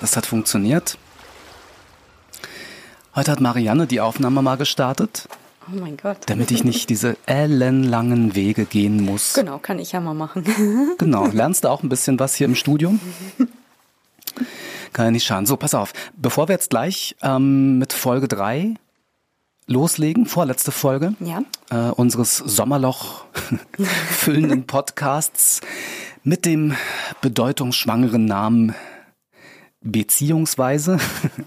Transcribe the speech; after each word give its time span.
das 0.00 0.16
hat 0.16 0.26
funktioniert. 0.26 0.98
Heute 3.14 3.32
hat 3.32 3.40
Marianne 3.40 3.86
die 3.86 4.00
Aufnahme 4.00 4.42
mal 4.42 4.56
gestartet. 4.56 5.28
Oh 5.68 5.78
mein 5.78 5.96
Gott. 5.96 6.18
Damit 6.26 6.50
ich 6.50 6.64
nicht 6.64 6.90
diese 6.90 7.16
ellenlangen 7.26 8.34
Wege 8.34 8.64
gehen 8.64 9.04
muss. 9.04 9.34
Genau, 9.34 9.58
kann 9.58 9.78
ich 9.78 9.92
ja 9.92 10.00
mal 10.00 10.14
machen. 10.14 10.44
genau, 10.98 11.26
lernst 11.26 11.64
du 11.64 11.68
auch 11.68 11.82
ein 11.82 11.88
bisschen 11.88 12.18
was 12.18 12.34
hier 12.34 12.46
im 12.46 12.54
Studium? 12.54 13.00
Kann 14.92 15.06
ja 15.06 15.10
nicht 15.10 15.24
schaden. 15.24 15.46
So, 15.46 15.56
pass 15.56 15.74
auf. 15.74 15.92
Bevor 16.16 16.48
wir 16.48 16.54
jetzt 16.54 16.70
gleich 16.70 17.14
ähm, 17.22 17.78
mit 17.78 17.92
Folge 17.92 18.26
3 18.26 18.74
loslegen, 19.66 20.26
vorletzte 20.26 20.72
Folge 20.72 21.14
ja. 21.20 21.42
äh, 21.70 21.92
unseres 21.92 22.36
Sommerloch 22.38 23.24
füllenden 24.10 24.66
Podcasts 24.66 25.60
mit 26.24 26.44
dem 26.44 26.74
bedeutungsschwangeren 27.20 28.24
Namen 28.24 28.74
Beziehungsweise, 29.82 30.98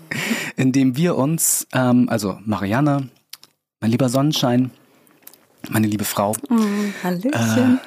in 0.55 0.71
dem 0.71 0.97
wir 0.97 1.15
uns, 1.17 1.67
ähm, 1.73 2.09
also 2.09 2.39
Marianne, 2.45 3.09
mein 3.79 3.91
lieber 3.91 4.09
Sonnenschein, 4.09 4.71
meine 5.69 5.87
liebe 5.87 6.03
Frau. 6.03 6.35
Oh, 6.49 6.55
Hallöchen. 7.03 7.79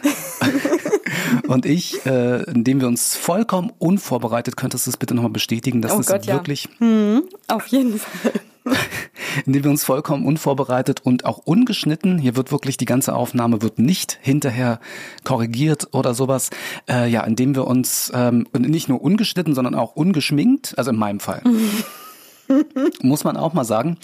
Äh, 0.42 1.46
und 1.48 1.66
ich, 1.66 2.06
äh, 2.06 2.42
indem 2.44 2.80
wir 2.80 2.86
uns 2.86 3.16
vollkommen 3.16 3.72
unvorbereitet, 3.78 4.56
könntest 4.56 4.86
du 4.86 4.90
es 4.90 4.96
bitte 4.96 5.14
nochmal 5.14 5.32
bestätigen, 5.32 5.82
dass 5.82 5.92
oh 5.92 5.98
das 5.98 6.06
Gott, 6.06 6.26
wirklich. 6.26 6.68
Ja. 6.78 6.86
Mhm, 6.86 7.24
auf 7.48 7.66
jeden 7.66 7.98
Fall. 7.98 8.32
indem 9.46 9.64
wir 9.64 9.70
uns 9.70 9.84
vollkommen 9.84 10.24
unvorbereitet 10.24 11.00
und 11.04 11.24
auch 11.24 11.38
ungeschnitten, 11.38 12.18
hier 12.18 12.36
wird 12.36 12.52
wirklich 12.52 12.76
die 12.76 12.84
ganze 12.84 13.14
Aufnahme 13.14 13.62
wird 13.62 13.78
nicht 13.78 14.18
hinterher 14.20 14.80
korrigiert 15.24 15.88
oder 15.92 16.14
sowas, 16.14 16.50
äh, 16.88 17.08
ja, 17.08 17.22
indem 17.24 17.54
wir 17.54 17.66
uns 17.66 18.10
ähm, 18.14 18.46
nicht 18.56 18.88
nur 18.88 19.02
ungeschnitten, 19.02 19.54
sondern 19.54 19.74
auch 19.74 19.96
ungeschminkt, 19.96 20.74
also 20.76 20.90
in 20.90 20.96
meinem 20.96 21.20
Fall. 21.20 21.42
Muss 23.02 23.24
man 23.24 23.36
auch 23.36 23.54
mal 23.54 23.64
sagen. 23.64 23.98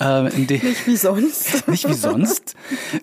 Äh, 0.00 0.34
in 0.34 0.46
nicht 0.46 0.86
wie 0.86 0.96
sonst. 0.96 1.68
nicht 1.68 1.88
wie 1.88 1.94
sonst. 1.94 2.56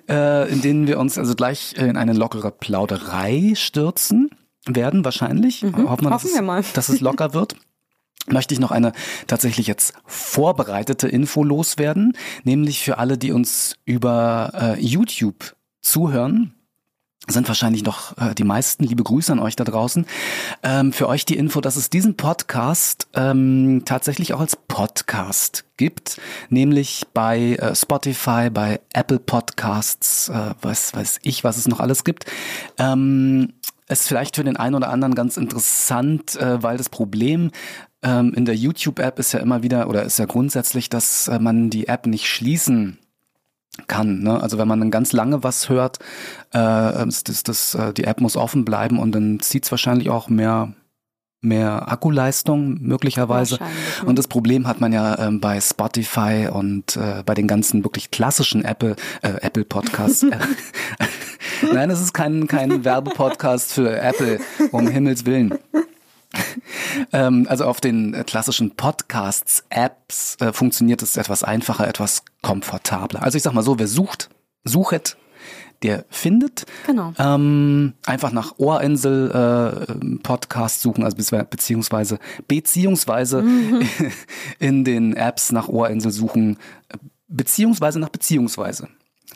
Äh, 0.10 0.52
in 0.52 0.62
denen 0.62 0.86
wir 0.86 1.00
uns 1.00 1.18
also 1.18 1.34
gleich 1.34 1.76
in 1.78 1.96
eine 1.96 2.12
lockere 2.12 2.52
Plauderei 2.52 3.54
stürzen 3.56 4.32
werden, 4.68 5.06
wahrscheinlich. 5.06 5.64
Mhm. 5.64 5.90
Hoffen, 5.90 6.06
wir, 6.06 6.12
Hoffen 6.12 6.28
dass, 6.28 6.36
wir 6.36 6.42
mal. 6.42 6.64
dass 6.74 6.90
es 6.90 7.00
locker 7.00 7.34
wird 7.34 7.56
möchte 8.28 8.54
ich 8.54 8.60
noch 8.60 8.72
eine 8.72 8.94
tatsächlich 9.28 9.68
jetzt 9.68 9.94
vorbereitete 10.06 11.08
Info 11.08 11.44
loswerden, 11.44 12.18
nämlich 12.44 12.84
für 12.84 12.98
alle, 12.98 13.18
die 13.18 13.32
uns 13.32 13.78
über 13.86 14.52
äh, 14.54 14.80
YouTube 14.80 15.56
zuhören 15.82 16.54
sind 17.28 17.48
wahrscheinlich 17.48 17.84
noch 17.84 18.18
äh, 18.18 18.34
die 18.34 18.44
meisten. 18.44 18.84
Liebe 18.84 19.04
Grüße 19.04 19.32
an 19.32 19.40
euch 19.40 19.56
da 19.56 19.64
draußen. 19.64 20.06
Ähm, 20.64 20.92
für 20.92 21.08
euch 21.08 21.24
die 21.24 21.38
Info, 21.38 21.62
dass 21.62 21.76
es 21.76 21.90
diesen 21.90 22.18
Podcast 22.18 23.08
ähm, 23.14 23.84
tatsächlich 23.86 24.34
auch 24.34 24.40
als 24.40 24.56
Podcast 24.56 25.66
gibt, 25.78 26.20
nämlich 26.50 27.04
bei 27.14 27.56
äh, 27.56 27.76
Spotify, 27.76 28.50
bei 28.50 28.82
Apple 28.94 29.20
Podcasts, 29.20 30.30
äh, 30.30 30.56
was 30.62 30.96
weiß 30.96 31.20
ich, 31.22 31.44
was 31.44 31.58
es 31.58 31.68
noch 31.68 31.80
alles 31.80 32.04
gibt. 32.04 32.26
Ähm, 32.78 33.54
ist 33.88 34.08
vielleicht 34.08 34.38
für 34.38 34.44
den 34.44 34.58
einen 34.58 34.76
oder 34.76 34.90
anderen 34.90 35.16
ganz 35.16 35.38
interessant, 35.38 36.36
äh, 36.38 36.64
weil 36.64 36.78
das 36.78 36.90
Problem 36.90 37.52
ähm, 38.04 38.34
in 38.34 38.46
der 38.46 38.56
YouTube-App 38.56 39.20
ist 39.20 39.32
ja 39.34 39.40
immer 39.40 39.64
wieder 39.64 39.90
oder 39.90 40.04
ist 40.04 40.20
ja 40.20 40.26
grundsätzlich, 40.26 40.90
dass 40.90 41.28
äh, 41.28 41.40
man 41.40 41.70
die 41.70 41.88
App 41.88 42.08
nicht 42.08 42.28
schließen 42.28 42.98
kann. 43.88 44.22
Ne? 44.22 44.42
Also 44.42 44.58
wenn 44.58 44.68
man 44.68 44.80
dann 44.80 44.92
ganz 44.92 45.14
lange 45.14 45.44
was 45.44 45.70
hört, 45.70 46.00
äh, 46.54 47.08
ist 47.08 47.30
das, 47.30 47.44
das, 47.44 47.76
äh, 47.76 47.94
die 47.94 48.04
App 48.04 48.22
muss 48.22 48.36
offen 48.36 48.66
bleiben 48.66 49.00
und 49.00 49.14
dann 49.14 49.40
zieht 49.40 49.66
es 49.66 49.72
wahrscheinlich 49.72 50.10
auch 50.10 50.30
mehr 50.30 50.74
mehr 51.44 51.92
Akkuleistung 51.92 52.78
möglicherweise. 52.82 53.58
Und 54.06 54.20
das 54.20 54.28
Problem 54.28 54.68
hat 54.68 54.80
man 54.80 54.94
ja 54.94 55.18
ähm, 55.18 55.40
bei 55.40 55.60
Spotify 55.60 56.48
und 56.52 56.96
äh, 56.98 57.24
bei 57.26 57.34
den 57.34 57.48
ganzen 57.48 57.84
wirklich 57.84 58.12
klassischen 58.12 58.64
Apple 58.64 58.96
äh, 59.24 59.34
Apple 59.42 59.66
Podcasts. 59.66 60.24
Nein, 61.74 61.90
es 61.90 62.00
ist 62.00 62.14
kein 62.14 62.48
kein 62.48 62.86
Werbepodcast 62.86 63.74
für 63.74 64.00
Apple 64.00 64.40
um 64.72 64.88
Himmels 64.88 65.26
willen. 65.26 65.58
Ähm, 67.14 67.46
also 67.50 67.66
auf 67.66 67.82
den 67.82 68.14
äh, 68.14 68.24
klassischen 68.24 68.72
Podcasts, 68.72 69.64
Apps 69.70 70.38
äh, 70.40 70.54
funktioniert 70.54 71.02
es 71.02 71.18
etwas 71.18 71.44
einfacher, 71.44 71.88
etwas 71.88 72.24
komfortabler. 72.42 73.24
Also 73.24 73.38
ich 73.38 73.44
sag 73.44 73.54
mal 73.54 73.64
so, 73.64 73.80
wer 73.80 73.88
sucht, 73.88 74.30
suchet, 74.64 75.18
der 75.84 76.06
findet. 76.10 76.66
Genau. 76.86 77.14
Ähm, 77.18 77.94
einfach 78.06 78.32
nach 78.32 78.54
Ohrinsel 78.58 79.32
äh, 79.32 80.18
Podcast 80.22 80.82
suchen, 80.82 81.04
also 81.04 81.18
beziehungsweise 81.18 82.20
beziehungsweise 82.48 83.42
mhm. 83.42 83.82
in 84.60 84.84
den 84.84 85.16
Apps 85.16 85.52
nach 85.52 85.68
Ohrinsel 85.68 86.12
suchen, 86.12 86.58
beziehungsweise 87.28 88.00
nach 88.00 88.10
beziehungsweise. 88.10 88.88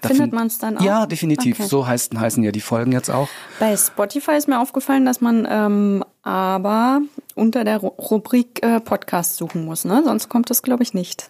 Da 0.01 0.09
Findet 0.09 0.33
man 0.33 0.47
es 0.47 0.57
dann 0.57 0.77
auch? 0.77 0.81
Ja, 0.81 1.05
definitiv. 1.05 1.59
Okay. 1.59 1.69
So 1.69 1.87
heißen, 1.87 2.19
heißen 2.19 2.43
ja 2.43 2.51
die 2.51 2.61
Folgen 2.61 2.91
jetzt 2.91 3.09
auch. 3.09 3.29
Bei 3.59 3.75
Spotify 3.75 4.33
ist 4.33 4.47
mir 4.47 4.59
aufgefallen, 4.59 5.05
dass 5.05 5.21
man 5.21 5.47
ähm, 5.49 6.03
aber 6.23 7.01
unter 7.33 7.63
der 7.63 7.77
Rubrik 7.77 8.63
äh, 8.63 8.79
Podcast 8.79 9.37
suchen 9.37 9.65
muss. 9.65 9.85
Ne? 9.85 10.01
Sonst 10.03 10.29
kommt 10.29 10.49
das, 10.49 10.61
glaube 10.61 10.83
ich, 10.83 10.93
nicht. 10.93 11.29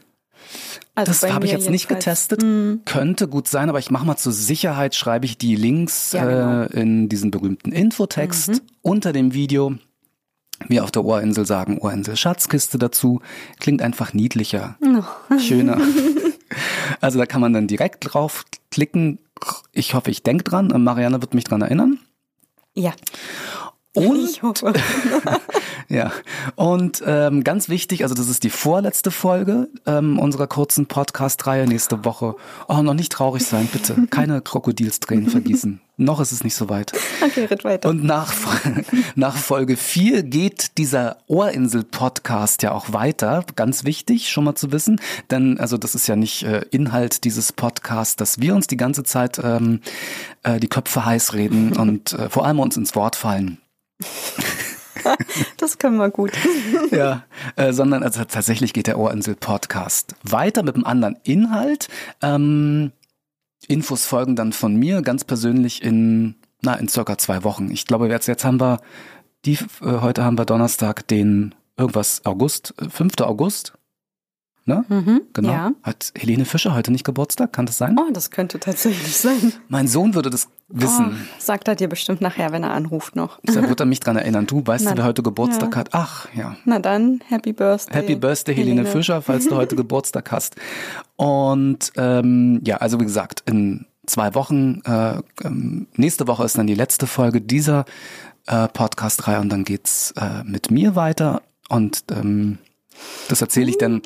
Also 0.93 1.11
das 1.11 1.33
habe 1.33 1.45
ich 1.45 1.51
jetzt 1.51 1.69
nicht 1.69 1.87
getestet. 1.87 2.41
Mm. 2.43 2.81
Könnte 2.85 3.27
gut 3.27 3.47
sein, 3.47 3.69
aber 3.69 3.79
ich 3.79 3.91
mache 3.91 4.05
mal 4.05 4.15
zur 4.15 4.31
Sicherheit, 4.31 4.95
schreibe 4.95 5.25
ich 5.25 5.37
die 5.37 5.55
Links 5.55 6.13
ja, 6.13 6.25
genau. 6.25 6.61
äh, 6.63 6.81
in 6.81 7.09
diesen 7.09 7.31
berühmten 7.31 7.71
Infotext 7.71 8.49
mhm. 8.49 8.61
unter 8.81 9.11
dem 9.11 9.33
Video. 9.33 9.75
Wir 10.67 10.83
auf 10.83 10.91
der 10.91 11.03
Ohrinsel 11.03 11.45
sagen 11.45 11.79
Ohrinsel 11.79 12.15
Schatzkiste 12.15 12.77
dazu. 12.77 13.21
Klingt 13.59 13.81
einfach 13.81 14.13
niedlicher, 14.13 14.77
oh. 14.81 15.37
schöner. 15.37 15.77
Also 17.01 17.19
da 17.19 17.25
kann 17.25 17.41
man 17.41 17.53
dann 17.53 17.67
direkt 17.67 18.13
drauf 18.13 18.45
klicken. 18.71 19.19
Ich 19.71 19.93
hoffe, 19.93 20.11
ich 20.11 20.23
denke 20.23 20.43
dran. 20.43 20.67
Marianne 20.83 21.21
wird 21.21 21.33
mich 21.33 21.43
dran 21.43 21.61
erinnern. 21.61 21.99
Ja. 22.73 22.93
Und, 23.95 24.41
ja. 25.87 26.11
Und 26.55 27.01
ähm, 27.05 27.43
ganz 27.43 27.69
wichtig, 27.69 28.03
also 28.03 28.13
das 28.13 28.27
ist 28.27 28.43
die 28.43 28.49
vorletzte 28.49 29.09
Folge 29.09 29.69
ähm, 29.85 30.19
unserer 30.19 30.47
kurzen 30.47 30.85
Podcast-Reihe 30.85 31.65
nächste 31.65 32.03
Woche. 32.03 32.35
Oh, 32.67 32.81
noch 32.81 32.93
nicht 32.93 33.11
traurig 33.11 33.45
sein, 33.45 33.69
bitte. 33.71 33.95
Keine 34.09 34.41
Krokodilstränen 34.41 35.29
vergießen. 35.29 35.79
noch 35.97 36.19
ist 36.19 36.33
es 36.33 36.43
nicht 36.43 36.55
so 36.55 36.67
weit. 36.67 36.91
Okay, 37.23 37.45
red 37.45 37.63
weiter. 37.63 37.89
Und 37.89 38.03
nach, 38.03 38.33
nach 39.15 39.37
Folge 39.37 39.77
4 39.77 40.23
geht 40.23 40.77
dieser 40.77 41.17
Ohrinsel-Podcast 41.27 42.63
ja 42.63 42.73
auch 42.73 42.91
weiter. 42.91 43.45
Ganz 43.55 43.85
wichtig, 43.85 44.29
schon 44.29 44.43
mal 44.43 44.55
zu 44.55 44.73
wissen. 44.73 44.99
Denn, 45.31 45.57
also 45.57 45.77
das 45.77 45.95
ist 45.95 46.07
ja 46.07 46.17
nicht 46.17 46.43
äh, 46.43 46.65
Inhalt 46.71 47.23
dieses 47.23 47.53
Podcasts, 47.53 48.17
dass 48.17 48.41
wir 48.41 48.55
uns 48.55 48.67
die 48.67 48.77
ganze 48.77 49.03
Zeit 49.03 49.39
ähm, 49.41 49.79
äh, 50.43 50.59
die 50.59 50.67
Köpfe 50.67 51.05
heiß 51.05 51.33
reden 51.33 51.77
und 51.77 52.11
äh, 52.13 52.29
vor 52.29 52.45
allem 52.45 52.59
uns 52.59 52.75
ins 52.75 52.95
Wort 52.95 53.15
fallen. 53.15 53.57
das 55.57 55.77
können 55.77 55.97
wir 55.97 56.09
gut. 56.09 56.31
ja, 56.91 57.23
äh, 57.55 57.73
sondern 57.73 58.03
also 58.03 58.23
tatsächlich 58.23 58.73
geht 58.73 58.87
der 58.87 58.97
Ohrinsel 58.97 59.35
Podcast 59.35 60.15
weiter 60.23 60.63
mit 60.63 60.75
einem 60.75 60.85
anderen 60.85 61.17
Inhalt. 61.23 61.87
Ähm, 62.21 62.91
Infos 63.67 64.05
folgen 64.05 64.35
dann 64.35 64.53
von 64.53 64.75
mir 64.75 65.01
ganz 65.01 65.23
persönlich 65.23 65.83
in 65.83 66.35
na 66.61 66.75
in 66.75 66.87
circa 66.87 67.17
zwei 67.17 67.43
Wochen. 67.43 67.71
Ich 67.71 67.85
glaube 67.85 68.07
jetzt 68.07 68.27
jetzt 68.27 68.45
haben 68.45 68.59
wir 68.59 68.79
die 69.45 69.57
äh, 69.81 70.01
heute 70.01 70.23
haben 70.23 70.37
wir 70.37 70.45
Donnerstag 70.45 71.07
den 71.07 71.53
irgendwas 71.77 72.25
August 72.25 72.73
5. 72.89 73.13
Äh, 73.19 73.23
August. 73.23 73.73
Ne? 74.67 74.83
Mhm, 74.89 75.21
genau. 75.31 75.51
Ja. 75.51 75.71
Hat 75.83 76.11
Helene 76.17 76.43
Fischer 76.43 76.73
heute 76.73 76.91
nicht 76.91 77.03
Geburtstag? 77.03 77.53
Kann 77.53 77.67
das 77.67 77.77
sein? 77.77 77.95
Oh, 77.99 78.11
das 78.11 78.31
könnte 78.31 78.59
tatsächlich 78.59 79.15
sein. 79.15 79.53
Mein 79.67 79.87
Sohn 79.87 80.15
würde 80.15 80.31
das 80.31 80.47
wissen. 80.69 81.11
Oh, 81.11 81.25
sagt 81.37 81.67
er 81.67 81.75
dir 81.75 81.87
bestimmt 81.87 82.19
nachher, 82.19 82.51
wenn 82.51 82.63
er 82.63 82.71
anruft 82.71 83.15
noch. 83.15 83.39
Da 83.43 83.69
wird 83.69 83.79
er 83.79 83.85
mich 83.85 83.99
dran 83.99 84.15
erinnern. 84.15 84.47
Du 84.47 84.65
weißt, 84.65 84.85
Na, 84.85 84.97
wer 84.97 85.03
heute 85.03 85.21
Geburtstag 85.21 85.73
ja. 85.73 85.77
hat? 85.77 85.89
Ach, 85.91 86.27
ja. 86.33 86.55
Na 86.65 86.79
dann, 86.79 87.21
Happy 87.27 87.53
Birthday. 87.53 87.95
Happy 87.95 88.15
Birthday, 88.15 88.55
Helene, 88.55 88.81
Helene. 88.81 88.89
Fischer, 88.89 89.21
falls 89.21 89.47
du 89.47 89.55
heute 89.55 89.75
Geburtstag 89.75 90.31
hast. 90.31 90.55
Und 91.15 91.91
ähm, 91.95 92.59
ja, 92.65 92.77
also 92.77 92.99
wie 92.99 93.05
gesagt, 93.05 93.43
in 93.45 93.85
zwei 94.07 94.33
Wochen, 94.33 94.81
äh, 94.85 95.21
ähm, 95.43 95.85
nächste 95.95 96.27
Woche 96.27 96.43
ist 96.43 96.57
dann 96.57 96.65
die 96.65 96.73
letzte 96.73 97.05
Folge 97.05 97.39
dieser 97.39 97.85
äh, 98.47 98.67
Podcast-Reihe 98.67 99.41
und 99.41 99.49
dann 99.49 99.63
geht's 99.63 100.11
äh, 100.17 100.43
mit 100.43 100.71
mir 100.71 100.95
weiter. 100.95 101.43
Und 101.69 102.03
ähm, 102.11 102.57
das 103.27 103.41
erzähle 103.41 103.69
ich 103.69 103.77
dann. 103.77 104.01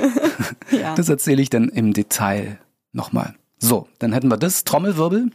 ja. 0.70 0.94
Das 0.94 1.08
erzähle 1.08 1.42
ich 1.42 1.50
dann 1.50 1.68
im 1.68 1.92
Detail 1.92 2.58
nochmal. 2.92 3.34
So, 3.58 3.88
dann 3.98 4.12
hätten 4.12 4.28
wir 4.28 4.36
das. 4.36 4.64
Trommelwirbel. 4.64 5.30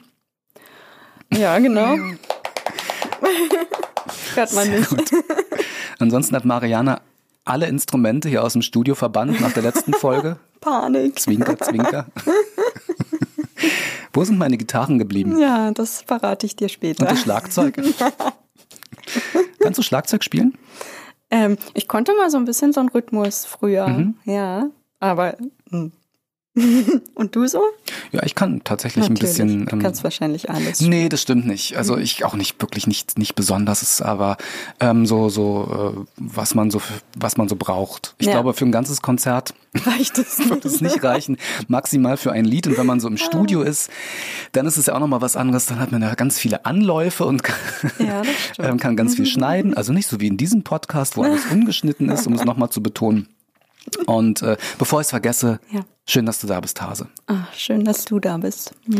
Ja, 1.33 1.57
genau. 1.59 1.95
Hört 4.35 4.53
man 4.53 4.69
nicht. 4.69 4.89
Gut. 4.89 5.09
Ansonsten 5.99 6.35
hat 6.35 6.45
Mariana 6.45 7.01
alle 7.45 7.67
Instrumente 7.67 8.29
hier 8.29 8.43
aus 8.43 8.53
dem 8.53 8.61
Studio 8.61 8.95
verbannt 8.95 9.41
nach 9.41 9.53
der 9.53 9.63
letzten 9.63 9.93
Folge. 9.93 10.37
Panik. 10.61 11.19
Zwinker, 11.19 11.57
zwinker. 11.57 12.05
Wo 14.13 14.23
sind 14.23 14.37
meine 14.37 14.57
Gitarren 14.57 14.99
geblieben? 14.99 15.39
Ja, 15.39 15.71
das 15.71 16.01
verrate 16.01 16.45
ich 16.45 16.55
dir 16.55 16.69
später. 16.69 17.03
Und 17.03 17.11
das 17.11 17.21
Schlagzeug? 17.21 17.81
Kannst 19.59 19.79
du 19.79 19.83
Schlagzeug 19.83 20.23
spielen? 20.23 20.57
Ähm, 21.31 21.57
ich 21.73 21.87
konnte 21.87 22.13
mal 22.15 22.29
so 22.29 22.37
ein 22.37 22.45
bisschen 22.45 22.73
so 22.73 22.79
einen 22.81 22.89
Rhythmus 22.89 23.45
früher, 23.45 23.87
Mhm. 23.87 24.15
ja, 24.25 24.69
aber 24.99 25.37
hm. 25.69 25.91
und 27.15 27.35
du 27.35 27.47
so? 27.47 27.61
Ja, 28.11 28.23
ich 28.23 28.35
kann 28.35 28.61
tatsächlich 28.65 29.05
ein 29.05 29.13
bisschen. 29.13 29.65
Du 29.67 29.73
ähm, 29.77 29.81
kannst 29.81 30.03
wahrscheinlich 30.03 30.49
alles. 30.49 30.81
Nee, 30.81 31.07
das 31.07 31.21
stimmt 31.21 31.47
nicht. 31.47 31.77
Also 31.77 31.95
Mhm. 31.95 32.01
ich 32.01 32.25
auch 32.25 32.33
nicht 32.35 32.61
wirklich 32.61 32.87
nicht 32.87 33.17
nicht 33.17 33.35
besonders, 33.35 34.01
aber 34.01 34.35
ähm, 34.81 35.05
so 35.05 35.29
so 35.29 35.95
äh, 35.97 36.05
was 36.17 36.53
man 36.53 36.69
so 36.69 36.81
was 37.17 37.37
man 37.37 37.47
so 37.47 37.55
braucht. 37.55 38.15
Ich 38.17 38.27
Ja. 38.27 38.33
glaube 38.33 38.53
für 38.53 38.65
ein 38.65 38.71
ganzes 38.73 39.01
Konzert 39.01 39.53
Reicht 39.85 40.17
es 40.17 40.37
wird 40.49 40.65
es 40.65 40.81
nicht 40.81 41.01
reichen, 41.03 41.37
maximal 41.69 42.17
für 42.17 42.33
ein 42.33 42.43
Lied 42.43 42.67
und 42.67 42.77
wenn 42.77 42.85
man 42.85 42.99
so 42.99 43.07
im 43.07 43.15
Studio 43.15 43.61
ist, 43.61 43.89
dann 44.51 44.65
ist 44.65 44.75
es 44.75 44.87
ja 44.87 44.95
auch 44.95 44.99
noch 44.99 45.07
mal 45.07 45.21
was 45.21 45.37
anderes, 45.37 45.67
dann 45.67 45.79
hat 45.79 45.93
man 45.93 46.01
ja 46.01 46.13
ganz 46.15 46.37
viele 46.37 46.65
Anläufe 46.65 47.23
und 47.25 47.41
Ja, 47.97 48.21
das 48.23 48.27
stimmt. 48.53 48.67
ähm, 48.67 48.77
kann 48.77 48.97
ganz 48.97 49.15
viel 49.15 49.25
schneiden, 49.25 49.73
also 49.77 49.93
nicht 49.93 50.07
so 50.07 50.19
wie 50.19 50.27
in 50.27 50.35
diesem 50.35 50.63
Podcast, 50.63 51.15
wo 51.15 51.23
alles 51.23 51.45
ungeschnitten 51.49 52.09
ist, 52.09 52.27
um 52.27 52.33
es 52.33 52.43
noch 52.43 52.57
mal 52.57 52.69
zu 52.69 52.83
betonen. 52.83 53.29
Und 54.05 54.41
äh, 54.41 54.57
bevor 54.77 55.01
ich 55.01 55.05
es 55.05 55.09
vergesse, 55.11 55.59
Ja. 55.71 55.81
schön, 56.07 56.25
dass 56.25 56.39
du 56.39 56.47
da 56.47 56.59
bist, 56.59 56.81
Hase. 56.81 57.07
Ah, 57.27 57.47
schön, 57.55 57.83
dass 57.83 58.05
du 58.05 58.19
da 58.19 58.37
bist. 58.37 58.73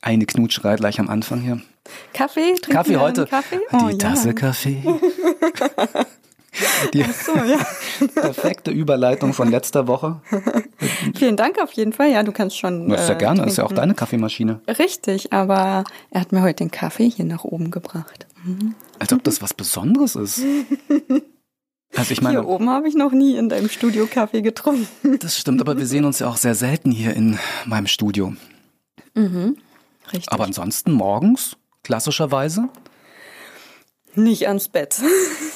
Eine 0.00 0.26
Knutschrei 0.26 0.76
gleich 0.76 1.00
am 1.00 1.08
Anfang 1.08 1.40
hier. 1.40 1.60
Kaffee? 2.12 2.54
Trinken 2.54 2.70
Kaffee 2.72 2.96
heute. 2.96 3.26
Kaffee? 3.26 3.60
Die 3.72 3.76
Oh, 3.94 3.96
Tasse 3.96 4.28
ja. 4.28 4.32
Kaffee. 4.34 4.82
Die 6.92 7.02
So, 7.02 7.34
ja. 7.34 7.58
perfekte 8.14 8.70
Überleitung 8.70 9.32
von 9.32 9.50
letzter 9.50 9.88
Woche. 9.88 10.20
Vielen 11.16 11.36
Dank 11.36 11.60
auf 11.60 11.72
jeden 11.72 11.92
Fall. 11.92 12.12
Ja, 12.12 12.22
du 12.22 12.30
kannst 12.30 12.56
schon. 12.56 12.88
Das 12.90 13.02
ist 13.02 13.08
ja 13.08 13.16
äh, 13.16 13.18
gerne, 13.18 13.44
ist 13.44 13.58
ja 13.58 13.64
auch 13.64 13.72
deine 13.72 13.94
Kaffeemaschine. 13.94 14.60
Richtig, 14.78 15.32
aber 15.32 15.82
er 16.10 16.20
hat 16.20 16.30
mir 16.30 16.42
heute 16.42 16.62
den 16.64 16.70
Kaffee 16.70 17.10
hier 17.10 17.24
nach 17.24 17.42
oben 17.42 17.72
gebracht. 17.72 18.26
Als 19.00 19.12
ob 19.12 19.24
das 19.24 19.42
was 19.42 19.52
Besonderes 19.52 20.14
ist. 20.14 20.42
Also 21.96 22.12
ich 22.12 22.18
hier 22.18 22.28
meine, 22.28 22.44
oben 22.44 22.68
habe 22.70 22.88
ich 22.88 22.94
noch 22.94 23.12
nie 23.12 23.36
in 23.36 23.48
deinem 23.48 23.68
Studio 23.68 24.06
Kaffee 24.10 24.42
getrunken. 24.42 25.18
das 25.20 25.38
stimmt, 25.38 25.60
aber 25.60 25.76
wir 25.78 25.86
sehen 25.86 26.04
uns 26.04 26.18
ja 26.18 26.28
auch 26.28 26.36
sehr 26.36 26.54
selten 26.54 26.90
hier 26.90 27.14
in 27.14 27.38
meinem 27.66 27.86
Studio. 27.86 28.34
Richtig. 29.16 30.32
Aber 30.32 30.44
ansonsten 30.44 30.92
morgens, 30.92 31.56
klassischerweise, 31.82 32.68
nicht 34.16 34.46
ans 34.48 34.68
Bett. 34.68 35.00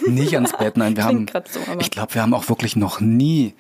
nicht 0.07 0.35
ans 0.35 0.53
Bett. 0.57 0.77
Nein, 0.77 0.97
wir 0.97 1.05
haben, 1.07 1.27
Klingt 1.27 1.49
so, 1.49 1.61
ich 1.81 1.91
glaube, 1.91 2.15
wir 2.15 2.23
haben 2.23 2.35
auch 2.35 2.49
wirklich 2.49 2.77
noch 2.77 3.01
nie, 3.01 3.55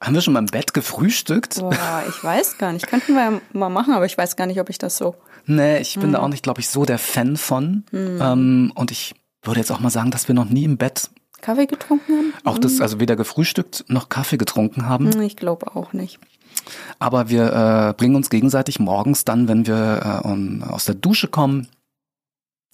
haben 0.00 0.14
wir 0.14 0.20
schon 0.22 0.32
mal 0.34 0.40
im 0.40 0.46
Bett 0.46 0.74
gefrühstückt? 0.74 1.56
Boah, 1.60 2.04
ich 2.08 2.22
weiß 2.22 2.58
gar 2.58 2.72
nicht. 2.72 2.86
Könnten 2.86 3.14
wir 3.14 3.22
ja 3.32 3.40
mal 3.52 3.68
machen, 3.70 3.92
aber 3.94 4.06
ich 4.06 4.16
weiß 4.18 4.36
gar 4.36 4.46
nicht, 4.46 4.60
ob 4.60 4.70
ich 4.70 4.78
das 4.78 4.96
so. 4.96 5.14
Nee, 5.46 5.78
ich 5.78 5.94
Hm. 5.94 6.02
bin 6.02 6.12
da 6.12 6.20
auch 6.20 6.28
nicht, 6.28 6.42
glaube 6.42 6.60
ich, 6.60 6.68
so 6.68 6.84
der 6.84 6.98
Fan 6.98 7.36
von. 7.36 7.84
Ähm, 7.92 8.72
und 8.74 8.90
ich 8.90 9.14
würde 9.42 9.60
jetzt 9.60 9.70
auch 9.70 9.80
mal 9.80 9.90
sagen, 9.90 10.10
dass 10.10 10.26
wir 10.28 10.34
noch 10.34 10.46
nie 10.48 10.64
im 10.64 10.78
Bett 10.78 11.10
Kaffee 11.40 11.66
getrunken 11.66 12.12
haben? 12.16 12.32
auch 12.44 12.58
das, 12.58 12.80
also 12.80 13.00
weder 13.00 13.16
gefrühstückt 13.16 13.84
noch 13.88 14.08
Kaffee 14.08 14.36
getrunken 14.38 14.88
haben. 14.88 15.12
Hm, 15.12 15.20
Ich 15.22 15.36
glaube 15.36 15.74
auch 15.76 15.92
nicht. 15.92 16.18
Aber 16.98 17.28
wir 17.28 17.52
äh, 17.90 17.92
bringen 17.94 18.16
uns 18.16 18.30
gegenseitig 18.30 18.78
morgens 18.80 19.24
dann, 19.24 19.48
wenn 19.48 19.66
wir 19.66 20.22
äh, 20.24 20.26
um, 20.28 20.62
aus 20.62 20.84
der 20.86 20.94
Dusche 20.94 21.28
kommen, 21.28 21.68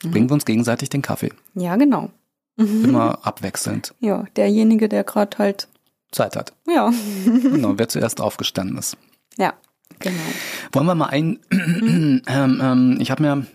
Mhm. 0.03 0.11
bringen 0.13 0.31
wir 0.31 0.35
uns 0.35 0.47
gegenseitig 0.47 0.89
den 0.89 1.03
Kaffee. 1.03 1.31
Ja, 1.55 1.77
genau. 1.77 2.11
Immer 2.57 3.19
abwechselnd. 3.27 3.95
Ja, 4.01 4.25
derjenige, 4.37 4.89
der 4.89 5.05
gerade 5.05 5.37
halt. 5.37 5.69
Zeit 6.11 6.37
hat. 6.37 6.55
Ja. 6.67 6.91
Genau, 7.27 7.75
wer 7.79 7.89
zuerst 7.89 8.21
aufgestanden 8.21 8.79
ist. 8.79 8.97
ja, 9.37 9.53
genau. 9.99 10.17
Wollen 10.73 10.87
wir 10.87 10.95
mal 10.95 11.07
ein, 11.11 11.39
ähm, 11.51 12.23
ähm, 12.29 12.97
ich 13.01 13.11
habe 13.11 13.23
mir, 13.23 13.47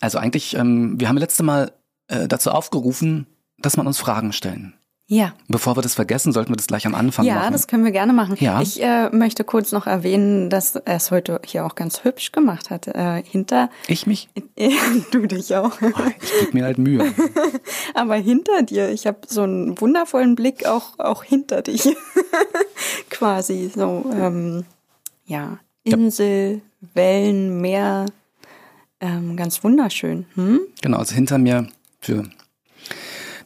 also 0.00 0.18
eigentlich, 0.18 0.54
ähm, 0.54 1.00
wir 1.00 1.08
haben 1.08 1.16
letzte 1.18 1.42
Mal 1.42 1.72
äh, 2.06 2.28
dazu 2.28 2.50
aufgerufen, 2.52 3.26
dass 3.58 3.76
man 3.76 3.86
uns 3.86 3.98
Fragen 3.98 4.32
stellen. 4.32 4.74
Ja. 5.10 5.32
Bevor 5.48 5.74
wir 5.74 5.80
das 5.80 5.94
vergessen, 5.94 6.32
sollten 6.34 6.52
wir 6.52 6.56
das 6.56 6.66
gleich 6.66 6.86
am 6.86 6.94
Anfang 6.94 7.24
Ja, 7.24 7.36
machen. 7.36 7.52
das 7.52 7.66
können 7.66 7.82
wir 7.82 7.92
gerne 7.92 8.12
machen. 8.12 8.36
Ja. 8.40 8.60
Ich 8.60 8.82
äh, 8.82 9.08
möchte 9.08 9.42
kurz 9.42 9.72
noch 9.72 9.86
erwähnen, 9.86 10.50
dass 10.50 10.76
er 10.76 10.96
es 10.96 11.10
heute 11.10 11.40
hier 11.46 11.64
auch 11.64 11.74
ganz 11.76 12.04
hübsch 12.04 12.30
gemacht 12.30 12.68
hat. 12.68 12.88
Äh, 12.88 13.22
hinter, 13.22 13.70
ich 13.86 14.06
mich? 14.06 14.28
du 15.10 15.26
dich 15.26 15.56
auch, 15.56 15.80
Ich 15.80 16.40
gebe 16.40 16.52
mir 16.58 16.64
halt 16.66 16.76
Mühe. 16.76 17.10
aber 17.94 18.16
hinter 18.16 18.62
dir, 18.64 18.90
ich 18.90 19.06
habe 19.06 19.20
so 19.26 19.42
einen 19.44 19.80
wundervollen 19.80 20.34
Blick 20.34 20.66
auch, 20.66 20.98
auch 20.98 21.24
hinter 21.24 21.62
dich. 21.62 21.88
Quasi 23.10 23.72
so, 23.74 24.04
ähm, 24.14 24.66
ja, 25.24 25.58
Insel, 25.84 26.60
Wellen, 26.92 27.62
Meer, 27.62 28.04
ähm, 29.00 29.38
ganz 29.38 29.64
wunderschön. 29.64 30.26
Hm? 30.34 30.60
Genau, 30.82 30.98
also 30.98 31.14
hinter 31.14 31.38
mir 31.38 31.66
für 31.98 32.24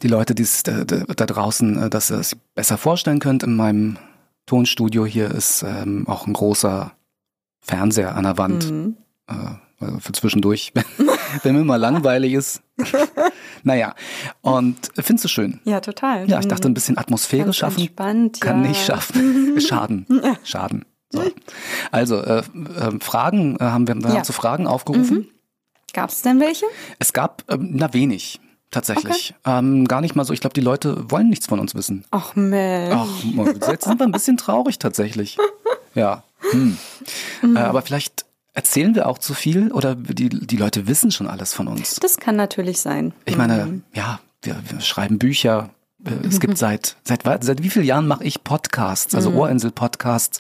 die 0.03 0.09
Leute, 0.09 0.35
die 0.35 0.43
es 0.43 0.63
da, 0.63 0.85
da, 0.85 1.27
draußen, 1.27 1.85
äh, 1.85 1.91
dass 1.91 2.11
ihr 2.11 2.19
es 2.19 2.37
besser 2.55 2.77
vorstellen 2.79 3.21
könnt, 3.21 3.43
in 3.43 3.57
meinem 3.57 3.99
Tonstudio 4.47 5.07
hier 5.07 5.31
ist 5.31 5.63
ähm, 5.63 6.07
auch 6.09 6.27
ein 6.27 6.33
großer 6.33 6.93
Fernseher 7.61 8.17
an 8.17 8.25
der 8.25 8.39
Wand. 8.39 8.71
Mhm. 8.71 8.97
Äh, 9.29 9.35
also 9.81 9.99
für 9.99 10.13
zwischendurch, 10.13 10.73
wenn 11.43 11.57
mir 11.57 11.65
mal 11.65 11.77
langweilig 11.77 12.35
ist. 12.35 12.63
naja, 13.63 13.95
und 14.41 14.77
findest 14.97 15.25
du 15.25 15.29
schön? 15.29 15.61
Ja, 15.65 15.81
total. 15.81 16.29
Ja, 16.29 16.39
ich 16.41 16.47
dachte, 16.47 16.69
ein 16.69 16.75
bisschen 16.75 16.99
Atmosphäre 16.99 17.45
Ganz 17.45 17.57
schaffen. 17.57 17.81
Entspannt, 17.81 18.41
Kann 18.41 18.63
ja. 18.63 18.69
nicht 18.69 18.85
schaffen. 18.85 19.61
Schaden. 19.61 20.07
Schaden. 20.45 20.85
So. 21.11 21.23
Also, 21.91 22.23
äh, 22.23 22.39
äh, 22.39 22.99
Fragen 23.01 23.57
äh, 23.57 23.65
haben 23.65 23.87
wir, 23.87 23.97
wir 23.97 24.09
Ja. 24.09 24.17
haben 24.17 24.25
zu 24.25 24.33
Fragen 24.33 24.67
aufgerufen. 24.67 25.29
Gab 25.93 26.11
es 26.11 26.23
denn 26.23 26.41
welche? 26.41 26.65
Es 26.99 27.13
gab, 27.13 27.45
ähm, 27.49 27.71
na 27.73 27.93
wenig, 27.93 28.41
tatsächlich. 28.73 29.35
Ähm, 29.47 29.87
gar 29.87 30.01
nicht 30.01 30.17
mal 30.17 30.25
so. 30.25 30.33
Ich 30.33 30.41
glaube, 30.41 30.55
die 30.55 30.61
Leute 30.61 31.09
wollen 31.11 31.29
nichts 31.29 31.47
von 31.47 31.61
uns 31.61 31.77
wissen. 31.77 32.05
Ach 32.11 32.35
Mensch. 32.35 32.97
Ach, 32.97 33.69
jetzt 33.71 33.85
sind 33.85 34.01
wir 34.01 34.07
ein 34.07 34.13
bisschen 34.13 34.37
traurig 34.37 34.79
tatsächlich. 34.81 35.39
Ja. 35.95 36.23
Hm. 36.53 36.79
Äh, 37.43 37.59
aber 37.59 37.83
vielleicht 37.83 38.25
erzählen 38.55 38.95
wir 38.95 39.07
auch 39.09 39.19
zu 39.19 39.35
viel 39.35 39.71
oder 39.73 39.95
die, 39.95 40.31
die 40.31 40.57
Leute 40.57 40.87
wissen 40.89 41.11
schon 41.11 41.27
alles 41.27 41.53
von 41.53 41.69
uns. 41.69 41.97
Das 41.97 42.17
kann 42.17 42.35
natürlich 42.35 42.81
sein. 42.81 43.13
Ich 43.27 43.37
meine, 43.37 43.83
ja, 43.93 44.21
wir, 44.41 44.57
wir 44.71 44.81
schreiben 44.81 45.19
Bücher. 45.19 45.69
Äh, 46.03 46.27
Es 46.27 46.41
gibt 46.41 46.57
seit, 46.67 46.97
seit, 47.05 47.25
seit 47.45 47.63
wie 47.63 47.69
vielen 47.69 47.85
Jahren 47.85 48.09
mache 48.09 48.25
ich 48.25 48.43
Podcasts, 48.43 49.15
also 49.15 49.33
Ohrinsel-Podcasts? 49.33 50.39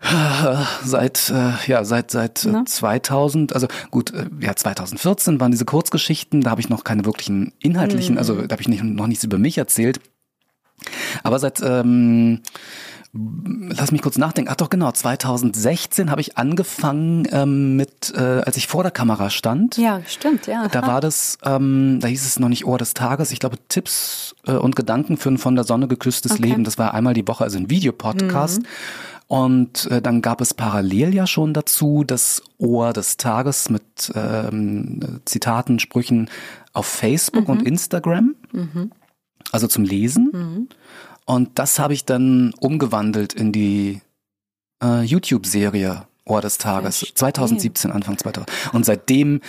Seit, 0.84 1.30
äh, 1.30 1.52
ja, 1.66 1.84
seit, 1.84 2.10
seit 2.10 2.44
äh, 2.44 2.50
Na? 2.50 2.64
2000, 2.66 3.54
also 3.54 3.66
gut, 3.90 4.12
äh, 4.12 4.26
ja, 4.40 4.54
2014 4.54 5.40
waren 5.40 5.50
diese 5.50 5.64
Kurzgeschichten, 5.64 6.42
da 6.42 6.50
habe 6.50 6.60
ich 6.60 6.68
noch 6.68 6.84
keine 6.84 7.04
wirklichen 7.06 7.52
inhaltlichen, 7.60 8.18
also 8.18 8.42
da 8.42 8.52
habe 8.52 8.60
ich 8.60 8.68
nicht, 8.68 8.84
noch 8.84 9.06
nichts 9.06 9.24
über 9.24 9.38
mich 9.38 9.56
erzählt. 9.56 10.00
Aber 11.22 11.38
seit, 11.38 11.62
ähm, 11.62 12.42
lass 13.12 13.92
mich 13.92 14.02
kurz 14.02 14.18
nachdenken. 14.18 14.50
Ach 14.52 14.56
doch, 14.56 14.68
genau, 14.68 14.92
2016 14.92 16.10
habe 16.10 16.20
ich 16.20 16.36
angefangen 16.36 17.26
ähm, 17.32 17.76
mit, 17.76 18.12
äh, 18.14 18.20
als 18.20 18.58
ich 18.58 18.66
vor 18.66 18.82
der 18.82 18.92
Kamera 18.92 19.30
stand. 19.30 19.78
Ja, 19.78 20.02
stimmt, 20.06 20.46
ja. 20.46 20.68
Da 20.68 20.86
war 20.86 21.00
das, 21.00 21.38
ähm, 21.44 21.98
da 22.00 22.08
hieß 22.08 22.26
es 22.26 22.38
noch 22.38 22.50
nicht 22.50 22.66
Ohr 22.66 22.78
des 22.78 22.92
Tages, 22.94 23.32
ich 23.32 23.40
glaube 23.40 23.56
Tipps 23.68 24.36
äh, 24.46 24.52
und 24.52 24.76
Gedanken 24.76 25.16
für 25.16 25.30
ein 25.30 25.38
von 25.38 25.54
der 25.54 25.64
Sonne 25.64 25.88
geküsstes 25.88 26.32
Okay. 26.32 26.42
Mhm. 26.42 26.48
Leben. 26.48 26.64
Das 26.64 26.76
war 26.78 26.94
einmal 26.94 27.14
die 27.14 27.26
Woche, 27.26 27.44
also 27.44 27.56
ein 27.58 27.70
Videopodcast. 27.70 28.62
Und 29.28 29.90
äh, 29.90 30.00
dann 30.00 30.22
gab 30.22 30.40
es 30.40 30.54
parallel 30.54 31.12
ja 31.14 31.26
schon 31.26 31.52
dazu 31.52 32.04
das 32.04 32.42
Ohr 32.58 32.92
des 32.92 33.16
Tages 33.16 33.70
mit 33.70 34.12
ähm, 34.14 35.20
Zitaten, 35.24 35.78
Sprüchen 35.80 36.30
auf 36.72 36.86
Facebook 36.86 37.44
Mhm. 37.44 37.50
und 37.50 37.62
Instagram. 37.66 38.34
Also 39.52 39.66
zum 39.66 39.84
Lesen. 39.84 40.30
Mhm. 40.32 40.68
Und 41.24 41.58
das 41.58 41.78
habe 41.80 41.92
ich 41.92 42.04
dann 42.04 42.54
umgewandelt 42.60 43.32
in 43.32 43.50
die 43.50 44.00
äh, 44.82 45.02
YouTube-Serie 45.02 46.06
Ohr 46.26 46.40
des 46.40 46.58
Tages. 46.58 46.98
Verstehe. 46.98 47.14
2017, 47.14 47.92
Anfang 47.92 48.18
2000. 48.18 48.50
Und 48.74 48.84
seitdem, 48.84 49.40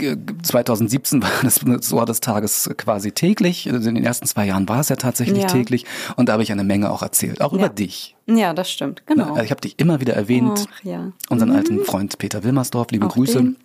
äh, 0.00 0.16
2017 0.42 1.22
war 1.22 1.30
das, 1.42 1.92
Ohr 1.92 2.04
des 2.06 2.20
Tages 2.20 2.68
quasi 2.76 3.12
täglich. 3.12 3.70
Also 3.72 3.88
in 3.88 3.94
den 3.94 4.04
ersten 4.04 4.26
zwei 4.26 4.44
Jahren 4.46 4.68
war 4.68 4.80
es 4.80 4.88
ja 4.88 4.96
tatsächlich 4.96 5.38
Ja. 5.42 5.46
täglich. 5.46 5.86
Und 6.16 6.28
da 6.28 6.34
habe 6.34 6.42
ich 6.42 6.50
eine 6.52 6.64
Menge 6.64 6.90
auch 6.90 7.02
erzählt. 7.02 7.40
Auch 7.40 7.52
über 7.52 7.62
Ja. 7.62 7.68
dich. 7.68 8.16
Ja, 8.26 8.52
das 8.52 8.70
stimmt, 8.70 9.06
genau. 9.06 9.36
Ich 9.42 9.50
habe 9.50 9.60
dich 9.60 9.78
immer 9.78 10.00
wieder 10.00 10.14
erwähnt. 10.14 10.66
Ach 10.72 10.84
ja. 10.84 11.12
Unseren 11.28 11.52
alten 11.52 11.84
Freund 11.84 12.18
Peter 12.18 12.42
Wilmersdorf, 12.42 12.88
liebe 12.90 13.06
Auch 13.06 13.12
Grüße. 13.14 13.54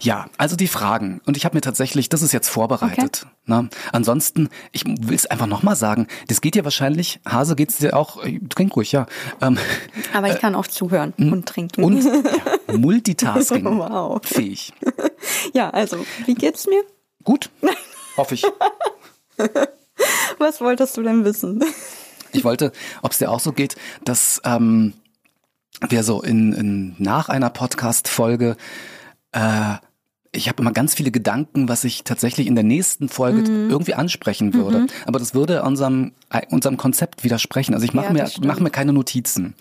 Ja, 0.00 0.26
also 0.38 0.56
die 0.56 0.68
Fragen. 0.68 1.20
Und 1.26 1.36
ich 1.36 1.44
habe 1.44 1.56
mir 1.56 1.60
tatsächlich, 1.60 2.08
das 2.08 2.22
ist 2.22 2.32
jetzt 2.32 2.48
vorbereitet. 2.48 3.26
Na, 3.46 3.68
ansonsten, 3.92 4.48
ich 4.72 4.84
will 4.84 5.14
es 5.14 5.26
einfach 5.26 5.46
nochmal 5.46 5.76
sagen, 5.76 6.06
das 6.28 6.40
geht 6.40 6.54
dir 6.54 6.64
wahrscheinlich, 6.64 7.20
Hase 7.26 7.56
geht's 7.56 7.78
dir 7.78 7.96
auch, 7.96 8.24
äh, 8.24 8.40
trink 8.48 8.74
ruhig, 8.76 8.92
ja. 8.92 9.06
Ähm, 9.40 9.58
Aber 10.12 10.28
ich 10.28 10.38
kann 10.38 10.54
auch 10.54 10.66
zuhören 10.66 11.12
und 11.18 11.46
trinken. 11.46 11.84
und 11.84 12.02
ja, 12.68 12.76
Multitasking. 12.76 13.64
Wow. 13.74 14.20
Fähig. 14.24 14.72
Ja, 15.52 15.70
also, 15.70 16.04
wie 16.26 16.34
geht's 16.34 16.66
mir? 16.66 16.82
Gut, 17.22 17.50
hoffe 18.16 18.34
ich. 18.34 18.44
Was 20.38 20.60
wolltest 20.60 20.96
du 20.96 21.02
denn 21.02 21.24
wissen? 21.24 21.62
Ich 22.32 22.44
wollte, 22.44 22.72
ob 23.02 23.12
es 23.12 23.18
dir 23.18 23.30
auch 23.30 23.40
so 23.40 23.52
geht, 23.52 23.76
dass 24.04 24.40
ähm, 24.44 24.92
wir 25.88 26.02
so 26.02 26.22
in, 26.22 26.52
in 26.52 26.96
nach 26.98 27.28
einer 27.28 27.50
Podcast-Folge 27.50 28.56
äh, 29.34 29.74
ich 30.36 30.48
habe 30.48 30.60
immer 30.60 30.72
ganz 30.72 30.94
viele 30.94 31.12
Gedanken, 31.12 31.68
was 31.68 31.84
ich 31.84 32.02
tatsächlich 32.02 32.48
in 32.48 32.56
der 32.56 32.64
nächsten 32.64 33.08
Folge 33.08 33.42
Mhm. 33.48 33.70
irgendwie 33.70 33.94
ansprechen 33.94 34.52
würde. 34.52 34.88
Aber 35.06 35.20
das 35.20 35.32
würde 35.32 35.62
unserem, 35.62 36.10
äh, 36.28 36.40
unserem 36.50 36.76
Konzept 36.76 37.22
widersprechen. 37.22 37.72
Also 37.72 37.86
ich 37.86 37.94
mache 37.94 38.06
Ja, 38.06 38.12
mir, 38.12 38.26
stimmt. 38.26 38.46
mach 38.48 38.58
mir 38.58 38.70
keine 38.70 38.92
Notizen. 38.92 39.54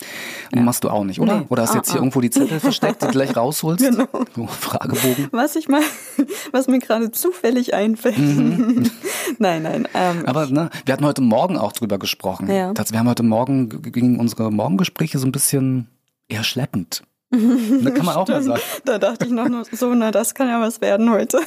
Und 0.52 0.64
machst 0.66 0.84
du 0.84 0.90
auch 0.90 1.04
nicht, 1.04 1.20
oder? 1.20 1.42
Nee. 1.42 1.46
Oder 1.50 1.62
hast 1.62 1.74
du 1.74 1.74
Ah, 1.76 1.78
jetzt 1.78 1.90
hier 1.92 1.98
ah. 2.00 2.02
irgendwo 2.02 2.22
die 2.22 2.32
Zettel 2.32 2.60
versteckt, 2.60 3.04
die 3.04 3.06
du 3.06 3.12
gleich 3.12 3.36
rausholst? 3.38 3.86
Genau. 3.88 4.08
So, 4.36 4.48
Fragebogen. 4.62 5.28
Was 5.30 5.56
ich 5.56 5.68
mal, 5.70 5.84
was 6.52 6.66
mir 6.66 6.80
gerade 6.80 7.12
zufällig 7.12 7.76
einfällt. 7.76 8.18
Mhm. 8.18 8.90
nein, 9.38 9.62
nein. 9.62 9.88
Ähm, 9.94 10.26
Aber 10.26 10.48
ne, 10.48 10.72
wir 10.86 10.94
hatten 10.94 11.06
heute 11.06 11.22
Morgen 11.22 11.56
auch 11.56 11.74
drüber 11.74 12.00
gesprochen. 12.00 12.50
Ja. 12.50 12.74
Wir 12.76 12.98
haben 12.98 13.10
heute 13.10 13.22
Morgen, 13.22 13.70
gingen 13.92 14.20
unsere 14.20 14.52
Morgengespräche 14.52 15.20
so 15.20 15.28
ein 15.28 15.32
bisschen 15.32 15.86
eher 16.30 16.44
schleppend. 16.44 17.04
Da 17.34 17.90
kann 17.90 18.06
man 18.06 18.16
auch 18.16 18.28
mal 18.28 18.44
sagen. 18.44 18.62
da 18.86 19.00
dachte 19.00 19.26
ich 19.26 19.32
noch 19.32 19.50
nur 19.50 19.66
so, 19.72 19.94
na, 19.96 20.12
das 20.12 20.36
kann 20.36 20.48
ja 20.48 20.62
was 20.62 20.82
werden 20.82 21.10
heute. 21.10 21.40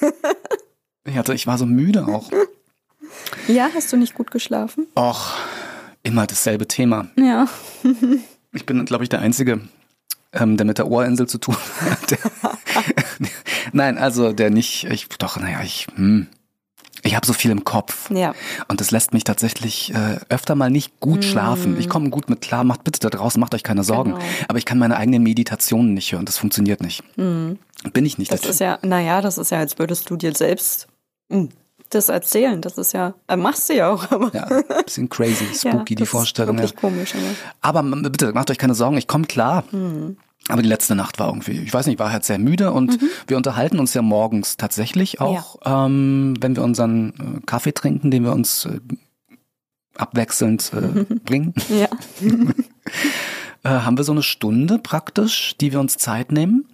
Ich, 1.06 1.16
hatte, 1.16 1.32
ich 1.32 1.46
war 1.46 1.56
so 1.56 1.64
müde 1.64 2.06
auch. 2.06 2.30
Ja, 3.48 3.70
hast 3.74 3.90
du 3.90 3.96
nicht 3.96 4.14
gut 4.14 4.30
geschlafen? 4.30 4.86
Och, 4.94 5.32
immer 6.02 6.26
dasselbe 6.26 6.68
Thema. 6.68 7.08
Ja. 7.16 7.48
Ich 8.52 8.66
bin, 8.66 8.84
glaube 8.84 9.04
ich, 9.04 9.08
der 9.08 9.20
Einzige, 9.20 9.60
ähm, 10.32 10.56
der 10.56 10.66
mit 10.66 10.78
der 10.78 10.88
Ohrinsel 10.90 11.28
zu 11.28 11.38
tun 11.38 11.56
hat. 11.88 12.18
Nein, 13.72 13.96
also 13.96 14.32
der 14.32 14.50
nicht, 14.50 14.84
ich, 14.90 15.08
doch, 15.08 15.38
naja, 15.38 15.60
ich, 15.62 15.86
hm, 15.94 16.26
ich 17.02 17.14
habe 17.16 17.26
so 17.26 17.32
viel 17.32 17.50
im 17.50 17.64
Kopf. 17.64 18.10
Ja. 18.10 18.34
Und 18.68 18.80
das 18.80 18.90
lässt 18.90 19.12
mich 19.12 19.24
tatsächlich 19.24 19.94
äh, 19.94 20.18
öfter 20.28 20.54
mal 20.54 20.70
nicht 20.70 21.00
gut 21.00 21.24
schlafen. 21.24 21.78
Ich 21.78 21.88
komme 21.88 22.10
gut 22.10 22.28
mit 22.28 22.40
klar, 22.40 22.64
macht 22.64 22.84
bitte 22.84 23.00
da 23.00 23.10
draußen, 23.10 23.40
macht 23.40 23.54
euch 23.54 23.62
keine 23.62 23.84
Sorgen. 23.84 24.12
Genau. 24.12 24.24
Aber 24.48 24.58
ich 24.58 24.64
kann 24.64 24.78
meine 24.78 24.96
eigenen 24.96 25.22
Meditationen 25.22 25.94
nicht 25.94 26.12
hören, 26.12 26.24
das 26.26 26.38
funktioniert 26.38 26.80
nicht. 26.82 27.02
Bin 27.16 27.58
ich 27.94 28.18
nicht. 28.18 28.32
Das 28.32 28.44
ist 28.44 28.60
ja, 28.60 28.78
naja, 28.82 29.20
das 29.20 29.38
ist 29.38 29.50
ja, 29.50 29.58
als 29.58 29.78
würdest 29.78 30.10
du 30.10 30.16
dir 30.16 30.34
selbst 30.34 30.88
mm, 31.30 31.46
das 31.88 32.08
erzählen. 32.08 32.60
Das 32.60 32.76
ist 32.78 32.92
ja, 32.92 33.14
äh, 33.26 33.36
machst 33.36 33.68
du 33.68 33.74
ja 33.74 33.90
auch, 33.90 34.10
aber 34.10 34.30
ja, 34.34 34.44
ein 34.46 34.84
bisschen 34.84 35.08
crazy, 35.08 35.44
ja, 35.62 35.72
spooky, 35.72 35.94
die 35.94 36.02
das 36.02 36.08
Vorstellung. 36.10 36.58
Ist 36.58 36.62
Ja. 36.62 36.68
wirklich 36.68 36.80
komisch, 36.80 37.14
aber. 37.62 37.80
Aber 37.82 38.10
bitte, 38.10 38.32
macht 38.32 38.50
euch 38.50 38.58
keine 38.58 38.74
Sorgen, 38.74 38.96
ich 38.98 39.06
komme 39.06 39.24
klar. 39.26 39.64
Aber 40.48 40.62
die 40.62 40.68
letzte 40.68 40.94
Nacht 40.96 41.18
war 41.20 41.28
irgendwie, 41.28 41.52
ich 41.60 41.72
weiß 41.72 41.86
nicht, 41.86 41.98
war 41.98 42.10
halt 42.10 42.24
sehr 42.24 42.38
müde 42.38 42.72
und 42.72 42.98
wir 43.28 43.36
unterhalten 43.36 43.78
uns 43.78 43.94
ja 43.94 44.02
morgens 44.02 44.56
tatsächlich 44.56 45.20
auch, 45.20 45.58
ähm, 45.64 46.34
wenn 46.40 46.56
wir 46.56 46.64
unseren 46.64 47.10
äh, 47.10 47.46
Kaffee 47.46 47.72
trinken, 47.72 48.10
den 48.10 48.24
wir 48.24 48.32
uns 48.32 48.64
äh, 48.64 48.80
abwechselnd 49.96 50.72
äh, 50.74 51.04
bringen, 51.24 51.54
Ja. 51.68 51.88
äh, 53.62 53.68
haben 53.68 53.96
wir 53.96 54.04
so 54.04 54.12
eine 54.12 54.22
Stunde 54.22 54.78
praktisch, 54.78 55.56
die 55.60 55.72
wir 55.72 55.80
uns 55.80 55.98
Zeit 55.98 56.32
nehmen. 56.32 56.66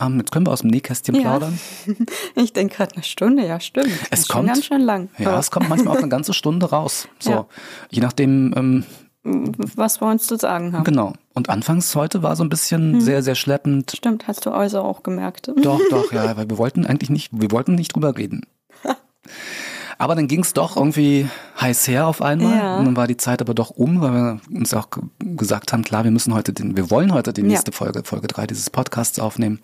Ähm, 0.00 0.18
jetzt 0.18 0.32
können 0.32 0.46
wir 0.46 0.52
aus 0.52 0.60
dem 0.60 0.70
Nähkästchen 0.70 1.14
Ja. 1.14 1.22
plaudern. 1.22 1.58
Ich 2.36 2.52
denke 2.52 2.76
gerade 2.76 2.94
eine 2.96 3.04
Stunde, 3.04 3.46
ja, 3.46 3.60
stimmt. 3.60 3.88
Es 4.10 4.26
kommt- 4.28 4.46
schon 4.48 4.54
ganz 4.54 4.64
schön 4.66 4.80
lang. 4.82 5.08
Ja, 5.18 5.28
Aber 5.30 5.38
es 5.38 5.50
kommt 5.50 5.68
manchmal 5.68 5.96
auch 5.96 6.00
eine 6.00 6.08
ganze 6.08 6.34
Stunde 6.34 6.68
raus. 6.70 7.08
So, 7.20 7.30
Ja. 7.30 7.46
je 7.90 8.00
nachdem, 8.02 8.52
ähm, 8.56 8.84
was 9.24 10.00
wir 10.00 10.08
uns 10.08 10.26
zu 10.26 10.36
sagen 10.36 10.72
haben. 10.74 10.84
genau. 10.84 11.14
Und 11.34 11.48
anfangs 11.48 11.94
heute 11.96 12.22
war 12.22 12.36
so 12.36 12.44
ein 12.44 12.48
bisschen 12.50 12.94
Hm. 12.94 13.00
sehr, 13.00 13.22
sehr 13.22 13.34
schleppend. 13.34 13.92
Stimmt, 13.96 14.28
hast 14.28 14.46
du 14.46 14.50
also 14.50 14.80
auch 14.82 15.02
gemerkt. 15.02 15.50
Doch, 15.62 15.80
doch, 15.90 16.12
ja, 16.12 16.36
weil 16.36 16.48
wir 16.50 16.58
wollten 16.58 16.84
eigentlich 16.86 17.10
nicht, 17.10 17.30
wir 17.32 17.50
wollten 17.50 17.74
nicht 17.74 17.94
drüber 17.94 18.16
reden. 18.16 18.42
Aber 19.98 20.16
dann 20.16 20.26
ging 20.26 20.40
es 20.40 20.52
doch 20.52 20.76
irgendwie 20.76 21.28
heiß 21.60 21.86
her 21.86 22.08
auf 22.08 22.20
einmal. 22.20 22.56
Ja. 22.58 22.78
Und 22.78 22.84
dann 22.84 22.96
war 22.96 23.06
die 23.06 23.16
Zeit 23.16 23.40
aber 23.40 23.54
doch 23.54 23.70
um, 23.70 24.00
weil 24.00 24.12
wir 24.12 24.40
uns 24.52 24.74
auch 24.74 24.90
ge- 24.90 25.04
gesagt 25.36 25.72
haben, 25.72 25.84
klar, 25.84 26.02
wir 26.02 26.10
müssen 26.10 26.34
heute 26.34 26.52
den, 26.52 26.76
wir 26.76 26.90
wollen 26.90 27.14
heute 27.14 27.32
die 27.32 27.42
Ja. 27.42 27.46
nächste 27.46 27.70
Folge, 27.70 28.02
Folge 28.04 28.26
drei 28.26 28.46
dieses 28.48 28.70
Podcasts 28.70 29.20
aufnehmen. 29.20 29.60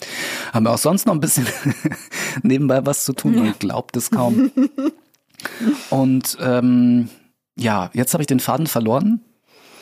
Haben 0.52 0.66
wir 0.66 0.70
auch 0.70 0.78
sonst 0.78 1.06
noch 1.06 1.14
ein 1.14 1.20
bisschen 1.20 1.48
nebenbei 2.44 2.86
was 2.86 3.04
zu 3.04 3.12
tun. 3.12 3.34
Man 3.34 3.54
glaubt 3.58 3.96
es 3.96 4.10
kaum. 4.12 4.52
Und 5.90 6.36
ähm, 6.40 7.08
ja, 7.56 7.90
jetzt 7.92 8.12
habe 8.14 8.22
ich 8.22 8.28
den 8.28 8.40
Faden 8.40 8.68
verloren. 8.68 9.20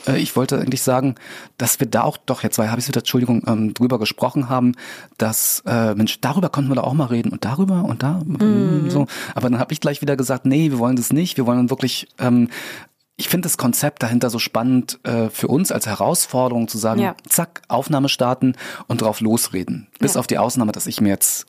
Äh, 0.08 0.18
Ich 0.18 0.34
wollte 0.36 0.58
eigentlich 0.58 0.82
sagen, 0.82 1.14
dass 1.58 1.78
wir 1.80 1.86
da 1.86 2.02
auch 2.02 2.16
doch 2.16 2.42
jetzt, 2.42 2.58
weil 2.58 2.70
habe 2.70 2.80
ich 2.80 2.88
wieder, 2.88 3.00
Entschuldigung, 3.00 3.42
ähm, 3.46 3.74
drüber 3.74 3.98
gesprochen 3.98 4.48
haben, 4.48 4.74
dass 5.18 5.62
äh, 5.66 5.94
Mensch, 5.94 6.20
darüber 6.20 6.48
konnten 6.48 6.70
wir 6.70 6.76
da 6.76 6.82
auch 6.82 6.94
mal 6.94 7.06
reden 7.06 7.30
und 7.30 7.44
darüber 7.44 7.84
und 7.84 8.02
da 8.02 8.22
mm. 8.24 8.90
so. 8.90 9.06
Aber 9.34 9.50
dann 9.50 9.58
habe 9.58 9.72
ich 9.72 9.80
gleich 9.80 10.00
wieder 10.02 10.16
gesagt, 10.16 10.46
nee, 10.46 10.70
wir 10.70 10.78
wollen 10.78 10.96
das 10.96 11.12
nicht. 11.12 11.36
Wir 11.36 11.46
wollen 11.46 11.70
wirklich. 11.70 12.08
Ähm, 12.18 12.48
ich 13.20 13.28
finde 13.28 13.46
das 13.46 13.58
Konzept 13.58 14.04
dahinter 14.04 14.30
so 14.30 14.38
spannend 14.38 15.00
äh, 15.02 15.28
für 15.28 15.48
uns 15.48 15.72
als 15.72 15.88
Herausforderung 15.88 16.68
zu 16.68 16.78
sagen, 16.78 17.00
Ja. 17.00 17.16
zack, 17.28 17.62
Aufnahme 17.66 18.08
starten 18.08 18.54
und 18.86 19.00
drauf 19.02 19.20
losreden. 19.20 19.88
Bis 19.98 20.14
Ja. 20.14 20.20
auf 20.20 20.28
die 20.28 20.38
Ausnahme, 20.38 20.70
dass 20.70 20.86
ich 20.86 21.00
mir 21.00 21.08
jetzt 21.08 21.46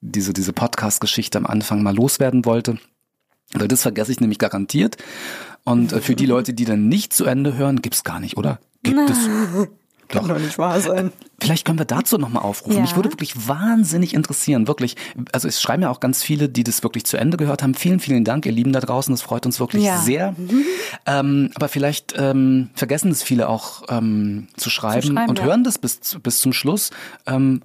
diese, 0.00 0.32
diese 0.32 0.54
Podcast-Geschichte 0.54 1.36
am 1.36 1.46
Anfang 1.46 1.82
mal 1.82 1.94
loswerden 1.94 2.46
wollte. 2.46 2.78
Weil 3.52 3.68
das 3.68 3.82
vergesse 3.82 4.10
ich 4.10 4.20
nämlich 4.20 4.38
garantiert. 4.38 4.96
Und 5.64 5.92
äh, 5.92 6.00
für 6.00 6.14
die 6.14 6.26
Leute, 6.26 6.54
die 6.54 6.64
dann 6.64 6.88
nicht 6.88 7.12
zu 7.12 7.24
Ende 7.24 7.56
hören, 7.56 7.82
gibt's 7.82 8.04
gar 8.04 8.20
nicht, 8.20 8.36
oder? 8.36 8.58
Gibt 8.82 9.10
es? 9.10 9.18
Kann 10.12 10.28
doch 10.28 10.38
nicht 10.38 10.58
wahr 10.58 10.78
sein. 10.80 11.10
Vielleicht 11.40 11.64
können 11.64 11.78
wir 11.78 11.86
dazu 11.86 12.18
nochmal 12.18 12.42
aufrufen. 12.42 12.76
Ja. 12.76 12.82
Mich 12.82 12.96
würde 12.96 13.10
wirklich 13.10 13.48
wahnsinnig 13.48 14.12
interessieren, 14.12 14.68
wirklich. 14.68 14.96
Also 15.32 15.48
es 15.48 15.60
schreiben 15.60 15.82
ja 15.82 15.90
auch 15.90 16.00
ganz 16.00 16.22
viele, 16.22 16.50
die 16.50 16.64
das 16.64 16.82
wirklich 16.82 17.04
zu 17.04 17.16
Ende 17.16 17.38
gehört 17.38 17.62
haben. 17.62 17.74
Vielen, 17.74 17.98
vielen 17.98 18.22
Dank, 18.22 18.44
ihr 18.44 18.52
Lieben 18.52 18.72
da 18.72 18.80
draußen. 18.80 19.12
Das 19.12 19.22
freut 19.22 19.46
uns 19.46 19.58
wirklich 19.58 19.84
Ja. 19.84 19.98
sehr. 19.98 20.36
Ähm, 21.06 21.50
aber 21.54 21.68
vielleicht 21.68 22.14
ähm, 22.18 22.68
vergessen 22.74 23.10
es 23.10 23.22
viele 23.22 23.48
auch 23.48 23.84
ähm, 23.88 24.48
zu 24.56 24.68
schreiben, 24.68 25.14
schreiben, 25.14 25.30
und 25.30 25.38
ja. 25.38 25.46
hören 25.46 25.64
das 25.64 25.78
bis, 25.78 25.98
bis 26.22 26.40
zum 26.40 26.52
Schluss. 26.52 26.90
Ähm, 27.26 27.62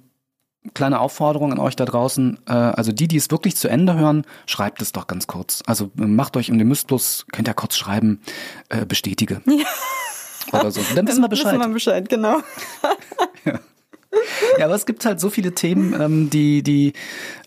kleine 0.74 1.00
Aufforderung 1.00 1.52
an 1.52 1.58
euch 1.58 1.76
da 1.76 1.84
draußen. 1.84 2.38
Äh, 2.46 2.52
also 2.52 2.92
die, 2.92 3.08
die 3.08 3.16
es 3.16 3.30
wirklich 3.30 3.56
zu 3.56 3.68
Ende 3.68 3.94
hören, 3.94 4.24
schreibt 4.46 4.82
es 4.82 4.92
doch 4.92 5.06
ganz 5.06 5.26
kurz. 5.26 5.62
Also 5.66 5.90
äh, 5.98 6.02
macht 6.02 6.36
euch, 6.36 6.50
und 6.50 6.58
ihr 6.58 6.64
müsst 6.64 6.88
bloß, 6.88 7.26
könnt 7.32 7.48
ja 7.48 7.54
kurz 7.54 7.76
schreiben, 7.76 8.20
äh, 8.68 8.86
bestätige. 8.86 9.42
Oder 10.52 10.70
so. 10.70 10.80
Dann 10.94 11.06
wissen 11.06 11.20
wir 11.20 11.28
Bescheid. 11.28 11.54
Wissen 11.54 11.60
wir 11.60 11.74
Bescheid, 11.74 12.08
genau. 12.08 12.38
Ja, 13.44 13.60
aber 14.62 14.74
es 14.74 14.86
gibt 14.86 15.04
halt 15.04 15.20
so 15.20 15.30
viele 15.30 15.54
Themen, 15.54 15.98
ähm, 16.00 16.30
die, 16.30 16.62
die, 16.62 16.92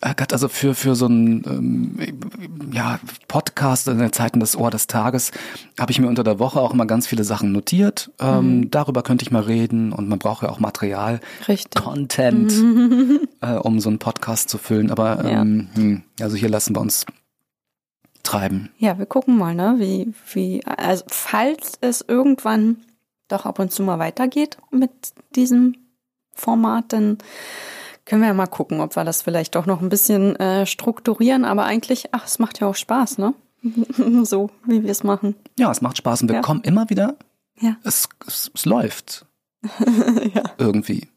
äh, 0.02 0.14
Gott, 0.16 0.34
also 0.34 0.48
für, 0.48 0.76
für 0.76 0.96
so 0.96 1.06
einen 1.06 1.44
ähm, 1.46 2.72
ja, 2.72 3.00
Podcast 3.28 3.88
in 3.88 4.00
den 4.00 4.14
Zeiten 4.14 4.40
des 4.40 4.56
Ohr 4.56 4.72
des 4.72 4.88
Tages 4.88 5.32
habe 5.80 5.92
ich 5.92 6.00
mir 6.00 6.08
unter 6.08 6.24
der 6.24 6.40
Woche 6.40 6.60
auch 6.60 6.74
immer 6.74 6.86
ganz 6.86 7.08
viele 7.08 7.24
Sachen 7.24 7.52
notiert. 7.52 8.12
Ähm, 8.20 8.70
Darüber 8.72 9.04
könnte 9.04 9.24
ich 9.24 9.32
mal 9.32 9.42
reden 9.42 9.92
und 9.92 10.08
man 10.08 10.20
braucht 10.20 10.44
ja 10.44 10.50
auch 10.50 10.60
Material, 10.60 11.20
Richtig. 11.48 11.82
Content, 11.82 12.54
äh, 13.42 13.54
um 13.54 13.80
so 13.80 13.90
einen 13.90 14.00
Podcast 14.00 14.50
zu 14.50 14.58
füllen. 14.58 14.92
Aber 14.92 15.24
ähm, 15.26 15.70
hm, 15.74 16.04
also 16.20 16.36
hier 16.36 16.50
lassen 16.50 16.76
wir 16.76 16.82
uns 16.82 17.06
treiben. 18.24 18.70
Ja, 18.78 18.98
wir 19.00 19.06
gucken 19.06 19.38
mal, 19.38 19.56
ne, 19.56 19.76
wie, 19.78 20.14
wie, 20.34 20.66
also 20.66 21.04
falls 21.08 21.74
es 21.82 22.06
irgendwann 22.08 22.78
doch 23.28 23.46
ab 23.46 23.60
und 23.60 23.72
zu 23.72 23.84
mal 23.84 24.00
weitergeht 24.00 24.58
mit 24.72 24.92
diesem 25.36 25.76
Format, 26.42 26.86
dann 26.94 27.18
können 28.06 28.22
wir 28.22 28.28
ja 28.30 28.34
mal 28.34 28.48
gucken, 28.48 28.82
ob 28.82 28.96
wir 28.96 29.04
das 29.06 29.22
vielleicht 29.22 29.56
doch 29.56 29.66
noch 29.66 29.82
ein 29.82 29.90
bisschen 29.90 30.36
äh, 30.38 30.66
strukturieren. 30.66 31.46
Aber 31.46 31.64
eigentlich, 31.66 32.10
ach, 32.14 32.26
es 32.26 32.40
macht 32.40 32.60
ja 32.60 32.68
auch 32.68 32.76
Spaß, 32.76 33.18
ne? 33.20 33.34
so, 34.24 34.50
wie 34.66 34.84
wir 34.84 34.90
es 34.92 35.04
machen. 35.04 35.36
Ja, 35.58 35.70
es 35.72 35.82
macht 35.82 35.98
Spaß 35.98 36.24
und 36.24 36.30
wir 36.30 36.36
Ja. 36.38 36.42
kommen 36.42 36.62
immer 36.64 36.90
wieder. 36.90 37.16
Ja. 37.60 37.78
Es, 37.84 38.10
es, 38.28 38.50
es 38.54 38.66
läuft 38.66 39.26
ja. 40.34 40.44
irgendwie. 40.58 41.08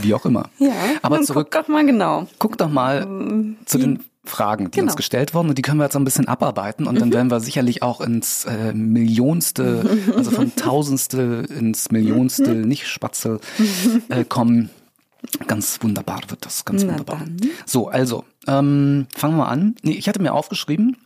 Wie 0.00 0.14
auch 0.14 0.24
immer. 0.26 0.48
Ja, 0.58 0.72
Aber 1.02 1.20
zurück- 1.22 1.48
Guck 1.52 1.62
doch 1.62 1.68
mal 1.68 1.84
genau. 1.86 2.26
Guck 2.38 2.58
doch 2.58 2.70
mal 2.70 3.02
zu 3.66 3.78
die- 3.78 3.84
den 3.84 4.04
Fragen, 4.24 4.66
die 4.70 4.78
Genau. 4.78 4.90
uns 4.90 4.96
gestellt 4.96 5.34
wurden 5.34 5.48
und 5.48 5.58
die 5.58 5.62
können 5.62 5.78
wir 5.78 5.84
jetzt 5.84 5.94
so 5.94 5.98
ein 5.98 6.04
bisschen 6.04 6.28
abarbeiten 6.28 6.86
und 6.86 7.00
dann 7.00 7.12
werden 7.12 7.30
wir 7.30 7.40
sicherlich 7.40 7.82
auch 7.82 8.00
ins 8.00 8.44
äh, 8.44 8.72
Millionste, 8.72 9.98
also 10.16 10.30
von 10.30 10.54
Tausendstel 10.56 11.44
ins 11.46 11.90
Millionste, 11.90 12.54
nicht 12.54 12.86
Spatzel, 12.86 13.40
äh, 14.08 14.24
kommen. 14.24 14.70
Ganz 15.46 15.78
wunderbar 15.82 16.20
wird 16.28 16.44
das, 16.44 16.64
ganz 16.64 16.82
Na 16.84 16.90
wunderbar. 16.92 17.18
dann. 17.20 17.36
So, 17.66 17.88
also, 17.88 18.24
ähm, 18.48 19.06
fangen 19.16 19.36
wir 19.36 19.48
an. 19.48 19.76
Nee, 19.82 19.92
ich 19.92 20.08
hatte 20.08 20.20
mir 20.20 20.34
aufgeschrieben, 20.34 20.96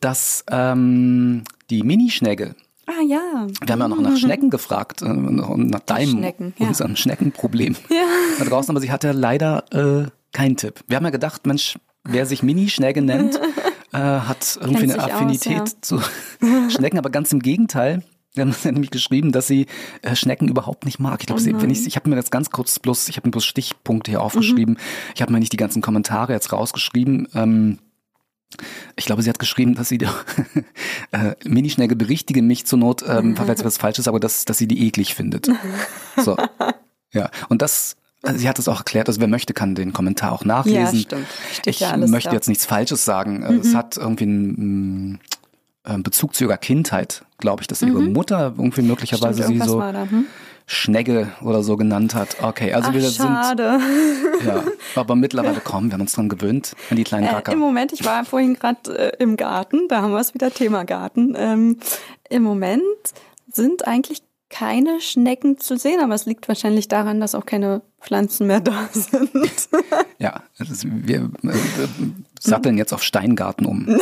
dass 0.00 0.44
ähm, 0.50 1.44
die 1.70 1.82
Minischnecke, 1.82 2.54
Ah 2.86 3.02
ja. 3.06 3.46
wir 3.64 3.72
haben 3.72 3.80
ja 3.80 3.88
noch 3.88 4.00
nach 4.00 4.16
Schnecken 4.16 4.50
gefragt, 4.50 5.02
äh, 5.02 5.08
nach 5.08 5.80
deinem, 5.80 6.10
Schnecken, 6.18 6.54
ja. 6.58 6.68
unserem 6.68 6.96
Schneckenproblem 6.96 7.76
Ja. 7.90 8.04
da 8.38 8.44
draußen, 8.46 8.70
aber 8.70 8.80
sie 8.80 8.90
hatte 8.90 9.12
leider 9.12 9.64
äh, 9.72 10.10
keinen 10.32 10.56
Tipp. 10.56 10.80
Wir 10.88 10.96
haben 10.96 11.04
ja 11.04 11.10
gedacht, 11.10 11.46
Mensch, 11.46 11.78
wer 12.04 12.26
sich 12.26 12.42
Mini-Schnecke 12.42 13.02
nennt, 13.02 13.40
äh, 13.92 13.98
hat 13.98 14.58
irgendwie 14.60 14.86
Kennt 14.86 14.92
eine 14.94 15.02
sich 15.02 15.02
aus, 15.02 15.10
Affinität 15.10 15.68
ja. 15.68 15.74
zu 15.80 16.00
Schnecken, 16.68 16.98
aber 16.98 17.10
ganz 17.10 17.32
im 17.32 17.40
Gegenteil. 17.40 18.02
Wir 18.34 18.44
haben 18.44 18.54
nämlich 18.64 18.90
geschrieben, 18.90 19.30
dass 19.30 19.46
sie 19.46 19.66
äh, 20.00 20.16
Schnecken 20.16 20.48
überhaupt 20.48 20.86
nicht 20.86 20.98
mag. 20.98 21.20
Ich 21.20 21.26
glaube, 21.26 21.40
sie 21.40 21.60
wenn 21.60 21.70
ich, 21.70 21.86
ich 21.86 21.96
habe 21.96 22.08
mir 22.08 22.16
jetzt 22.16 22.30
ganz 22.30 22.50
kurz 22.50 22.78
bloß, 22.78 23.08
ich 23.08 23.16
habe 23.16 23.28
mir 23.28 23.32
bloß 23.32 23.44
Stichpunkte 23.44 24.10
hier 24.10 24.22
aufgeschrieben. 24.22 24.78
Ich 25.14 25.20
habe 25.20 25.32
mir 25.32 25.38
nicht 25.38 25.52
die 25.52 25.58
ganzen 25.58 25.82
Kommentare 25.82 26.32
jetzt 26.32 26.52
rausgeschrieben. 26.52 27.28
Ähm, 27.34 27.78
ich 28.96 29.04
glaube, 29.04 29.22
sie 29.22 29.28
hat 29.28 29.38
geschrieben, 29.38 29.74
dass 29.74 29.88
sie 29.88 29.98
die, 29.98 30.08
äh, 31.12 31.34
Minischnecke 31.44 31.96
berichtige 31.96 32.42
mich 32.42 32.66
zur 32.66 32.78
Not, 32.78 33.04
ähm, 33.06 33.36
falls 33.36 33.64
was 33.64 33.76
falsch 33.76 33.98
ist, 33.98 34.08
aber 34.08 34.20
dass, 34.20 34.44
dass 34.44 34.58
sie 34.58 34.66
die 34.66 34.86
eklig 34.86 35.14
findet. 35.14 35.48
So. 36.16 36.36
Ja. 37.12 37.30
Und 37.48 37.62
das 37.62 37.96
sie 38.34 38.48
hat 38.48 38.58
es 38.58 38.68
auch 38.68 38.78
erklärt, 38.78 39.08
also 39.08 39.20
wer 39.20 39.28
möchte, 39.28 39.52
kann 39.54 39.74
den 39.74 39.92
Kommentar 39.92 40.32
auch 40.32 40.44
nachlesen. 40.44 40.98
Ja, 40.98 41.02
stimmt. 41.02 41.26
Steht 41.52 41.74
ich 41.74 41.80
ja 41.80 41.90
alles 41.90 42.10
möchte 42.10 42.30
da. 42.30 42.34
jetzt 42.34 42.48
nichts 42.48 42.66
Falsches 42.66 43.04
sagen. 43.04 43.42
Äh, 43.42 43.54
Es 43.54 43.74
hat 43.74 43.96
irgendwie 43.96 44.24
einen 44.24 45.20
äh, 45.84 45.98
Bezug 45.98 46.34
zu 46.34 46.44
ihrer 46.44 46.56
Kindheit, 46.58 47.24
glaube 47.38 47.62
ich, 47.62 47.66
dass 47.66 47.82
ihre 47.82 48.00
Mutter 48.00 48.54
irgendwie 48.56 48.82
möglicherweise 48.82 49.42
Stimmt, 49.42 49.62
sie 49.62 49.68
so 49.68 49.82
hm? 49.82 50.26
Schnegge 50.66 51.28
oder 51.42 51.62
so 51.64 51.76
genannt 51.76 52.14
hat. 52.14 52.36
Okay, 52.40 52.72
also 52.72 52.90
Ach, 52.90 52.94
wir 52.94 53.02
sind 53.02 53.16
schade. 53.26 53.80
ja, 54.46 54.62
aber 54.94 55.16
mittlerweile 55.16 55.60
kommen, 55.64 55.88
wir 55.90 55.94
haben 55.94 56.02
uns 56.02 56.12
dran 56.12 56.28
gewöhnt 56.28 56.74
an 56.90 56.96
die 56.96 57.04
kleinen 57.04 57.26
Äh, 57.26 57.30
Racker. 57.32 57.52
Im 57.52 57.58
Moment, 57.58 57.92
ich 57.92 58.04
war 58.04 58.24
vorhin 58.24 58.54
gerade 58.54 59.12
äh, 59.12 59.22
im 59.22 59.36
Garten, 59.36 59.88
da 59.88 60.02
haben 60.02 60.12
wir 60.12 60.20
es 60.20 60.34
wieder 60.34 60.50
Thema 60.52 60.84
Garten. 60.84 61.34
Ähm, 61.36 61.78
Im 62.30 62.44
Moment 62.44 62.82
sind 63.52 63.86
eigentlich 63.88 64.22
keine 64.50 65.00
Schnecken 65.00 65.58
zu 65.58 65.76
sehen, 65.76 66.00
aber 66.00 66.14
es 66.14 66.26
liegt 66.26 66.46
wahrscheinlich 66.46 66.86
daran, 66.86 67.20
dass 67.20 67.34
auch 67.34 67.46
keine 67.46 67.82
Pflanzen 68.02 68.46
mehr 68.46 68.60
da 68.60 68.88
sind. 68.92 69.30
Ja, 70.18 70.42
ist, 70.58 70.86
wir 70.86 71.30
äh, 71.42 71.52
satteln 72.40 72.76
jetzt 72.78 72.92
auf 72.92 73.02
Steingarten 73.02 73.66
um. 73.66 73.98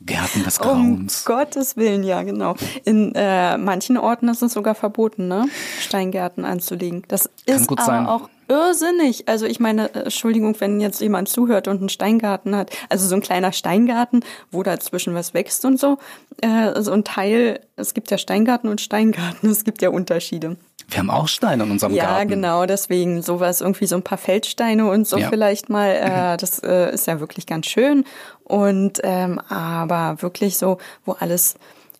Gärten 0.00 0.44
des 0.44 0.58
um 0.58 0.64
Grauens. 0.64 1.24
Gottes 1.24 1.76
Willen, 1.76 2.02
ja, 2.02 2.22
genau. 2.22 2.56
In 2.84 3.14
äh, 3.14 3.58
manchen 3.58 3.98
Orten 3.98 4.28
ist 4.28 4.42
es 4.42 4.52
sogar 4.54 4.74
verboten, 4.74 5.28
ne? 5.28 5.46
Steingärten 5.80 6.44
anzulegen. 6.44 7.02
Das 7.08 7.28
ist 7.44 7.66
gut 7.66 7.78
aber 7.78 7.86
sein. 7.86 8.06
auch 8.06 8.28
irrsinnig. 8.48 9.28
Also 9.28 9.46
ich 9.46 9.60
meine, 9.60 9.94
äh, 9.94 10.04
Entschuldigung, 10.04 10.56
wenn 10.58 10.80
jetzt 10.80 11.00
jemand 11.00 11.28
zuhört 11.28 11.68
und 11.68 11.78
einen 11.78 11.88
Steingarten 11.88 12.56
hat, 12.56 12.70
also 12.88 13.06
so 13.06 13.14
ein 13.14 13.20
kleiner 13.20 13.52
Steingarten, 13.52 14.24
wo 14.50 14.62
dazwischen 14.62 15.14
was 15.14 15.34
wächst 15.34 15.64
und 15.64 15.78
so, 15.78 15.98
äh, 16.40 16.80
so 16.80 16.92
ein 16.92 17.04
Teil, 17.04 17.60
es 17.76 17.94
gibt 17.94 18.10
ja 18.10 18.18
Steingarten 18.18 18.68
und 18.68 18.80
Steingarten, 18.80 19.50
es 19.50 19.64
gibt 19.64 19.82
ja 19.82 19.90
Unterschiede. 19.90 20.56
Wir 20.90 20.98
haben 20.98 21.10
auch 21.10 21.28
Steine 21.28 21.62
in 21.64 21.70
unserem 21.70 21.94
Ja, 21.94 22.06
Garten. 22.06 22.28
genau, 22.28 22.66
deswegen 22.66 23.22
sowas, 23.22 23.60
irgendwie 23.60 23.86
so 23.86 23.96
ein 23.96 24.02
paar 24.02 24.18
Feldsteine 24.18 24.90
und 24.90 25.06
so 25.06 25.18
Ja. 25.18 25.28
vielleicht 25.28 25.68
mal, 25.68 25.90
äh, 25.90 26.36
das 26.36 26.58
äh, 26.62 26.92
ist 26.92 27.06
ja 27.06 27.20
wirklich 27.20 27.46
ganz 27.46 27.66
schön. 27.66 28.04
Und 28.44 29.00
ähm, 29.04 29.38
aber 29.48 30.20
wirklich 30.22 30.58
so, 30.58 30.78
wo 31.04 31.12
alles 31.12 31.54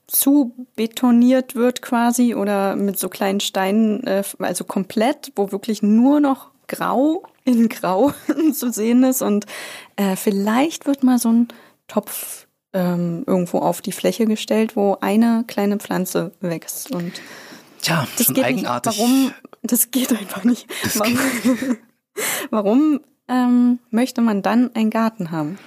zu 0.09 0.53
betoniert 0.75 1.55
wird 1.55 1.83
quasi 1.83 2.35
oder 2.35 2.75
mit 2.75 2.99
so 2.99 3.09
kleinen 3.09 3.39
Steinen, 3.41 4.05
äh, 4.07 4.25
also 4.41 4.65
komplett, 4.65 5.31
wo 5.37 5.53
wirklich 5.53 5.83
nur 5.83 6.19
noch 6.19 6.49
grau 6.67 7.23
in 7.45 7.69
grau 7.69 8.13
zu 8.53 8.73
sehen 8.73 9.05
ist 9.05 9.23
und 9.23 9.47
äh, 9.97 10.17
vielleicht 10.17 10.87
wird 10.87 11.03
mal 11.05 11.19
so 11.19 11.31
ein 11.31 11.49
Topf 11.89 12.47
ähm, 12.73 13.25
irgendwo 13.27 13.59
auf 13.59 13.81
die 13.83 13.91
Fläche 13.93 14.27
gestellt, 14.27 14.77
wo 14.77 14.97
eine 15.01 15.45
kleine 15.49 15.77
Pflanze 15.79 16.33
wächst 16.41 16.91
und 16.93 17.13
Tja, 17.83 18.07
das 18.17 18.27
schon 18.27 18.35
geht 18.35 18.45
eigenartig. 18.45 18.93
Nicht. 18.93 19.01
Warum? 19.01 19.33
Das 19.63 19.91
geht 19.91 20.11
einfach 20.13 20.45
nicht. 20.45 20.67
Warum, 20.95 21.19
warum 22.51 23.01
ähm, 23.29 23.79
möchte 23.91 24.21
man 24.21 24.43
dann 24.43 24.75
einen 24.75 24.91
Garten 24.91 25.31
haben? 25.31 25.59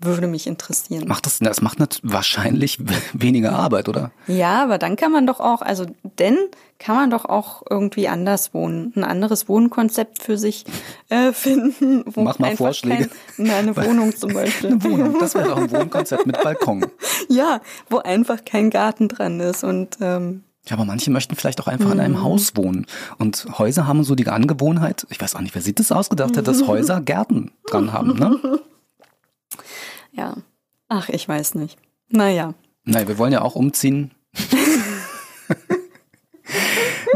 Würde 0.00 0.26
mich 0.26 0.46
interessieren. 0.46 1.06
Macht 1.06 1.24
das, 1.24 1.38
das 1.38 1.62
macht 1.62 1.78
wahrscheinlich 2.02 2.78
weniger 3.12 3.52
Arbeit, 3.52 3.88
oder? 3.88 4.10
Ja, 4.26 4.62
aber 4.62 4.76
dann 4.76 4.96
kann 4.96 5.12
man 5.12 5.26
doch 5.26 5.40
auch, 5.40 5.62
also 5.62 5.86
denn 6.18 6.36
kann 6.78 6.96
man 6.96 7.10
doch 7.10 7.24
auch 7.24 7.62
irgendwie 7.70 8.08
anders 8.08 8.52
wohnen, 8.52 8.92
ein 8.96 9.04
anderes 9.04 9.48
Wohnkonzept 9.48 10.22
für 10.22 10.36
sich 10.36 10.64
äh, 11.08 11.32
finden. 11.32 12.02
Wo 12.06 12.22
Mach 12.22 12.38
mal 12.38 12.56
Vorschläge. 12.56 13.08
Kein, 13.08 13.46
na, 13.46 13.56
eine 13.58 13.76
Wohnung 13.76 14.14
zum 14.14 14.34
Beispiel. 14.34 14.72
Eine 14.72 14.84
Wohnung, 14.84 15.16
das 15.20 15.34
wäre 15.34 15.48
doch 15.48 15.58
ein 15.58 15.70
Wohnkonzept 15.70 16.26
mit 16.26 16.42
Balkon. 16.42 16.84
Ja, 17.28 17.60
wo 17.88 17.98
einfach 17.98 18.44
kein 18.44 18.70
Garten 18.70 19.08
dran 19.08 19.40
ist 19.40 19.64
und 19.64 19.96
ähm, 20.00 20.42
Ja, 20.66 20.76
aber 20.76 20.84
manche 20.86 21.10
möchten 21.10 21.36
vielleicht 21.36 21.60
auch 21.60 21.66
einfach 21.66 21.90
in 21.90 21.98
Mhm. 21.98 22.00
einem 22.04 22.22
Haus 22.22 22.56
wohnen. 22.56 22.86
Und 23.18 23.46
Häuser 23.58 23.86
haben 23.86 24.02
so 24.02 24.14
die 24.14 24.26
Angewohnheit, 24.28 25.06
ich 25.10 25.20
weiß 25.20 25.34
auch 25.34 25.40
nicht, 25.40 25.54
wer 25.54 25.62
sich 25.62 25.74
das 25.74 25.92
ausgedacht 25.92 26.36
hat, 26.36 26.48
dass 26.48 26.62
Häuser 26.66 27.00
Gärten 27.00 27.50
dran 27.66 27.92
haben, 27.92 28.14
ne? 28.18 28.60
ja, 30.12 30.34
ach, 30.88 31.08
ich 31.10 31.28
weiß 31.28 31.54
nicht. 31.56 31.76
Naja. 32.08 32.54
Nein, 32.84 33.08
wir 33.08 33.18
wollen 33.18 33.32
ja 33.32 33.42
auch 33.42 33.54
umziehen. 33.56 34.10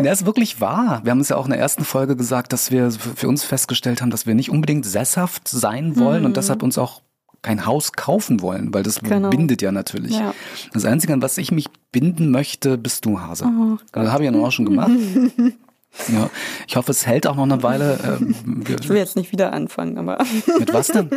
Das 0.01 0.21
ist 0.21 0.27
wirklich 0.27 0.61
wahr. 0.61 1.01
Wir 1.03 1.11
haben 1.11 1.19
es 1.21 1.29
ja 1.29 1.37
auch 1.37 1.47
in 1.47 1.51
der 1.51 1.59
ersten 1.59 1.85
Folge 1.85 2.15
gesagt, 2.15 2.53
dass 2.53 2.71
wir 2.71 2.91
für 2.93 3.27
uns 3.29 3.43
festgestellt 3.43 4.01
haben, 4.01 4.11
dass 4.11 4.27
wir 4.27 4.35
nicht 4.37 4.49
unbedingt 4.49 4.87
sesshaft 4.87 5.49
sein 5.49 5.99
wollen 5.99 6.25
und 6.25 6.37
deshalb 6.37 6.63
uns 6.63 6.79
auch 6.79 7.03
kein 7.43 7.67
Haus 7.67 7.93
kaufen 7.93 8.41
wollen, 8.41 8.73
weil 8.75 8.83
das. 8.83 9.01
Genau. 9.01 9.31
bindet 9.31 9.63
ja 9.63 9.73
natürlich. 9.73 10.19
Ja. 10.19 10.35
Das 10.73 10.85
Einzige, 10.85 11.13
an 11.13 11.23
was 11.23 11.39
ich 11.39 11.53
mich 11.53 11.67
binden 11.93 12.31
möchte, 12.31 12.79
bist 12.79 13.05
du, 13.05 13.21
Hase. 13.21 13.47
Oh 13.47 13.79
das 13.93 14.11
habe 14.11 14.23
ich 14.25 14.27
ja 14.27 14.33
nun 14.33 14.45
auch 14.45 14.53
schon 14.53 14.65
gemacht. 14.65 14.91
ja, 16.09 16.31
ich 16.67 16.77
hoffe, 16.77 16.91
es 16.91 17.07
hält 17.07 17.27
auch 17.27 17.37
noch 17.37 17.45
eine 17.45 17.63
Weile. 17.63 18.19
Ähm, 18.21 18.35
wir, 18.67 18.79
Ich 18.81 18.89
will 18.89 18.97
jetzt 18.97 19.17
nicht 19.17 19.33
wieder 19.33 19.53
anfangen, 19.53 19.99
aber 19.99 20.19
mit 20.59 20.73
was 20.73 20.89
denn? 20.89 21.11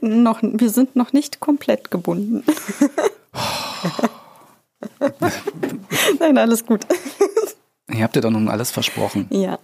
noch, 0.00 0.40
wir 0.42 0.70
sind 0.70 0.96
noch 0.96 1.12
nicht 1.12 1.40
komplett 1.40 1.90
gebunden. 1.90 2.42
Nein, 6.20 6.38
alles 6.38 6.64
gut. 6.64 6.86
Ihr 7.90 8.02
habt 8.02 8.16
ja 8.16 8.22
doch 8.22 8.30
nun 8.30 8.48
alles 8.48 8.70
versprochen. 8.70 9.26
Ja. 9.30 9.58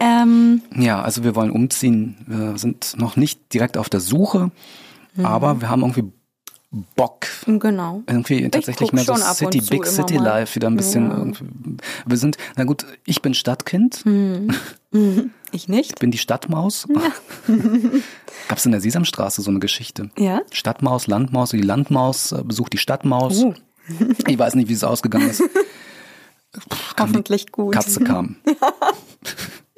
Ähm, 0.00 0.62
Ja, 0.74 1.02
also 1.02 1.22
wir 1.24 1.34
wollen 1.36 1.50
umziehen. 1.50 2.16
Wir 2.26 2.58
sind 2.58 2.94
noch 2.98 3.16
nicht 3.16 3.52
direkt 3.54 3.76
auf 3.76 3.88
der 3.88 4.00
Suche, 4.00 4.50
Mhm. 5.14 5.26
aber 5.26 5.60
wir 5.60 5.68
haben 5.70 5.82
irgendwie 5.82 6.04
Bock. 6.94 7.26
genau. 7.46 8.02
Irgendwie 8.06 8.48
tatsächlich 8.48 8.92
mehr 8.92 9.02
so 9.02 9.16
City, 9.16 9.60
Big 9.60 9.84
City. 9.86 10.16
Life 10.18 10.54
wieder 10.54 10.68
ein 10.70 10.76
bisschen. 10.76 11.10
Ja. 11.10 11.80
Wir 12.06 12.16
sind, 12.16 12.36
na 12.56 12.62
gut, 12.62 12.86
ich 13.06 13.22
bin 13.22 13.34
Stadtkind, 13.34 14.04
Ich 15.52 15.68
nicht. 15.68 15.98
bin 15.98 16.12
die 16.12 16.18
Stadtmaus. 16.18 16.86
Gab 18.48 18.58
es 18.58 18.66
in 18.66 18.70
der 18.72 18.80
Sesamstraße 18.80 19.42
so 19.42 19.50
eine 19.50 19.58
Geschichte? 19.58 20.10
Ja. 20.16 20.42
Stadtmaus, 20.52 21.08
Landmaus, 21.08 21.50
die 21.50 21.60
Landmaus 21.60 22.30
äh, 22.30 22.42
besucht 22.44 22.72
die 22.72 22.78
Stadtmaus. 22.78 23.42
Uh. 23.42 23.54
Ich 24.28 24.38
weiß 24.38 24.54
nicht, 24.54 24.68
wie 24.68 24.72
es 24.74 24.84
ausgegangen 24.84 25.28
ist. 25.28 25.40
Die 26.54 26.60
Hoffentlich 27.00 27.50
gut. 27.50 27.74
Katze 27.74 28.00
kam. 28.04 28.36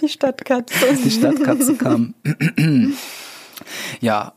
Die 0.00 0.08
Stadtkatze. 0.08 0.74
Die 1.04 1.10
Stadtkatze 1.10 1.76
kam. 1.76 2.14
Ja, 4.00 4.32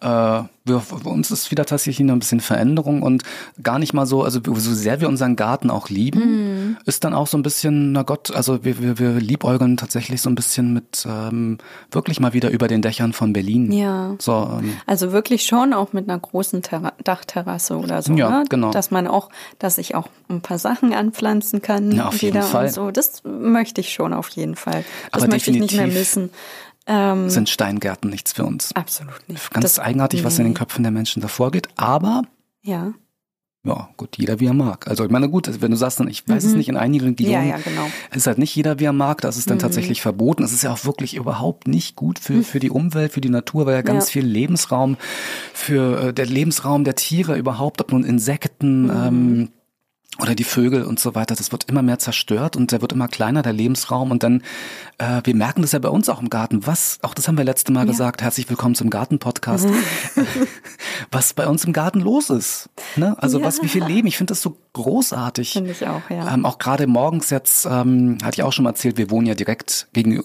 äh, 0.46 0.48
wir, 0.68 0.80
für 0.80 1.10
uns 1.10 1.30
ist 1.30 1.52
wieder 1.52 1.66
tatsächlich 1.66 2.00
noch 2.08 2.16
ein 2.16 2.20
bisschen 2.20 2.40
Veränderung 2.40 3.04
und 3.04 3.22
gar 3.62 3.78
nicht 3.78 3.94
mal 3.94 4.08
so, 4.08 4.24
also 4.24 4.40
so 4.44 4.74
sehr 4.74 5.00
wir 5.00 5.08
unseren 5.08 5.36
Garten 5.36 5.70
auch 5.70 5.90
lieben, 5.90 6.78
ist 6.86 7.04
dann 7.04 7.14
auch 7.14 7.28
so 7.28 7.38
ein 7.38 7.44
bisschen, 7.44 7.92
na 7.92 8.02
Gott, 8.02 8.36
also 8.36 8.64
wir, 8.66 8.82
wir, 8.82 8.98
wir 8.98 9.12
liebäugeln 9.20 9.78
tatsächlich 9.78 10.24
so 10.24 10.30
ein 10.30 10.34
bisschen 10.36 10.74
mit 10.74 11.06
ähm, 11.08 11.60
wirklich 11.92 12.20
mal 12.20 12.34
wieder 12.34 12.50
über 12.50 12.68
den 12.68 12.82
Dächern 12.82 13.14
von 13.14 13.32
Berlin. 13.32 13.72
Ja. 13.72 14.16
So, 14.18 14.58
ähm, 14.60 14.74
Also 14.88 15.12
wirklich 15.12 15.44
schon 15.44 15.72
auch 15.74 15.94
mit 15.94 16.10
einer 16.10 16.18
großen 16.18 16.64
Terra 16.64 16.94
Dachterrasse 17.04 17.78
oder 17.78 18.02
so, 18.02 18.14
Ja, 18.14 18.30
ne? 18.30 18.44
genau. 18.50 18.72
Dass 18.72 18.90
man 18.90 19.06
auch, 19.08 19.30
dass 19.60 19.78
ich 19.78 19.94
auch 19.94 20.08
ein 20.30 20.42
paar 20.42 20.58
Sachen 20.58 20.94
anpflanzen 20.94 21.62
kann 21.62 21.92
Ja, 21.92 22.08
auf 22.08 22.20
jeden 22.24 22.42
Fall. 22.42 22.66
und 22.68 22.74
so. 22.74 22.90
Das 22.90 23.22
möchte 23.24 23.82
ich 23.82 23.94
schon 23.94 24.14
auf 24.14 24.30
jeden 24.30 24.56
Fall. 24.56 24.84
Das 25.12 25.22
Aber 25.22 25.32
möchte 25.32 25.52
ich 25.52 25.60
nicht 25.60 25.76
mehr 25.76 25.86
definitiv 25.86 26.00
missen. 26.24 26.30
Ähm, 26.88 27.30
sind 27.30 27.50
Steingärten 27.50 28.10
nichts 28.12 28.34
für 28.34 28.46
uns. 28.46 28.76
absolut 28.76 29.28
nicht. 29.28 29.52
Ganz 29.52 29.64
Das- 29.64 29.80
eigenartig, 29.80 30.24
was 30.24 30.38
in 30.38 30.46
den 30.46 30.54
Köpfen 30.54 30.84
der 30.84 30.92
Menschen 30.92 31.22
davor 31.22 31.50
geht, 31.52 31.68
aber 31.78 32.22
Ja. 32.62 32.94
ja, 33.64 33.90
gut, 33.98 34.18
jeder 34.18 34.40
wie 34.40 34.46
er 34.46 34.54
mag. 34.54 34.88
Also 34.88 35.04
ich 35.04 35.10
meine, 35.10 35.28
gut, 35.28 35.50
wenn 35.62 35.72
du 35.72 35.78
sagst 35.78 36.00
dann, 36.00 36.08
ich 36.08 36.28
weiß 36.30 36.44
es 36.44 36.54
nicht, 36.54 36.70
in 36.70 36.78
einigen 36.78 37.06
Regionen 37.06 37.42
Mhm. 37.44 37.50
Ja, 37.50 37.58
ja, 37.58 37.64
genau. 37.64 37.88
ist 38.14 38.28
halt 38.28 38.38
nicht 38.38 38.56
jeder 38.56 38.80
wie 38.80 38.84
er 38.86 38.94
mag, 38.94 39.22
das 39.22 39.36
Mhm. 39.36 39.40
ist 39.40 39.50
dann 39.50 39.58
tatsächlich 39.60 40.02
verboten. 40.04 40.44
Es 40.44 40.54
ist 40.54 40.62
ja 40.62 40.72
auch 40.72 40.86
wirklich 40.86 41.16
überhaupt 41.16 41.68
nicht 41.68 41.96
gut 41.96 42.20
für, 42.20 42.44
für 42.44 42.60
die 42.60 42.70
Umwelt, 42.70 43.12
für 43.14 43.22
die 43.22 43.30
Natur, 43.30 43.66
weil 43.66 43.74
ja 43.74 43.82
ganz 43.82 44.06
Ja. 44.06 44.12
viel 44.22 44.26
Lebensraum 44.28 44.98
für 45.54 46.10
äh, 46.10 46.14
der 46.14 46.28
Lebensraum 46.28 46.84
der 46.84 46.94
Tiere 46.96 47.36
überhaupt, 47.36 47.82
ob 47.82 47.92
nun 47.92 48.04
Insekten, 48.04 48.84
Mhm. 48.84 48.92
ähm, 48.92 49.50
oder 50.22 50.34
die 50.34 50.46
Vögel 50.46 50.84
und 50.84 50.98
so 50.98 51.14
weiter, 51.14 51.36
das 51.36 51.52
wird 51.52 51.66
immer 51.66 51.82
mehr 51.82 52.00
zerstört 52.00 52.56
und 52.56 52.72
der 52.72 52.82
wird 52.82 52.94
immer 52.94 53.10
kleiner, 53.10 53.42
der 53.42 53.52
Lebensraum. 53.52 54.12
Und 54.12 54.24
dann, 54.24 54.44
äh, 54.98 55.20
wir 55.26 55.36
merken 55.36 55.62
das 55.62 55.74
ja 55.74 55.80
bei 55.80 55.90
uns 55.90 56.08
auch 56.08 56.22
im 56.22 56.30
Garten. 56.30 56.66
Was, 56.66 57.00
auch 57.02 57.14
das 57.14 57.28
haben 57.28 57.38
wir 57.38 57.44
letzte 57.44 57.74
Mal 57.74 57.86
gesagt, 57.86 58.22
herzlich 58.22 58.50
willkommen 58.50 58.76
zum 58.76 58.90
Garten-Podcast, 58.90 59.68
was 61.12 61.34
bei 61.34 61.46
uns 61.48 61.66
im 61.66 61.74
Garten 61.74 62.00
los 62.00 62.30
ist. 62.30 62.70
Ne? 62.96 63.14
Also 63.20 63.40
Ja. 63.40 63.46
was, 63.46 63.62
wie 63.62 63.68
viel 63.68 63.84
Leben. 63.84 64.08
Ich 64.08 64.16
finde 64.16 64.32
das 64.32 64.42
so 64.42 64.56
großartig. 64.72 65.52
Finde 65.52 65.72
ich 65.72 65.86
auch, 65.86 66.10
ja. 66.10 66.34
Ähm, 66.34 66.46
auch 66.46 66.60
gerade 66.60 66.88
morgens 66.88 67.30
jetzt, 67.30 67.66
ähm, 67.66 68.18
hatte 68.24 68.36
ich 68.36 68.44
auch 68.44 68.54
schon 68.54 68.64
mal 68.64 68.70
erzählt, 68.70 68.98
wir 68.98 69.10
wohnen 69.10 69.28
ja 69.28 69.36
direkt 69.36 69.90
gegenüber. 69.92 70.24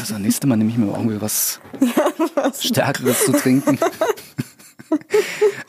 Also 0.00 0.18
nächste 0.18 0.46
Mal 0.48 0.56
nehme 0.56 0.70
ich 0.70 0.76
mir 0.78 0.86
irgendwie 0.92 1.20
was 1.20 1.60
Stärkeres 2.60 3.24
zu 3.24 3.32
trinken. 3.32 3.78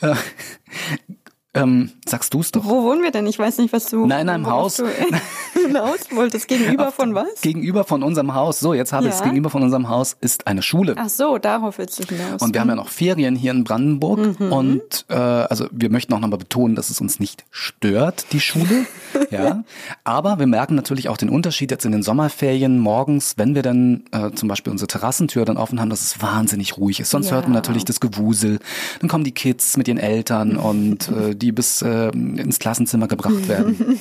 äh, 0.00 0.14
ähm, 1.54 1.90
sagst 2.06 2.34
du 2.34 2.40
es 2.40 2.52
doch? 2.52 2.64
Wo 2.64 2.82
wohnen 2.82 3.02
wir 3.02 3.10
denn? 3.10 3.26
Ich 3.26 3.38
weiß 3.38 3.58
nicht, 3.58 3.72
was 3.72 3.86
du. 3.90 4.06
Nein, 4.06 4.22
in 4.22 4.28
einem 4.28 4.46
Haus. 4.46 4.76
Du, 4.76 4.86
hinaus 5.66 5.98
wolltest. 6.10 6.48
Gegenüber 6.48 6.90
von 6.92 7.14
was? 7.14 7.40
Gegenüber 7.42 7.84
von 7.84 8.02
unserem 8.02 8.34
Haus. 8.34 8.60
So, 8.60 8.74
jetzt 8.74 8.92
habe 8.92 9.06
ich 9.06 9.12
es. 9.12 9.20
Ja. 9.20 9.24
Gegenüber 9.26 9.50
von 9.50 9.62
unserem 9.62 9.88
Haus 9.88 10.16
ist 10.20 10.46
eine 10.46 10.62
Schule. 10.62 10.94
Ach 10.96 11.08
so, 11.08 11.38
darauf 11.38 11.78
willst 11.78 11.98
du 11.98 12.14
hinaus. 12.14 12.42
Und 12.42 12.54
wir 12.54 12.60
haben 12.60 12.68
ja 12.68 12.74
noch 12.74 12.88
Ferien 12.88 13.36
hier 13.36 13.52
in 13.52 13.64
Brandenburg 13.64 14.38
und 14.40 15.04
äh, 15.08 15.14
also 15.14 15.66
wir 15.70 15.90
möchten 15.90 16.12
auch 16.12 16.20
nochmal 16.20 16.38
betonen, 16.38 16.74
dass 16.74 16.90
es 16.90 17.00
uns 17.00 17.20
nicht 17.20 17.44
stört, 17.50 18.26
die 18.32 18.40
Schule. 18.40 18.86
ja. 19.30 19.62
Aber 20.02 20.38
wir 20.38 20.46
merken 20.46 20.74
natürlich 20.74 21.08
auch 21.08 21.16
den 21.16 21.28
Unterschied 21.28 21.70
jetzt 21.70 21.84
in 21.84 21.92
den 21.92 22.02
Sommerferien 22.02 22.78
morgens, 22.78 23.34
wenn 23.36 23.54
wir 23.54 23.62
dann 23.62 24.04
äh, 24.12 24.30
zum 24.32 24.48
Beispiel 24.48 24.70
unsere 24.72 24.88
Terrassentür 24.88 25.44
dann 25.44 25.56
offen 25.56 25.80
haben, 25.80 25.90
dass 25.90 26.02
es 26.02 26.20
wahnsinnig 26.20 26.76
ruhig 26.78 27.00
ist. 27.00 27.10
Sonst 27.10 27.28
Ja. 27.28 27.34
hört 27.36 27.44
man 27.44 27.52
natürlich 27.52 27.84
das 27.84 28.00
Gewusel. 28.00 28.58
Dann 29.00 29.08
kommen 29.08 29.24
die 29.24 29.32
Kids 29.32 29.76
mit 29.76 29.88
ihren 29.88 29.98
Eltern 29.98 30.56
und 30.56 31.08
äh, 31.08 31.34
die 31.34 31.43
bis 31.52 31.82
äh, 31.82 32.08
ins 32.08 32.58
Klassenzimmer 32.58 33.08
gebracht 33.08 33.48
werden. 33.48 33.76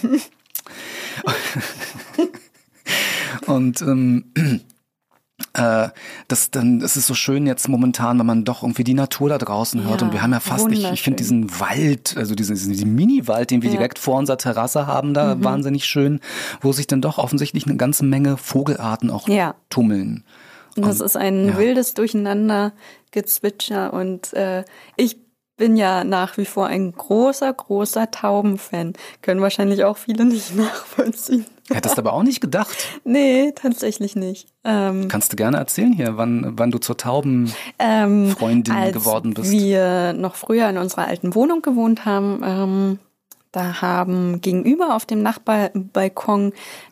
und 3.48 3.82
ähm, 3.82 4.26
äh, 5.54 5.90
das 6.28 6.52
dann, 6.52 6.82
es 6.82 6.96
ist 6.98 7.08
so 7.08 7.14
schön 7.14 7.46
jetzt 7.46 7.68
momentan, 7.68 8.20
wenn 8.20 8.26
man 8.26 8.46
doch 8.46 8.64
irgendwie 8.64 8.84
die 8.84 8.94
Natur 8.94 9.30
da 9.30 9.38
draußen 9.38 9.84
hört. 9.84 10.02
Ja, 10.02 10.08
und 10.08 10.14
wir 10.14 10.22
haben 10.22 10.32
ja 10.32 10.40
fast, 10.40 10.70
ich, 10.72 10.92
ich 10.92 11.02
finde 11.02 11.18
diesen 11.18 11.60
Wald, 11.60 12.16
also 12.18 12.36
diesen, 12.36 12.56
diesen, 12.56 12.96
Mini-Wald, 12.96 13.52
den 13.52 13.62
wir 13.62 13.70
Ja. 13.70 13.78
direkt 13.78 14.00
vor 14.00 14.18
unserer 14.18 14.38
Terrasse 14.38 14.88
haben, 14.88 15.14
da 15.14 15.36
Mhm. 15.36 15.44
wahnsinnig 15.44 15.86
schön, 15.86 16.20
wo 16.62 16.72
sich 16.72 16.88
dann 16.88 17.02
doch 17.02 17.18
offensichtlich 17.18 17.66
eine 17.68 17.78
ganze 17.78 18.06
Menge 18.06 18.38
Vogelarten 18.38 19.10
auch 19.10 19.28
Ja. 19.28 19.56
tummeln. 19.70 20.24
Und 20.76 20.88
das 20.88 21.02
ist 21.02 21.16
ein 21.18 21.56
wildes 21.58 21.94
Durcheinander, 21.94 22.74
Gezwitscher 23.12 23.94
und 23.94 24.34
äh, 24.34 24.64
ich 24.98 25.18
bin 25.64 25.78
ja 25.78 26.04
nach 26.04 26.36
wie 26.36 26.44
vor 26.44 26.68
ein 26.68 26.92
großer, 26.92 27.54
großer 27.54 28.12
Taubenfan. 28.12 28.92
Können 29.22 29.40
wahrscheinlich 29.40 29.86
auch 29.86 29.96
viele 29.96 30.26
nicht 30.26 30.54
nachvollziehen. 30.58 31.46
Hättest 31.72 31.98
aber 31.98 32.12
auch 32.12 32.24
nicht 32.24 32.42
gedacht. 32.42 32.76
Nee, 33.06 33.54
tatsächlich 33.56 34.18
nicht. 34.18 34.50
Ähm, 34.66 35.08
Kannst 35.08 35.32
du 35.32 35.38
gerne 35.38 35.56
erzählen 35.56 35.94
hier, 35.94 36.18
wann, 36.18 36.52
wann 36.58 36.72
du 36.72 36.80
zur 36.80 36.98
Tauben. 36.98 37.54
ähm, 37.80 38.36
als 38.42 38.92
geworden 38.92 39.34
bist. 39.34 39.52
wir 39.52 40.12
noch 40.12 40.36
früher 40.36 40.68
in 40.68 40.78
unserer 40.78 41.08
alten 41.08 41.34
Wohnung 41.34 41.62
gewohnt 41.62 42.04
haben, 42.04 42.42
ähm, 42.44 43.00
da 43.54 43.82
haben 43.82 44.42
gegenüber 44.42 44.96
auf 44.96 45.06
dem 45.06 45.22
Nachbarbalkon 45.22 46.52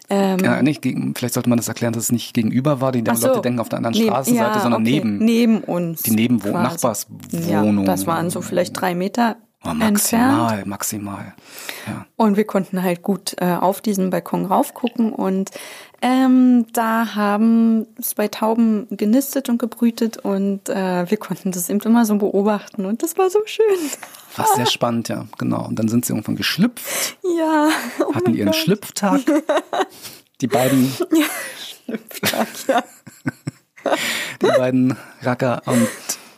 ähm, 0.09 0.39
Ja, 0.39 0.61
nicht 0.61 0.81
gegen, 0.81 1.13
vielleicht 1.15 1.33
sollte 1.33 1.49
man 1.49 1.57
das 1.57 1.67
erklären, 1.67 1.91
dass 1.93 2.03
es 2.03 2.11
nicht 2.11 2.33
gegenüber 2.33 2.79
war, 2.79 2.91
die 2.93 3.03
so, 3.15 3.27
Leute 3.27 3.41
denken 3.41 3.59
auf 3.59 3.67
der 3.69 3.77
anderen 3.77 3.93
neben- 3.95 4.07
Straßenseite, 4.07 4.55
ja, 4.55 4.59
sondern 4.61 4.81
okay, 4.81 4.91
neben. 4.91 5.17
neben 5.17 5.57
uns. 5.59 6.03
Die 6.03 6.11
Nebenwo- 6.11 6.51
quasi. 6.51 6.63
Nachbarswohnung. 6.63 7.79
Ja, 7.79 7.83
das 7.83 8.07
waren 8.07 8.29
so 8.29 8.41
vielleicht 8.41 8.79
drei 8.79 8.95
Meter 8.95 9.35
Oh, 9.63 9.69
entfernt. 9.69 9.91
maximal, 9.93 10.63
maximal. 10.65 11.33
Ja. 11.87 12.05
Und 12.15 12.35
wir 12.35 12.45
konnten 12.45 12.81
halt 12.81 13.03
gut 13.03 13.35
äh, 13.39 13.53
auf 13.53 13.79
diesen 13.81 14.09
Balkon 14.09 14.45
raufgucken 14.45 15.13
und 15.13 15.51
ähm, 16.01 16.65
da 16.73 17.15
haben 17.15 17.85
zwei 18.01 18.27
Tauben 18.27 18.87
genistet 18.89 19.49
und 19.49 19.59
gebrütet 19.59 20.17
und 20.17 20.67
äh, 20.69 21.09
wir 21.09 21.17
konnten 21.17 21.51
das 21.51 21.69
eben 21.69 21.79
immer 21.81 22.05
so 22.05 22.15
beobachten 22.15 22.85
und 22.85 23.03
das 23.03 23.17
war 23.17 23.29
so 23.29 23.39
schön. 23.45 23.65
War 24.35 24.47
sehr 24.55 24.65
spannend, 24.71 25.09
ja, 25.09 25.25
genau. 25.37 25.67
Und 25.67 25.77
dann 25.77 25.87
sind 25.87 26.05
sie 26.05 26.13
irgendwann 26.13 26.35
geschlüpft, 26.35 27.17
Ja, 27.37 27.69
oh 28.05 28.15
hatten 28.15 28.33
ihren 28.33 28.47
Gott. 28.47 28.55
Schlüpftag. 28.55 29.21
Die 30.41 30.47
beiden, 30.47 30.91
Schlüpftag, 31.85 32.47
ja. 32.67 32.83
die 34.41 34.47
beiden 34.47 34.97
Racker. 35.21 35.61
Und 35.67 35.87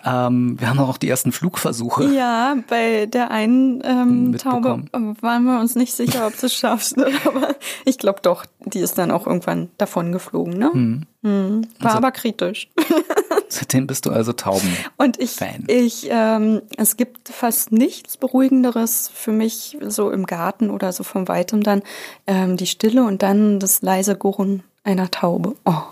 ähm, 0.06 0.60
wir 0.60 0.70
haben 0.70 0.80
auch 0.80 0.98
die 0.98 1.10
ersten 1.10 1.32
Flugversuche. 1.32 2.14
Ja, 2.14 2.56
bei 2.68 3.06
der 3.06 3.32
einen 3.32 3.82
ähm, 3.86 4.38
Taube 4.38 4.78
Mitbekommen. 4.78 5.18
waren 5.22 5.44
wir 5.44 5.60
uns 5.60 5.76
nicht 5.76 5.94
sicher, 5.94 6.28
ob 6.28 6.36
sie 6.36 6.48
es 6.48 6.56
schafft. 6.56 6.96
Aber 7.26 7.56
ich 7.86 7.98
glaube 7.98 8.20
doch, 8.22 8.46
die 8.66 8.80
ist 8.80 8.98
dann 8.98 9.12
auch 9.12 9.28
irgendwann 9.28 9.70
davon 9.78 10.12
geflogen. 10.12 10.58
Ne? 10.58 11.06
Mhm. 11.22 11.68
War 11.80 11.88
Also 11.88 11.98
aber 11.98 12.12
kritisch. 12.12 12.70
Seitdem 13.48 13.88
bist 13.88 14.06
du 14.06 14.12
also 14.12 14.34
Tauben. 14.34 14.76
Und 14.98 15.20
ich, 15.20 15.32
Fan. 15.32 15.64
ich, 15.68 16.08
ähm, 16.10 16.62
es 16.76 16.98
gibt 16.98 17.30
fast 17.30 17.72
nichts 17.72 18.18
Beruhigenderes 18.18 19.10
für 19.14 19.32
mich 19.32 19.78
so 19.88 20.12
im 20.12 20.26
Garten 20.26 20.70
oder 20.70 20.92
so 20.92 21.04
von 21.04 21.28
weitem 21.28 21.64
dann 21.64 21.82
ähm, 22.28 22.58
die 22.58 22.68
Stille 22.68 23.04
und 23.06 23.22
dann 23.22 23.60
das 23.60 23.82
leise 23.82 24.18
Gurren 24.18 24.64
einer 24.84 25.12
Taube. 25.12 25.56
Oh, 25.66 25.84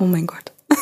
oh 0.00 0.04
mein 0.04 0.26
Gott. 0.26 0.52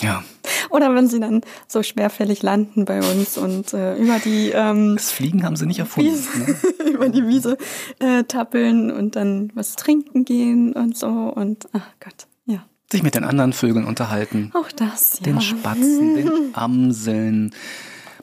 Ja, 0.00 0.22
Oder 0.70 0.94
wenn 0.94 1.08
sie 1.08 1.20
dann 1.20 1.42
so 1.66 1.82
schwerfällig 1.82 2.42
landen 2.42 2.84
bei 2.84 2.98
uns 3.00 3.36
und 3.38 3.72
äh, 3.74 3.96
über 3.96 4.18
die 4.18 4.50
ähm, 4.54 4.94
das 4.96 5.10
Fliegen 5.12 5.44
haben 5.44 5.56
sie 5.56 5.66
nicht 5.66 5.78
erfunden. 5.78 6.10
Wiese, 6.12 6.38
Ne? 6.38 6.56
über 6.92 7.08
die 7.08 7.26
Wiese 7.26 7.56
äh, 7.98 8.24
tappeln 8.24 8.90
und 8.90 9.16
dann 9.16 9.50
was 9.54 9.76
trinken 9.76 10.24
gehen 10.24 10.72
und 10.72 10.96
so 10.96 11.06
und 11.08 11.68
ach 11.72 11.86
Gott, 12.00 12.26
ja, 12.46 12.64
Sich 12.90 13.02
mit 13.02 13.14
den 13.14 13.24
anderen 13.24 13.52
Vögeln 13.52 13.84
unterhalten. 13.86 14.50
auch 14.54 14.70
das, 14.72 15.18
ja. 15.20 15.24
Den 15.24 15.40
Spatzen, 15.40 16.14
den 16.16 16.30
Amseln. 16.54 17.54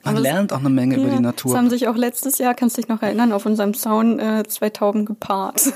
Man 0.04 0.16
lernt 0.18 0.52
auch 0.52 0.60
eine 0.60 0.70
Menge 0.70 0.94
über 0.96 1.04
Ja, 1.06 1.10
die 1.10 1.16
Es 1.16 1.20
Natur. 1.22 1.56
haben 1.56 1.68
sich 1.68 1.88
auch 1.88 1.96
letztes 1.96 2.38
Jahr, 2.38 2.54
kannst 2.54 2.76
du 2.76 2.80
dich 2.82 2.88
noch 2.88 3.02
erinnern, 3.02 3.32
auf 3.32 3.44
unserem 3.44 3.74
Zaun 3.74 4.20
äh, 4.20 4.44
zwei 4.46 4.70
Tauben 4.70 5.04
gepaart. 5.04 5.72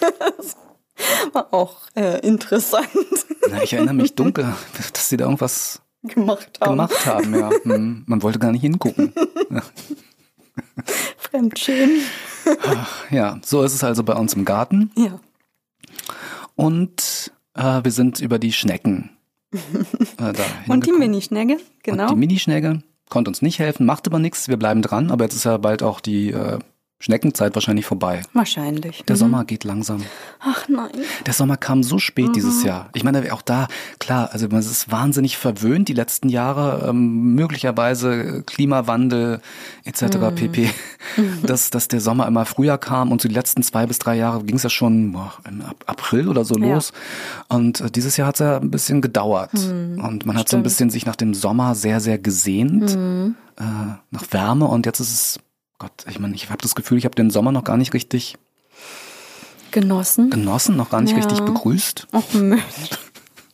Das 0.00 0.56
War 1.34 1.52
auch 1.52 1.76
äh, 1.94 2.20
interessant 2.26 2.88
Na, 3.50 3.62
ich 3.62 3.72
erinnere 3.74 3.94
mich 3.94 4.14
dunkel, 4.14 4.54
dass 4.92 5.08
sie 5.08 5.16
da 5.16 5.24
irgendwas 5.24 5.80
gemacht 6.04 6.58
haben. 6.60 6.70
gemacht 6.70 7.06
haben. 7.06 7.34
Ja. 7.34 7.50
Hm, 7.64 8.04
Man 8.06 8.22
wollte 8.22 8.38
gar 8.38 8.52
nicht 8.52 8.60
hingucken. 8.62 9.12
Fremdschämen. 11.16 12.00
Ja, 13.10 13.38
so 13.44 13.62
ist 13.62 13.74
es 13.74 13.82
also 13.84 14.02
bei 14.04 14.14
uns 14.14 14.34
im 14.34 14.44
Garten. 14.44 14.90
Ja. 14.96 15.18
Und 16.56 17.32
äh, 17.54 17.80
wir 17.82 17.90
sind 17.90 18.20
über 18.20 18.38
die 18.38 18.52
Schnecken. 18.52 19.10
Äh, 20.18 20.32
da 20.32 20.44
Und 20.68 20.86
die. 20.86 20.92
Minischnecke, 20.92 21.58
genau. 21.82 22.04
Und 22.04 22.10
die 22.10 22.16
Minischnecke 22.16 22.82
konnte 23.08 23.30
uns 23.30 23.42
nicht 23.42 23.58
helfen, 23.58 23.84
macht 23.86 24.06
aber 24.06 24.18
nichts. 24.20 24.48
Wir 24.48 24.56
bleiben 24.56 24.80
dran. 24.82 25.10
Aber 25.10 25.24
jetzt 25.24 25.34
ist 25.34 25.44
ja 25.44 25.56
bald 25.58 25.82
auch 25.82 26.00
die 26.00 26.30
äh, 26.30 26.58
Schneckenzeit 27.04 27.54
wahrscheinlich 27.54 27.84
vorbei. 27.84 28.22
Wahrscheinlich. 28.32 29.04
Der 29.06 29.16
Mhm. 29.16 29.18
Sommer 29.20 29.44
geht 29.44 29.64
langsam. 29.64 30.02
Ach 30.40 30.66
nein. 30.68 30.88
Der 31.26 31.34
Sommer 31.34 31.58
kam 31.58 31.82
so 31.82 31.98
spät 31.98 32.28
Mhm. 32.28 32.32
dieses 32.32 32.64
Jahr. 32.64 32.88
Ich 32.94 33.04
meine, 33.04 33.30
auch 33.34 33.42
da, 33.42 33.68
klar, 33.98 34.30
also 34.32 34.48
man 34.48 34.60
ist 34.60 34.90
wahnsinnig 34.90 35.36
verwöhnt 35.36 35.88
die 35.88 35.92
letzten 35.92 36.30
Jahre, 36.30 36.88
ähm, 36.88 37.34
möglicherweise 37.34 38.42
Klimawandel 38.46 39.40
etc. 39.84 40.16
Mhm. 40.30 40.34
pp. 40.34 40.70
Dass, 41.42 41.68
dass 41.70 41.88
der 41.88 42.00
Sommer 42.00 42.26
immer 42.26 42.46
früher 42.46 42.78
kam 42.78 43.12
und 43.12 43.20
so 43.20 43.28
die 43.28 43.34
letzten 43.34 43.62
zwei 43.62 43.84
bis 43.86 43.98
drei 43.98 44.16
Jahre 44.16 44.42
ging 44.42 44.56
es 44.56 44.62
ja 44.62 44.70
schon 44.70 45.12
boah, 45.12 45.34
im 45.46 45.60
Ap- 45.60 45.84
April 45.86 46.28
oder 46.28 46.44
so 46.46 46.56
Ja. 46.58 46.74
los. 46.74 46.92
Und 47.48 47.80
äh, 47.82 47.90
dieses 47.90 48.16
Jahr 48.16 48.28
hat 48.28 48.36
es 48.36 48.40
ja 48.40 48.56
ein 48.58 48.70
bisschen 48.70 49.02
gedauert. 49.02 49.52
Und 49.54 50.24
man 50.24 50.36
hat 50.38 50.48
so 50.48 50.56
ein 50.56 50.60
Mhm. 50.60 50.62
Stimmt. 50.62 50.62
bisschen 50.64 50.90
sich 50.90 51.04
nach 51.04 51.16
dem 51.16 51.34
Sommer 51.34 51.74
sehr, 51.74 52.00
sehr 52.00 52.16
gesehnt, 52.18 52.96
Mhm. 52.96 53.34
äh, 53.58 53.62
nach 54.10 54.24
Wärme. 54.30 54.64
Und 54.66 54.86
jetzt 54.86 55.00
ist 55.00 55.12
es, 55.12 55.38
Gott, 55.78 56.04
ich 56.08 56.18
meine, 56.18 56.34
ich 56.34 56.50
habe 56.50 56.62
das 56.62 56.74
Gefühl, 56.74 56.98
ich 56.98 57.04
habe 57.04 57.14
den 57.14 57.30
Sommer 57.30 57.52
noch 57.52 57.64
gar 57.64 57.76
nicht 57.76 57.94
richtig 57.94 58.36
Genossen. 59.70 60.30
genossen, 60.30 60.76
noch 60.76 60.90
gar 60.90 61.00
nicht 61.00 61.12
Ja. 61.12 61.16
richtig 61.18 61.40
begrüßt. 61.44 62.06
Ach 62.12 62.22
Mensch. 62.34 62.62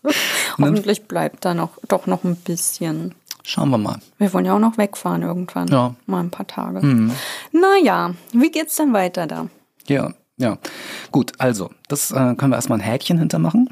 Hoffentlich 0.58 1.04
bleibt 1.04 1.44
da 1.44 1.54
noch 1.54 1.70
doch 1.88 2.06
noch 2.06 2.24
ein 2.24 2.36
bisschen. 2.36 3.14
Schauen 3.42 3.70
wir 3.70 3.78
mal. 3.78 3.98
Wir 4.18 4.32
wollen 4.32 4.44
ja 4.44 4.54
auch 4.54 4.58
noch 4.60 4.76
wegfahren 4.78 5.22
irgendwann. 5.22 5.68
Ja. 5.68 5.88
Mhm. 5.90 5.96
Mal 6.06 6.20
ein 6.20 6.30
paar 6.30 6.46
Tage. 6.46 6.80
Naja, 7.52 8.14
wie 8.32 8.50
geht's 8.50 8.76
denn 8.76 8.92
weiter 8.92 9.26
da? 9.26 9.48
Ja, 9.88 10.12
ja. 10.36 10.58
Gut, 11.10 11.32
also, 11.38 11.70
das 11.88 12.10
äh, 12.12 12.34
können 12.36 12.50
wir 12.52 12.56
erstmal 12.56 12.78
ein 12.78 12.84
Häkchen 12.84 13.18
hintermachen. 13.18 13.68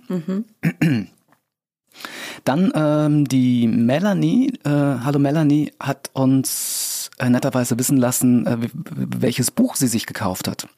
Dann 2.45 2.73
ähm, 2.75 3.25
die 3.29 3.67
Melanie, 3.67 4.53
äh, 4.65 4.69
hallo 4.71 5.19
Melanie, 5.19 5.73
hat 5.81 6.11
uns 6.15 6.88
netterweise 7.29 7.79
wissen 7.79 7.97
lassen, 7.97 8.47
äh, 8.47 8.57
welches 8.75 9.51
Buch 9.51 9.75
sie 9.77 9.87
sich 9.89 10.07
gekauft 10.07 10.49
hat. 10.49 10.69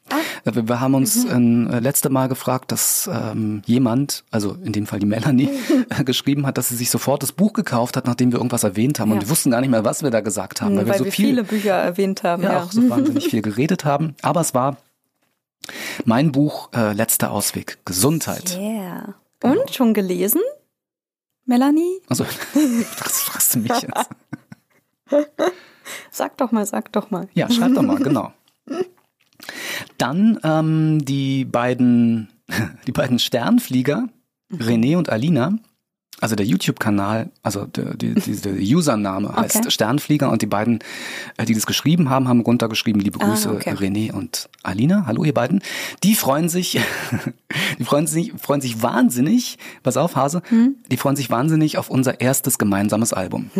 Äh, 0.44 0.52
Wir, 0.66 0.80
haben 0.80 0.94
uns 0.94 1.26
ein 1.28 1.70
äh, 1.70 1.80
letzte 1.80 2.08
Mal 2.10 2.28
gefragt, 2.28 2.72
dass 2.72 3.08
ähm, 3.12 3.62
jemand, 3.66 4.24
also 4.30 4.56
in 4.64 4.72
dem 4.72 4.86
Fall 4.86 4.98
die 5.00 5.06
Melanie, 5.06 5.50
äh, 5.90 6.04
geschrieben 6.04 6.46
hat, 6.46 6.58
dass 6.58 6.68
sie 6.68 6.76
sich 6.76 6.90
sofort 6.90 7.22
das 7.22 7.32
Buch 7.32 7.52
gekauft 7.52 7.96
hat, 7.96 8.06
nachdem 8.06 8.32
wir 8.32 8.38
irgendwas 8.38 8.64
erwähnt 8.64 9.00
haben. 9.00 9.10
Und 9.12 9.18
Ja. 9.18 9.22
wir 9.22 9.30
wussten 9.30 9.50
gar 9.50 9.60
nicht 9.60 9.70
mehr, 9.70 9.84
was 9.84 10.02
wir 10.02 10.10
da 10.10 10.20
gesagt 10.20 10.62
haben, 10.62 10.76
Weil, 10.76 10.86
weil, 10.86 10.94
wir 10.94 10.98
so 10.98 11.04
wir 11.06 11.12
viel 11.12 11.26
viele 11.26 11.44
Bücher 11.44 11.74
erwähnt 11.74 12.22
haben. 12.22 12.42
ja, 12.42 12.52
Ja, 12.52 12.62
auch 12.64 12.72
so 12.72 12.88
wahnsinnig 12.88 13.28
viel 13.28 13.42
geredet 13.42 13.84
haben. 13.84 14.14
Aber 14.22 14.40
es 14.40 14.54
war 14.54 14.76
mein 16.04 16.32
Buch 16.32 16.70
äh, 16.74 16.92
Letzter 16.94 17.30
Ausweg, 17.30 17.78
Gesundheit. 17.84 18.56
Yeah. 18.58 19.14
Und 19.42 19.74
schon 19.74 19.94
gelesen? 19.94 20.40
Melanie? 21.44 22.00
Also, 22.08 22.24
das 22.98 23.20
fragst 23.22 23.54
du 23.54 23.58
mich 23.60 23.72
jetzt. 23.72 24.08
Sag 26.10 26.36
doch 26.38 26.52
mal, 26.52 26.66
sag 26.66 26.92
doch 26.92 27.10
mal. 27.10 27.28
Ja, 27.34 27.50
schreib 27.50 27.74
doch 27.74 27.82
mal, 27.82 27.96
genau. 28.02 28.32
Dann 29.98 30.38
ähm, 30.44 31.04
die 31.04 31.44
beiden, 31.44 32.28
die 32.86 32.92
beiden 32.92 33.18
Sternflieger, 33.18 34.08
René 34.52 34.96
und 34.96 35.08
Alina, 35.10 35.58
Also 36.22 36.36
der 36.36 36.44
YouTube-Kanal, 36.44 37.30
also 37.42 37.64
der, 37.64 37.94
die, 37.96 38.12
diese 38.26 38.50
Username 38.52 39.34
heißt 39.34 39.56
Okay. 39.56 39.70
Sternflieger 39.70 40.30
und 40.30 40.42
die 40.42 40.46
beiden, 40.46 40.80
äh, 41.38 41.46
die 41.46 41.54
das 41.54 41.64
geschrieben 41.66 42.10
haben, 42.10 42.28
haben 42.28 42.40
runtergeschrieben, 42.42 43.00
liebe 43.00 43.18
Ah, 43.22 43.28
Grüße 43.28 43.50
okay. 43.50 43.70
René 43.72 44.12
und 44.12 44.50
Alina. 44.62 45.04
Hallo 45.06 45.24
ihr 45.24 45.32
beiden. 45.32 45.62
Die 46.02 46.14
freuen 46.14 46.50
sich, 46.50 46.78
die 47.78 47.84
freuen 47.84 48.06
sich, 48.06 48.34
freuen 48.36 48.60
sich 48.60 48.82
wahnsinnig, 48.82 49.56
pass 49.82 49.96
auf 49.96 50.16
Hase, 50.16 50.42
Hm? 50.50 50.76
die 50.90 50.98
freuen 50.98 51.16
sich 51.16 51.30
wahnsinnig 51.30 51.78
auf 51.78 51.88
unser 51.88 52.20
erstes 52.20 52.58
gemeinsames 52.58 53.14
Album. 53.14 53.50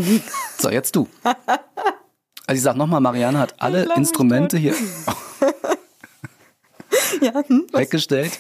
so, 0.59 0.69
jetzt 0.71 0.95
du. 0.97 1.09
Also 2.50 2.58
ich 2.58 2.64
sag 2.64 2.74
nochmal, 2.76 3.00
Marianne 3.00 3.38
hat 3.38 3.54
alle 3.58 3.86
Instrumente 3.94 4.58
hier 4.58 4.74
Ja, 7.20 7.32
hm? 7.46 7.66
weggestellt. 7.72 8.32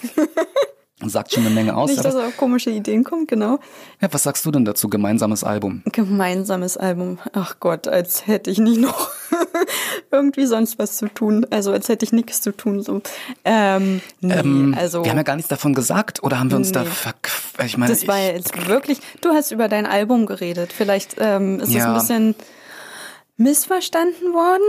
Und 1.00 1.10
sagt 1.10 1.32
schon 1.32 1.46
eine 1.46 1.54
Menge 1.54 1.76
aus. 1.76 1.90
Nicht, 1.90 2.04
dass 2.04 2.16
er 2.16 2.26
auf 2.26 2.36
komische 2.36 2.70
Ideen 2.70 3.04
kommt, 3.04 3.28
genau. 3.28 3.60
ja, 4.00 4.08
was 4.12 4.24
sagst 4.24 4.44
du 4.44 4.50
denn 4.50 4.64
dazu, 4.64 4.88
gemeinsames 4.88 5.44
Album? 5.44 5.82
Gemeinsames 5.92 6.76
Album. 6.76 7.18
Ach 7.32 7.54
Gott, 7.60 7.86
als 7.86 8.26
hätte 8.26 8.50
ich 8.50 8.58
nicht 8.58 8.80
noch 8.80 9.10
irgendwie 10.10 10.46
sonst 10.46 10.80
was 10.80 10.96
zu 10.96 11.06
tun. 11.08 11.46
Also 11.50 11.70
als 11.70 11.88
hätte 11.88 12.04
ich 12.04 12.12
nichts 12.12 12.40
zu 12.42 12.50
tun. 12.50 12.82
So. 12.82 13.02
Ähm, 13.44 14.00
nee, 14.20 14.34
Ähm, 14.34 14.74
also 14.76 15.04
wir 15.04 15.10
haben 15.12 15.18
ja 15.18 15.22
gar 15.22 15.36
nichts 15.36 15.48
davon 15.48 15.72
gesagt 15.72 16.24
oder 16.24 16.40
haben 16.40 16.50
wir 16.50 16.56
uns 16.56 16.72
da 16.72 16.82
Nee. 16.82 16.88
verk 16.90 17.30
ich 17.64 17.76
meine 17.78 17.92
das 17.92 18.08
war 18.08 18.18
jetzt 18.18 18.66
wirklich. 18.66 18.98
Du 19.20 19.28
hast 19.30 19.52
über 19.52 19.68
dein 19.68 19.86
Album 19.86 20.26
geredet. 20.26 20.72
Vielleicht 20.72 21.14
ähm, 21.20 21.60
ist 21.60 21.68
es 21.68 21.74
Ja. 21.76 21.92
ein 21.92 21.94
bisschen 21.94 22.34
missverstanden 23.40 24.32
worden. 24.34 24.62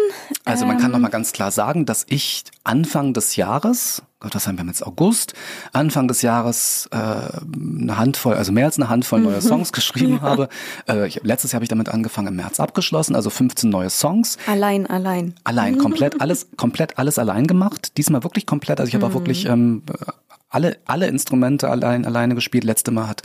also 0.45 0.65
man 0.65 0.77
kann 0.77 0.85
Ähm, 0.87 0.91
noch 0.93 0.99
mal 0.99 1.09
ganz 1.09 1.33
klar 1.33 1.51
sagen, 1.51 1.85
dass 1.85 2.05
ich 2.09 2.43
Anfang 2.63 3.13
des 3.13 3.35
Jahres, 3.35 4.01
Gott, 4.21 4.33
was 4.33 4.47
haben 4.47 4.57
wir 4.57 4.65
jetzt 4.65 4.85
August, 4.85 5.33
Anfang 5.73 6.07
des 6.07 6.21
Jahres 6.21 6.87
äh, 6.91 6.97
eine 6.97 7.97
Handvoll, 7.97 8.35
also 8.35 8.51
mehr 8.51 8.65
als 8.65 8.77
eine 8.77 8.87
Handvoll 8.89 9.19
Mhm. 9.19 9.25
neue 9.25 9.41
Songs 9.41 9.71
geschrieben 9.73 10.21
habe. 10.21 10.47
Äh, 10.87 11.07
ich, 11.07 11.21
letztes 11.23 11.51
Jahr 11.51 11.57
habe 11.57 11.65
ich 11.65 11.69
damit 11.69 11.89
angefangen, 11.89 12.29
im 12.29 12.35
März 12.37 12.59
abgeschlossen, 12.59 13.15
also 13.15 13.29
15 13.29 13.69
neue 13.69 13.89
Songs. 13.89 14.37
Allein, 14.47 14.87
allein. 14.87 15.35
Allein, 15.43 15.77
komplett 15.77 16.21
alles, 16.21 16.47
komplett 16.55 16.97
alles 16.97 17.19
allein 17.19 17.47
gemacht. 17.47 17.97
Diesmal 17.97 18.23
wirklich 18.23 18.45
komplett. 18.45 18.79
Also 18.79 18.87
ich 18.89 18.95
habe 18.95 19.05
auch 19.05 19.13
wirklich 19.13 19.45
ähm, 19.47 19.83
alle, 20.51 20.77
alle 20.85 21.07
Instrumente 21.07 21.69
allein, 21.69 22.05
alleine 22.05 22.35
gespielt. 22.35 22.63
Letzte 22.63 22.91
Mal 22.91 23.07
hat 23.07 23.23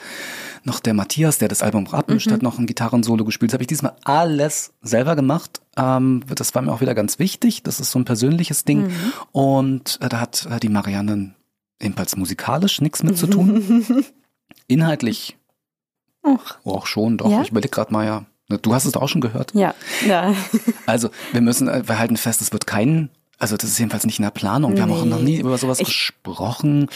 noch 0.65 0.81
der 0.81 0.95
Matthias, 0.95 1.39
der 1.39 1.49
das 1.49 1.62
Album 1.62 1.87
abmischt, 1.89 2.31
hat 2.31 2.43
noch 2.43 2.59
ein 2.59 2.67
Gitarrensolo 2.67 3.25
gespielt. 3.25 3.51
Das 3.51 3.55
habe 3.55 3.65
ich 3.65 3.69
diesmal 3.69 3.97
alles 4.05 4.73
selber 4.81 5.17
gemacht. 5.17 5.61
Ähm, 5.77 6.23
das 6.35 6.55
war 6.55 6.62
mir 6.62 6.73
auch 6.73 6.81
wieder 6.81 6.95
ganz 6.95 7.19
wichtig. 7.19 7.62
Das 7.62 7.81
ist 7.81 7.91
so 7.91 7.99
ein 7.99 8.05
persönliches 8.05 8.65
Ding. 8.65 8.91
Und 9.33 9.99
äh, 10.01 10.09
da 10.09 10.21
hat 10.21 10.47
äh, 10.51 10.61
die 10.61 10.69
Marianne 10.69 11.35
ebenfalls 11.81 12.17
musikalisch 12.17 12.81
nichts 12.81 13.03
mit 13.03 13.19
zu 13.19 13.27
tun. 13.27 13.85
Inhaltlich 14.67 15.37
Och, 16.27 16.57
auch 16.65 16.87
schon, 16.87 17.19
doch. 17.19 17.31
Ja? 17.31 17.43
Ich 17.43 17.51
überlege 17.51 17.71
gerade 17.71 17.93
mal, 17.93 18.05
ja. 18.05 18.25
Du 18.62 18.75
hast 18.75 18.85
es 18.85 18.95
auch 18.95 19.09
schon 19.09 19.21
gehört. 19.21 19.55
ja, 19.55 19.75
ja. 20.07 20.35
Also, 20.87 21.11
wir 21.33 21.41
müssen, 21.41 21.69
äh, 21.69 21.83
wir 21.87 21.99
halten 21.99 22.17
fest, 22.17 22.41
es 22.41 22.53
wird 22.53 22.67
kein, 22.67 23.11
also 23.38 23.57
das 23.57 23.70
ist 23.70 23.79
jedenfalls 23.79 24.05
nicht 24.07 24.18
in 24.18 24.22
der 24.25 24.31
Planung. 24.31 24.75
Wir 24.75 24.83
haben 24.83 24.92
auch 24.92 25.03
Nee. 25.05 25.11
noch 25.11 25.20
nie 25.20 25.37
über 25.38 25.57
sowas 25.59 25.81
Ich- 25.81 25.87
gesprochen. 25.87 26.88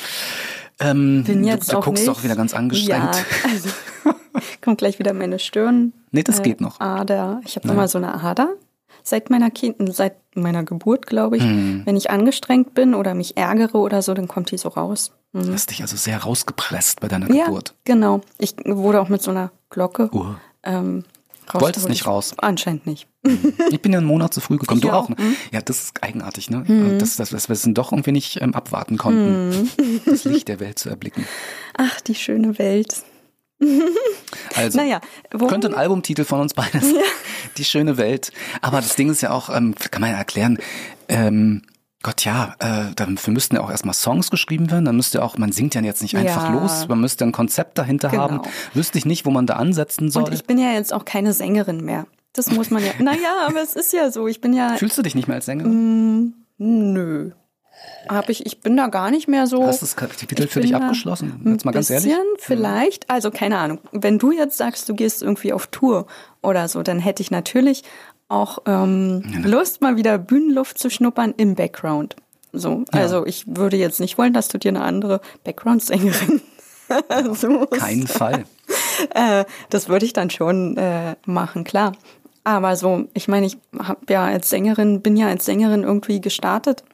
Ähm, 0.79 1.24
Bin 1.24 1.44
jetzt 1.44 1.70
du, 1.70 1.76
du 1.76 1.83
guckst 1.83 2.05
nicht. 2.07 2.11
auch 2.16 2.22
wieder 2.24 2.37
ganz 2.37 2.55
angestrengt. 2.55 2.88
Ja, 2.88 3.50
also 3.53 3.68
kommt 4.62 4.79
gleich 4.79 4.98
wieder 4.98 5.12
meine 5.12 5.38
Stirn. 5.38 5.92
Nee, 6.11 6.22
das 6.22 6.42
geht 6.42 6.61
noch. 6.61 6.81
Ader. 6.81 7.40
Ich 7.44 7.57
habe 7.57 7.68
Ja. 7.68 7.74
immer 7.74 7.87
so 7.88 7.98
eine 7.98 8.14
Ader. 8.22 8.55
Seit 9.03 9.31
meiner 9.31 9.50
kind, 9.50 9.76
seit 9.94 10.14
meiner 10.35 10.62
Geburt, 10.62 11.07
glaube 11.07 11.37
ich. 11.38 11.42
Hm. 11.42 11.83
Wenn 11.85 11.96
ich 11.96 12.11
angestrengt 12.11 12.74
bin 12.74 12.94
oder 12.94 13.14
mich 13.14 13.37
ärgere 13.37 13.76
oder 13.79 14.03
so, 14.03 14.12
dann 14.14 14.29
kommt 14.29 14.50
die 14.50 14.59
so 14.59 14.68
raus. 14.70 15.12
Mhm. 15.33 15.46
Du 15.46 15.53
hast 15.55 15.70
dich 15.70 15.81
also 15.83 15.96
sehr 15.96 16.18
rausgepresst 16.22 17.00
bei 17.00 17.09
deiner 17.09 17.31
Ja, 17.33 17.46
Geburt. 17.46 17.74
genau. 17.85 18.20
Ich 18.38 18.55
wurde 18.64 19.00
auch 19.00 19.09
mit 19.09 19.22
so 19.22 19.31
einer 19.31 19.53
Glocke 19.70 20.11
Uh. 20.12 20.35
ähm, 20.64 21.05
Wolltest 21.53 21.88
nicht 21.88 22.07
raus? 22.07 22.35
Anscheinend 22.38 22.87
nicht. 22.87 23.07
Ich 23.70 23.80
bin 23.83 23.92
ja 23.92 23.98
einen 23.98 24.06
Monat 24.06 24.33
zu 24.35 24.40
früh 24.40 24.56
gekommen. 24.56 24.80
Ich 24.80 24.87
du 24.88 24.92
auch. 24.92 25.09
Ne? 25.09 25.16
Ja, 25.52 25.61
das 25.61 25.80
ist 25.85 26.02
eigenartig, 26.02 26.50
ne? 26.50 26.96
Dass, 26.98 27.16
dass, 27.16 27.30
dass 27.30 27.48
wir 27.48 27.52
es 27.54 27.62
doch 27.68 27.92
irgendwie 27.92 28.12
nicht 28.12 28.40
ähm, 28.40 28.54
abwarten 28.54 28.96
konnten, 28.96 29.50
Mhm. 29.50 30.00
das 30.06 30.24
Licht 30.24 30.48
der 30.48 30.61
Welt 30.61 30.78
zu 30.78 30.88
erblicken. 30.88 31.26
Ach, 31.76 32.00
die 32.00 32.14
schöne 32.14 32.59
Welt. 32.59 33.02
Also, 34.56 34.78
Naja, 34.78 35.00
Könnte 35.48 35.68
ein 35.68 35.74
Albumtitel 35.74 36.24
von 36.24 36.40
uns 36.40 36.54
beiden 36.54 36.80
sein. 36.80 36.94
Die 37.56 37.64
schöne 37.64 37.96
Welt. 37.96 38.33
Aber 38.62 38.78
das 38.80 38.96
Ding 38.96 39.11
ist 39.11 39.20
ja 39.20 39.30
auch, 39.33 39.48
ähm, 39.54 39.74
kann 39.90 40.00
man 40.00 40.11
ja 40.12 40.16
erklären, 40.16 40.59
ähm, 41.09 41.62
Gott 42.02 42.24
ja, 42.24 42.54
äh, 42.61 42.94
dafür 42.96 43.33
müssten 43.35 43.56
ja 43.56 43.61
auch 43.62 43.70
erstmal 43.70 43.94
Songs 43.94 44.30
geschrieben 44.30 44.70
werden, 44.70 44.87
dann 44.87 44.96
müsste 44.96 45.22
auch, 45.22 45.37
man 45.37 45.52
singt 45.52 45.74
ja 45.74 45.83
jetzt 45.83 46.00
nicht 46.02 46.16
einfach 46.16 46.44
Ja. 46.44 46.59
los, 46.61 46.88
man 46.88 47.00
müsste 47.00 47.24
ein 47.24 47.33
Konzept 47.33 47.76
dahinter 47.76 48.09
Genau. 48.09 48.22
haben. 48.22 48.40
Wüsste 48.72 48.96
ich 48.98 49.04
nicht, 49.04 49.26
wo 49.26 49.30
man 49.30 49.46
da 49.46 49.54
ansetzen 49.56 50.11
soll. 50.11 50.24
Und 50.24 50.33
ich 50.35 50.44
bin 50.46 50.59
ja 50.59 50.72
jetzt 50.72 50.92
auch 50.94 51.04
keine 51.04 51.33
Sängerin 51.35 51.85
mehr. 51.85 52.06
Das 52.33 52.51
muss 52.51 52.71
man 52.71 52.85
ja. 52.85 52.93
Naja, 52.99 53.47
aber 53.47 53.61
es 53.62 53.75
ist 53.75 53.93
ja 53.93 54.11
so. 54.11 54.29
Ich 54.29 54.40
bin 54.40 54.53
ja. 54.53 54.77
Fühlst 54.77 54.97
du 54.97 55.03
dich 55.03 55.14
nicht 55.14 55.29
mehr 55.29 55.37
als 55.37 55.47
Sängerin? 55.47 56.35
Nö. 56.59 57.33
Hab 58.09 58.29
ich, 58.29 58.45
ich 58.47 58.61
bin 58.61 58.77
da 58.77 58.88
gar 58.88 59.11
nicht 59.11 59.29
mehr 59.29 59.47
so. 59.47 59.66
Hast 59.66 59.81
du 59.83 59.87
das 59.87 59.97
Kapitel 59.97 60.47
für 60.49 60.61
dich 60.61 60.75
abgeschlossen? 60.75 61.43
Jetzt 61.47 61.64
mal 61.64 61.73
ganz 61.73 61.88
bisschen 61.88 62.11
ehrlich. 62.11 62.25
vielleicht. 62.38 63.09
Also 63.11 63.31
keine 63.31 63.59
Ahnung. 63.59 63.79
Wenn 63.93 64.19
du 64.19 64.33
jetzt 64.33 64.57
sagst, 64.57 64.88
du 64.88 64.95
gehst 64.95 65.23
irgendwie 65.23 65.53
auf 65.53 65.66
Tour 65.69 66.07
oder 66.43 66.69
so, 66.69 66.83
dann 66.83 66.99
hätte 66.99 67.23
ich 67.23 67.31
natürlich 67.31 67.83
auch 68.29 68.59
ähm, 68.66 69.23
Lust, 69.43 69.81
mal 69.81 69.97
wieder 69.97 70.19
Bühnenluft 70.19 70.79
zu 70.79 70.90
schnuppern 70.90 71.35
im 71.37 71.55
Background. 71.55 72.16
So, 72.53 72.85
also 72.90 73.27
ich 73.27 73.45
würde 73.47 73.77
jetzt 73.77 74.01
nicht 74.01 74.19
wollen, 74.19 74.33
dass 74.33 74.49
du 74.49 74.59
dir 74.59 74.71
eine 74.71 74.83
andere 74.83 75.21
Background-Sängerin 75.45 76.40
suchst. 77.35 77.81
Keinen 77.81 78.07
Fall. 78.07 78.45
Äh, 79.14 79.45
das 79.69 79.88
würde 79.88 80.05
ich 80.05 80.12
dann 80.12 80.31
schon 80.31 80.77
äh, 80.77 81.14
machen, 81.27 81.64
klar. 81.64 81.93
Aber 82.44 82.76
so, 82.76 83.05
ich 83.14 83.29
meine, 83.29 83.46
ich 83.46 83.59
habe 83.79 84.00
ja 84.09 84.24
als 84.24 84.50
Sängerin, 84.50 85.03
bin 85.03 85.16
ja 85.16 85.29
als 85.29 85.44
Sängerin 85.44 85.83
irgendwie 85.83 86.20
gestartet 86.20 86.85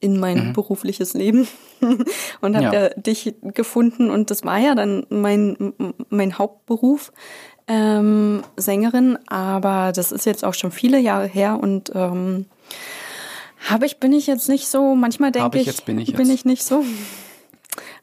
in 0.00 0.18
mein 0.18 0.52
berufliches 0.52 1.14
Leben 1.14 1.46
und 2.40 2.56
habe 2.56 2.64
Ja. 2.64 2.82
ja. 2.84 2.88
dich 2.90 3.34
gefunden 3.54 4.10
und 4.10 4.30
das 4.30 4.44
war 4.44 4.58
ja 4.58 4.74
dann 4.74 5.06
mein, 5.10 5.72
mein 6.10 6.38
Hauptberuf, 6.38 7.12
ähm, 7.68 8.42
Sängerin, 8.56 9.16
aber 9.28 9.92
das 9.94 10.10
ist 10.10 10.26
jetzt 10.26 10.44
auch 10.44 10.54
schon 10.54 10.72
viele 10.72 10.98
Jahre 10.98 11.26
her 11.26 11.58
und 11.60 11.92
ähm, 11.94 12.46
habe 13.68 13.86
ich, 13.86 13.98
bin 13.98 14.12
ich 14.12 14.26
jetzt 14.26 14.48
nicht 14.48 14.66
so, 14.66 14.96
manchmal 14.96 15.30
denke 15.30 15.58
ich 15.58 15.68
ich, 15.68 15.84
bin 15.84 15.98
ich 15.98 16.12
bin 16.14 16.26
jetzt. 16.26 16.34
ich 16.34 16.44
nicht 16.44 16.64
so, 16.64 16.84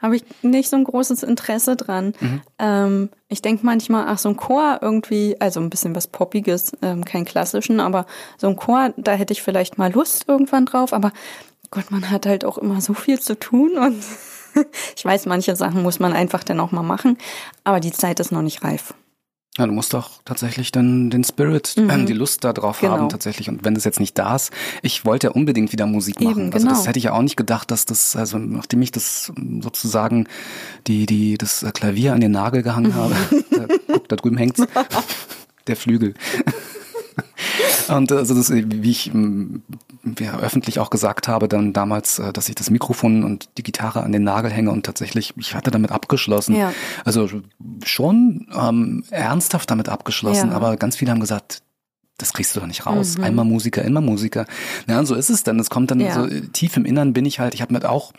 habe 0.02 0.16
ich 0.16 0.24
nicht 0.42 0.70
so 0.70 0.78
ein 0.78 0.84
großes 0.84 1.24
Interesse 1.24 1.76
dran. 1.76 2.14
Mhm. 2.20 2.42
Ähm, 2.58 3.10
ich 3.28 3.42
denke 3.42 3.66
manchmal, 3.66 4.06
ach, 4.08 4.18
so 4.18 4.30
ein 4.30 4.38
Chor 4.38 4.80
irgendwie, 4.82 5.36
also 5.40 5.60
ein 5.60 5.70
bisschen 5.70 5.96
was 5.96 6.08
Poppiges, 6.08 6.72
ähm, 6.82 7.06
kein 7.06 7.26
klassischen, 7.26 7.80
aber 7.80 8.06
so 8.38 8.48
ein 8.48 8.56
Chor, 8.56 8.94
da 8.98 9.12
hätte 9.14 9.34
ich 9.34 9.42
vielleicht 9.42 9.78
mal 9.78 9.92
Lust 9.92 10.26
irgendwann 10.28 10.66
drauf, 10.66 10.94
aber 10.94 11.12
Gott, 11.72 11.92
man 11.92 12.10
hat 12.10 12.26
halt 12.26 12.46
auch 12.46 12.58
immer 12.58 12.82
so 12.82 12.94
viel 12.94 13.20
zu 13.20 13.38
tun 13.38 13.78
und 13.78 14.04
ich 14.96 15.06
weiß, 15.06 15.26
manche 15.28 15.56
Sachen 15.56 15.84
muss 15.84 16.00
man 16.00 16.14
einfach 16.14 16.44
dann 16.44 16.60
auch 16.60 16.72
mal 16.72 16.84
machen, 16.84 17.18
aber 17.64 17.80
die 17.80 17.92
Zeit 17.92 18.20
ist 18.20 18.32
noch 18.32 18.42
nicht 18.42 18.64
reif. 18.64 18.94
Ja, 19.58 19.66
du 19.66 19.74
musst 19.74 19.94
doch 19.94 20.22
tatsächlich 20.24 20.72
dann 20.72 21.10
den 21.10 21.24
Spirit, 21.24 21.76
ähm, 21.78 22.06
die 22.06 22.14
Lust 22.14 22.44
da 22.44 22.54
drauf 22.54 22.82
Mhm. 22.82 22.86
Genau. 22.86 22.98
haben 22.98 23.10
tatsächlich. 23.10 23.50
Und 23.50 23.66
wenn 23.66 23.74
das 23.74 23.84
jetzt 23.84 24.00
nicht 24.00 24.18
da 24.18 24.36
ist, 24.36 24.52
ich 24.84 25.04
wollte 25.06 25.28
ja 25.28 25.32
unbedingt 25.34 25.72
wieder 25.74 25.86
Musik 25.86 26.22
machen. 26.22 26.44
Eben, 26.46 26.54
Also 26.54 26.68
das 26.68 26.78
genau. 26.78 26.88
hätte 26.88 27.00
ich 27.00 27.06
ja 27.06 27.14
auch 27.14 27.22
nicht 27.22 27.36
gedacht, 27.36 27.70
dass 27.72 27.86
das, 27.86 28.16
also 28.16 28.38
nachdem 28.38 28.82
ich 28.82 28.92
das 28.92 29.34
sozusagen 29.60 30.28
die, 30.88 31.06
die, 31.06 31.38
das 31.38 31.66
Klavier 31.74 32.14
an 32.14 32.22
den 32.22 32.32
Nagel 32.32 32.62
gehangen 32.64 32.94
habe, 32.96 33.16
da, 33.52 33.66
guck, 33.88 34.08
da 34.08 34.16
drüben 34.16 34.38
hängt's, 34.38 34.62
der 35.68 35.76
Flügel. 35.76 36.14
Und 37.90 38.12
also 38.12 38.36
das, 38.36 38.52
wie 38.54 38.92
ich 38.92 39.12
ja, 40.20 40.38
öffentlich 40.40 40.80
auch 40.80 40.90
gesagt 40.90 41.28
habe, 41.28 41.48
dann 41.48 41.74
damals, 41.74 42.20
äh, 42.20 42.32
dass 42.34 42.50
ich 42.50 42.56
das 42.56 42.70
Mikrofon 42.70 43.24
und 43.24 43.50
die 43.58 43.64
Gitarre 43.64 44.04
an 44.04 44.12
den 44.12 44.24
Nagel 44.24 44.52
hänge 44.52 44.72
und 44.72 44.86
tatsächlich, 44.86 45.34
ich 45.38 45.56
hatte 45.56 45.72
damit 45.72 45.92
abgeschlossen. 45.92 46.56
Ja. 46.56 46.74
Also 47.06 47.30
schon 47.84 48.48
ähm, 48.54 49.04
ernsthaft 49.12 49.70
damit 49.72 49.90
abgeschlossen, 49.90 50.50
Ja. 50.50 50.56
aber 50.56 50.78
ganz 50.78 50.96
viele 50.96 51.12
haben 51.12 51.20
gesagt, 51.20 51.62
das 52.18 52.34
kriegst 52.34 52.56
du 52.56 52.60
doch 52.60 52.68
nicht 52.68 52.86
raus. 52.86 53.18
Mhm. 53.18 53.24
Einmal 53.24 53.46
Musiker, 53.46 53.84
immer 53.84 54.02
Musiker. 54.02 54.46
Ja, 54.88 55.00
und 55.00 55.06
so 55.06 55.16
ist 55.16 55.30
es 55.30 55.44
dann. 55.44 55.58
Es 55.60 55.70
kommt 55.70 55.92
dann 55.92 56.00
Ja. 56.02 56.14
so 56.14 56.26
äh, 56.26 56.42
tief 56.48 56.76
im 56.76 56.86
Innern 56.86 57.14
bin 57.14 57.26
ich 57.26 57.40
halt, 57.40 57.54
ich 57.54 57.62
habe 57.62 57.74
mit 57.74 57.86
auch 57.86 58.12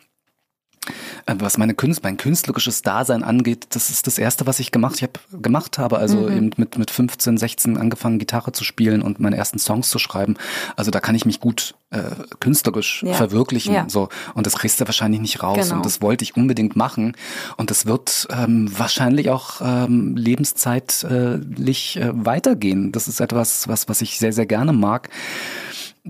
was 1.26 1.58
meine 1.58 1.74
Künst, 1.74 2.02
mein 2.02 2.16
künstlerisches 2.16 2.82
Dasein 2.82 3.22
angeht, 3.22 3.66
das 3.70 3.90
ist 3.90 4.06
das 4.06 4.18
erste, 4.18 4.46
was 4.46 4.58
ich 4.60 4.72
gemacht, 4.72 4.96
ich 4.96 5.02
hab, 5.02 5.20
gemacht 5.30 5.78
habe. 5.78 5.98
Also 5.98 6.16
Mhm. 6.16 6.36
eben 6.36 6.50
mit 6.56 6.78
mit 6.78 6.90
15, 6.90 7.36
16 7.36 7.76
angefangen 7.76 8.18
Gitarre 8.18 8.52
zu 8.52 8.64
spielen 8.64 9.02
und 9.02 9.20
meine 9.20 9.36
ersten 9.36 9.58
Songs 9.58 9.90
zu 9.90 9.98
schreiben. 9.98 10.34
Also 10.76 10.90
da 10.90 11.00
kann 11.00 11.14
ich 11.14 11.26
mich 11.26 11.38
gut 11.38 11.74
äh, 11.90 12.02
künstlerisch 12.40 13.02
Ja. 13.06 13.12
verwirklichen. 13.14 13.74
Ja. 13.74 13.84
So 13.88 14.08
und 14.34 14.46
das 14.46 14.54
kriegst 14.54 14.80
du 14.80 14.86
wahrscheinlich 14.86 15.20
nicht 15.20 15.42
raus. 15.42 15.58
Genau. 15.68 15.76
Und 15.76 15.86
das 15.86 16.00
wollte 16.00 16.24
ich 16.24 16.36
unbedingt 16.36 16.76
machen. 16.76 17.14
Und 17.58 17.70
das 17.70 17.84
wird 17.86 18.26
ähm, 18.30 18.70
wahrscheinlich 18.76 19.28
auch 19.30 19.60
ähm, 19.62 20.16
lebenszeitlich 20.16 21.96
äh, 21.96 22.10
weitergehen. 22.14 22.92
Das 22.92 23.06
ist 23.08 23.20
etwas, 23.20 23.68
was 23.68 23.88
was 23.88 24.00
ich 24.00 24.18
sehr 24.18 24.32
sehr 24.32 24.46
gerne 24.46 24.72
mag. 24.72 25.10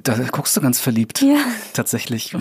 Da 0.03 0.15
guckst 0.31 0.57
du 0.57 0.61
ganz 0.61 0.81
verliebt. 0.81 1.21
Ja. 1.23 1.39
Tatsächlich. 1.73 2.35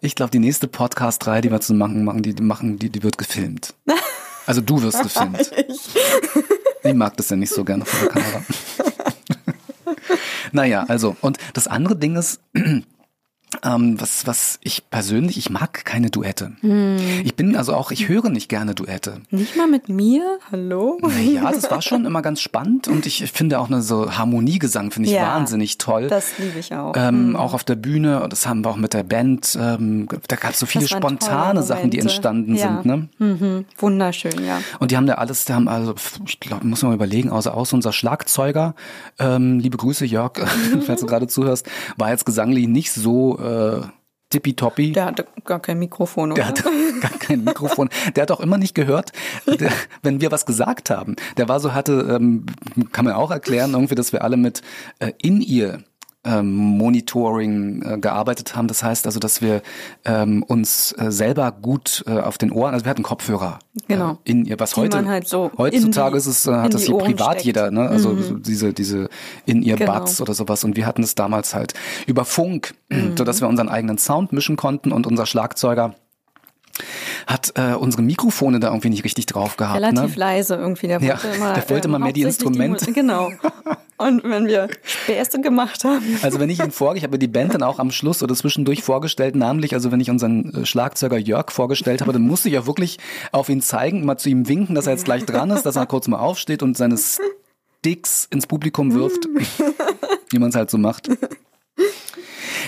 Ich 0.00 0.14
glaube, 0.14 0.30
die 0.30 0.38
nächste 0.38 0.68
Podcast-Reihe, 0.68 1.40
die 1.40 1.50
wir 1.50 1.60
zu 1.60 1.72
machen, 1.72 2.04
machen, 2.04 2.22
die, 2.22 2.34
die 2.34 2.42
machen, 2.42 2.78
die, 2.78 2.90
die 2.90 3.02
wird 3.02 3.16
gefilmt. 3.16 3.74
Also 4.46 4.60
du 4.60 4.82
wirst 4.82 5.02
gefilmt. 5.02 5.50
Ich. 5.56 5.80
Ich 6.84 6.94
mag 6.94 7.16
das 7.16 7.30
ja 7.30 7.36
nicht 7.36 7.52
so 7.52 7.64
gerne 7.64 7.86
vor 7.86 8.00
der 8.00 8.08
Kamera. 8.10 8.44
naja, 10.52 10.84
also, 10.86 11.16
und 11.22 11.38
das 11.54 11.66
andere 11.66 11.96
Ding 11.96 12.16
ist, 12.16 12.40
ähm, 13.62 14.00
was, 14.00 14.26
was 14.26 14.58
ich 14.62 14.88
persönlich, 14.90 15.36
ich 15.38 15.50
mag 15.50 15.84
keine 15.84 16.10
Duette. 16.10 16.52
Hm. 16.60 16.96
Ich 17.24 17.34
bin 17.34 17.56
also 17.56 17.74
auch, 17.74 17.90
ich 17.90 18.08
höre 18.08 18.30
nicht 18.30 18.48
gerne 18.48 18.74
Duette. 18.74 19.20
Nicht 19.30 19.56
mal 19.56 19.66
mit 19.68 19.88
mir? 19.88 20.38
Hallo? 20.50 20.98
Ja, 21.22 21.50
das 21.52 21.70
war 21.70 21.82
schon 21.82 22.04
immer 22.06 22.22
ganz 22.22 22.40
spannend 22.40 22.88
und 22.88 23.06
ich 23.06 23.30
finde 23.32 23.58
auch 23.58 23.68
eine 23.68 23.82
so 23.82 24.16
Harmoniegesang 24.16 24.90
finde 24.90 25.08
ich 25.08 25.14
Ja, 25.14 25.22
wahnsinnig 25.34 25.78
toll. 25.78 26.08
Das 26.08 26.38
liebe 26.38 26.58
ich 26.58 26.74
auch. 26.74 26.94
ähm, 26.96 27.36
Auch 27.36 27.54
auf 27.54 27.64
der 27.64 27.76
Bühne, 27.76 28.26
das 28.28 28.46
haben 28.46 28.64
wir 28.64 28.70
auch 28.70 28.76
mit 28.76 28.94
der 28.94 29.02
Band, 29.04 29.56
ähm, 29.60 30.08
da 30.28 30.36
gab 30.36 30.52
es 30.52 30.58
so 30.58 30.66
viele 30.66 30.88
spontane 30.88 31.62
Sachen, 31.62 31.90
die 31.90 31.98
entstanden 31.98 32.54
Ja. 32.56 32.82
sind. 32.82 32.86
Ne? 32.86 33.08
mhm. 33.18 33.64
Wunderschön, 33.78 34.44
ja. 34.44 34.60
Und 34.80 34.90
die 34.90 34.96
haben 34.96 35.06
da 35.06 35.14
alles, 35.14 35.44
die 35.44 35.52
haben 35.52 35.68
also, 35.68 35.94
ich 36.26 36.40
glaube, 36.40 36.66
muss 36.66 36.82
man 36.82 36.90
mal 36.90 36.96
überlegen, 36.96 37.30
außer 37.30 37.54
aus 37.54 37.72
unser 37.72 37.92
Schlagzeuger, 37.92 38.74
ähm, 39.18 39.58
liebe 39.58 39.76
Grüße 39.76 40.04
Jörg, 40.04 40.32
falls 40.86 41.00
du 41.00 41.06
gerade 41.06 41.26
zuhörst, 41.26 41.66
war 41.96 42.10
jetzt 42.10 42.24
gesanglich 42.26 42.66
nicht 42.68 42.92
so 42.92 43.38
äh, 43.44 43.86
tippitoppi. 44.30 44.92
Der 44.92 45.06
hatte 45.06 45.26
gar 45.44 45.60
kein 45.60 45.78
Mikrofon, 45.78 46.32
oder? 46.32 46.42
Der 46.42 46.48
hat 46.48 46.64
gar 47.00 47.18
kein 47.18 47.44
Mikrofon. 47.44 47.88
Der 48.16 48.22
hat 48.22 48.30
auch 48.30 48.40
immer 48.40 48.58
nicht 48.58 48.74
gehört, 48.74 49.12
der, 49.46 49.70
wenn 50.02 50.20
wir 50.20 50.30
was 50.30 50.46
gesagt 50.46 50.90
haben. 50.90 51.16
Der 51.36 51.48
war 51.48 51.60
so, 51.60 51.72
hatte, 51.72 51.92
ähm, 52.10 52.46
kann 52.92 53.04
man 53.04 53.14
auch 53.14 53.30
erklären, 53.30 53.72
irgendwie, 53.72 53.94
dass 53.94 54.12
wir 54.12 54.24
alle 54.24 54.36
mit 54.36 54.62
äh, 54.98 55.12
in 55.18 55.40
ihr 55.40 55.84
ähm, 56.24 56.52
Monitoring 56.54 57.82
äh, 57.82 57.98
gearbeitet 57.98 58.56
haben. 58.56 58.68
Das 58.68 58.82
heißt 58.82 59.06
also, 59.06 59.20
dass 59.20 59.42
wir 59.42 59.62
ähm, 60.04 60.42
uns 60.42 60.92
äh, 60.98 61.10
selber 61.10 61.52
gut 61.52 62.02
äh, 62.06 62.18
auf 62.18 62.38
den 62.38 62.50
Ohren, 62.50 62.72
also 62.74 62.84
wir 62.86 62.90
hatten 62.90 63.02
Kopfhörer 63.02 63.58
Genau. 63.88 64.12
äh, 64.24 64.30
in 64.30 64.44
ihr, 64.44 64.58
was 64.60 64.72
Die 64.74 64.80
heute 64.80 65.06
halt 65.06 65.28
so 65.28 65.50
heutzutage 65.58 66.16
ist 66.16 66.26
es, 66.26 66.46
äh, 66.46 66.52
hat 66.52 66.72
das 66.74 66.84
hier 66.84 66.96
privat 66.98 67.32
steckt. 67.32 67.44
jeder, 67.44 67.70
ne? 67.70 67.88
Also 67.88 68.16
so 68.20 68.34
diese 68.38 68.72
diese 68.72 69.08
in 69.46 69.62
ihr 69.62 69.76
Genau. 69.76 69.92
Buds 69.98 70.20
oder 70.20 70.34
sowas. 70.34 70.64
Und 70.64 70.76
wir 70.76 70.86
hatten 70.86 71.02
es 71.02 71.14
damals 71.14 71.54
halt 71.54 71.74
über 72.06 72.24
Funk, 72.24 72.74
Mhm. 72.90 73.14
so 73.18 73.24
dass 73.24 73.40
wir 73.40 73.48
unseren 73.48 73.68
eigenen 73.68 73.98
Sound 73.98 74.32
mischen 74.32 74.56
konnten 74.56 74.92
und 74.92 75.06
unser 75.06 75.26
Schlagzeuger 75.26 75.94
hat 77.26 77.52
äh, 77.56 77.74
unsere 77.74 78.02
Mikrofone 78.02 78.60
da 78.60 78.68
irgendwie 78.68 78.90
nicht 78.90 79.04
richtig 79.04 79.26
drauf 79.26 79.56
gehabt. 79.56 79.76
Relativ 79.76 80.16
ne? 80.16 80.20
leise 80.20 80.56
irgendwie. 80.56 80.88
Der 80.88 81.00
Ja, 81.00 81.14
wollte 81.22 81.28
immer, 81.36 81.52
der 81.54 81.70
wollte 81.70 81.88
ähm, 81.88 81.92
mal 81.92 81.98
mehr 81.98 82.12
die 82.12 82.22
Instrumente. 82.22 82.84
Musik- 82.84 82.94
genau. 82.94 83.30
Und 83.96 84.24
wenn 84.24 84.46
wir 84.46 84.68
Späße 84.82 85.40
gemacht 85.40 85.84
haben, 85.84 86.18
Also 86.22 86.40
wenn 86.40 86.50
ich 86.50 86.58
ihn 86.58 86.72
vor, 86.72 86.96
ich 86.96 87.04
habe 87.04 87.18
die 87.18 87.28
Band 87.28 87.54
dann 87.54 87.62
auch 87.62 87.78
am 87.78 87.92
Schluss 87.92 88.22
oder 88.24 88.34
zwischendurch 88.34 88.82
vorgestellt, 88.82 89.36
namentlich, 89.36 89.72
also 89.72 89.92
wenn 89.92 90.00
ich 90.00 90.10
unseren 90.10 90.52
äh, 90.62 90.66
Schlagzeuger 90.66 91.16
Jörg 91.16 91.52
vorgestellt 91.52 92.00
habe, 92.00 92.12
dann 92.12 92.22
musste 92.22 92.48
ich 92.48 92.54
ja 92.54 92.66
wirklich 92.66 92.98
auf 93.30 93.48
ihn 93.48 93.60
zeigen, 93.60 94.04
mal 94.04 94.16
zu 94.18 94.28
ihm 94.28 94.48
winken, 94.48 94.74
dass 94.74 94.86
er 94.86 94.94
jetzt 94.94 95.04
gleich 95.04 95.24
dran 95.24 95.50
ist, 95.50 95.62
dass 95.62 95.76
er 95.76 95.86
kurz 95.86 96.08
mal 96.08 96.18
aufsteht 96.18 96.62
und 96.64 96.76
seine 96.76 96.96
Sticks 96.98 98.26
ins 98.30 98.46
Publikum 98.48 98.92
wirft, 98.94 99.28
wie 100.30 100.38
man 100.40 100.48
es 100.50 100.56
halt 100.56 100.70
so 100.70 100.78
macht. 100.78 101.08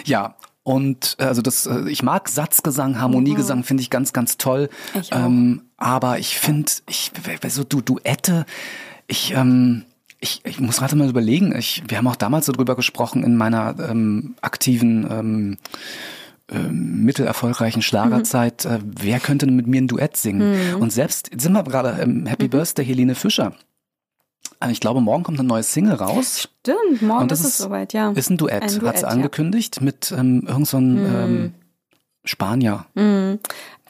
Ja, 0.04 0.36
und 0.66 1.14
äh, 1.20 1.26
also 1.26 1.42
das, 1.42 1.66
äh, 1.66 1.88
ich 1.88 2.02
mag 2.02 2.28
Satzgesang, 2.28 3.00
Harmoniegesang, 3.00 3.62
finde 3.62 3.84
ich 3.84 3.88
ganz, 3.88 4.12
ganz 4.12 4.36
toll. 4.36 4.68
Ich. 5.00 5.12
Ähm, 5.12 5.62
aber 5.76 6.18
ich 6.18 6.40
finde, 6.40 6.72
ich, 6.88 7.12
so 7.46 7.62
du 7.62 7.80
Duette, 7.80 8.46
ich, 9.06 9.32
ähm, 9.32 9.84
ich, 10.18 10.40
ich 10.44 10.58
muss 10.58 10.78
gerade 10.78 10.96
mal 10.96 11.08
überlegen, 11.08 11.54
ich, 11.56 11.84
wir 11.86 11.98
haben 11.98 12.08
auch 12.08 12.16
damals 12.16 12.46
so 12.46 12.52
drüber 12.52 12.74
gesprochen 12.74 13.22
in 13.22 13.36
meiner 13.36 13.76
ähm, 13.78 14.34
aktiven, 14.40 15.06
ähm, 15.08 15.58
ähm, 16.50 17.04
mittelerfolgreichen 17.04 17.82
Schlagerzeit, 17.82 18.64
äh, 18.64 18.80
wer 18.82 19.20
könnte 19.20 19.46
denn 19.46 19.54
mit 19.54 19.68
mir 19.68 19.82
ein 19.82 19.86
Duett 19.86 20.16
singen? 20.16 20.74
Und 20.80 20.92
selbst, 20.92 21.30
sind 21.40 21.52
wir 21.52 21.62
gerade 21.62 22.02
ähm, 22.02 22.26
Happy 22.26 22.48
Birthday 22.48 22.84
Helene 22.84 23.14
Fischer. 23.14 23.54
Ich 24.70 24.80
glaube, 24.80 25.00
morgen 25.00 25.22
kommt 25.22 25.38
eine 25.38 25.46
neue 25.48 25.62
Single 25.62 25.94
raus. 25.94 26.48
stimmt, 26.62 27.02
morgen 27.02 27.22
Und 27.22 27.30
das 27.30 27.40
ist 27.40 27.46
es 27.46 27.52
ist- 27.52 27.58
soweit, 27.58 27.92
ja. 27.92 28.10
Ist 28.12 28.30
ein 28.30 28.36
Duett, 28.38 28.62
Ein 28.62 28.70
hat 28.74 28.82
Duett, 28.82 28.96
sie 28.98 29.02
ja. 29.02 29.08
angekündigt, 29.08 29.80
mit 29.80 30.12
ähm, 30.16 30.44
irgend 30.46 30.66
so 30.68 30.76
einem 30.78 30.96
ähm, 31.06 31.54
Spanier. 32.24 32.86
Mhm. 32.94 33.38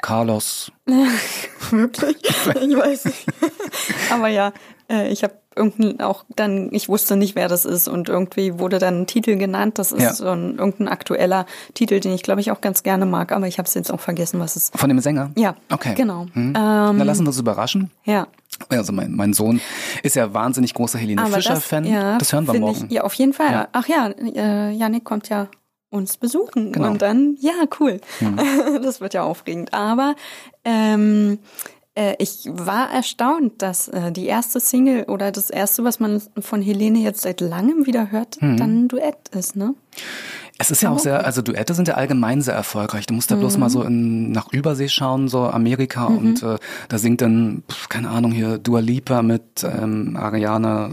Carlos. 0.02 0.70
Wirklich? 1.70 2.16
Ich 2.22 2.46
weiß 2.76 3.04
nicht. 3.06 3.26
Aber 4.10 4.28
ja, 4.28 4.52
äh, 4.90 5.08
ich 5.10 5.22
habe 5.24 5.34
irgendein 5.54 6.00
auch 6.02 6.24
dann, 6.36 6.68
ich 6.72 6.88
wusste 6.90 7.16
nicht, 7.16 7.34
wer 7.34 7.48
das 7.48 7.64
ist 7.64 7.88
und 7.88 8.10
irgendwie 8.10 8.58
wurde 8.58 8.78
dann 8.78 9.00
ein 9.02 9.06
Titel 9.06 9.36
genannt. 9.36 9.78
Das 9.78 9.90
ist 9.90 10.02
Ja. 10.02 10.12
so 10.12 10.28
ein 10.28 10.58
irgendein 10.58 10.88
aktueller 10.88 11.46
Titel, 11.72 11.98
den 11.98 12.12
ich 12.12 12.22
glaube 12.22 12.42
ich 12.42 12.50
auch 12.50 12.60
ganz 12.60 12.82
gerne 12.82 13.06
mag, 13.06 13.32
aber 13.32 13.46
ich 13.46 13.56
habe 13.58 13.66
es 13.66 13.72
jetzt 13.72 13.90
auch 13.90 14.00
vergessen, 14.00 14.38
was 14.38 14.54
es. 14.56 14.70
Von 14.74 14.90
dem 14.90 15.00
Sänger? 15.00 15.30
Ja, 15.36 15.56
Okay. 15.72 15.94
genau. 15.94 16.24
Mhm. 16.34 16.48
Ähm, 16.48 16.52
Na, 16.54 17.02
lassen 17.04 17.22
wir 17.24 17.28
uns 17.28 17.38
überraschen. 17.38 17.90
Ja, 18.04 18.26
Also 18.68 18.92
mein, 18.92 19.12
mein 19.14 19.32
Sohn 19.32 19.60
ist 20.02 20.16
ja 20.16 20.32
wahnsinnig 20.32 20.74
großer 20.74 20.98
Helene 20.98 21.26
Fischer-Fan. 21.26 21.84
das, 21.84 21.92
ja, 21.92 22.18
das 22.18 22.32
hören 22.32 22.46
wir 22.46 22.58
morgen. 22.58 22.86
Ich, 22.88 22.92
ja, 22.92 23.02
auf 23.04 23.14
jeden 23.14 23.32
Fall. 23.32 23.50
Ja. 23.52 23.68
Ach 23.72 23.86
ja, 23.86 24.08
äh, 24.08 24.70
Janik 24.72 25.04
kommt 25.04 25.28
ja 25.28 25.48
uns 25.90 26.16
besuchen 26.16 26.72
Genau. 26.72 26.88
und 26.88 27.00
dann, 27.02 27.36
ja, 27.40 27.52
cool. 27.80 28.00
Mhm. 28.20 28.36
das 28.82 29.00
wird 29.00 29.14
ja 29.14 29.22
aufregend. 29.22 29.72
Aber 29.72 30.14
ähm, 30.64 31.38
äh, 31.94 32.14
ich 32.18 32.48
war 32.50 32.90
erstaunt, 32.90 33.62
dass 33.62 33.88
äh, 33.88 34.10
die 34.12 34.26
erste 34.26 34.58
Single 34.60 35.04
oder 35.04 35.30
das 35.32 35.48
erste, 35.50 35.84
was 35.84 36.00
man 36.00 36.20
von 36.40 36.60
Helene 36.60 36.98
jetzt 36.98 37.22
seit 37.22 37.40
langem 37.40 37.86
wieder 37.86 38.10
hört, 38.10 38.40
Mhm. 38.42 38.56
dann 38.56 38.82
ein 38.84 38.88
Duett 38.88 39.28
ist, 39.32 39.56
ne? 39.56 39.74
Es 40.58 40.70
ist 40.70 40.82
ja 40.82 40.90
auch 40.90 40.98
sehr, 40.98 41.24
also 41.26 41.42
Duette 41.42 41.74
sind 41.74 41.86
ja 41.86 41.94
allgemein 41.94 42.40
sehr 42.40 42.54
erfolgreich. 42.54 43.06
Du 43.06 43.12
musst 43.14 43.30
da 43.30 43.34
bloß 43.36 43.54
Mhm. 43.56 43.60
mal 43.60 43.68
so 43.70 43.82
in, 43.82 44.32
nach 44.32 44.52
Übersee 44.52 44.88
schauen, 44.88 45.28
so 45.28 45.44
Amerika 45.44 46.06
und 46.06 46.42
äh, 46.42 46.56
da 46.88 46.98
singt 46.98 47.20
dann, 47.20 47.62
pf, 47.70 47.88
keine 47.90 48.08
Ahnung, 48.08 48.32
hier 48.32 48.56
Dua 48.58 48.80
Lipa 48.80 49.20
mit 49.22 49.42
ähm, 49.64 50.16
Ariana 50.16 50.90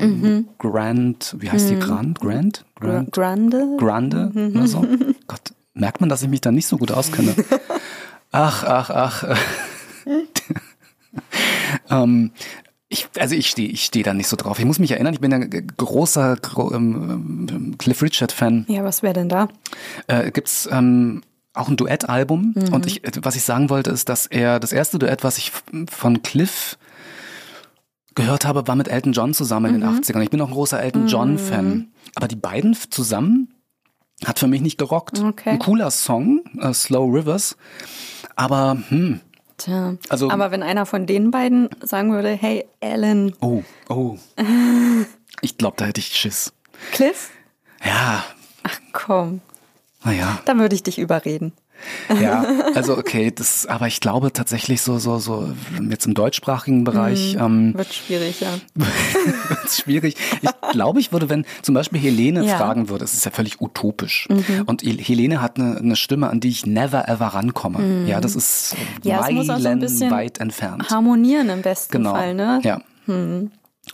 Grant, 0.60 1.36
wie 1.40 1.50
heißt 1.50 1.70
die? 1.70 1.80
Grant? 1.80 2.20
Grant? 2.20 2.66
Gra 2.80 2.88
Grant? 3.04 3.12
Grande. 3.14 3.78
Grande 3.80 4.32
oder 4.54 4.68
so. 4.68 4.86
Gott, 5.28 5.54
merkt 5.74 6.02
man, 6.02 6.10
dass 6.10 6.22
ich 6.24 6.30
mich 6.30 6.42
da 6.42 6.52
nicht 6.52 6.68
so 6.68 6.78
gut 6.78 6.92
auskenne. 6.92 7.34
Ach, 8.36 8.64
ach, 8.64 8.90
ach. 8.90 9.24
ähm, 11.90 12.32
ich, 12.94 13.10
also 13.20 13.36
ich 13.36 13.50
stehe 13.50 13.68
ich 13.70 13.84
steh 13.86 14.04
da 14.04 14.14
nicht 14.14 14.28
so 14.28 14.36
drauf. 14.38 14.58
Ich 14.60 14.66
muss 14.66 14.80
mich 14.80 14.92
erinnern, 14.92 15.14
ich 15.14 15.20
bin 15.20 15.32
ja 15.32 15.40
großer 15.78 16.38
gro 16.38 16.72
ähm, 16.74 17.48
ähm, 17.50 17.78
Cliff 17.78 18.02
Richard-Fan. 18.02 18.66
Ja, 18.70 18.84
was 18.84 19.04
wäre 19.04 19.14
denn 19.14 19.28
da? 19.30 19.50
Äh, 20.08 20.32
gibt's 20.32 20.70
ähm, 20.72 21.22
auch 21.54 21.68
ein 21.68 21.76
Duettalbum 21.78 22.54
Mhm. 22.56 22.74
und 22.74 22.86
ich, 22.86 23.02
was 23.22 23.36
ich 23.36 23.44
sagen 23.44 23.70
wollte, 23.70 23.90
ist, 23.92 24.08
dass 24.10 24.26
er 24.28 24.60
das 24.60 24.72
erste 24.72 24.98
Duett, 25.00 25.24
was 25.24 25.38
ich 25.38 25.52
von 25.90 26.22
Cliff 26.24 26.78
gehört 28.16 28.46
habe, 28.46 28.68
war 28.68 28.76
mit 28.76 28.88
Elton 28.88 29.14
John 29.14 29.34
zusammen 29.34 29.74
in 29.74 29.76
Mhm. 29.78 29.82
den 29.82 29.90
80ern. 30.04 30.22
Ich 30.22 30.30
bin 30.30 30.40
auch 30.42 30.48
ein 30.48 30.54
großer 30.54 30.82
Elton 30.82 31.08
John-Fan. 31.08 31.90
Aber 32.16 32.28
die 32.28 32.36
beiden 32.36 32.76
zusammen 32.92 33.54
hat 34.26 34.38
für 34.40 34.48
mich 34.48 34.62
nicht 34.62 34.78
gerockt. 34.78 35.20
Okay. 35.20 35.50
Ein 35.50 35.60
cooler 35.60 35.90
Song, 35.92 36.42
äh, 36.60 36.74
Slow 36.74 37.12
Rivers. 37.12 37.58
Aber, 38.36 38.78
hm, 38.90 39.20
Tja. 39.58 39.96
Also- 40.10 40.30
Aber 40.30 40.52
wenn 40.52 40.64
einer 40.64 40.86
von 40.86 41.06
den 41.06 41.32
beiden 41.32 41.70
sagen 41.82 42.12
würde, 42.12 42.30
hey, 42.30 42.66
Alan, 42.82 43.34
oh, 43.42 43.64
oh. 43.90 44.18
Ich 45.42 45.58
glaube, 45.58 45.76
da 45.78 45.86
hätte 45.86 46.00
ich 46.00 46.08
Schiss. 46.16 46.54
Cliff? 46.92 47.30
Ja, 47.84 48.24
Ach 48.64 48.80
komm, 48.94 49.42
naja. 50.04 50.40
dann 50.46 50.60
würde 50.60 50.74
ich 50.76 50.84
dich 50.84 51.00
überreden. 51.00 51.52
Ja, 52.22 52.46
also 52.76 52.98
okay, 52.98 53.32
das, 53.34 53.66
aber 53.66 53.88
ich 53.88 54.00
glaube 54.00 54.32
tatsächlich 54.34 54.82
so, 54.82 54.98
so, 55.00 55.20
so, 55.20 55.50
jetzt 55.90 56.06
im 56.06 56.14
deutschsprachigen 56.14 56.84
Bereich, 56.84 57.36
ähm, 57.40 57.74
Wird 57.76 57.94
schwierig, 57.94 58.42
ja. 58.42 58.50
wird's 59.50 59.78
schwierig. 59.82 60.16
Ich 60.42 60.50
glaube, 60.72 61.00
ich 61.00 61.12
würde, 61.12 61.30
wenn 61.30 61.46
zum 61.62 61.76
Beispiel 61.76 62.00
Helene 62.00 62.44
Ja. 62.46 62.58
fragen 62.58 62.90
würde, 62.90 63.04
es 63.06 63.14
ist 63.14 63.26
ja 63.26 63.32
völlig 63.32 63.62
utopisch. 63.62 64.28
Und 64.66 64.82
Hel- 64.84 64.98
Helene 65.00 65.42
hat 65.42 65.58
eine, 65.60 65.78
eine 65.78 65.96
Stimme, 65.96 66.30
an 66.30 66.40
die 66.40 66.50
ich 66.50 66.66
never 66.66 67.08
ever 67.08 67.28
rankomme. 67.28 68.06
Ja, 68.08 68.20
das 68.22 68.36
ist 68.36 68.76
Ja, 69.04 69.26
es 69.28 69.32
muss 69.32 69.50
auch 69.50 69.60
so 69.60 69.68
ein 69.70 69.80
bisschen 69.80 70.12
weit 70.12 70.40
entfernt. 70.40 70.90
Harmonieren 70.90 71.50
im 71.50 71.62
besten 71.62 71.92
Genau. 71.92 72.12
Fall, 72.14 72.34
ne? 72.34 72.60
Ja. 72.64 72.80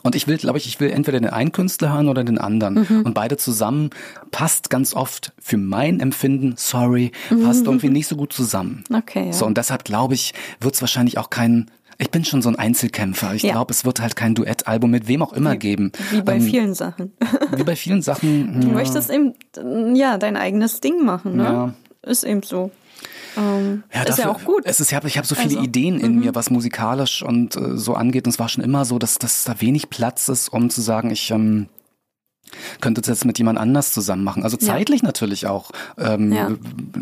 Und 0.04 0.15
ich 0.15 0.28
will, 0.28 0.38
glaube 0.38 0.58
ich, 0.60 0.67
ich 0.67 0.80
will 0.80 0.91
entweder 0.91 1.19
den 1.19 1.30
einen 1.32 1.52
Künstler 1.52 1.91
hören 1.93 2.08
oder 2.10 2.23
den 2.23 2.38
anderen. 2.38 2.86
Mhm. 2.88 3.02
Und 3.06 3.13
beide 3.13 3.38
zusammen 3.38 3.89
passt 4.32 4.69
ganz 4.69 4.93
oft 4.93 5.34
für 5.39 5.58
mein 5.58 5.99
Empfinden, 5.99 6.54
sorry, 6.58 7.12
passt 7.43 7.65
irgendwie 7.65 7.89
nicht 7.89 8.08
so 8.08 8.15
gut 8.15 8.32
zusammen. 8.32 8.84
Mhm. 8.89 8.95
Okay, 8.97 9.25
ja. 9.28 9.34
So, 9.34 9.45
und 9.45 9.58
deshalb 9.58 9.84
glaube 9.84 10.13
ich, 10.13 10.34
wird 10.62 10.76
es 10.76 10.82
wahrscheinlich 10.82 11.18
auch 11.18 11.30
kein, 11.32 11.70
ich 11.97 12.11
bin 12.11 12.24
schon 12.24 12.41
so 12.41 12.49
ein 12.49 12.55
Einzelkämpfer. 12.55 13.34
Ich 13.34 13.43
Ja. 13.43 13.53
glaube, 13.53 13.74
es 13.74 13.84
wird 13.84 13.99
halt 13.99 14.16
kein 14.16 14.36
Duettalbum 14.36 14.89
mit 14.91 15.07
wem 15.07 15.22
auch 15.24 15.34
immer 15.34 15.57
geben. 15.57 15.91
Wie 16.11 16.22
bei 16.22 16.36
Ähm, 16.36 16.41
vielen 16.43 16.74
Sachen. 16.76 17.11
Wie 17.55 17.63
bei 17.63 17.76
vielen 17.76 18.01
Sachen. 18.03 18.61
Du 18.61 18.68
ja, 18.68 18.74
möchtest 18.74 19.09
eben, 19.09 19.34
ja, 19.95 20.18
dein 20.18 20.38
eigenes 20.38 20.82
Ding 20.82 21.03
machen, 21.03 21.36
ne? 21.36 21.43
Ja. 21.43 21.74
Ist 22.03 22.24
eben 22.24 22.43
so. 22.43 22.72
Ähm, 23.38 23.84
Ja, 23.93 24.03
ist 24.03 24.17
ja 24.19 24.25
dafür- 24.25 24.32
auch 24.32 24.43
gut. 24.45 24.61
Es 24.65 24.80
ist, 24.80 24.89
ich 24.91 24.95
habe 24.95 25.07
ich 25.07 25.17
hab 25.17 25.25
so 25.25 25.36
viele 25.36 25.49
Also, 25.57 25.61
Ideen 25.61 25.99
in 25.99 26.19
mir, 26.19 26.36
was 26.36 26.49
musikalisch 26.49 27.21
und 27.23 27.55
äh, 27.55 27.77
so 27.77 27.93
angeht. 27.95 28.25
Und 28.25 28.32
es 28.32 28.39
war 28.39 28.49
schon 28.49 28.63
immer 28.63 28.86
so, 28.86 28.99
dass, 28.99 29.17
dass 29.19 29.43
da 29.43 29.59
wenig 29.61 29.89
Platz 29.89 30.27
ist, 30.30 30.49
um 30.49 30.69
zu 30.69 30.82
sagen, 30.82 31.11
ich 31.11 31.32
ähm, 31.32 31.67
könnte 32.82 33.02
das 33.02 33.08
jetzt 33.08 33.26
mit 33.26 33.38
jemand 33.38 33.60
anders 33.60 33.93
zusammen 33.93 34.24
machen. 34.24 34.43
Also 34.43 34.58
zeitlich 34.58 35.02
ja. 35.02 35.08
natürlich 35.08 35.47
auch, 35.47 35.72
ähm, 35.97 36.32
ja. 36.32 36.52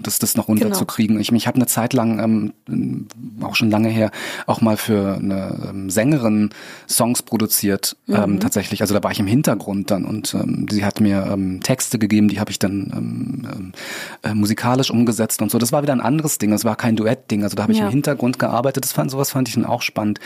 das, 0.01 0.19
das 0.19 0.35
noch 0.35 0.47
unterzukriegen. 0.47 1.17
Genau. 1.17 1.21
Ich, 1.21 1.31
ich 1.31 1.47
habe 1.47 1.55
eine 1.55 1.67
Zeit 1.67 1.93
lang, 1.93 2.53
ähm, 2.67 3.07
auch 3.41 3.55
schon 3.55 3.69
lange 3.69 3.89
her, 3.89 4.11
auch 4.45 4.61
mal 4.61 4.77
für 4.77 5.15
eine 5.15 5.69
ähm, 5.69 5.89
Sängerin 5.89 6.49
Songs 6.87 7.21
produziert, 7.21 7.95
ähm, 8.07 8.15
mhm. 8.15 8.23
ähm, 8.23 8.39
tatsächlich. 8.39 8.81
Also 8.81 8.93
da 8.93 9.03
war 9.03 9.11
ich 9.11 9.19
im 9.19 9.27
Hintergrund 9.27 9.91
dann 9.91 10.05
und 10.05 10.33
ähm, 10.33 10.67
sie 10.69 10.85
hat 10.85 10.99
mir 10.99 11.27
ähm, 11.31 11.61
Texte 11.61 11.99
gegeben, 11.99 12.27
die 12.27 12.39
habe 12.39 12.51
ich 12.51 12.59
dann 12.59 12.91
ähm, 12.95 13.71
äh, 14.23 14.33
musikalisch 14.33 14.91
umgesetzt 14.91 15.41
und 15.41 15.51
so. 15.51 15.57
Das 15.57 15.71
war 15.71 15.81
wieder 15.83 15.93
ein 15.93 16.01
anderes 16.01 16.37
Ding, 16.37 16.51
das 16.51 16.65
war 16.65 16.75
kein 16.75 16.95
Duett-Ding. 16.95 17.43
Also 17.43 17.55
da 17.55 17.63
habe 17.63 17.71
ich 17.71 17.79
ja. 17.79 17.85
im 17.85 17.91
Hintergrund 17.91 18.39
gearbeitet. 18.39 18.83
Das 18.83 18.93
fand 18.93 19.11
sowas 19.11 19.31
fand 19.31 19.47
ich 19.47 19.55
dann 19.55 19.65
auch 19.65 19.81
spannend. 19.81 20.19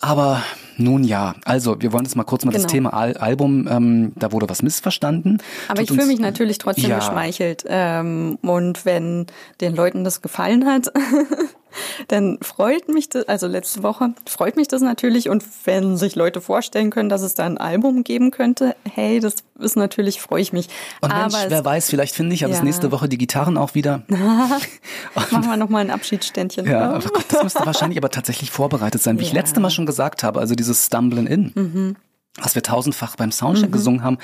Aber 0.00 0.42
nun 0.76 1.04
ja, 1.04 1.34
also 1.44 1.80
wir 1.80 1.92
wollen 1.92 2.04
jetzt 2.04 2.16
mal 2.16 2.24
kurz 2.24 2.44
mal 2.44 2.50
genau. 2.50 2.62
das 2.62 2.72
Thema 2.72 2.92
Al 2.92 3.16
Album, 3.16 3.68
ähm, 3.70 4.12
da 4.16 4.32
wurde 4.32 4.46
was 4.52 4.62
missverstanden. 4.62 5.38
Aber 5.66 5.80
Tut 5.80 5.90
ich 5.90 5.96
fühle 5.96 6.06
mich 6.06 6.20
natürlich 6.20 6.58
trotzdem 6.58 6.90
ja. 6.90 6.98
geschmeichelt. 6.98 7.64
Ähm, 7.66 8.38
und 8.42 8.84
wenn 8.84 9.26
den 9.60 9.74
Leuten 9.74 10.04
das 10.04 10.22
gefallen 10.22 10.66
hat, 10.66 10.92
dann 12.08 12.38
freut 12.42 12.88
mich 12.88 13.08
das, 13.08 13.26
also 13.28 13.46
letzte 13.46 13.82
Woche 13.82 14.12
freut 14.26 14.56
mich 14.56 14.68
das 14.68 14.82
natürlich 14.82 15.28
und 15.28 15.42
wenn 15.64 15.96
sich 15.96 16.16
Leute 16.16 16.40
vorstellen 16.40 16.90
können, 16.90 17.08
dass 17.08 17.22
es 17.22 17.34
da 17.34 17.44
ein 17.44 17.58
Album 17.58 18.04
geben 18.04 18.30
könnte, 18.30 18.76
hey, 18.84 19.20
das 19.20 19.36
ist 19.58 19.76
natürlich, 19.76 20.20
freue 20.20 20.42
ich 20.42 20.52
mich. 20.52 20.68
Und 21.00 21.12
Mensch, 21.12 21.34
Aber 21.34 21.50
wer 21.50 21.64
weiß, 21.64 21.88
vielleicht 21.88 22.14
finde 22.14 22.34
ich 22.34 22.40
ja. 22.40 22.48
nächste 22.62 22.92
Woche 22.92 23.08
die 23.08 23.18
Gitarren 23.18 23.56
auch 23.56 23.74
wieder. 23.74 24.02
Machen 25.14 25.44
wir 25.44 25.56
nochmal 25.56 25.82
ein 25.82 25.90
Abschiedsständchen. 25.90 26.66
Ja, 26.66 26.98
Gott, 26.98 27.24
das 27.28 27.42
müsste 27.42 27.64
wahrscheinlich 27.64 27.98
aber 27.98 28.10
tatsächlich 28.10 28.50
vorbereitet 28.50 29.02
sein, 29.02 29.18
wie 29.18 29.22
ja. 29.22 29.28
ich 29.28 29.32
letzte 29.32 29.60
Mal 29.60 29.70
schon 29.70 29.86
gesagt 29.86 30.22
habe, 30.22 30.40
also 30.40 30.54
dieses 30.54 30.86
Stumbling 30.86 31.26
In, 31.26 31.52
mhm. 31.54 31.96
Was 32.40 32.54
wir 32.54 32.62
tausendfach 32.62 33.16
beim 33.16 33.32
Soundcheck 33.32 33.68
mhm. 33.68 33.72
gesungen 33.72 34.02
haben. 34.02 34.18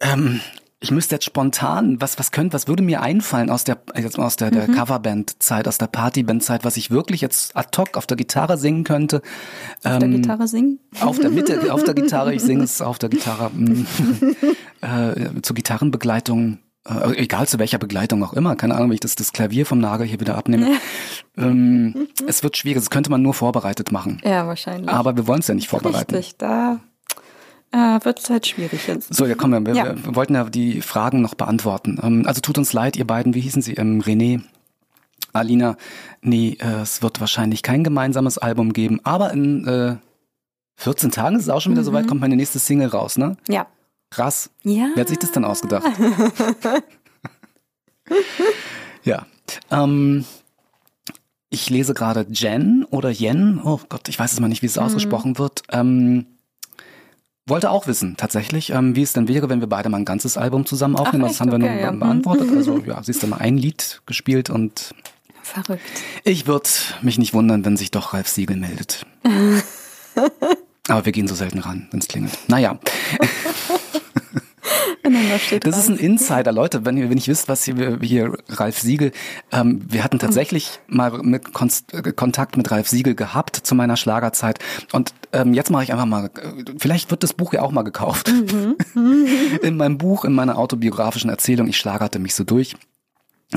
Ähm, 0.00 0.40
ich 0.78 0.90
müsste 0.90 1.14
jetzt 1.14 1.24
spontan, 1.24 2.00
was, 2.00 2.18
was 2.18 2.32
könnte, 2.32 2.52
was 2.52 2.68
würde 2.68 2.82
mir 2.82 3.00
einfallen 3.00 3.48
aus 3.48 3.64
der, 3.64 3.78
jetzt 3.96 4.18
aus 4.18 4.36
der, 4.36 4.50
der 4.50 4.68
mhm. 4.68 4.74
Coverband-Zeit, 4.74 5.66
aus 5.66 5.78
der 5.78 5.86
Partyband-Zeit, 5.86 6.64
was 6.64 6.76
ich 6.76 6.90
wirklich 6.90 7.22
jetzt 7.22 7.56
ad 7.56 7.70
hoc 7.78 7.96
auf 7.96 8.06
der 8.06 8.16
Gitarre 8.16 8.58
singen 8.58 8.84
könnte. 8.84 9.22
Auf 9.82 9.94
ähm, 9.94 10.00
der 10.00 10.08
Gitarre 10.10 10.48
singen? 10.48 10.80
Auf 11.00 11.18
der 11.18 11.30
Mitte, 11.30 11.72
auf 11.72 11.82
der 11.82 11.94
Gitarre, 11.94 12.34
ich 12.34 12.42
singe 12.42 12.64
es 12.64 12.82
auf 12.82 12.98
der 12.98 13.08
Gitarre. 13.08 13.50
Mm. 13.50 13.86
äh, 14.82 15.42
zur 15.42 15.56
Gitarrenbegleitung 15.56 16.58
äh, 16.88 17.16
egal 17.16 17.48
zu 17.48 17.58
welcher 17.58 17.78
Begleitung 17.78 18.22
auch 18.22 18.32
immer, 18.34 18.54
keine 18.54 18.74
Ahnung, 18.74 18.90
wenn 18.90 18.94
ich 18.94 19.00
das, 19.00 19.16
das 19.16 19.32
Klavier 19.32 19.66
vom 19.66 19.78
Nagel 19.78 20.06
hier 20.06 20.20
wieder 20.20 20.36
abnehme. 20.36 20.76
ähm, 21.36 22.08
es 22.26 22.42
wird 22.42 22.56
schwierig, 22.56 22.78
das 22.78 22.90
könnte 22.90 23.10
man 23.10 23.22
nur 23.22 23.34
vorbereitet 23.34 23.92
machen. 23.92 24.20
Ja, 24.24 24.46
wahrscheinlich. 24.46 24.88
Aber 24.88 25.16
wir 25.16 25.26
wollen 25.26 25.40
es 25.40 25.48
ja 25.48 25.54
nicht 25.54 25.68
vorbereiten. 25.68 26.14
Richtig, 26.14 26.36
da 26.38 26.80
äh, 27.72 28.04
wird 28.04 28.20
es 28.20 28.30
halt 28.30 28.46
schwierig 28.46 28.86
jetzt. 28.86 29.14
So, 29.14 29.26
ja 29.26 29.34
komm, 29.34 29.52
wir, 29.66 29.74
ja. 29.74 29.94
wir, 30.04 30.14
wollten 30.14 30.34
ja 30.34 30.44
die 30.44 30.80
Fragen 30.82 31.20
noch 31.20 31.34
beantworten. 31.34 31.98
Ähm, 32.02 32.24
also 32.26 32.40
tut 32.40 32.58
uns 32.58 32.72
leid, 32.72 32.96
ihr 32.96 33.06
beiden, 33.06 33.34
wie 33.34 33.40
hießen 33.40 33.62
sie? 33.62 33.74
Ähm, 33.74 34.00
René, 34.00 34.42
Alina, 35.32 35.76
nee, 36.22 36.56
äh, 36.60 36.80
es 36.80 37.02
wird 37.02 37.20
wahrscheinlich 37.20 37.62
kein 37.62 37.84
gemeinsames 37.84 38.38
Album 38.38 38.72
geben, 38.72 39.00
aber 39.04 39.32
in 39.32 39.66
äh, 39.66 39.96
14 40.76 41.10
Tagen 41.10 41.36
ist 41.36 41.42
es 41.42 41.48
auch 41.48 41.60
schon 41.60 41.72
wieder 41.72 41.82
mhm. 41.82 41.86
soweit, 41.86 42.06
kommt 42.06 42.20
meine 42.20 42.36
nächste 42.36 42.58
Single 42.58 42.88
raus, 42.88 43.18
ne? 43.18 43.36
Ja. 43.48 43.66
Krass. 44.10 44.50
Ja. 44.62 44.90
Wer 44.94 45.02
hat 45.02 45.08
sich 45.08 45.18
das 45.18 45.32
denn 45.32 45.44
ausgedacht? 45.44 45.84
ja. 49.04 49.26
Ähm, 49.70 50.24
ich 51.48 51.70
lese 51.70 51.94
gerade 51.94 52.26
Jen 52.30 52.84
oder 52.90 53.10
Jen, 53.10 53.60
oh 53.62 53.80
Gott, 53.88 54.08
ich 54.08 54.18
weiß 54.18 54.32
es 54.32 54.40
mal 54.40 54.48
nicht, 54.48 54.62
wie 54.62 54.66
es 54.66 54.76
mhm. 54.76 54.82
ausgesprochen 54.82 55.38
wird. 55.38 55.62
Ähm, 55.70 56.26
wollte 57.46 57.70
auch 57.70 57.86
wissen, 57.86 58.16
tatsächlich, 58.16 58.70
ähm, 58.70 58.96
wie 58.96 59.02
es 59.02 59.12
denn 59.12 59.28
wäre, 59.28 59.48
wenn 59.48 59.60
wir 59.60 59.68
beide 59.68 59.88
mal 59.88 59.98
ein 59.98 60.04
ganzes 60.04 60.36
Album 60.36 60.66
zusammen 60.66 60.96
aufnehmen. 60.96 61.24
Ach, 61.24 61.28
das 61.28 61.40
haben 61.40 61.50
wir 61.50 61.58
okay, 61.58 61.72
nur 61.72 61.80
ja. 61.80 61.90
beantwortet. 61.92 62.48
Also 62.54 62.78
ja, 62.78 63.02
siehst 63.02 63.22
du 63.22 63.26
mal 63.28 63.38
ein 63.38 63.56
Lied 63.56 64.02
gespielt 64.06 64.50
und 64.50 64.94
Verrückt. 65.46 66.02
Ich 66.24 66.48
würde 66.48 66.68
mich 67.02 67.18
nicht 67.18 67.32
wundern, 67.32 67.64
wenn 67.64 67.76
sich 67.76 67.92
doch 67.92 68.12
Ralf 68.12 68.26
Siegel 68.26 68.56
meldet. 68.56 69.06
Aber 70.88 71.04
wir 71.04 71.12
gehen 71.12 71.28
so 71.28 71.36
selten 71.36 71.60
ran, 71.60 71.86
wenn 71.92 72.00
es 72.00 72.08
klingelt. 72.08 72.36
Naja. 72.48 72.78
das 75.60 75.78
ist 75.78 75.88
ein 75.88 75.98
Insider, 75.98 76.52
Leute. 76.52 76.84
Wenn 76.84 76.96
ihr, 76.96 77.10
wenn 77.10 77.18
ich 77.18 77.28
wisst, 77.28 77.48
was 77.48 77.64
hier, 77.64 77.98
hier 78.00 78.36
Ralf 78.48 78.78
Siegel, 78.78 79.12
ähm, 79.52 79.84
wir 79.88 80.04
hatten 80.04 80.18
tatsächlich 80.18 80.80
mal 80.86 81.10
mit 81.22 81.52
Konst 81.52 81.92
Kontakt 82.16 82.56
mit 82.56 82.70
Ralf 82.70 82.88
Siegel 82.88 83.14
gehabt 83.14 83.56
zu 83.56 83.74
meiner 83.74 83.96
Schlagerzeit. 83.96 84.58
Und 84.92 85.14
ähm, 85.32 85.54
jetzt 85.54 85.70
mache 85.70 85.84
ich 85.84 85.92
einfach 85.92 86.06
mal, 86.06 86.30
vielleicht 86.78 87.10
wird 87.10 87.22
das 87.22 87.32
Buch 87.32 87.52
ja 87.52 87.62
auch 87.62 87.72
mal 87.72 87.82
gekauft. 87.82 88.32
Mhm. 88.32 88.76
in 89.62 89.76
meinem 89.76 89.98
Buch, 89.98 90.24
in 90.24 90.32
meiner 90.32 90.58
autobiografischen 90.58 91.30
Erzählung, 91.30 91.68
ich 91.68 91.76
schlagerte 91.76 92.18
mich 92.18 92.34
so 92.34 92.44
durch 92.44 92.76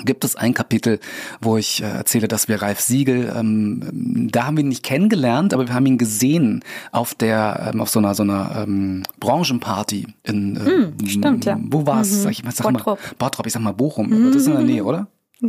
gibt 0.05 0.23
es 0.23 0.35
ein 0.35 0.53
Kapitel, 0.53 0.99
wo 1.41 1.57
ich 1.57 1.81
äh, 1.81 1.85
erzähle, 1.85 2.27
dass 2.27 2.47
wir 2.47 2.61
Ralf 2.61 2.79
Siegel, 2.79 3.33
ähm, 3.35 4.29
da 4.31 4.45
haben 4.45 4.57
wir 4.57 4.63
ihn 4.63 4.69
nicht 4.69 4.83
kennengelernt, 4.83 5.53
aber 5.53 5.67
wir 5.67 5.73
haben 5.73 5.85
ihn 5.85 5.97
gesehen 5.97 6.63
auf 6.91 7.15
der, 7.15 7.71
ähm, 7.73 7.81
auf 7.81 7.89
so 7.89 7.99
einer 7.99 8.13
so 8.13 8.23
einer 8.23 8.63
ähm, 8.63 9.03
Branchenparty 9.19 10.07
in 10.23 10.55
äh, 10.55 11.03
mm, 11.03 11.07
stimmt, 11.07 11.45
ja. 11.45 11.59
wo 11.59 11.87
war 11.87 12.01
es? 12.01 12.23
Mhm. 12.23 12.29
Ich, 12.29 12.43
sag 12.51 12.71
Bottrop. 12.71 12.99
mal 12.99 13.15
Bottrop, 13.17 13.47
ich 13.47 13.53
sag 13.53 13.61
mal 13.61 13.73
Bochum, 13.73 14.09
mhm. 14.09 14.27
das 14.27 14.43
ist 14.43 14.47
in 14.47 14.53
der 14.53 14.63
Nähe, 14.63 14.83
oder? 14.83 15.07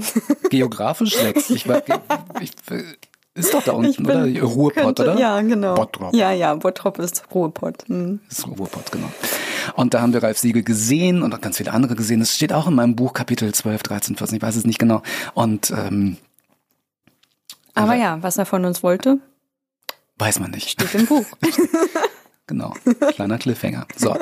Geografisch 0.50 1.16
jetzt. 1.22 1.50
Ich, 1.50 1.66
ich, 1.66 1.72
ich, 2.40 2.52
ist 3.34 3.54
doch 3.54 3.62
da 3.62 3.72
unten, 3.72 4.02
bin, 4.04 4.36
oder? 4.36 4.42
Ruhrpott, 4.42 4.96
könnte, 4.96 5.02
oder? 5.02 5.18
Ja, 5.18 5.40
genau. 5.40 5.74
Bottrop. 5.74 6.14
Ja, 6.14 6.32
ja, 6.32 6.54
Bottrop 6.54 6.98
ist 6.98 7.24
Ruhrpott. 7.32 7.88
Mhm. 7.88 8.20
Ist 8.28 8.46
Ruhrpott, 8.46 8.90
genau. 8.90 9.08
Und 9.76 9.94
da 9.94 10.00
haben 10.00 10.12
wir 10.12 10.22
Ralf 10.22 10.38
Siegel 10.38 10.62
gesehen 10.62 11.22
und 11.22 11.34
auch 11.34 11.40
ganz 11.40 11.58
viele 11.58 11.72
andere 11.72 11.94
gesehen. 11.94 12.20
Das 12.20 12.34
steht 12.34 12.52
auch 12.52 12.66
in 12.66 12.74
meinem 12.74 12.96
Buch, 12.96 13.12
Kapitel 13.12 13.52
12, 13.52 13.82
13, 13.82 14.16
14, 14.16 14.36
ich 14.36 14.42
weiß 14.42 14.56
es 14.56 14.64
nicht 14.64 14.78
genau. 14.78 15.02
Und 15.34 15.70
ähm, 15.70 16.16
aber 17.74 17.94
ja, 17.94 18.22
was 18.22 18.36
er 18.36 18.46
von 18.46 18.64
uns 18.64 18.82
wollte, 18.82 19.18
weiß 20.18 20.40
man 20.40 20.50
nicht. 20.50 20.70
Steht 20.70 20.94
im 20.94 21.06
Buch. 21.06 21.24
genau, 22.46 22.74
kleiner 23.12 23.38
Cliffhanger. 23.38 23.86
So, 23.96 24.16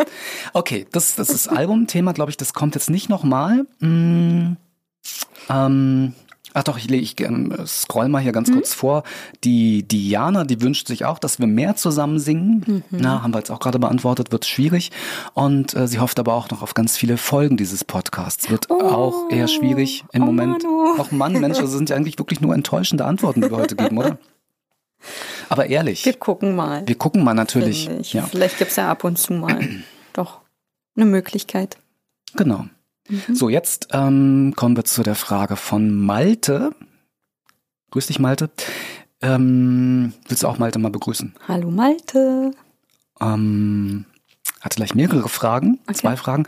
okay, 0.53 0.87
das, 0.93 1.17
das 1.17 1.31
ist 1.31 1.49
Albumthema, 1.49 2.13
glaube 2.13 2.31
ich, 2.31 2.37
das 2.37 2.53
kommt 2.53 2.75
jetzt 2.75 2.91
nicht 2.91 3.09
nochmal. 3.09 3.67
Hm, 3.81 4.57
ähm, 5.49 6.15
Ach 6.55 6.63
doch, 6.63 6.79
ich, 6.79 6.91
ich 6.91 7.21
ähm, 7.21 7.55
scroll 7.67 8.09
mal 8.09 8.21
hier 8.21 8.33
ganz 8.33 8.49
mhm. 8.49 8.55
kurz 8.55 8.75
vor. 8.75 9.03
Die 9.45 9.83
Diana, 9.83 10.45
die 10.45 10.61
wünscht 10.63 10.89
sich 10.89 11.05
auch, 11.05 11.19
dass 11.19 11.39
wir 11.39 11.47
mehr 11.47 11.77
zusammen 11.77 12.19
singen. 12.19 12.65
Mhm. 12.67 12.83
Na, 12.91 13.23
haben 13.23 13.33
wir 13.33 13.39
jetzt 13.39 13.51
auch 13.51 13.61
gerade 13.61 13.79
beantwortet, 13.79 14.33
wird 14.33 14.47
schwierig. 14.47 14.91
Und 15.35 15.75
äh, 15.75 15.87
sie 15.87 15.99
hofft 15.99 16.19
aber 16.19 16.35
auch 16.35 16.51
noch 16.51 16.63
auf 16.63 16.75
ganz 16.75 16.97
viele 16.97 17.17
Folgen 17.17 17.57
dieses 17.57 17.85
Podcasts. 17.85 18.51
Wird 18.51 18.71
oh. 18.71 18.81
auch 18.81 19.31
eher 19.31 19.49
schwierig 19.49 20.05
im 20.13 20.23
oh, 20.23 20.27
Moment. 20.27 20.65
Manu. 20.65 20.99
Och 20.99 21.11
Mann, 21.13 21.35
Mensch, 21.35 21.59
das 21.59 21.71
sind 21.71 21.91
ja 21.91 21.97
eigentlich 21.97 22.19
wirklich 22.19 22.41
nur 22.41 22.55
enttäuschende 22.55 23.05
Antworten, 23.05 23.43
die 23.43 23.51
wir 23.51 23.57
heute 23.57 23.77
geben, 23.77 23.99
oder? 23.99 24.19
Aber 25.49 25.67
ehrlich. 25.67 26.05
Wir 26.05 26.15
gucken 26.15 26.57
mal. 26.57 26.83
Wir 26.87 26.97
gucken 26.97 27.25
mal 27.25 27.35
natürlich. 27.35 27.89
Ja. 28.13 28.27
Vielleicht 28.27 28.59
gibt's 28.59 28.77
ja 28.77 28.91
ab 28.91 29.05
und 29.05 29.17
zu 29.19 29.33
mal 29.33 29.61
doch 30.13 30.41
eine 30.97 31.07
Möglichkeit. 31.07 31.79
Genau. 32.35 32.67
Mhm. 33.09 33.35
So, 33.35 33.49
jetzt 33.49 33.89
ähm, 33.93 34.53
kommen 34.57 34.77
wir 34.77 34.85
zu 34.85 35.03
der 35.03 35.15
Frage 35.15 35.57
von 35.57 35.93
Malte. 35.95 36.71
Grüß 37.91 38.07
dich, 38.07 38.19
Malte. 38.19 38.51
Ähm, 39.21 40.13
willst 40.29 40.43
du 40.43 40.49
auch 40.49 40.59
Malte 40.59 40.79
mal 40.79 40.91
begrüßen? 40.91 41.35
Hallo, 41.49 41.71
Malte. 41.71 42.53
Ähm, 43.21 44.05
hatte 44.61 44.77
gleich 44.77 44.95
mehrere 44.95 45.29
Fragen, 45.29 45.81
okay. 45.87 45.95
zwei 45.95 46.17
Fragen. 46.17 46.47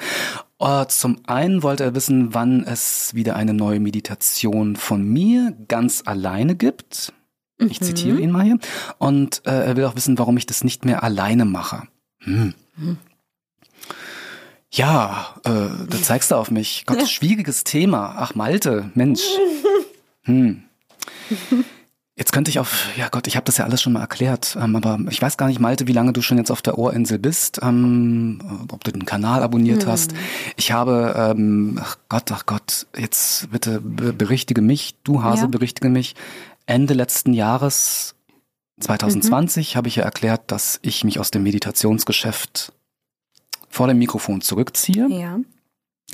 Uh, 0.63 0.85
zum 0.85 1.19
einen 1.27 1.63
wollte 1.63 1.85
er 1.85 1.95
wissen, 1.95 2.35
wann 2.35 2.65
es 2.65 3.15
wieder 3.15 3.35
eine 3.35 3.55
neue 3.55 3.81
Meditation 3.81 4.77
von 4.77 5.03
mir 5.03 5.57
ganz 5.69 6.03
alleine 6.05 6.55
gibt. 6.55 7.15
Ich 7.59 7.81
mhm. 7.81 7.85
zitiere 7.85 8.21
ihn 8.21 8.31
mal 8.31 8.45
hier. 8.45 8.59
Und 8.99 9.43
äh, 9.47 9.67
er 9.67 9.77
will 9.77 9.85
auch 9.85 9.97
wissen, 9.97 10.19
warum 10.19 10.37
ich 10.37 10.47
das 10.47 10.63
nicht 10.63 10.85
mehr 10.85 11.03
alleine 11.03 11.45
mache. 11.45 11.85
Hm. 12.19 12.55
Mhm. 12.77 12.99
Ja, 14.73 15.35
äh, 15.45 15.51
da 15.89 16.03
zeigst 16.03 16.31
du 16.31 16.37
auf 16.37 16.51
mich. 16.51 16.85
Gott, 16.87 17.09
schwieriges 17.09 17.65
Thema. 17.65 18.15
Ach, 18.17 18.35
Malte, 18.35 18.91
Mensch. 18.95 19.23
Hm. 20.25 20.63
Jetzt 22.15 22.33
könnte 22.33 22.51
ich 22.51 22.59
auf, 22.59 22.89
ja 22.97 23.09
Gott, 23.09 23.27
ich 23.27 23.37
habe 23.37 23.45
das 23.47 23.57
ja 23.57 23.65
alles 23.65 23.81
schon 23.81 23.95
mal 23.95 24.03
erklärt, 24.03 24.57
ähm, 24.61 24.77
aber 24.77 24.99
ich 25.09 25.23
weiß 25.23 25.39
gar 25.39 25.47
nicht, 25.47 25.59
Malte, 25.59 25.87
wie 25.87 25.93
lange 25.93 26.13
du 26.13 26.21
schon 26.21 26.37
jetzt 26.37 26.51
auf 26.51 26.61
der 26.61 26.77
Ohrinsel 26.77 27.19
bist, 27.19 27.61
ähm, 27.63 28.67
ob 28.71 28.85
du 28.85 28.93
den 28.93 29.07
Kanal 29.07 29.43
abonniert 29.43 29.85
hm. 29.85 29.91
hast. 29.91 30.13
Ich 30.57 30.71
habe, 30.71 31.15
ähm, 31.17 31.81
ach 31.83 31.97
Gott, 32.11 32.31
ach 32.31 32.45
Gott, 32.45 32.87
jetzt 32.95 33.51
bitte 33.51 33.81
berichtige 33.81 34.61
mich, 34.61 34.97
du 35.03 35.23
Hase, 35.23 35.45
ja. 35.45 35.49
berichtige 35.49 35.89
mich. 35.89 36.15
Ende 36.67 36.93
letzten 36.93 37.33
Jahres, 37.33 38.15
2020, 38.81 39.75
mhm. 39.75 39.77
habe 39.79 39.89
ich 39.89 39.97
ja 39.97 40.05
erklärt, 40.05 40.43
dass 40.53 40.79
ich 40.83 41.05
mich 41.05 41.19
aus 41.19 41.31
dem 41.31 41.43
Meditationsgeschäft 41.43 42.73
vor 43.71 43.87
dem 43.87 43.99
Mikrofon 43.99 44.43
zurückziehe. 44.43 45.09
Ja. 45.09 45.39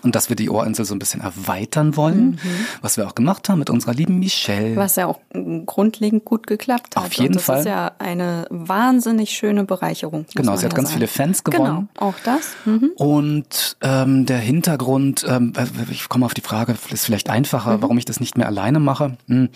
und 0.02 0.14
dass 0.14 0.28
wir 0.28 0.36
die 0.36 0.50
Ohrinsel 0.50 0.84
so 0.84 0.94
ein 0.94 0.98
bisschen 0.98 1.22
erweitern 1.22 1.96
wollen, 1.96 2.32
mhm. 2.32 2.66
was 2.82 2.98
wir 2.98 3.06
auch 3.06 3.14
gemacht 3.14 3.48
haben 3.48 3.58
mit 3.58 3.70
unserer 3.70 3.94
lieben 3.94 4.18
Michelle. 4.18 4.76
Was 4.76 4.96
ja 4.96 5.06
auch 5.06 5.20
grundlegend 5.64 6.26
gut 6.26 6.46
geklappt 6.46 6.96
hat. 6.96 7.06
Auf 7.06 7.12
jeden 7.14 7.28
und 7.28 7.36
das 7.36 7.44
Fall. 7.44 7.58
ist 7.60 7.64
ja 7.64 7.92
eine 7.98 8.46
wahnsinnig 8.50 9.30
schöne 9.30 9.64
Bereicherung. 9.64 10.26
Genau, 10.34 10.54
sie 10.56 10.66
hat 10.66 10.74
ganz 10.74 10.88
sagen. 10.88 10.98
viele 10.98 11.08
Fans 11.08 11.44
gewonnen. 11.44 11.88
Genau, 11.94 12.06
auch 12.06 12.14
das. 12.24 12.50
Mhm. 12.66 12.90
Und 12.96 13.78
ähm, 13.80 14.26
der 14.26 14.38
Hintergrund, 14.38 15.24
ähm, 15.26 15.54
ich 15.90 16.10
komme 16.10 16.26
auf 16.26 16.34
die 16.34 16.42
Frage, 16.42 16.76
ist 16.90 17.06
vielleicht 17.06 17.30
einfacher, 17.30 17.80
warum 17.80 17.96
ich 17.96 18.04
das 18.04 18.20
nicht 18.20 18.36
mehr 18.36 18.46
alleine 18.46 18.80
mache. 18.80 19.16
Hm. 19.28 19.48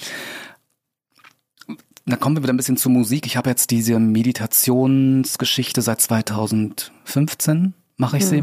Da 2.07 2.17
kommen 2.17 2.37
wir 2.37 2.43
wieder 2.43 2.53
ein 2.53 2.57
bisschen 2.57 2.77
zur 2.77 2.91
Musik. 2.91 3.27
Ich 3.27 3.37
habe 3.37 3.51
jetzt 3.51 3.71
diese 3.71 3.99
Meditationsgeschichte 3.99 5.83
seit 5.83 6.01
2015, 6.01 7.75
mache 8.01 8.17
ich 8.17 8.27
sie. 8.27 8.43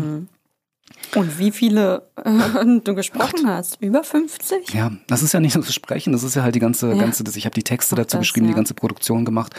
Und 1.16 1.40
wie 1.40 1.52
viele 1.52 2.10
äh, 2.24 2.80
du 2.84 2.96
gesprochen 2.96 3.48
hast? 3.48 3.82
Über 3.82 4.04
50? 4.04 4.74
Ja, 4.74 4.92
das 5.08 5.22
ist 5.22 5.34
ja 5.34 5.40
nicht 5.40 5.56
nur 5.56 5.64
das 5.66 5.74
Sprechen, 5.74 6.14
das 6.14 6.24
ist 6.24 6.36
ja 6.36 6.44
halt 6.44 6.56
die 6.56 6.60
ganze, 6.60 6.90
Ja. 6.90 6.96
ganze, 6.96 7.24
das, 7.24 7.36
ich 7.36 7.46
habe 7.46 7.54
die 7.54 7.64
Texte 7.64 7.96
Auch 7.96 7.98
dazu 7.98 8.18
das, 8.18 8.22
geschrieben, 8.22 8.46
ja. 8.46 8.52
die 8.54 8.56
ganze 8.56 8.74
Produktion 8.74 9.26
gemacht. 9.26 9.54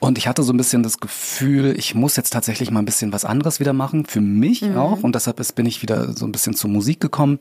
Und 0.00 0.18
ich 0.18 0.28
hatte 0.28 0.42
so 0.42 0.52
ein 0.52 0.56
bisschen 0.56 0.82
das 0.82 0.98
Gefühl, 0.98 1.74
ich 1.78 1.94
muss 1.94 2.16
jetzt 2.16 2.30
tatsächlich 2.32 2.70
mal 2.70 2.80
ein 2.80 2.84
bisschen 2.84 3.12
was 3.12 3.24
anderes 3.24 3.60
wieder 3.60 3.72
machen, 3.72 4.04
für 4.06 4.20
mich 4.20 4.62
Mhm. 4.62 4.76
auch. 4.76 5.02
Und 5.02 5.14
deshalb 5.14 5.40
ist, 5.40 5.54
bin 5.54 5.66
ich 5.66 5.82
wieder 5.82 6.12
so 6.14 6.26
ein 6.26 6.32
bisschen 6.32 6.54
zur 6.54 6.70
Musik 6.70 7.00
gekommen. 7.00 7.38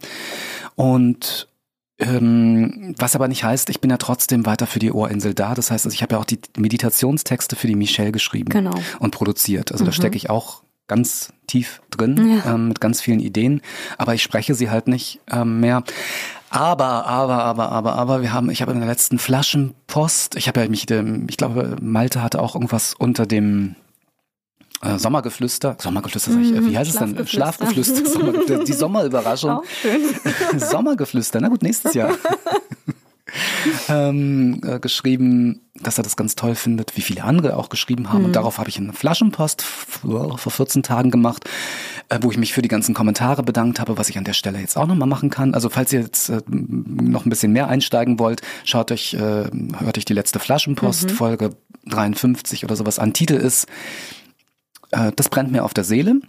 Und 0.76 1.48
ähm, 2.00 2.94
was 2.98 3.16
aber 3.16 3.28
nicht 3.28 3.44
heißt, 3.44 3.70
ich 3.70 3.82
bin 3.82 3.90
ja 3.90 3.98
trotzdem 3.98 4.46
weiter 4.46 4.68
für 4.68 4.80
die 4.80 4.92
Ohrinsel 4.92 5.34
da. 5.34 5.54
Das 5.56 5.72
heißt, 5.72 5.86
also 5.86 5.94
ich 5.96 6.02
habe 6.04 6.16
ja 6.16 6.20
auch 6.22 6.26
die 6.26 6.40
Meditationstexte 6.58 7.56
für 7.56 7.68
die 7.68 7.76
Michelle 7.76 8.12
geschrieben 8.12 8.50
Genau. 8.50 8.76
und 9.00 9.12
produziert. 9.12 9.72
Also 9.72 9.84
da 9.84 9.92
stecke 9.92 10.16
ich 10.16 10.30
auch 10.30 10.64
ganz 10.88 11.34
tief 11.48 11.82
drin 11.90 12.42
Ja. 12.44 12.54
ähm, 12.54 12.68
mit 12.70 12.82
ganz 12.82 13.02
vielen 13.02 13.20
Ideen, 13.20 13.62
aber 13.98 14.14
ich 14.14 14.22
spreche 14.22 14.54
sie 14.54 14.70
halt 14.70 14.88
nicht 14.88 15.20
ähm, 15.32 15.60
mehr. 15.60 15.84
Aber, 16.50 17.06
aber, 17.06 17.44
aber, 17.44 17.72
aber, 17.72 17.96
aber, 17.96 18.22
wir 18.22 18.32
haben, 18.32 18.50
ich 18.50 18.62
habe 18.62 18.72
in 18.72 18.80
der 18.80 18.88
letzten 18.88 19.20
Flaschenpost, 19.20 20.36
ich 20.36 20.48
habe 20.48 20.62
ja 20.62 20.70
mich, 20.70 20.86
dem, 20.86 21.28
ich 21.30 21.36
glaube, 21.38 21.76
Malte 21.82 22.22
hatte 22.22 22.42
auch 22.42 22.56
irgendwas 22.56 22.94
unter 22.94 23.26
dem 23.26 23.76
äh, 24.82 24.98
Sommergeflüster, 24.98 25.76
Sommergeflüster, 25.80 26.32
sag 26.32 26.42
ich, 26.42 26.54
äh, 26.54 26.66
wie 26.70 26.78
heißt 26.78 26.92
es 26.92 26.98
denn? 26.98 27.28
Schlafgeflüster. 27.28 27.96
Schlafgeflüster, 27.96 28.46
Sommer, 28.48 28.64
die 28.64 28.74
Sommerüberraschung. 28.74 29.52
Auch 29.52 29.64
schön. 29.82 30.02
Sommergeflüster, 30.60 31.42
na 31.42 31.50
gut, 31.50 31.64
nächstes 31.64 31.94
Jahr. 31.94 32.12
ähm, 33.90 34.62
äh, 34.66 34.80
geschrieben, 34.80 35.62
dass 35.76 35.98
er 35.98 36.04
das 36.04 36.16
ganz 36.16 36.36
toll 36.36 36.56
findet, 36.56 36.98
wie 36.98 37.02
viele 37.02 37.24
andere 37.24 37.58
auch 37.58 37.70
geschrieben 37.70 38.12
haben. 38.12 38.26
Und 38.26 38.36
darauf 38.36 38.58
habe 38.58 38.70
ich 38.70 38.78
eine 38.78 38.94
Flaschenpost 38.94 39.62
vor 39.62 40.38
vor 40.38 40.52
14 40.52 40.84
Tagen 40.84 41.12
gemacht, 41.12 41.50
äh, 42.10 42.20
wo 42.22 42.32
ich 42.32 42.38
mich 42.38 42.54
für 42.54 42.62
die 42.62 42.68
ganzen 42.68 42.94
Kommentare 42.96 43.44
bedankt 43.44 43.80
habe, 43.80 43.98
was 43.98 44.10
ich 44.10 44.18
an 44.18 44.24
der 44.24 44.34
Stelle 44.34 44.60
jetzt 44.60 44.78
auch 44.78 44.88
nochmal 44.88 45.08
machen 45.08 45.30
kann. 45.30 45.54
Also 45.54 45.70
falls 45.70 45.94
ihr 45.94 46.02
jetzt 46.02 46.30
äh, 46.30 46.42
noch 46.48 47.26
ein 47.26 47.30
bisschen 47.30 47.52
mehr 47.52 47.68
einsteigen 47.68 48.20
wollt, 48.20 48.42
schaut 48.64 48.92
euch, 48.92 49.14
äh, 49.14 49.18
hört 49.20 49.98
euch 49.98 50.06
die 50.06 50.14
letzte 50.14 50.40
Flaschenpost, 50.40 51.12
Folge 51.12 51.52
53 51.86 52.64
oder 52.64 52.76
sowas 52.76 53.00
an. 53.00 53.14
Titel 53.14 53.36
ist 53.36 53.68
äh, 54.92 55.12
Das 55.16 55.30
brennt 55.30 55.52
mir 55.52 55.64
auf 55.64 55.74
der 55.74 55.84
Seele. 55.84 56.22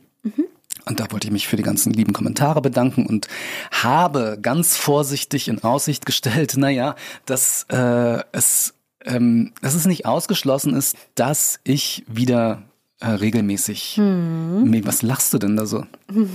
Und 0.85 1.01
da 1.01 1.11
wollte 1.11 1.27
ich 1.27 1.33
mich 1.33 1.49
für 1.49 1.57
die 1.57 1.63
ganzen 1.63 1.93
lieben 1.93 2.13
Kommentare 2.13 2.61
bedanken 2.61 3.07
und 3.07 3.29
habe 3.71 4.39
ganz 4.41 4.77
vorsichtig 4.77 5.49
in 5.49 5.63
Aussicht 5.63 6.07
gestellt, 6.07 6.57
naja, 6.57 6.95
dass 7.27 7.65
äh, 7.71 8.23
es, 8.33 8.75
ähm, 9.05 9.53
dass 9.63 9.75
es 9.75 9.87
nicht 9.87 10.07
ausgeschlossen 10.07 10.75
ist, 10.75 10.97
dass 11.15 11.61
ich 11.65 12.05
wieder 12.07 12.63
äh, 13.01 13.11
regelmäßig. 13.11 13.97
Nee, 13.99 14.83
was 14.85 15.03
lachst 15.03 15.33
du 15.33 15.39
denn 15.39 15.57
da 15.57 15.67
so? 15.67 15.85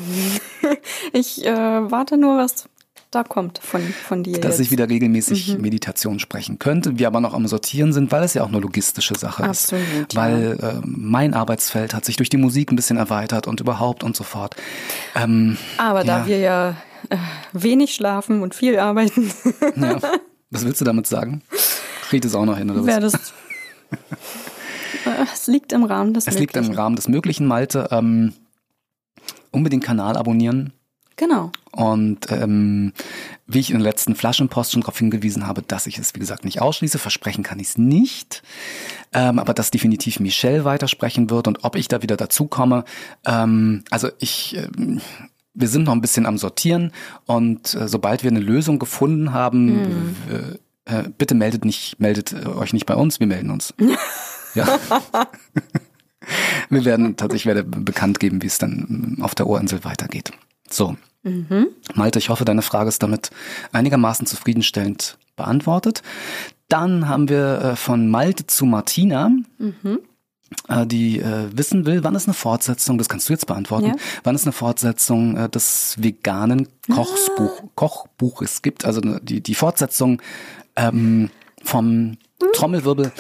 Ich 1.12 1.46
äh, 1.46 1.52
warte 1.52 2.18
nur, 2.18 2.38
was 2.38 2.70
da 3.14 3.24
kommt 3.24 3.60
von, 3.60 3.82
von 3.82 4.24
dir 4.24 4.40
Dass 4.40 4.58
jetzt. 4.58 4.66
ich 4.68 4.72
wieder 4.72 4.90
regelmäßig 4.90 5.58
Meditation 5.60 6.20
sprechen 6.20 6.60
könnte, 6.60 6.98
wir 6.98 7.08
aber 7.08 7.20
noch 7.22 7.34
am 7.34 7.46
Sortieren 7.48 7.94
sind, 7.94 8.12
weil 8.12 8.24
es 8.24 8.34
ja 8.34 8.44
auch 8.44 8.48
eine 8.50 8.60
logistische 8.60 9.16
Sache 9.16 9.44
Absolut, 9.44 9.84
ist. 9.84 10.14
ja. 10.14 10.22
Weil 10.22 10.58
äh, 10.62 10.82
mein 10.86 11.34
Arbeitsfeld 11.34 11.94
hat 11.94 12.06
sich 12.06 12.16
durch 12.18 12.30
die 12.30 12.38
Musik 12.38 12.72
ein 12.72 12.76
bisschen 12.76 12.98
erweitert 12.98 13.48
und 13.48 13.60
überhaupt 13.60 14.04
und 14.04 14.16
so 14.16 14.24
fort. 14.24 14.56
Ähm, 15.16 15.58
Aber 15.78 16.04
da 16.04 16.20
Ja. 16.22 16.28
wir 16.28 16.38
ja 16.40 16.70
äh, 17.10 17.18
wenig 17.54 17.94
schlafen 17.94 18.42
und 18.42 18.56
viel 18.56 18.80
arbeiten, 18.80 19.32
Ja. 19.76 20.00
Was 20.50 20.64
willst 20.66 20.80
du 20.82 20.86
damit 20.86 21.08
sagen? 21.08 21.42
Kriegt 22.10 22.26
es 22.26 22.36
auch 22.36 22.46
noch 22.46 22.58
hin, 22.58 22.70
oder 22.70 22.86
was? 22.86 23.12
das. 23.12 23.34
Es 25.34 25.48
liegt 25.48 25.72
im 25.74 25.84
Rahmen 25.84 26.14
des 26.14 26.28
Es 26.28 26.38
liegt 26.40 26.56
im 26.56 26.62
Möglichen. 26.64 26.80
Rahmen 26.80 26.96
des 26.96 27.08
Möglichen, 27.08 27.48
Malte. 27.48 27.88
Ähm, 27.92 28.34
unbedingt 29.52 29.84
Kanal 29.84 30.16
abonnieren. 30.18 30.74
Genau. 31.16 31.52
Und 31.72 32.32
ähm, 32.32 32.94
wie 33.48 33.60
ich 33.60 33.72
in 33.72 33.78
der 33.78 33.84
letzten 33.84 34.16
Flaschenpost 34.16 34.72
schon 34.72 34.82
darauf 34.82 34.98
hingewiesen 34.98 35.48
habe, 35.48 35.62
dass 35.62 35.88
ich 35.88 35.98
es, 35.98 36.16
wie 36.16 36.20
gesagt, 36.20 36.46
nicht 36.46 36.62
ausschließe, 36.62 37.00
versprechen 37.00 37.44
kann 37.44 37.60
ich 37.60 37.70
es 37.70 37.78
nicht. 37.78 38.44
Ähm, 39.14 39.40
aber 39.40 39.54
dass 39.54 39.72
definitiv 39.72 40.20
Michelle 40.20 40.66
weitersprechen 40.66 41.30
wird 41.30 41.48
und 41.48 41.64
ob 41.64 41.76
ich 41.76 41.88
da 41.88 42.02
wieder 42.02 42.18
dazukomme. 42.18 42.84
Ähm, 43.26 43.84
also 43.92 44.10
ich, 44.20 44.58
ähm, 44.58 45.02
wir 45.54 45.68
sind 45.68 45.84
noch 45.84 45.94
ein 45.94 46.02
bisschen 46.02 46.26
am 46.26 46.38
Sortieren 46.38 46.92
und 47.26 47.76
äh, 47.76 47.88
sobald 47.88 48.24
wir 48.24 48.32
eine 48.32 48.40
Lösung 48.40 48.80
gefunden 48.80 49.34
haben, 49.34 50.16
äh, 50.30 50.58
äh, 50.86 51.10
bitte 51.18 51.36
meldet 51.36 51.64
nicht, 51.66 52.00
meldet 52.00 52.34
äh, 52.34 52.48
euch 52.48 52.74
nicht 52.74 52.86
bei 52.86 52.96
uns, 52.96 53.20
wir 53.20 53.28
melden 53.28 53.52
uns. 53.52 53.74
ja. 54.56 54.80
Wir 56.70 56.86
werden 56.86 57.18
tatsächlich 57.18 57.46
werde 57.46 57.64
bekannt 57.64 58.20
geben, 58.20 58.42
wie 58.42 58.48
es 58.48 58.58
dann 58.58 59.18
auf 59.22 59.36
der 59.36 59.48
Ohrinsel 59.48 59.84
weitergeht. 59.84 60.32
So. 60.74 60.96
Malte, 61.96 62.20
ich 62.20 62.30
hoffe, 62.30 62.44
deine 62.44 62.62
Frage 62.62 62.90
ist 62.90 63.02
damit 63.02 63.30
einigermaßen 63.72 64.26
zufriedenstellend 64.28 65.18
beantwortet. 65.38 66.02
Dann 66.68 67.08
haben 67.08 67.30
wir 67.30 67.62
äh, 67.62 67.76
von 67.78 68.10
Malte 68.10 68.46
zu 68.48 68.66
Martina, 68.66 69.32
äh, 70.68 70.86
die 70.86 71.20
äh, 71.20 71.48
wissen 71.56 71.86
will, 71.86 72.04
wann 72.04 72.16
ist 72.16 72.28
eine 72.28 72.34
Fortsetzung, 72.34 72.98
das 72.98 73.08
kannst 73.08 73.30
du 73.30 73.34
jetzt 73.34 73.48
beantworten, 73.48 73.86
Ja. 73.88 73.96
wann 74.24 74.36
ist 74.36 74.44
eine 74.46 74.52
Fortsetzung 74.52 75.38
äh, 75.38 75.48
des 75.50 75.96
veganen 76.00 76.68
Kochsbuch, 76.92 77.64
Kochbuches 77.76 78.62
gibt, 78.62 78.84
also 78.84 79.00
ne, 79.00 79.22
die, 79.24 79.40
die 79.42 79.56
Fortsetzung 79.56 80.22
ähm, 80.76 81.30
vom 81.64 82.18
Trommelwirbel 82.54 83.12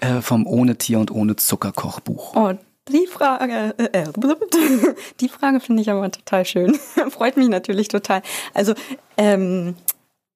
äh, 0.00 0.20
vom 0.20 0.46
Ohne 0.46 0.76
Tier 0.76 0.98
und 0.98 1.10
ohne 1.12 1.36
Zucker 1.36 1.70
Kochbuch. 1.72 2.34
Oh, 2.34 2.52
die 2.88 3.06
Frage, 3.06 3.74
äh, 3.78 4.02
äh, 4.02 4.12
die 5.20 5.28
Frage 5.28 5.60
finde 5.60 5.82
ich 5.82 5.90
aber 5.90 6.10
total 6.10 6.44
schön. 6.44 6.74
Freut 7.10 7.36
mich 7.36 7.48
natürlich 7.48 7.88
total. 7.88 8.22
Also, 8.54 8.74
ähm, 9.16 9.74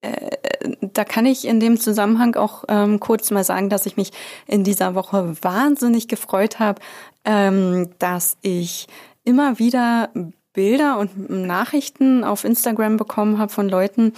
äh, 0.03 0.39
da 0.81 1.05
kann 1.05 1.27
ich 1.27 1.47
in 1.47 1.61
dem 1.61 1.79
Zusammenhang 1.79 2.35
auch 2.37 2.65
ähm, 2.69 3.01
kurz 3.01 3.31
mal 3.31 3.45
sagen, 3.45 3.69
dass 3.69 3.87
ich 3.87 3.97
mich 3.97 4.13
in 4.47 4.65
dieser 4.65 4.95
Woche 4.95 5.37
wahnsinnig 5.43 6.09
gefreut 6.09 6.59
habe, 6.59 6.81
ähm, 7.25 7.91
dass 7.99 8.37
ich 8.43 8.87
immer 9.25 9.59
wieder 9.59 10.11
Bilder 10.53 10.99
und 10.99 11.31
Nachrichten 11.31 12.25
auf 12.25 12.45
Instagram 12.45 12.97
bekommen 12.97 13.39
habe 13.39 13.53
von 13.53 13.69
Leuten, 13.69 14.13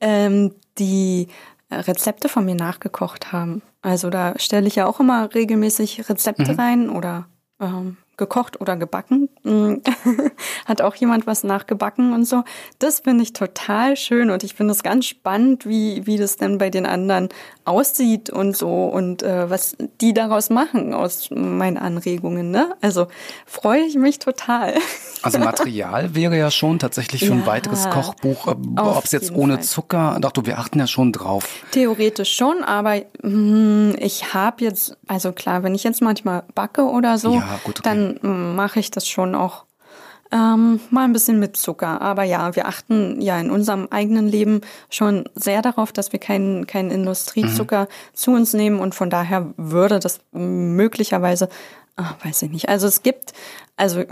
ähm, 0.00 0.54
die 0.78 1.28
Rezepte 1.70 2.28
von 2.28 2.44
mir 2.44 2.54
nachgekocht 2.54 3.32
haben. 3.32 3.62
Also 3.82 4.10
da 4.10 4.38
stelle 4.38 4.66
ich 4.66 4.76
ja 4.76 4.86
auch 4.86 5.00
immer 5.00 5.34
regelmäßig 5.34 6.08
Rezepte 6.08 6.58
rein 6.58 6.90
oder 6.90 7.26
ähm, 7.60 7.96
gekocht 8.16 8.60
oder 8.60 8.76
gebacken. 8.76 9.28
Mm. 9.42 9.76
Hat 10.64 10.82
auch 10.82 10.94
jemand 10.94 11.26
was 11.26 11.44
nachgebacken 11.44 12.12
und 12.12 12.24
so. 12.24 12.44
Das 12.78 13.00
finde 13.00 13.22
ich 13.22 13.32
total 13.32 13.96
schön 13.96 14.30
und 14.30 14.42
ich 14.42 14.54
finde 14.54 14.72
es 14.72 14.82
ganz 14.82 15.06
spannend, 15.06 15.66
wie, 15.66 16.06
wie 16.06 16.16
das 16.16 16.36
denn 16.36 16.58
bei 16.58 16.70
den 16.70 16.86
anderen 16.86 17.28
aussieht 17.66 18.30
und 18.30 18.56
so 18.56 18.86
und 18.86 19.22
äh, 19.22 19.50
was 19.50 19.76
die 20.00 20.14
daraus 20.14 20.50
machen 20.50 20.94
aus 20.94 21.30
meinen 21.30 21.76
Anregungen. 21.76 22.50
Ne? 22.50 22.74
Also 22.80 23.08
freue 23.44 23.80
ich 23.82 23.96
mich 23.96 24.18
total. 24.18 24.74
Also 25.22 25.38
Material 25.40 26.14
wäre 26.14 26.38
ja 26.38 26.52
schon 26.52 26.78
tatsächlich 26.78 27.24
für 27.24 27.32
ein 27.32 27.40
Ja, 27.40 27.46
weiteres 27.46 27.90
Kochbuch, 27.90 28.46
äh, 28.46 28.54
ob 28.80 29.04
es 29.04 29.10
jetzt 29.10 29.34
ohne 29.34 29.54
Fall. 29.54 29.62
Zucker, 29.64 30.18
doch 30.20 30.30
du, 30.30 30.46
wir 30.46 30.58
achten 30.58 30.78
ja 30.78 30.86
schon 30.86 31.10
drauf. 31.10 31.48
Theoretisch 31.72 32.36
schon, 32.36 32.62
aber 32.62 33.02
hm, 33.22 33.96
ich 33.98 34.34
habe 34.34 34.62
jetzt, 34.62 34.96
also 35.08 35.32
klar, 35.32 35.64
wenn 35.64 35.74
ich 35.74 35.82
jetzt 35.82 36.00
manchmal 36.00 36.44
backe 36.54 36.84
oder 36.84 37.18
so, 37.18 37.34
Ja, 37.34 37.58
dann 37.82 38.18
hm, 38.20 38.54
mache 38.54 38.78
ich 38.78 38.92
das 38.92 39.08
schon 39.08 39.34
auch 39.34 39.65
ähm, 40.32 40.80
mal 40.90 41.04
ein 41.04 41.12
bisschen 41.12 41.38
mit 41.38 41.56
Zucker. 41.56 42.00
Aber 42.00 42.24
ja, 42.24 42.54
wir 42.56 42.66
achten 42.66 43.20
ja 43.20 43.38
in 43.38 43.50
unserem 43.50 43.88
eigenen 43.90 44.28
Leben 44.28 44.60
schon 44.90 45.28
sehr 45.34 45.62
darauf, 45.62 45.92
dass 45.92 46.12
wir 46.12 46.20
keinen 46.20 46.66
keinen 46.66 46.90
Industriezucker 46.90 47.82
Mhm. 47.82 47.88
zu 48.14 48.30
uns 48.32 48.52
nehmen 48.54 48.80
und 48.80 48.94
von 48.94 49.10
daher 49.10 49.52
würde 49.56 49.98
das 50.00 50.20
möglicherweise, 50.32 51.48
ach, 51.96 52.14
weiß 52.24 52.42
ich 52.42 52.50
nicht. 52.50 52.68
Also 52.68 52.86
es 52.86 53.02
gibt, 53.02 53.32
also 53.76 54.02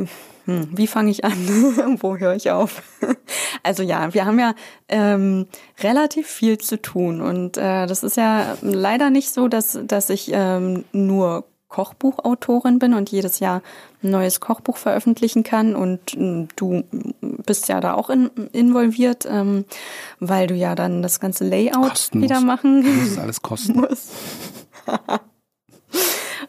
hm, 0.47 0.69
wie 0.73 0.87
fange 0.87 1.11
ich 1.11 1.25
an? 1.25 1.33
Wo 2.01 2.17
höre 2.17 2.35
ich 2.35 2.51
auf? 2.51 2.83
also 3.62 3.83
ja, 3.83 4.12
wir 4.12 4.27
haben 4.27 4.39
ja 4.39 4.55
ähm, 4.89 5.47
relativ 5.83 6.27
viel 6.27 6.59
zu 6.59 6.81
tun 6.81 7.21
und 7.23 7.57
äh, 7.57 7.87
das 7.87 8.03
ist 8.03 8.17
ja 8.17 8.57
leider 8.61 9.09
nicht 9.11 9.31
so, 9.31 9.49
dass 9.49 9.79
dass 9.87 10.11
ich 10.11 10.31
ähm, 10.33 10.85
nur 10.93 11.45
Kochbuchautorin 11.75 12.79
bin 12.79 12.95
und 12.95 13.11
jedes 13.11 13.41
Jahr 13.41 13.61
ein 14.01 14.11
neues 14.12 14.39
Kochbuch 14.39 14.77
veröffentlichen 14.77 15.43
kann. 15.43 15.75
Und 15.75 16.14
äh, 16.14 16.47
du 16.55 16.85
bist 17.20 17.66
ja 17.66 17.81
da 17.81 17.95
auch 17.95 18.11
in, 18.11 18.31
involviert, 18.53 19.27
ähm, 19.29 19.64
weil 20.20 20.47
du 20.47 20.55
ja 20.55 20.77
dann 20.77 21.03
das 21.03 21.18
ganze 21.18 21.45
Layout 21.45 21.91
Kosten 21.91 22.22
wieder 22.22 22.41
machen 22.41 22.85
Das 22.85 23.09
ist 23.09 23.18
alles 23.18 23.43
kosten. 23.43 23.81
musst. 23.81 24.12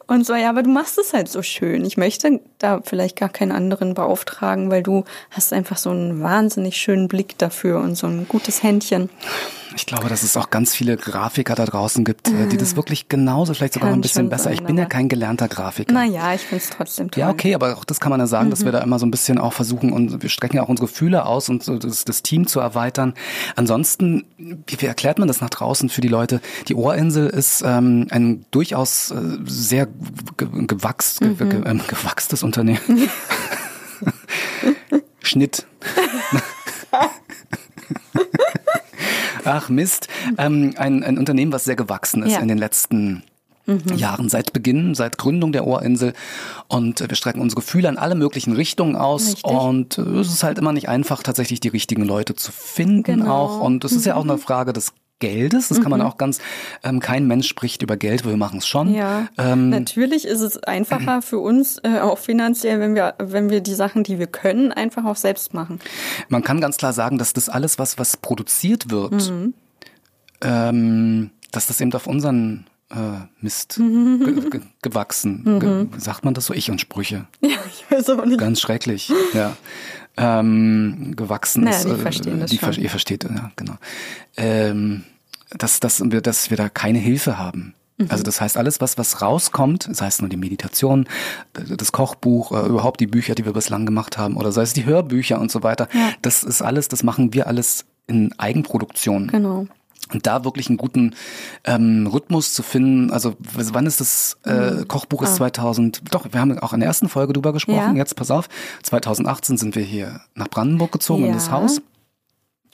Und 0.06 0.28
so, 0.28 0.36
ja, 0.36 0.50
aber 0.50 0.62
du 0.62 0.70
machst 0.70 1.00
es 1.00 1.14
halt 1.14 1.28
so 1.28 1.42
schön. 1.42 1.84
Ich 1.86 1.98
möchte 1.98 2.40
da 2.60 2.82
vielleicht 2.84 3.16
gar 3.16 3.30
keinen 3.30 3.52
anderen 3.52 3.96
beauftragen, 3.96 4.70
weil 4.70 4.84
du 4.84 5.06
hast 5.32 5.54
einfach 5.54 5.78
so 5.78 5.90
einen 5.90 6.22
wahnsinnig 6.22 6.78
schönen 6.78 7.08
Blick 7.08 7.36
dafür 7.40 7.80
und 7.80 7.96
so 7.96 8.06
ein 8.06 8.28
gutes 8.28 8.62
Händchen. 8.62 9.10
Ich 9.76 9.86
glaube, 9.86 10.08
dass 10.08 10.24
es 10.24 10.38
auch 10.38 10.50
ganz 10.50 10.74
viele 10.74 10.96
Grafiker 10.96 11.54
da 11.54 11.66
draußen 11.66 12.06
gibt, 12.06 12.30
äh, 12.30 12.48
die 12.48 12.56
das 12.58 12.78
wirklich 12.78 13.10
genauso, 13.10 13.54
vielleicht 13.54 13.74
sogar 13.74 13.90
noch 13.90 13.94
Kann 13.94 14.00
ein 14.00 14.02
bisschen 14.02 14.30
besser. 14.30 14.46
sein, 14.46 14.54
ich 14.54 14.64
bin 14.64 14.78
ja 14.78 14.86
kein 14.86 15.10
gelernter 15.10 15.50
Grafiker. 15.50 15.94
Naja, 15.94 16.34
ich 16.34 16.42
find's 16.42 16.70
trotzdem 16.70 17.12
toll. 17.12 17.20
Ja, 17.20 17.30
okay, 17.30 17.54
aber 17.54 17.78
auch 17.78 17.84
das 17.84 18.00
kann 18.00 18.10
man 18.10 18.22
ja 18.22 18.28
sagen, 18.28 18.50
dass 18.50 18.64
wir 18.64 18.72
da 18.72 18.80
immer 18.80 19.00
so 19.00 19.06
ein 19.06 19.12
bisschen 19.12 19.38
auch 19.38 19.52
versuchen 19.54 19.92
und 19.92 20.24
wir 20.24 20.30
strecken 20.30 20.56
ja 20.58 20.64
auch 20.64 20.70
unsere 20.70 20.88
Fühler 20.88 21.28
aus 21.28 21.50
und 21.50 21.62
so 21.64 21.78
das, 21.78 22.06
das 22.06 22.24
Team 22.24 22.48
zu 22.48 22.62
erweitern. 22.62 23.14
Ansonsten, 23.56 24.26
wie, 24.38 24.80
wie 24.80 24.86
erklärt 24.86 25.20
man 25.20 25.28
das 25.28 25.42
nach 25.42 25.50
draußen 25.50 25.90
für 25.90 26.02
die 26.02 26.08
Leute? 26.08 26.40
Die 26.70 26.76
Ohrinsel 26.76 27.28
ist 27.28 27.62
ähm, 27.66 28.08
ein 28.12 28.46
durchaus 28.52 29.12
äh, 29.12 29.16
sehr 29.46 29.88
ge 30.38 30.48
gewachs, 30.68 31.20
ge 31.20 31.34
ge 31.36 31.62
ähm, 31.66 31.82
gewachstes 31.88 32.44
Unternehmen. 32.44 32.80
Schnitt. 35.22 35.66
Ach 39.46 39.70
Mist. 39.70 40.08
Ähm, 40.38 40.74
ein, 40.78 41.04
ein 41.04 41.18
Unternehmen, 41.18 41.52
was 41.52 41.64
sehr 41.66 41.76
gewachsen 41.76 42.24
ist 42.24 42.34
Ja. 42.34 42.40
in 42.40 42.48
den 42.48 42.58
letzten 42.58 43.24
Jahren, 43.96 44.30
seit 44.30 44.54
Beginn, 44.54 44.94
seit 44.94 45.18
Gründung 45.18 45.52
der 45.52 45.66
Ohrinsel. 45.66 46.14
Und 46.68 47.02
äh, 47.02 47.10
wir 47.10 47.16
strecken 47.16 47.42
unsere 47.42 47.62
Gefühle 47.62 47.90
in 47.90 47.98
alle 47.98 48.14
möglichen 48.14 48.54
Richtungen 48.54 48.96
aus. 48.96 49.26
Richtig. 49.38 49.44
Und 49.46 49.98
äh, 49.98 50.02
es 50.20 50.28
ist 50.28 50.44
halt 50.44 50.60
immer 50.60 50.72
nicht 50.72 50.88
einfach, 50.88 51.24
tatsächlich 51.24 51.62
die 51.62 51.70
richtigen 51.70 52.04
Leute 52.04 52.36
zu 52.36 52.52
finden 52.52 53.02
Genau. 53.22 53.32
auch. 53.36 53.62
Und 53.62 53.84
es 53.84 53.92
ist 53.94 54.06
ja 54.06 54.16
auch 54.18 54.24
eine 54.24 54.38
Frage 54.38 54.72
des 54.72 54.94
Geldes. 55.20 55.70
Das 55.70 55.80
kann 55.82 55.90
man 55.92 56.02
auch 56.02 56.18
ganz, 56.18 56.40
ähm, 56.84 57.00
kein 57.00 57.26
Mensch 57.28 57.48
spricht 57.48 57.82
über 57.82 57.96
Geld, 57.98 58.26
wir 58.26 58.36
machen 58.38 58.58
es 58.60 58.68
schon. 58.68 58.94
Ja, 58.94 59.28
Ähm, 59.38 59.70
natürlich 59.70 60.26
ist 60.26 60.42
es 60.42 60.62
einfacher 60.64 61.22
für 61.22 61.40
uns, 61.40 61.78
äh, 61.84 62.00
auch 62.00 62.18
finanziell, 62.18 62.80
wenn 62.80 62.96
wir, 62.96 63.16
wenn 63.20 63.50
wir 63.50 63.62
die 63.62 63.74
Sachen, 63.76 64.04
die 64.04 64.20
wir 64.20 64.28
können, 64.28 64.72
einfach 64.74 65.06
auch 65.06 65.16
selbst 65.16 65.54
machen. 65.54 65.80
Man 66.28 66.44
kann 66.44 66.60
ganz 66.60 66.78
klar 66.78 66.92
sagen, 66.94 67.18
dass 67.18 67.34
das 67.34 67.48
alles, 67.50 67.80
was, 67.80 67.98
was 67.98 68.18
produziert 68.18 68.92
wird, 68.92 69.14
Mhm. 69.32 69.54
ähm, 70.42 71.32
dass 71.52 71.68
das 71.68 71.80
eben 71.82 71.94
auf 71.94 72.08
unseren 72.08 72.66
äh, 72.92 72.96
Mist 73.42 73.80
Mhm. 73.80 74.24
ge 74.24 74.50
ge 74.50 74.62
gewachsen. 74.84 75.60
Ge 75.60 75.88
sagt 76.00 76.24
man 76.24 76.34
das 76.36 76.46
so? 76.46 76.54
Ich 76.54 76.70
und 76.70 76.80
Sprüche. 76.80 77.26
Ja, 77.42 77.58
ich 77.68 77.84
weiß 77.90 78.10
auch 78.12 78.26
nicht. 78.26 78.38
Ganz 78.40 78.62
schrecklich, 78.62 79.12
ja. 79.34 79.56
Ähm, 80.18 81.14
gewachsen 81.16 81.64
Naja, 81.66 81.78
ist. 81.78 81.86
die 81.86 81.92
äh, 81.92 81.96
verstehen 81.98 82.40
das 82.40 82.50
die 82.52 82.58
schon. 82.58 82.74
ver- 82.74 82.82
Ihr 82.82 82.90
versteht, 82.90 83.24
ja, 83.26 83.52
genau. 83.56 83.74
Ähm, 84.38 85.04
dass, 85.58 85.80
dass, 85.80 86.02
wir, 86.10 86.22
dass 86.22 86.50
wir 86.50 86.58
da 86.58 86.70
keine 86.70 87.00
Hilfe 87.00 87.38
haben. 87.38 87.74
Mhm. 87.98 88.08
Also 88.10 88.24
das 88.24 88.42
heißt, 88.42 88.58
alles, 88.58 88.82
was, 88.82 88.98
was 88.98 89.22
rauskommt, 89.22 89.88
sei 89.92 90.08
es 90.08 90.20
nur 90.22 90.30
die 90.30 90.38
Meditation, 90.38 91.06
das 91.54 91.92
Kochbuch, 91.92 92.52
äh, 92.52 92.68
überhaupt 92.68 93.00
die 93.00 93.08
Bücher, 93.08 93.36
die 93.36 93.46
wir 93.46 93.54
bislang 93.54 93.86
gemacht 93.86 94.18
haben, 94.18 94.38
oder 94.38 94.52
sei 94.52 94.64
es 94.64 94.74
die 94.74 94.86
Hörbücher 94.86 95.40
und 95.40 95.52
so 95.52 95.64
weiter, 95.64 95.88
Ja. 95.94 96.12
das 96.22 96.44
ist 96.44 96.62
alles, 96.62 96.88
das 96.88 97.04
machen 97.04 97.34
wir 97.34 97.48
alles 97.48 97.86
in 98.08 98.34
Eigenproduktion. 98.40 99.28
Genau. 99.28 99.68
Und 100.14 100.28
da 100.28 100.44
wirklich 100.46 100.68
einen 100.70 100.78
guten 100.78 101.16
ähm, 101.64 102.06
Rhythmus 102.06 102.54
zu 102.54 102.62
finden, 102.62 103.10
also 103.12 103.36
wann 103.40 103.88
ist 103.88 104.00
das 104.02 104.38
äh, 104.44 104.86
Kochbuch 104.88 105.24
ist 105.24 105.36
2000, 105.36 106.04
doch, 106.14 106.28
wir 106.32 106.40
haben 106.40 106.60
auch 106.60 106.74
in 106.74 106.80
der 106.80 106.88
ersten 106.88 107.10
Folge 107.10 107.34
drüber 107.34 107.54
gesprochen, 107.54 107.80
Ah. 107.80 107.92
Ja. 107.92 107.96
jetzt 107.96 108.16
pass 108.16 108.30
auf, 108.30 108.48
2018 108.84 109.58
sind 109.58 109.76
wir 109.76 109.82
hier 109.82 110.22
nach 110.36 110.48
Brandenburg 110.48 110.92
gezogen 110.92 111.26
in 111.26 111.34
das 111.34 111.48
Ja. 111.48 111.54
Haus 111.54 111.82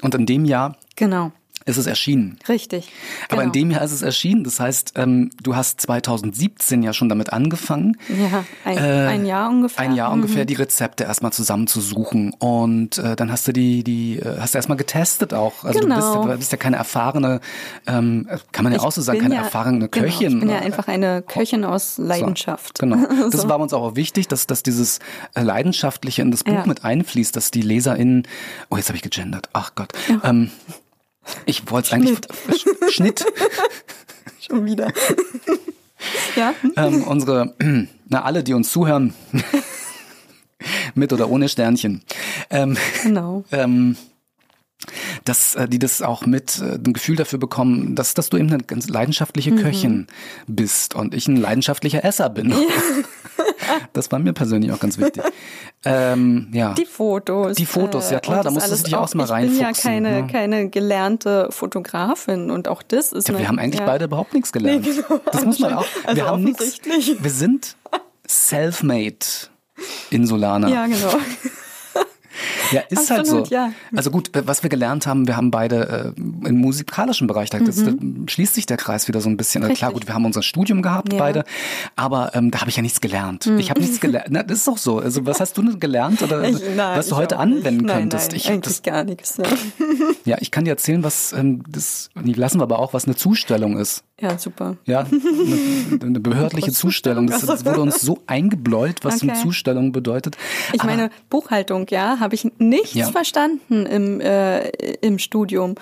und 0.02 0.14
in 0.14 0.26
dem 0.26 0.44
Jahr 0.44 0.76
Genau. 0.98 1.32
Ist 1.66 1.78
es 1.78 1.86
erschienen. 1.86 2.40
Richtig. 2.50 2.90
Aber 3.30 3.44
in 3.44 3.52
Genau. 3.52 3.66
dem 3.68 3.72
Jahr 3.72 3.84
ist 3.84 3.92
es 3.92 4.02
erschienen, 4.02 4.44
das 4.44 4.60
heißt, 4.60 4.94
ähm, 4.96 5.30
du 5.44 5.56
hast 5.56 5.80
2017 5.82 6.82
ja 6.82 6.92
schon 6.92 7.08
damit 7.08 7.32
angefangen, 7.34 7.98
Ja, 8.10 8.44
ein, 8.66 8.78
äh, 8.78 8.82
ein 8.82 9.26
Jahr 9.28 9.50
ungefähr. 9.50 9.80
ein 9.86 9.94
Jahr 9.96 10.10
Mhm. 10.10 10.22
ungefähr 10.24 10.46
die 10.46 10.56
Rezepte 10.56 11.04
erstmal 11.04 11.32
zusammenzusuchen 11.32 12.34
und 12.40 12.98
äh, 12.98 13.16
dann 13.16 13.32
hast 13.32 13.48
du 13.48 13.54
die 13.54 13.84
die 13.84 14.18
äh, 14.18 14.40
hast 14.40 14.56
du 14.56 14.58
erstmal 14.58 14.78
getestet 14.78 15.34
auch 15.36 15.64
also 15.64 15.80
Genau. 15.82 15.96
du 15.96 16.02
bist, 16.24 16.34
du 16.34 16.38
bist 16.40 16.52
ja 16.52 16.58
keine 16.58 16.78
erfahrene 16.78 17.40
ähm, 17.86 18.28
kann 18.52 18.64
man 18.64 18.74
ja 18.74 18.80
Ich 18.80 18.84
auch 18.86 18.92
so 18.92 19.02
sagen 19.02 19.20
keine 19.20 19.36
ja- 19.36 19.42
erfahrene 19.44 19.88
genau, 19.88 20.06
Köchin 20.08 20.34
Ich 20.34 20.40
bin 20.40 20.50
ja 20.50 20.60
ne? 20.60 20.66
einfach 20.66 20.88
eine 20.88 21.22
Köchin 21.22 21.64
aus 21.64 21.98
Leidenschaft. 22.00 22.78
So, 22.82 22.88
genau. 22.88 23.30
Das 23.30 23.48
war 23.48 23.60
uns 23.60 23.74
auch 23.74 23.96
wichtig, 23.96 24.28
dass, 24.28 24.48
dass 24.48 24.64
dieses 24.64 25.00
äh, 25.36 25.42
Leidenschaftliche 25.44 26.22
in 26.24 26.32
das 26.32 26.44
Buch 26.44 26.54
Ja. 26.54 26.66
mit 26.66 26.84
einfließt, 26.84 27.36
dass 27.36 27.52
die 27.52 27.62
LeserInnen, 27.62 28.24
oh, 28.70 28.78
jetzt 28.78 28.88
habe 28.90 28.96
ich 28.98 29.04
gegendert, 29.04 29.50
ach 29.54 29.74
Gott. 29.76 29.94
Ähm, 30.24 30.50
ich 31.46 31.70
wollte 31.70 31.88
es 31.88 31.94
eigentlich, 31.94 32.18
Sch- 32.50 32.92
Schnitt, 32.92 33.26
Schon 34.40 34.66
wieder. 34.66 34.92
ja, 36.36 36.54
ähm, 36.76 37.04
unsere, 37.04 37.54
na, 38.10 38.24
alle, 38.24 38.44
die 38.44 38.54
uns 38.54 38.72
zuhören, 38.72 39.14
mit 40.96 41.14
oder 41.14 41.30
ohne 41.30 41.48
Sternchen, 41.50 42.04
ähm, 42.50 42.78
genau. 43.04 43.44
ähm, 43.52 43.96
dass 45.26 45.56
äh, 45.56 45.68
die 45.68 45.78
das 45.80 46.02
auch 46.02 46.26
mit 46.26 46.60
äh, 46.60 46.76
ein 46.76 46.94
Gefühl 46.94 47.16
dafür 47.16 47.38
bekommen, 47.40 47.96
dass, 47.96 48.14
dass 48.16 48.30
du 48.30 48.38
eben 48.38 48.50
eine 48.52 48.64
ganz 48.64 48.90
leidenschaftliche 48.90 49.52
Mhm. 49.52 49.58
Köchin 49.58 50.08
bist 50.48 50.96
und 50.96 51.14
ich 51.14 51.28
ein 51.28 51.36
leidenschaftlicher 51.38 52.04
Esser 52.04 52.30
bin. 52.30 52.54
Das 53.94 54.12
war 54.12 54.20
mir 54.20 54.34
persönlich 54.34 54.72
auch 54.72 54.80
ganz 54.80 54.98
wichtig. 54.98 55.24
Ähm, 55.84 56.50
ja. 56.54 56.74
Die 56.74 56.86
Fotos. 56.86 57.58
Die 57.58 57.66
Fotos, 57.66 58.12
ja 58.12 58.20
klar, 58.20 58.40
und 58.40 58.46
da 58.46 58.52
musst 58.52 58.72
du 58.72 58.84
dich 58.84 58.96
auch 58.96 59.02
erstmal 59.02 59.26
Ich 59.26 59.50
bin 59.50 59.60
ja 59.60 59.66
reinfuchsen, 59.66 59.92
keine, 59.92 60.22
ne? 60.22 60.28
keine 60.28 60.70
gelernte 60.70 61.48
Fotografin 61.50 62.52
und 62.52 62.68
auch 62.68 62.84
das 62.84 63.12
ist 63.12 63.28
Ja, 63.28 63.38
wir 63.38 63.48
haben 63.48 63.58
eigentlich 63.58 63.80
ja, 63.80 63.86
beide 63.86 64.06
überhaupt 64.06 64.34
nichts 64.34 64.52
gelernt. 64.52 64.86
Nee, 64.86 64.94
genau. 64.94 65.20
Das 65.32 65.44
muss 65.44 65.60
man 65.60 65.74
auch. 65.74 65.86
Also 66.04 66.16
wir 66.16 66.28
haben 66.28 66.44
nichts. 66.44 66.82
Wir 66.84 67.32
sind 67.32 67.76
self-made 68.28 69.16
Insulaner. 70.10 70.68
Ja, 70.70 70.86
genau. 70.86 71.14
Ja, 72.72 72.82
ist 72.90 73.10
halt 73.10 73.26
so. 73.28 73.40
Absolut, 73.40 73.50
ja. 73.50 73.72
Also 73.96 74.12
gut, 74.12 74.32
was 74.34 74.64
wir 74.64 74.70
gelernt 74.70 75.06
haben, 75.08 75.28
wir 75.28 75.36
haben 75.38 75.52
beide 75.52 76.14
äh, 76.16 76.48
im 76.48 76.58
musikalischen 76.60 77.28
Bereich, 77.28 77.50
da, 77.50 77.60
das, 77.60 77.84
da 77.84 77.92
schließt 78.28 78.56
sich 78.56 78.66
der 78.66 78.78
Kreis 78.78 79.08
wieder 79.08 79.22
so 79.22 79.30
ein 79.30 79.38
bisschen. 79.38 79.64
Also 79.64 79.76
klar, 79.76 79.92
Mhm. 79.92 79.96
Richtig. 79.96 80.08
gut, 80.08 80.12
wir 80.12 80.16
haben 80.16 80.26
unser 80.26 80.42
Studium 80.44 80.82
gehabt, 80.82 81.12
Ja. 81.14 81.20
beide, 81.20 81.44
aber 81.96 82.32
ähm, 82.36 82.52
da 82.52 82.62
habe 82.62 82.70
ich 82.70 82.76
ja 82.78 82.82
nichts 82.82 83.02
gelernt. 83.02 83.46
Ich 83.58 83.70
habe 83.70 83.80
nichts 83.82 84.00
gelernt. 84.00 84.28
Na, 84.30 84.44
das 84.44 84.60
ist 84.60 84.68
doch 84.68 84.78
so. 84.78 85.00
Also 85.00 85.26
was 85.26 85.40
hast 85.40 85.58
du 85.58 85.62
denn 85.64 85.80
gelernt 85.80 86.22
oder 86.22 86.44
Ich, 86.44 86.58
nein, 86.76 86.98
was 86.98 87.08
du 87.10 87.16
heute 87.16 87.38
anwenden 87.38 87.86
nein, 87.86 88.00
könntest? 88.02 88.32
Nein, 88.32 88.38
ich, 88.38 88.50
eigentlich 88.50 88.62
das, 88.76 88.84
gar 88.84 89.04
nichts. 89.04 89.38
Ja. 89.38 89.44
ja, 90.26 90.38
ich 90.40 90.52
kann 90.52 90.66
dir 90.66 90.72
erzählen, 90.72 91.04
was 91.04 91.34
ähm, 91.34 91.64
das, 91.68 92.10
lassen 92.16 92.60
wir 92.60 92.64
aber 92.64 92.80
auch, 92.80 92.94
was 92.94 93.06
eine 93.06 93.16
Zustellung 93.16 93.78
ist. 93.78 94.04
Ja, 94.22 94.38
super. 94.38 94.78
Ja, 94.86 95.00
eine, 95.02 96.00
eine 96.06 96.20
behördliche 96.20 96.72
Zustellung. 96.72 97.28
Das, 97.28 97.46
das 97.46 97.66
wurde 97.66 97.82
uns 97.82 98.02
so 98.02 98.20
eingebläut, 98.28 98.98
was 99.04 99.22
eine 99.22 99.32
Okay. 99.34 99.42
Zustellung 99.42 99.92
bedeutet. 99.92 100.38
Ich 100.74 100.82
Aber- 100.82 100.92
meine, 100.92 101.10
Buchhaltung, 101.30 101.88
ja, 101.90 102.20
habe 102.20 102.36
ich 102.36 102.48
nichts 102.60 102.94
Ja. 102.94 103.08
verstanden 103.12 103.86
im, 103.86 104.22
äh, 104.22 104.70
im 105.02 105.18
Studium. 105.20 105.76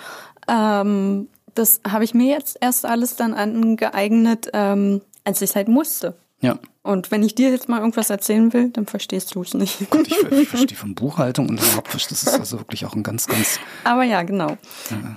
Ähm, 0.48 1.28
das 1.54 1.80
habe 1.86 2.04
ich 2.04 2.14
mir 2.14 2.32
jetzt 2.34 2.56
erst 2.60 2.86
alles 2.86 3.16
dann 3.16 3.34
angeeignet, 3.34 4.50
ähm, 4.52 5.00
als 5.24 5.42
ich 5.42 5.50
es 5.50 5.56
halt 5.56 5.68
musste. 5.68 6.14
ja. 6.40 6.58
Und 6.82 7.10
wenn 7.10 7.22
ich 7.22 7.34
dir 7.34 7.50
jetzt 7.50 7.68
mal 7.68 7.78
irgendwas 7.80 8.08
erzählen 8.08 8.54
will, 8.54 8.70
dann 8.70 8.86
verstehst 8.86 9.34
du 9.34 9.42
es 9.42 9.52
nicht. 9.52 9.90
Gott, 9.90 10.06
ich, 10.08 10.16
ich 10.32 10.48
verstehe 10.48 10.78
von 10.78 10.94
Buchhaltung 10.94 11.50
und 11.50 11.60
überhaupt, 11.62 11.92
das 11.94 12.10
ist 12.10 12.28
also 12.28 12.58
wirklich 12.58 12.86
auch 12.86 12.94
ein 12.94 13.02
ganz, 13.02 13.26
ganz 13.26 13.60
Aber 13.84 14.02
ja, 14.04 14.22
genau. 14.22 14.56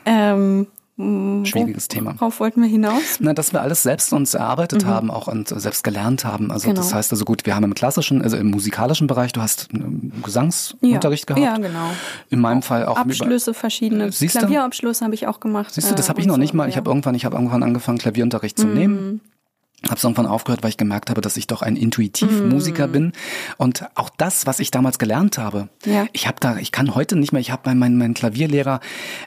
Ähm, 0.05 0.67
schwieriges 0.97 1.87
Thema. 1.87 2.13
worauf 2.19 2.39
wollten 2.39 2.61
wir 2.61 2.69
hinaus? 2.69 3.17
Na, 3.19 3.33
dass 3.33 3.51
wir 3.51 3.61
alles 3.61 3.81
selbst 3.83 4.13
uns 4.13 4.33
erarbeitet 4.35 4.85
haben, 4.85 5.09
auch 5.09 5.27
und 5.27 5.47
selbst 5.49 5.83
gelernt 5.83 6.23
haben. 6.23 6.51
Also 6.51 6.67
Mhm. 6.67 6.73
Genau. 6.75 6.81
das 6.83 6.93
heißt 6.93 7.11
also 7.11 7.25
gut, 7.25 7.45
wir 7.45 7.55
haben 7.55 7.63
im 7.63 7.73
klassischen, 7.73 8.21
also 8.21 8.37
im 8.37 8.51
musikalischen 8.51 9.07
Bereich, 9.07 9.31
du 9.33 9.41
hast 9.41 9.69
einen 9.73 10.21
Gesangsunterricht 10.23 11.29
ja. 11.29 11.35
gehabt. 11.35 11.61
Ja, 11.63 11.67
genau. 11.67 11.89
In 12.29 12.39
meinem 12.39 12.61
Fall 12.61 12.85
auch 12.85 12.93
über- 12.93 13.01
Abschlüsse, 13.01 13.53
verschiedene. 13.53 14.11
Siehst 14.11 14.35
du? 14.35 14.39
Klavierabschluss 14.39 15.01
habe 15.01 15.15
ich 15.15 15.25
auch 15.27 15.39
gemacht. 15.39 15.73
Siehst 15.73 15.89
du, 15.89 15.95
das 15.95 16.05
äh, 16.05 16.09
habe 16.09 16.21
ich 16.21 16.27
noch 16.27 16.35
so, 16.35 16.39
nicht 16.39 16.53
mal. 16.53 16.69
Ich 16.69 16.75
ja. 16.75 16.81
Mhm. 16.81 16.85
habe 16.85 16.89
irgendwann, 16.91 17.15
ich 17.15 17.25
habe 17.25 17.35
irgendwann 17.37 17.63
angefangen, 17.63 17.97
Klavierunterricht 17.97 18.59
zu 18.59 18.67
nehmen. 18.67 19.21
Habe 19.85 19.95
es 19.95 20.03
irgendwann 20.03 20.27
aufgehört, 20.27 20.63
weil 20.63 20.69
ich 20.69 20.77
gemerkt 20.77 21.09
habe, 21.09 21.19
dass 21.19 21.35
ich 21.35 21.45
doch 21.47 21.61
ein 21.61 21.75
Intuitiv-Musiker 21.75 22.87
bin. 22.87 23.11
Und 23.57 23.85
auch 23.95 24.09
das, 24.15 24.45
was 24.45 24.59
ich 24.61 24.71
damals 24.71 24.97
gelernt 24.97 25.37
habe, 25.37 25.67
Ja. 25.85 26.05
ich 26.13 26.25
habe 26.27 26.37
da, 26.39 26.55
ich 26.57 26.71
kann 26.71 26.95
heute 26.95 27.17
nicht 27.17 27.33
mehr, 27.33 27.41
ich 27.41 27.51
habe 27.51 27.63
mein, 27.65 27.79
mein, 27.79 27.97
mein 27.97 28.13
Klavierlehrer 28.13 28.79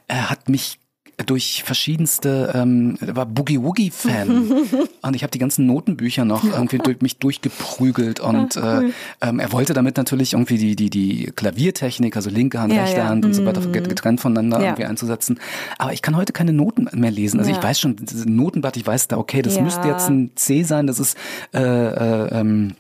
äh, 0.09 0.15
hat 0.15 0.49
mich 0.49 0.79
durch 1.25 1.63
verschiedenste, 1.65 2.53
ähm, 2.55 2.99
war 3.01 3.25
Boogie 3.25 3.63
Woogie 3.63 3.91
Fan 3.91 4.53
und 5.03 5.17
ich 5.17 5.23
habe 5.23 5.31
die 5.31 5.39
ganzen 5.39 5.65
Notenbücher 5.65 6.27
noch 6.27 6.45
irgendwie 6.45 6.77
durch 6.79 7.01
mich 7.01 7.17
durchgeprügelt 7.17 8.21
und 8.21 8.57
äh, 8.57 8.91
ähm, 9.23 9.39
er 9.41 9.51
wollte 9.53 9.73
damit 9.73 9.97
natürlich 9.97 10.35
irgendwie 10.35 10.59
die 10.59 10.77
die 10.77 10.91
die 10.91 11.33
Klaviertechnik, 11.35 12.17
also 12.17 12.29
linke 12.29 12.61
Hand, 12.61 12.75
Ja, 12.75 12.83
rechte 12.83 13.01
ja. 13.01 13.09
Hand 13.09 13.25
und 13.25 13.33
so 13.33 13.45
weiter 13.47 13.61
Mhm. 13.67 13.73
getrennt 13.73 14.21
voneinander 14.21 14.59
Ja. 14.59 14.65
irgendwie 14.67 14.85
einzusetzen. 14.85 15.41
Aber 15.79 15.93
ich 15.95 16.03
kann 16.03 16.17
heute 16.17 16.33
keine 16.35 16.53
Noten 16.53 16.87
mehr 16.93 17.11
lesen. 17.11 17.39
Also 17.41 17.51
ich 17.51 17.63
weiß 17.63 17.81
schon, 17.81 17.97
Notenblatt, 18.27 18.77
ich 18.77 18.87
weiß 18.87 19.09
da, 19.09 19.17
okay, 19.17 19.41
das 19.41 19.59
müsste 19.59 19.89
jetzt 19.89 20.09
ein 20.09 20.33
C 20.35 20.65
sein, 20.65 20.87
das 20.87 21.01
ist 21.01 21.17
äh, 21.55 21.61
äh, 21.61 22.41
ähm, 22.41 22.73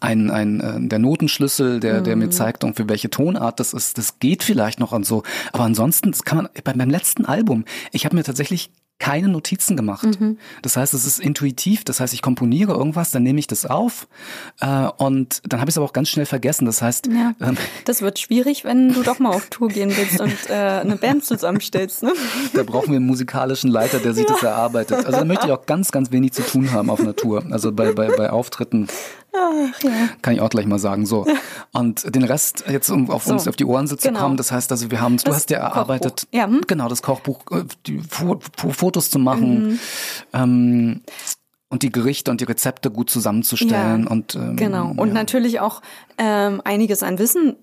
ein, 0.00 0.30
ein 0.30 0.60
äh, 0.60 0.88
der 0.88 0.98
Notenschlüssel, 0.98 1.80
der, 1.80 2.00
der 2.02 2.16
Mhm. 2.16 2.22
mir 2.24 2.30
zeigt, 2.30 2.62
irgendwie 2.62 2.88
welche 2.88 3.10
Tonart 3.10 3.58
das 3.60 3.72
ist, 3.72 3.98
das 3.98 4.18
geht 4.18 4.42
vielleicht 4.44 4.80
noch 4.80 4.92
und 4.92 5.04
so. 5.06 5.22
Aber 5.52 5.64
ansonsten, 5.64 6.10
das 6.12 6.22
kann 6.24 6.38
man 6.38 6.48
bei 6.64 6.74
meinem 6.74 6.90
letzten 6.90 7.24
Album, 7.24 7.64
ich 7.92 8.04
habe 8.04 8.14
mir 8.16 8.22
tatsächlich 8.24 8.70
keine 9.00 9.28
Notizen 9.28 9.76
gemacht. 9.76 10.20
Mhm. 10.20 10.38
Das 10.60 10.76
heißt, 10.76 10.92
es 10.92 11.06
ist 11.06 11.20
intuitiv, 11.20 11.84
das 11.84 12.00
heißt, 12.00 12.12
ich 12.14 12.20
komponiere 12.20 12.72
irgendwas, 12.72 13.12
dann 13.12 13.22
nehme 13.22 13.38
ich 13.38 13.46
das 13.46 13.64
auf 13.64 14.08
äh, 14.60 14.88
und 14.96 15.40
dann 15.48 15.60
habe 15.60 15.68
ich 15.70 15.74
es 15.74 15.78
aber 15.78 15.86
auch 15.86 15.92
ganz 15.92 16.08
schnell 16.08 16.26
vergessen. 16.26 16.64
Das 16.66 16.82
heißt, 16.82 17.06
Ja. 17.06 17.32
ähm, 17.40 17.56
Das 17.84 18.02
wird 18.02 18.18
schwierig, 18.18 18.64
wenn 18.64 18.92
du 18.92 19.04
doch 19.04 19.20
mal 19.20 19.30
auf 19.30 19.50
Tour 19.50 19.68
gehen 19.68 19.92
willst 19.96 20.20
und 20.20 20.34
äh, 20.50 20.52
eine 20.52 20.96
Band 20.96 21.24
zusammenstellst. 21.24 22.02
Ne? 22.02 22.12
da 22.54 22.64
brauchen 22.64 22.88
wir 22.88 22.96
einen 22.96 23.06
musikalischen 23.06 23.70
Leiter, 23.70 24.00
der 24.00 24.14
sich 24.14 24.26
das 24.26 24.42
erarbeitet. 24.42 25.06
Also 25.06 25.12
da 25.20 25.24
möchte 25.24 25.46
ich 25.46 25.52
auch 25.52 25.64
ganz, 25.66 25.92
ganz 25.92 26.10
wenig 26.10 26.32
zu 26.32 26.42
tun 26.42 26.72
haben 26.72 26.90
auf 26.90 27.00
Natur. 27.00 27.44
Also 27.52 27.70
bei, 27.70 27.92
bei, 27.92 28.08
bei 28.08 28.30
Auftritten 28.30 28.88
Ach 29.32 29.82
ja. 29.82 29.90
kann 30.22 30.34
ich 30.34 30.40
auch 30.40 30.48
gleich 30.50 30.66
mal 30.66 30.78
sagen. 30.78 31.06
So. 31.06 31.26
Und 31.72 32.14
den 32.14 32.24
Rest, 32.24 32.64
jetzt 32.68 32.88
um 32.90 33.10
auf 33.10 33.26
uns 33.26 33.44
So. 33.44 33.50
auf 33.50 33.56
die 33.56 33.64
Ohren 33.64 33.86
zu 33.86 33.96
Genau. 33.96 34.20
kommen, 34.20 34.36
das 34.36 34.50
heißt 34.52 34.70
also, 34.72 34.90
wir 34.90 35.00
haben, 35.00 35.16
du 35.18 35.24
Das 35.24 35.36
hast 35.36 35.50
ja 35.50 35.58
erarbeitet. 35.58 36.26
Ja, 36.32 36.44
hm? 36.46 36.62
genau, 36.66 36.88
das 36.88 37.02
Kochbuch, 37.02 37.40
äh, 37.50 37.64
die 37.86 37.98
Fo 38.00 38.40
Fo 38.56 38.70
Fotos 38.70 39.10
zu 39.10 39.18
machen, 39.18 39.68
Mhm. 39.72 39.78
ähm, 40.32 41.00
und 41.70 41.82
die 41.82 41.92
Gerichte 41.92 42.30
und 42.30 42.40
die 42.40 42.44
Rezepte 42.44 42.90
gut 42.90 43.10
zusammenzustellen 43.10 44.04
Ja, 44.04 44.10
und 44.10 44.34
ähm, 44.34 44.56
Genau. 44.56 44.92
Und 44.96 45.08
ja. 45.08 45.14
natürlich 45.14 45.60
auch 45.60 45.82
ähm, 46.16 46.62
einiges 46.64 47.02
an 47.02 47.18
Wissen 47.18 47.56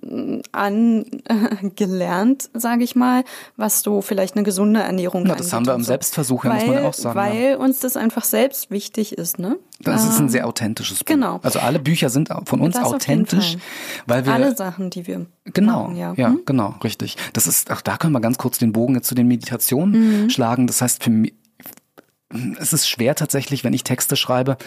äh, 1.25 1.33
angelernt, 1.61 2.49
sage 2.53 2.83
ich 2.83 2.95
mal, 2.95 3.23
was 3.57 3.81
so 3.81 4.01
vielleicht 4.01 4.35
eine 4.35 4.43
gesunde 4.43 4.81
Ernährung 4.81 5.23
Na, 5.25 5.35
das 5.35 5.51
haben 5.53 5.65
wir 5.65 5.73
im 5.73 5.81
so. 5.81 5.87
Selbstversuch, 5.87 6.45
ja, 6.45 6.51
weil, 6.51 6.57
muss 6.59 6.67
man 6.67 6.83
ja 6.83 6.89
auch 6.89 6.93
sagen. 6.93 7.15
Weil 7.19 7.43
ja. 7.51 7.57
uns 7.57 7.79
das 7.79 7.97
einfach 7.97 8.23
selbst 8.23 8.71
wichtig 8.71 9.17
ist, 9.17 9.39
ne? 9.39 9.57
Das 9.81 10.03
ist 10.05 10.17
ein 10.17 10.23
Ähm, 10.25 10.29
sehr 10.29 10.47
authentisches 10.47 10.99
Buch. 10.99 11.05
genau. 11.05 11.39
Also 11.43 11.59
alle 11.59 11.79
Bücher 11.79 12.09
sind 12.09 12.29
von 12.45 12.61
uns 12.61 12.75
Das 12.75 12.83
authentisch, 12.85 13.57
weil 14.07 14.25
wir 14.25 14.33
alle 14.33 14.55
Sachen, 14.55 14.89
die 14.89 15.07
wir 15.07 15.25
Genau, 15.45 15.83
machen, 15.83 15.95
ja, 15.97 16.13
ja. 16.15 16.29
Hm? 16.29 16.41
genau, 16.45 16.75
richtig. 16.83 17.17
Das 17.33 17.45
ist, 17.47 17.71
auch 17.71 17.81
da 17.81 17.97
können 17.97 18.13
wir 18.13 18.21
ganz 18.21 18.37
kurz 18.37 18.57
den 18.57 18.71
Bogen 18.71 18.95
jetzt 18.95 19.07
zu 19.07 19.15
den 19.15 19.27
Meditationen 19.27 20.23
Mhm. 20.25 20.29
schlagen. 20.29 20.67
Das 20.67 20.81
heißt, 20.81 21.03
für 21.03 21.09
mich, 21.09 21.33
es 22.59 22.73
ist 22.73 22.87
schwer 22.89 23.15
tatsächlich, 23.15 23.63
wenn 23.63 23.73
ich 23.73 23.83
Texte 23.83 24.15
schreibe, 24.15 24.57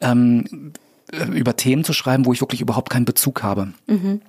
ähm, 0.00 0.72
äh, 1.12 1.24
über 1.24 1.56
Themen 1.56 1.84
zu 1.84 1.92
schreiben, 1.92 2.26
wo 2.26 2.32
ich 2.32 2.40
wirklich 2.40 2.60
überhaupt 2.60 2.90
keinen 2.90 3.04
Bezug 3.04 3.42
habe. 3.42 3.72
Mhm. 3.86 4.20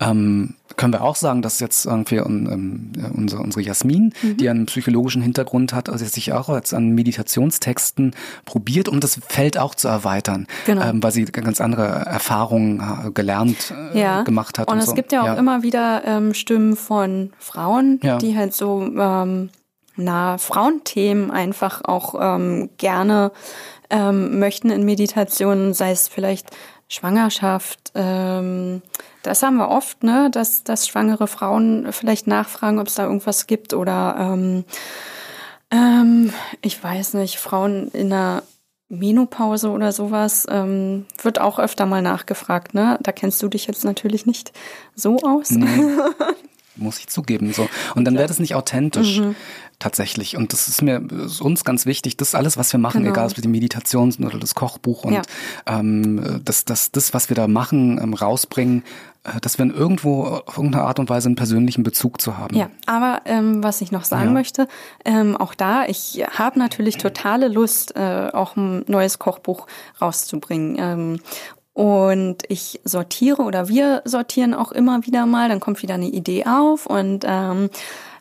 Ähm, 0.00 0.54
können 0.76 0.92
wir 0.92 1.02
auch 1.02 1.16
sagen, 1.16 1.40
dass 1.40 1.60
jetzt 1.60 1.86
irgendwie 1.86 2.16
ähm, 2.16 2.92
äh, 2.98 3.06
unsere, 3.16 3.40
unsere 3.42 3.62
Jasmin, 3.62 4.12
Mhm. 4.22 4.36
die 4.36 4.48
einen 4.50 4.66
psychologischen 4.66 5.22
Hintergrund 5.22 5.72
hat, 5.72 5.88
also 5.88 6.04
sich 6.04 6.32
auch 6.32 6.48
jetzt 6.50 6.74
an 6.74 6.90
Meditationstexten 6.90 8.14
probiert, 8.44 8.88
um 8.88 9.00
das 9.00 9.20
Feld 9.26 9.56
auch 9.56 9.74
zu 9.74 9.88
erweitern, 9.88 10.46
Genau. 10.66 10.82
ähm, 10.82 11.02
weil 11.02 11.12
sie 11.12 11.24
ganz 11.24 11.60
andere 11.60 11.86
Erfahrungen 11.86 12.80
äh, 12.80 13.10
gelernt 13.12 13.72
äh, 13.94 14.00
ja. 14.00 14.22
gemacht 14.22 14.58
hat. 14.58 14.68
Und, 14.68 14.74
Und, 14.74 14.80
es 14.80 14.86
so. 14.86 14.94
gibt 14.94 15.12
ja 15.12 15.32
auch 15.32 15.38
immer 15.38 15.62
wieder 15.62 16.02
ähm, 16.04 16.34
Stimmen 16.34 16.76
von 16.76 17.30
Frauen, 17.38 18.00
Ja. 18.02 18.18
die 18.18 18.36
halt 18.36 18.52
so 18.54 18.82
ähm, 18.82 19.48
na 19.96 20.38
Frauenthemen 20.38 21.30
einfach 21.30 21.84
auch 21.84 22.14
ähm, 22.20 22.70
gerne 22.78 23.32
ähm, 23.90 24.38
möchten 24.38 24.70
in 24.70 24.84
Meditationen, 24.84 25.74
sei 25.74 25.90
es 25.90 26.08
vielleicht 26.08 26.50
Schwangerschaft. 26.88 27.92
Ähm, 27.94 28.82
das 29.22 29.42
haben 29.42 29.56
wir 29.56 29.68
oft, 29.68 30.02
ne, 30.02 30.30
dass, 30.30 30.64
dass 30.64 30.86
schwangere 30.86 31.26
Frauen 31.26 31.88
vielleicht 31.92 32.26
nachfragen, 32.26 32.78
ob 32.78 32.88
es 32.88 32.94
da 32.94 33.04
irgendwas 33.04 33.46
gibt 33.46 33.72
oder 33.74 34.16
ähm, 34.18 34.64
ähm, 35.70 36.32
ich 36.62 36.82
weiß 36.82 37.14
nicht, 37.14 37.38
Frauen 37.38 37.88
in 37.92 38.12
einer 38.12 38.42
Menopause 38.88 39.70
oder 39.70 39.92
sowas 39.92 40.46
ähm, 40.48 41.06
wird 41.22 41.40
auch 41.40 41.58
öfter 41.58 41.86
mal 41.86 42.02
nachgefragt, 42.02 42.74
ne? 42.74 42.98
Da 43.02 43.12
kennst 43.12 43.42
du 43.42 43.48
dich 43.48 43.66
jetzt 43.66 43.84
natürlich 43.84 44.26
nicht 44.26 44.52
so 44.94 45.18
aus. 45.20 45.50
Nee, 45.50 45.96
muss 46.76 46.98
ich 46.98 47.08
zugeben. 47.08 47.52
So. 47.52 47.68
Und 47.94 48.04
dann 48.04 48.14
wäre 48.14 48.28
das 48.28 48.38
nicht 48.38 48.54
authentisch. 48.54 49.20
Mhm. 49.20 49.36
Tatsächlich. 49.78 50.36
Und 50.36 50.52
das 50.52 50.68
ist 50.68 50.82
mir 50.82 51.02
ist 51.26 51.40
uns 51.40 51.64
ganz 51.64 51.84
wichtig. 51.86 52.16
Das 52.16 52.34
alles, 52.34 52.56
was 52.56 52.72
wir 52.72 52.78
machen, 52.80 53.02
Genau. 53.02 53.12
egal 53.12 53.26
ob 53.30 53.36
es 53.36 53.42
die 53.42 53.48
Meditation 53.48 54.10
sind 54.12 54.24
oder 54.24 54.38
das 54.38 54.54
Kochbuch 54.54 55.04
und 55.04 55.12
Ja. 55.14 55.22
ähm, 55.66 56.40
das, 56.44 56.64
das, 56.64 56.90
das, 56.92 57.12
was 57.12 57.28
wir 57.28 57.36
da 57.36 57.48
machen, 57.48 57.98
ähm, 58.02 58.14
rausbringen, 58.14 58.82
äh, 59.24 59.40
dass 59.40 59.58
wir 59.58 59.64
in 59.64 59.72
irgendwo 59.74 60.24
auf 60.24 60.56
irgendeine 60.56 60.84
Art 60.84 60.98
und 60.98 61.10
Weise 61.10 61.26
einen 61.28 61.36
persönlichen 61.36 61.82
Bezug 61.82 62.20
zu 62.20 62.38
haben. 62.38 62.56
Ja, 62.56 62.70
aber 62.86 63.22
ähm, 63.24 63.62
was 63.62 63.80
ich 63.80 63.90
noch 63.92 64.04
sagen 64.04 64.26
Ja. 64.26 64.30
möchte, 64.30 64.68
ähm, 65.04 65.36
auch 65.36 65.54
da, 65.54 65.84
ich 65.86 66.24
habe 66.30 66.58
natürlich 66.58 66.96
totale 66.98 67.48
Lust, 67.48 67.96
äh, 67.96 68.30
auch 68.32 68.56
ein 68.56 68.84
neues 68.86 69.18
Kochbuch 69.18 69.66
rauszubringen. 70.00 70.76
Ähm, 70.78 71.20
und 71.72 72.44
ich 72.48 72.80
sortiere 72.84 73.42
oder 73.42 73.68
wir 73.68 74.02
sortieren 74.04 74.54
auch 74.54 74.70
immer 74.70 75.04
wieder 75.06 75.26
mal, 75.26 75.48
dann 75.48 75.58
kommt 75.58 75.82
wieder 75.82 75.94
eine 75.94 76.06
Idee 76.06 76.44
auf 76.46 76.86
und 76.86 77.24
ähm, 77.26 77.68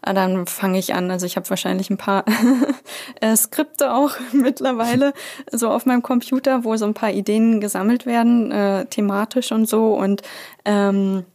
dann 0.06 0.46
fange 0.46 0.80
ich 0.80 0.94
an. 0.94 1.10
Also 1.12 1.26
ich 1.26 1.36
habe 1.36 1.50
wahrscheinlich 1.50 1.90
ein 1.90 1.98
paar 1.98 2.26
äh, 3.22 3.36
Skripte 3.36 3.94
auch 3.94 4.12
mittlerweile 4.34 5.14
so 5.52 5.70
auf 5.70 5.86
meinem 5.86 6.02
Computer, 6.02 6.64
wo 6.64 6.76
so 6.76 6.86
ein 6.86 6.94
paar 6.94 7.12
Ideen 7.12 7.62
gesammelt 7.62 8.06
werden, 8.06 8.52
äh, 8.52 8.86
thematisch 8.86 9.52
und 9.52 9.68
so. 9.68 9.94
Und 9.94 10.22
ähm, 10.66 11.26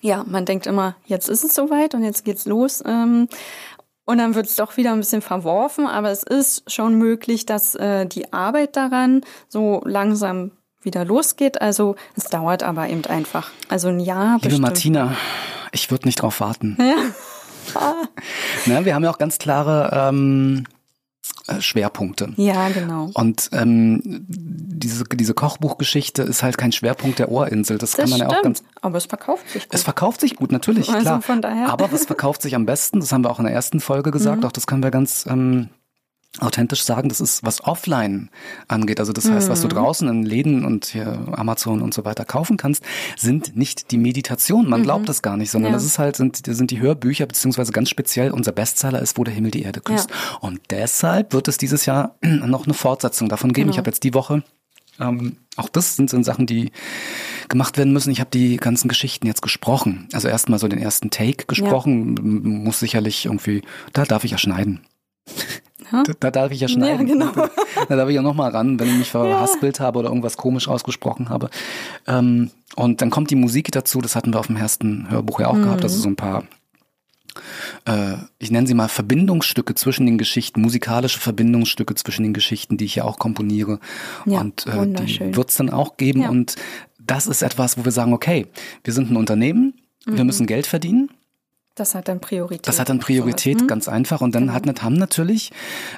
ja, 0.00 0.24
man 0.26 0.44
denkt 0.44 0.66
immer, 0.66 0.96
jetzt 1.06 1.28
ist 1.28 1.44
es 1.44 1.54
soweit 1.54 1.94
und 1.94 2.04
jetzt 2.04 2.24
geht's 2.24 2.46
los. 2.46 2.82
Ähm, 2.86 3.28
und 4.04 4.18
dann 4.18 4.34
wird 4.34 4.46
es 4.46 4.56
doch 4.56 4.76
wieder 4.78 4.92
ein 4.92 5.00
bisschen 5.00 5.20
verworfen, 5.20 5.86
aber 5.86 6.10
es 6.10 6.22
ist 6.22 6.70
schon 6.72 6.94
möglich, 6.94 7.44
dass 7.44 7.74
äh, 7.74 8.06
die 8.06 8.32
Arbeit 8.32 8.74
daran 8.74 9.20
so 9.48 9.82
langsam 9.84 10.52
wieder 10.80 11.04
losgeht. 11.04 11.60
Also 11.60 11.96
es 12.16 12.24
dauert 12.24 12.62
aber 12.62 12.88
eben 12.88 13.04
einfach. 13.04 13.50
Also 13.68 13.88
ein 13.88 14.00
Jahr 14.00 14.36
Liebe 14.36 14.48
bestimmt. 14.48 14.62
Martina, 14.62 15.16
ich 15.72 15.90
würde 15.90 16.06
nicht 16.06 16.22
drauf 16.22 16.40
warten. 16.40 16.78
Ja. 16.80 16.96
Na, 18.66 18.84
wir 18.84 18.94
haben 18.94 19.04
ja 19.04 19.10
auch 19.10 19.18
ganz 19.18 19.38
klare 19.38 19.90
ähm, 19.92 20.64
äh, 21.46 21.60
Schwerpunkte. 21.60 22.32
ja, 22.36 22.68
genau. 22.68 23.10
Und 23.14 23.50
ähm, 23.52 24.00
diese, 24.28 25.04
diese 25.04 25.34
Kochbuchgeschichte 25.34 26.22
ist 26.22 26.42
halt 26.42 26.58
kein 26.58 26.72
Schwerpunkt 26.72 27.18
der 27.18 27.30
Ohrinsel. 27.30 27.78
Das, 27.78 27.92
Das 27.92 28.00
kann 28.00 28.10
man 28.10 28.18
ja 28.20 28.26
auch 28.28 28.42
ganz. 28.42 28.58
stimmt. 28.58 28.72
Aber 28.82 28.98
es 28.98 29.06
verkauft 29.06 29.48
sich 29.50 29.64
gut. 29.64 29.74
Es 29.74 29.82
verkauft 29.82 30.20
sich 30.20 30.36
gut, 30.36 30.52
natürlich, 30.52 30.88
Also 30.90 31.00
klar. 31.00 31.22
von 31.22 31.42
daher. 31.42 31.70
Aber 31.70 31.90
was 31.92 32.06
verkauft 32.06 32.42
sich 32.42 32.54
am 32.54 32.66
besten? 32.66 33.00
Das 33.00 33.12
haben 33.12 33.24
wir 33.24 33.30
auch 33.30 33.38
in 33.38 33.44
der 33.46 33.54
ersten 33.54 33.80
Folge 33.80 34.10
gesagt. 34.10 34.40
Mhm. 34.42 34.44
Auch 34.46 34.52
das 34.52 34.66
können 34.66 34.82
wir 34.82 34.90
ganz 34.90 35.26
ähm, 35.28 35.68
authentisch 36.40 36.82
sagen. 36.82 37.08
Das 37.08 37.20
ist, 37.20 37.42
was 37.44 37.64
offline 37.64 38.30
angeht. 38.68 39.00
Also 39.00 39.12
das 39.12 39.28
heißt, 39.30 39.48
was 39.48 39.60
du 39.62 39.66
Mhm. 39.66 39.72
draußen 39.72 40.08
in 40.08 40.22
Läden 40.24 40.64
und 40.64 40.86
hier 40.86 41.26
Amazon 41.32 41.82
und 41.82 41.94
so 41.94 42.04
weiter 42.04 42.24
kaufen 42.24 42.56
kannst, 42.56 42.84
sind 43.16 43.56
nicht 43.56 43.90
die 43.90 43.98
Meditationen. 43.98 44.68
Man 44.70 44.82
glaubt 44.84 45.08
das 45.08 45.22
gar 45.22 45.36
nicht, 45.36 45.50
sondern 45.50 45.70
Mhm. 45.72 45.74
Ja. 45.74 45.78
das 45.78 45.84
ist 45.86 45.98
halt, 45.98 46.16
sind, 46.16 46.40
sind 46.46 46.70
die 46.70 46.80
Hörbücher, 46.80 47.26
beziehungsweise 47.26 47.72
ganz 47.72 47.88
speziell 47.90 48.30
unser 48.30 48.52
Bestseller 48.52 49.00
ist, 49.02 49.18
wo 49.18 49.24
der 49.24 49.34
Himmel 49.34 49.50
die 49.50 49.62
Erde 49.62 49.80
küsst. 49.80 50.10
Und 50.40 50.60
deshalb 50.70 51.32
wird 51.32 51.48
es 51.48 51.56
dieses 51.58 51.86
Jahr 51.86 52.16
noch 52.22 52.66
eine 52.66 52.74
Fortsetzung 52.74 53.28
davon 53.28 53.52
geben. 53.52 53.66
Genau. 53.68 53.72
Ich 53.74 53.78
habe 53.78 53.88
jetzt 53.90 54.04
die 54.04 54.14
Woche 54.14 54.42
ähm, 55.00 55.36
auch 55.56 55.68
das 55.68 55.94
sind, 55.94 56.10
sind 56.10 56.24
Sachen, 56.24 56.46
die 56.46 56.72
gemacht 57.48 57.78
werden 57.78 57.92
müssen. 57.92 58.10
Ich 58.10 58.18
habe 58.18 58.30
die 58.30 58.56
ganzen 58.56 58.88
Geschichten 58.88 59.26
jetzt 59.28 59.42
gesprochen. 59.42 60.08
Also 60.12 60.26
erstmal 60.26 60.58
so 60.58 60.66
den 60.66 60.80
ersten 60.80 61.10
Take 61.10 61.46
gesprochen. 61.46 62.16
M- 62.18 62.64
Muss 62.64 62.80
sicherlich 62.80 63.26
irgendwie, 63.26 63.62
da 63.92 64.04
darf 64.04 64.24
ich 64.24 64.32
ja 64.32 64.38
schneiden. 64.38 64.80
Ja. 65.92 66.02
Da, 66.04 66.12
da 66.18 66.30
darf 66.30 66.52
ich 66.52 66.60
ja 66.60 66.68
schneiden. 66.68 67.06
Ja, 67.06 67.14
genau. 67.14 67.48
Da 67.88 67.96
darf 67.96 68.08
ich 68.08 68.14
ja 68.14 68.22
nochmal 68.22 68.50
ran, 68.50 68.78
wenn 68.80 68.88
ich 68.88 68.98
mich 68.98 69.10
verhaspelt 69.10 69.80
habe 69.80 69.98
oder 70.00 70.08
irgendwas 70.08 70.36
komisch 70.36 70.68
ausgesprochen 70.68 71.28
habe. 71.28 71.50
Ähm, 72.06 72.50
und 72.76 73.00
dann 73.00 73.10
kommt 73.10 73.30
die 73.30 73.36
Musik 73.36 73.70
dazu, 73.72 74.00
das 74.00 74.14
hatten 74.16 74.32
wir 74.32 74.40
auf 74.40 74.48
dem 74.48 74.56
ersten 74.56 75.10
Hörbuch 75.10 75.40
ja 75.40 75.48
auch 75.48 75.54
gehabt, 75.54 75.78
Mhm. 75.78 75.82
also 75.84 75.98
so 75.98 76.08
ein 76.08 76.16
paar 76.16 76.44
äh, 77.84 78.14
ich 78.38 78.50
nenne 78.50 78.66
sie 78.66 78.74
mal 78.74 78.88
Verbindungsstücke 78.88 79.74
zwischen 79.74 80.06
den 80.06 80.18
Geschichten, 80.18 80.60
musikalische 80.60 81.20
Verbindungsstücke 81.20 81.94
zwischen 81.94 82.22
den 82.24 82.32
Geschichten, 82.32 82.76
die 82.76 82.84
ich 82.84 82.96
ja 82.96 83.04
auch 83.04 83.18
komponiere. 83.18 83.78
Ja, 84.26 84.40
und 84.40 84.66
äh, 84.66 84.86
die 84.86 85.36
wird 85.36 85.50
es 85.50 85.56
dann 85.56 85.70
auch 85.70 85.96
geben. 85.96 86.22
Ja. 86.22 86.30
Und 86.30 86.56
das 86.98 87.26
ist 87.26 87.42
etwas, 87.42 87.78
wo 87.78 87.84
wir 87.84 87.92
sagen, 87.92 88.12
okay, 88.12 88.46
wir 88.84 88.92
sind 88.92 89.10
ein 89.10 89.16
Unternehmen, 89.16 89.74
wir 90.06 90.24
müssen 90.24 90.46
Geld 90.46 90.66
verdienen. 90.66 91.10
Das 91.78 91.94
hat 91.94 92.08
dann 92.08 92.20
Priorität. 92.20 92.66
Das 92.66 92.78
hat 92.78 92.88
dann 92.88 92.98
Priorität, 92.98 93.66
ganz 93.68 93.88
einfach. 93.88 94.20
Und 94.20 94.34
dann 94.34 94.52
hat, 94.52 94.82
haben 94.82 94.94
natürlich 94.94 95.52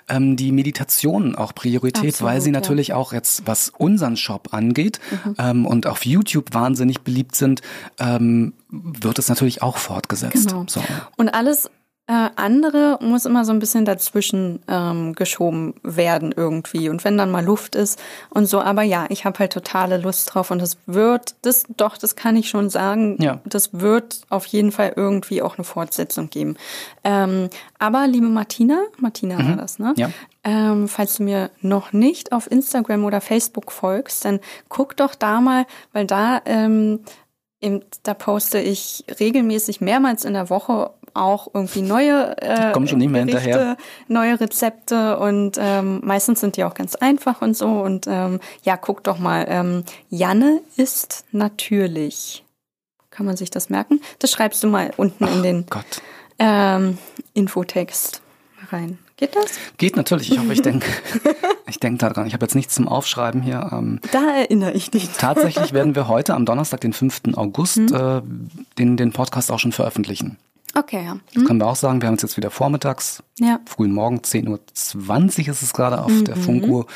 ähm, 0.08 0.36
die 0.36 0.52
Meditationen 0.52 1.34
auch 1.34 1.54
Priorität, 1.54 2.14
Absolut, 2.14 2.32
weil 2.32 2.40
sie 2.40 2.48
ja. 2.48 2.52
Mhm. 2.52 2.62
natürlich 2.62 2.92
auch 2.92 3.12
jetzt, 3.12 3.46
was 3.46 3.72
unseren 3.76 4.16
Shop 4.16 4.52
angeht 4.52 5.00
ähm, 5.38 5.66
und 5.66 5.86
auf 5.86 6.04
YouTube 6.04 6.52
wahnsinnig 6.52 7.00
beliebt 7.00 7.36
sind, 7.36 7.62
ähm, 7.98 8.52
wird 8.68 9.18
es 9.18 9.28
natürlich 9.28 9.62
auch 9.62 9.78
fortgesetzt. 9.78 10.48
Genau. 10.48 10.64
So. 10.68 10.82
Und 11.16 11.28
alles 11.30 11.70
Äh, 12.10 12.30
andere 12.34 12.98
muss 13.00 13.24
immer 13.24 13.44
so 13.44 13.52
ein 13.52 13.60
bisschen 13.60 13.84
dazwischen 13.84 14.64
ähm, 14.66 15.14
geschoben 15.14 15.74
werden 15.84 16.34
irgendwie. 16.36 16.88
Und 16.88 17.04
wenn 17.04 17.16
dann 17.16 17.30
mal 17.30 17.44
Luft 17.44 17.76
ist 17.76 18.02
und 18.30 18.46
so. 18.46 18.60
Aber 18.60 18.82
ja, 18.82 19.06
ich 19.10 19.24
habe 19.24 19.38
halt 19.38 19.52
totale 19.52 19.96
Lust 19.96 20.34
drauf. 20.34 20.50
Und 20.50 20.60
das 20.60 20.76
wird, 20.86 21.36
das 21.42 21.66
doch, 21.76 21.96
das 21.96 22.16
kann 22.16 22.34
ich 22.34 22.48
schon 22.48 22.68
sagen. 22.68 23.16
Ja. 23.22 23.38
Das 23.44 23.74
wird 23.74 24.22
auf 24.28 24.44
jeden 24.46 24.72
Fall 24.72 24.94
irgendwie 24.96 25.40
auch 25.40 25.56
eine 25.56 25.62
Fortsetzung 25.62 26.30
geben. 26.30 26.56
Ähm, 27.04 27.48
aber 27.78 28.08
liebe 28.08 28.26
Martina, 28.26 28.82
Martina 28.98 29.38
war 29.38 29.54
das, 29.54 29.78
ne? 29.78 29.94
Ja. 29.96 30.10
Ähm, 30.42 30.88
falls 30.88 31.14
du 31.14 31.22
mir 31.22 31.52
noch 31.60 31.92
nicht 31.92 32.32
auf 32.32 32.50
Instagram 32.50 33.04
oder 33.04 33.20
Facebook 33.20 33.70
folgst, 33.70 34.24
dann 34.24 34.40
guck 34.68 34.96
doch 34.96 35.14
da 35.14 35.40
mal, 35.40 35.64
weil 35.92 36.06
da 36.06 36.42
ähm, 36.44 37.00
eben, 37.60 37.82
da 38.02 38.14
poste 38.14 38.58
ich 38.58 39.04
regelmäßig 39.20 39.80
mehrmals 39.80 40.24
in 40.24 40.32
der 40.32 40.50
Woche 40.50 40.90
auch 41.14 41.48
irgendwie 41.54 41.82
neue 41.82 42.36
äh, 42.40 42.72
kommen 42.72 42.88
schon 42.88 42.98
nicht 42.98 43.10
mehr 43.10 43.24
Gerichte, 43.24 43.48
hinterher. 43.50 43.76
neue 44.08 44.40
Rezepte 44.40 45.18
und 45.18 45.56
ähm, 45.58 46.00
meistens 46.04 46.40
sind 46.40 46.56
die 46.56 46.64
auch 46.64 46.74
ganz 46.74 46.94
einfach 46.94 47.42
und 47.42 47.56
so 47.56 47.66
und 47.80 48.06
ähm, 48.08 48.40
ja, 48.62 48.76
guck 48.76 49.02
doch 49.04 49.18
mal. 49.18 49.46
Ähm, 49.48 49.84
Janne 50.08 50.60
ist 50.76 51.24
natürlich. 51.32 52.44
Kann 53.10 53.26
man 53.26 53.36
sich 53.36 53.50
das 53.50 53.70
merken? 53.70 54.00
Das 54.20 54.30
schreibst 54.30 54.62
du 54.62 54.68
mal 54.68 54.92
unten 54.96 55.26
in 55.26 55.42
den 55.42 55.66
ähm, 56.38 56.96
Infotext 57.34 58.22
rein. 58.70 58.98
Geht 59.16 59.36
das? 59.36 59.58
Geht 59.76 59.96
natürlich. 59.96 60.30
Ich 60.30 60.38
hoffe, 60.38 60.52
ich 60.52 60.62
denke 60.62 60.86
ich 61.66 61.78
denk 61.78 61.98
daran. 61.98 62.26
Ich 62.26 62.32
habe 62.32 62.44
jetzt 62.44 62.54
nichts 62.54 62.74
zum 62.74 62.88
Aufschreiben 62.88 63.42
hier. 63.42 63.68
Ähm, 63.72 64.00
Da 64.12 64.36
erinnere 64.38 64.72
ich 64.72 64.90
dich. 64.90 65.08
tatsächlich 65.18 65.72
werden 65.74 65.94
wir 65.94 66.08
heute 66.08 66.34
am 66.34 66.46
Donnerstag, 66.46 66.80
den 66.80 66.92
5. 66.94 67.22
August, 67.36 67.76
Mhm. 67.78 67.94
äh, 67.94 68.22
den, 68.78 68.96
den 68.96 69.12
Podcast 69.12 69.50
auch 69.52 69.58
schon 69.58 69.72
veröffentlichen. 69.72 70.38
Okay, 70.74 71.04
ja. 71.04 71.16
Das 71.34 71.44
können 71.44 71.60
wir 71.60 71.66
auch 71.66 71.76
sagen. 71.76 72.00
Wir 72.00 72.06
haben 72.06 72.14
uns 72.14 72.22
jetzt 72.22 72.36
wieder 72.36 72.50
vormittags, 72.50 73.22
Ja. 73.38 73.58
frühen 73.66 73.92
Morgen, 73.92 74.18
10.20 74.22 75.46
Uhr 75.46 75.52
ist 75.52 75.62
es 75.62 75.72
gerade 75.72 76.02
auf 76.02 76.12
der 76.24 76.36
Funkuhr. 76.36 76.86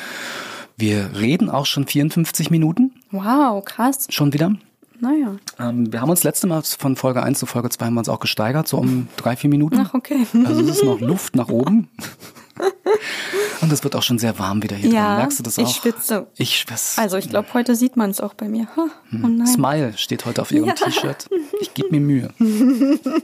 Wir 0.77 1.11
reden 1.17 1.49
auch 1.49 1.65
schon 1.65 1.85
54 1.87 2.49
Minuten, 2.51 2.93
Wow, 3.11 3.63
krass. 3.63 4.07
schon 4.09 4.33
wieder. 4.33 4.53
Naja. 4.99 5.35
Ähm, 5.59 5.91
wir 5.91 5.99
haben 6.01 6.09
uns 6.09 6.23
letzte 6.23 6.47
Mal 6.47 6.63
von 6.63 6.95
Folge 6.95 7.21
1 7.21 7.37
zu 7.39 7.45
Folge 7.45 7.69
2 7.69 7.85
haben 7.87 7.93
wir 7.95 7.99
uns 7.99 8.07
auch 8.09 8.21
gesteigert, 8.21 8.65
so 8.67 8.77
um 8.77 9.09
drei, 9.17 9.35
vier 9.35 9.49
Minuten. 9.49 9.77
Ach, 9.85 9.93
okay. 9.93 10.25
Also 10.45 10.61
es 10.61 10.69
ist 10.69 10.83
noch 10.85 11.01
Luft 11.01 11.35
nach 11.35 11.49
oben. 11.49 11.89
Und 13.61 13.71
es 13.73 13.83
wird 13.83 13.95
auch 13.97 14.03
schon 14.03 14.19
sehr 14.19 14.39
warm 14.39 14.63
wieder 14.63 14.75
hier 14.77 14.89
Ja, 14.91 15.07
drin. 15.09 15.17
Merkst 15.17 15.39
du 15.39 15.43
das 15.43 15.57
ich 15.57 15.65
auch? 15.65 15.75
schwitze. 15.81 16.27
Ich 16.37 16.57
schwitze. 16.59 17.01
Also 17.01 17.17
ich 17.17 17.29
glaube, 17.29 17.49
heute 17.53 17.75
sieht 17.75 17.97
man 17.97 18.09
es 18.09 18.21
auch 18.21 18.33
bei 18.33 18.47
mir. 18.47 18.67
Ha, 18.77 18.85
Oh 19.11 19.27
nein. 19.27 19.45
Smile 19.47 19.93
steht 19.97 20.25
heute 20.25 20.41
auf 20.41 20.51
ihrem 20.51 20.67
Ja. 20.67 20.73
T-Shirt. 20.73 21.27
Ich 21.59 21.73
gebe 21.73 21.89
mir 21.91 21.99
Mühe. 21.99 22.29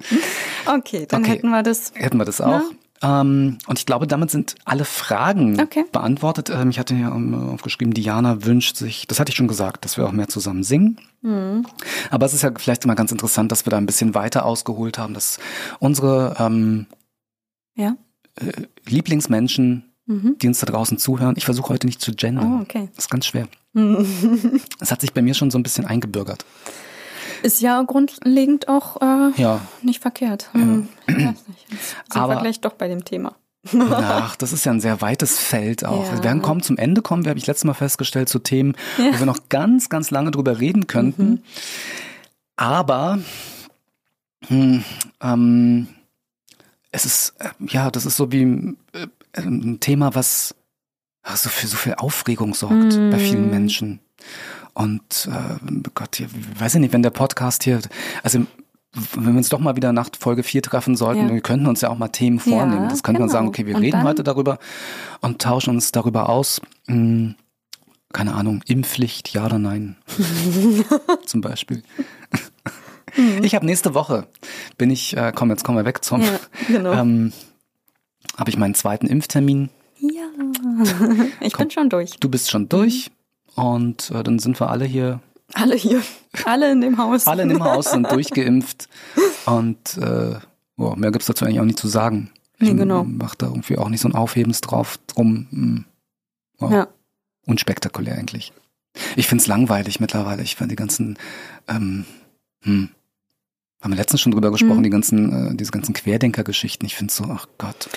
Okay, 0.66 1.06
dann 1.08 1.22
Okay. 1.22 1.32
hätten 1.32 1.48
wir 1.50 1.62
das. 1.62 1.92
Hätten 1.94 2.18
wir 2.18 2.24
das 2.24 2.40
auch. 2.40 2.62
Ähm, 3.02 3.56
und 3.66 3.78
ich 3.78 3.86
glaube, 3.86 4.06
damit 4.06 4.30
sind 4.30 4.56
alle 4.66 4.84
Fragen 4.84 5.58
Okay. 5.58 5.84
beantwortet. 5.90 6.50
Ähm, 6.50 6.68
ich 6.68 6.78
hatte 6.78 6.92
ähm, 6.94 7.34
aufgeschrieben, 7.50 7.94
Diana 7.94 8.44
wünscht 8.44 8.76
sich, 8.76 9.06
das 9.06 9.18
hatte 9.18 9.30
ich 9.30 9.36
schon 9.36 9.48
gesagt, 9.48 9.84
dass 9.86 9.96
wir 9.96 10.06
auch 10.06 10.12
mehr 10.12 10.28
zusammen 10.28 10.62
singen. 10.62 11.00
Mhm. 11.22 11.66
Aber 12.10 12.26
es 12.26 12.34
ist 12.34 12.42
ja 12.42 12.50
vielleicht 12.56 12.84
immer 12.84 12.94
ganz 12.94 13.10
interessant, 13.10 13.50
dass 13.52 13.64
wir 13.64 13.70
da 13.70 13.78
ein 13.78 13.86
bisschen 13.86 14.14
weiter 14.14 14.44
ausgeholt 14.44 14.98
haben, 14.98 15.14
dass 15.14 15.38
unsere 15.78 16.36
ähm, 16.38 16.86
Ja. 17.74 17.96
Lieblingsmenschen, 18.86 19.84
die 20.06 20.46
uns 20.48 20.58
da 20.60 20.66
draußen 20.66 20.98
zuhören, 20.98 21.34
ich 21.36 21.44
versuche 21.44 21.68
heute 21.70 21.86
nicht 21.86 22.00
zu 22.00 22.12
gendern. 22.12 22.58
Oh, 22.58 22.62
okay. 22.62 22.88
Das 22.96 23.04
ist 23.06 23.10
ganz 23.10 23.26
schwer. 23.26 23.48
Es 24.80 24.90
hat 24.90 25.00
sich 25.00 25.12
bei 25.14 25.22
mir 25.22 25.34
schon 25.34 25.50
so 25.50 25.58
ein 25.58 25.62
bisschen 25.62 25.84
eingebürgert. 25.86 26.44
Ist 27.42 27.60
ja 27.60 27.82
grundlegend 27.82 28.68
auch 28.68 29.00
äh, 29.00 29.30
Ja. 29.40 29.60
nicht 29.82 30.00
verkehrt. 30.00 30.48
Hm, 30.52 30.88
Ich 31.06 31.14
weiß 31.16 31.48
nicht. 31.48 31.66
Jetzt 31.70 31.88
sind 32.12 32.22
Aber- 32.22 32.34
wir 32.34 32.40
gleich 32.40 32.60
doch 32.60 32.74
bei 32.74 32.88
dem 32.88 33.04
Thema. 33.04 33.34
Ach, 33.74 34.36
das 34.36 34.54
ist 34.54 34.64
ja 34.64 34.72
ein 34.72 34.80
sehr 34.80 35.02
weites 35.02 35.38
Feld 35.38 35.84
auch. 35.84 36.06
Ja. 36.06 36.14
Wir 36.14 36.24
werden 36.24 36.40
kommen 36.40 36.62
zum 36.62 36.78
Ende 36.78 37.02
kommen, 37.02 37.24
wir 37.24 37.30
habe 37.30 37.38
ich 37.38 37.46
letztes 37.46 37.64
Mal 37.64 37.74
festgestellt, 37.74 38.30
zu 38.30 38.38
Themen, 38.38 38.74
wo 38.96 39.18
wir 39.18 39.26
noch 39.26 39.50
ganz, 39.50 39.90
ganz 39.90 40.10
lange 40.10 40.30
drüber 40.30 40.60
reden 40.60 40.86
könnten. 40.86 41.28
Mhm. 41.30 41.42
Aber 42.56 43.18
hm, 44.46 44.82
ähm, 45.20 45.88
es 46.90 47.04
ist, 47.04 47.34
äh, 47.38 47.50
ja, 47.68 47.90
das 47.90 48.06
ist 48.06 48.16
so 48.16 48.32
wie 48.32 48.42
äh, 48.92 49.06
ein 49.36 49.78
Thema, 49.80 50.14
was 50.14 50.54
ach, 51.22 51.36
so 51.36 51.50
für 51.50 51.66
so 51.66 51.76
viel 51.76 51.94
Aufregung 51.96 52.54
sorgt 52.54 52.96
bei 53.10 53.18
vielen 53.18 53.44
Mhm. 53.44 53.50
Menschen. 53.50 54.00
Und 54.80 55.28
äh, 55.30 55.90
Gott, 55.94 56.16
hier, 56.16 56.28
weiß 56.58 56.76
ich 56.76 56.80
nicht, 56.80 56.94
wenn 56.94 57.02
der 57.02 57.10
Podcast 57.10 57.64
hier, 57.64 57.80
also 58.22 58.46
wenn 59.14 59.32
wir 59.34 59.36
uns 59.36 59.50
doch 59.50 59.58
mal 59.58 59.76
wieder 59.76 59.92
nach 59.92 60.08
Folge 60.18 60.42
4 60.42 60.62
treffen 60.62 60.96
sollten, 60.96 61.28
Ja. 61.28 61.34
wir 61.34 61.40
könnten 61.42 61.66
uns 61.66 61.82
ja 61.82 61.90
auch 61.90 61.98
mal 61.98 62.08
Themen 62.08 62.40
vornehmen. 62.40 62.84
Ja, 62.84 62.88
das 62.88 63.02
könnte 63.02 63.20
man 63.20 63.28
genau. 63.28 63.38
sagen, 63.38 63.48
okay, 63.48 63.66
wir 63.66 63.76
Und 63.76 63.82
reden 63.82 64.02
heute 64.04 64.24
darüber 64.24 64.58
und 65.20 65.42
tauschen 65.42 65.74
uns 65.74 65.92
darüber 65.92 66.30
aus. 66.30 66.62
Hm, 66.86 67.34
keine 68.12 68.34
Ahnung, 68.34 68.62
Impfpflicht, 68.66 69.34
ja 69.34 69.44
oder 69.44 69.58
nein? 69.58 69.96
Zum 71.26 71.42
Beispiel. 71.42 71.82
Mhm. 73.16 73.44
Ich 73.44 73.54
habe 73.54 73.66
nächste 73.66 73.92
Woche, 73.92 74.28
bin 74.78 74.90
ich, 74.90 75.14
äh, 75.14 75.30
komm, 75.34 75.50
jetzt 75.50 75.62
kommen 75.62 75.76
wir 75.76 75.84
weg 75.84 76.02
zum, 76.02 76.22
Ja, 76.22 76.40
genau. 76.68 76.92
ähm, 76.92 77.32
habe 78.38 78.48
ich 78.48 78.56
meinen 78.56 78.74
zweiten 78.74 79.08
Impftermin. 79.08 79.68
Ja. 79.98 80.22
Ich 81.40 81.54
bin 81.56 81.70
schon 81.70 81.90
durch. 81.90 82.12
Du 82.20 82.28
bist 82.30 82.50
schon 82.50 82.68
durch 82.68 83.10
und 83.60 84.10
äh, 84.10 84.22
dann 84.22 84.38
sind 84.38 84.58
wir 84.60 84.70
alle 84.70 84.84
hier 84.84 85.20
Alle 85.54 85.74
hier. 85.74 86.02
Alle 86.44 86.70
in 86.72 86.80
dem 86.80 86.98
Haus. 86.98 87.26
Alle 87.26 87.42
in 87.42 87.48
dem 87.48 87.64
Haus 87.64 87.90
sind 87.90 88.10
durchgeimpft 88.12 88.88
und 89.46 89.96
äh, 89.98 90.34
oh, 90.76 90.94
mehr 90.96 91.10
gibt's 91.10 91.26
dazu 91.26 91.44
eigentlich 91.44 91.60
auch 91.60 91.64
nicht 91.64 91.78
zu 91.78 91.88
sagen. 91.88 92.30
Ich 92.58 92.68
Nee, 92.68 92.74
genau. 92.74 93.04
mach 93.04 93.34
da 93.34 93.46
irgendwie 93.46 93.78
auch 93.78 93.88
nicht 93.88 94.00
so 94.00 94.08
ein 94.08 94.14
Aufhebens 94.14 94.60
drauf 94.60 94.98
drum. 95.06 95.86
Oh, 96.60 96.68
Ja. 96.70 96.88
Unspektakulär 97.46 98.16
eigentlich. 98.16 98.52
Ich 99.16 99.26
find's 99.26 99.46
langweilig 99.46 99.98
mittlerweile. 99.98 100.42
Ich 100.42 100.56
finde 100.56 100.72
die 100.72 100.76
ganzen, 100.76 101.18
ähm, 101.68 102.04
hm, 102.62 102.90
haben 103.82 103.92
wir 103.92 103.96
letztens 103.96 104.20
schon 104.20 104.32
drüber 104.32 104.50
gesprochen, 104.50 104.78
Hm. 104.78 104.82
die 104.82 104.90
ganzen, 104.90 105.52
äh, 105.52 105.56
diese 105.56 105.70
ganzen 105.70 105.94
Querdenker-Geschichten. 105.94 106.84
Ich 106.84 106.96
find's 106.96 107.16
so, 107.16 107.24
ach 107.30 107.46
Gott. 107.58 107.88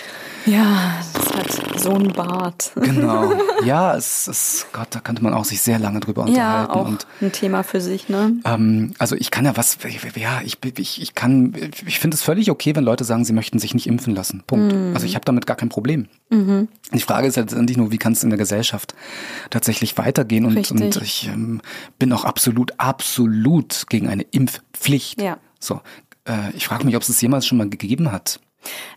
Ja, 0.46 0.94
das 1.14 1.34
hat 1.34 1.80
so 1.80 1.92
ein 1.94 2.10
Bart. 2.14 2.72
Genau. 2.76 3.34
ja, 3.66 3.96
es 3.96 4.28
ist, 4.28 4.68
Gott, 4.74 4.88
da 4.92 5.00
könnte 5.00 5.24
man 5.24 5.34
auch 5.34 5.46
sich 5.46 5.62
sehr 5.62 5.80
lange 5.80 6.00
drüber 6.00 6.22
Ja, 6.28 6.62
unterhalten. 6.64 6.72
auch 6.72 6.88
und 6.88 7.08
ein 7.22 7.32
Thema 7.32 7.64
für 7.64 7.80
sich, 7.82 8.08
ne? 8.10 8.34
Ähm, 8.46 8.94
also 8.98 9.16
ich 9.16 9.32
kann 9.32 9.46
ja 9.46 9.56
was, 9.58 9.78
ja, 10.16 10.42
ich, 10.44 10.58
ich, 10.78 11.02
ich 11.02 11.16
kann, 11.16 11.54
ich 11.86 12.00
finde 12.00 12.16
es 12.16 12.22
völlig 12.24 12.50
okay, 12.52 12.76
wenn 12.76 12.84
Leute 12.84 13.04
sagen, 13.04 13.24
sie 13.26 13.34
möchten 13.34 13.60
sich 13.60 13.74
nicht 13.74 13.88
impfen 13.88 14.16
lassen. 14.16 14.44
Punkt. 14.48 14.74
Mhm. 14.74 14.92
Also 14.94 15.06
ich 15.06 15.16
habe 15.16 15.26
damit 15.26 15.46
gar 15.46 15.58
kein 15.58 15.70
Problem. 15.70 16.08
Die 16.32 17.00
Frage 17.00 17.28
ist 17.28 17.36
letztendlich 17.36 17.78
nur, 17.78 17.92
wie 17.92 17.98
kann 17.98 18.14
es 18.14 18.24
in 18.24 18.30
der 18.30 18.40
Gesellschaft 18.40 18.96
tatsächlich 19.50 19.98
weitergehen? 19.98 20.46
Und, 20.46 20.58
Richtig. 20.58 20.82
und 20.82 20.96
ich 21.02 21.28
ähm, 21.32 21.62
bin 22.00 22.12
auch 22.12 22.26
absolut, 22.26 22.80
absolut 22.80 23.86
gegen 23.90 24.08
eine 24.08 24.24
Impfpflicht. 24.24 25.22
Ja. 25.22 25.38
So. 25.64 25.82
Äh, 26.28 26.52
ich 26.56 26.68
frage 26.68 26.86
mich, 26.86 26.96
ob 26.96 27.02
es 27.02 27.10
es 27.10 27.20
jemals 27.22 27.46
schon 27.46 27.58
mal 27.58 27.70
gegeben 27.70 28.12
hat. 28.12 28.40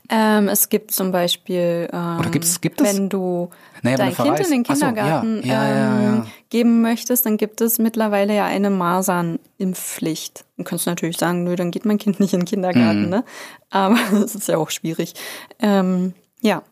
Ähm, 0.09 0.47
es 0.49 0.69
gibt 0.69 0.93
zum 0.93 1.11
Beispiel, 1.11 1.89
ähm, 1.93 2.19
Oder 2.21 2.31
gibt's- 2.31 2.61
gibt 2.61 2.81
es? 2.81 2.87
wenn 2.97 3.09
du 3.09 3.51
Naja, 3.83 3.97
dein 3.97 4.14
Kind 4.14 4.39
in 4.41 4.51
den. 4.51 4.64
Ach 4.69 4.77
so, 4.77 4.85
ja. 4.87 4.93
Kindergarten 4.93 5.43
Ja, 5.45 5.69
ja, 5.69 6.01
ähm, 6.19 6.27
geben 6.51 6.83
möchtest, 6.83 7.27
dann 7.27 7.37
gibt 7.37 7.61
es 7.61 7.79
mittlerweile 7.81 8.33
ja 8.37 8.45
eine 8.47 8.71
Masernimpfpflicht. 8.71 10.45
Du 10.57 10.64
kannst 10.64 10.87
natürlich 10.87 11.17
sagen, 11.19 11.45
nö, 11.45 11.57
dann 11.57 11.71
geht 11.73 11.85
mein 11.85 11.99
Kind 11.99 12.21
nicht 12.21 12.33
in 12.33 12.41
den 12.41 12.47
Kindergarten, 12.47 13.05
Mhm. 13.05 13.09
ne? 13.11 13.25
Aber 13.71 13.97
das 14.12 14.35
ist 14.35 14.49
ja 14.49 14.57
auch 14.57 14.71
schwierig. 14.71 15.14
Ähm, 15.59 16.14
ja, 16.41 16.62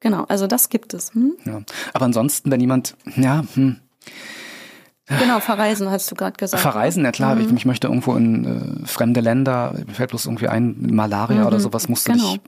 genau, 0.00 0.24
also 0.24 0.46
das 0.48 0.68
gibt 0.70 0.92
es. 0.94 1.14
Hm? 1.14 1.34
Aber 1.92 2.04
ansonsten, 2.04 2.50
wenn 2.50 2.60
jemand, 2.60 2.96
ja, 3.16 3.44
hm, 3.54 3.76
Genau, 5.18 5.40
verreisen 5.40 5.90
hast 5.90 6.10
du 6.10 6.14
gerade 6.14 6.36
gesagt. 6.36 6.62
Verreisen, 6.62 7.04
ja 7.04 7.10
klar, 7.12 7.34
Mhm. 7.34 7.40
ich, 7.42 7.52
ich 7.52 7.64
möchte 7.66 7.88
irgendwo 7.88 8.14
in 8.14 8.82
äh, 8.84 8.86
fremde 8.86 9.20
Länder, 9.20 9.74
mir 9.86 9.92
fällt 9.94 10.10
bloß 10.10 10.26
irgendwie 10.26 10.48
ein, 10.48 10.76
Malaria 10.92 11.46
oder 11.46 11.58
sowas, 11.60 11.88
musst 11.88 12.06
du 12.08 12.12
genau. 12.12 12.28
Mhm. 12.28 12.32
dich, 12.34 12.40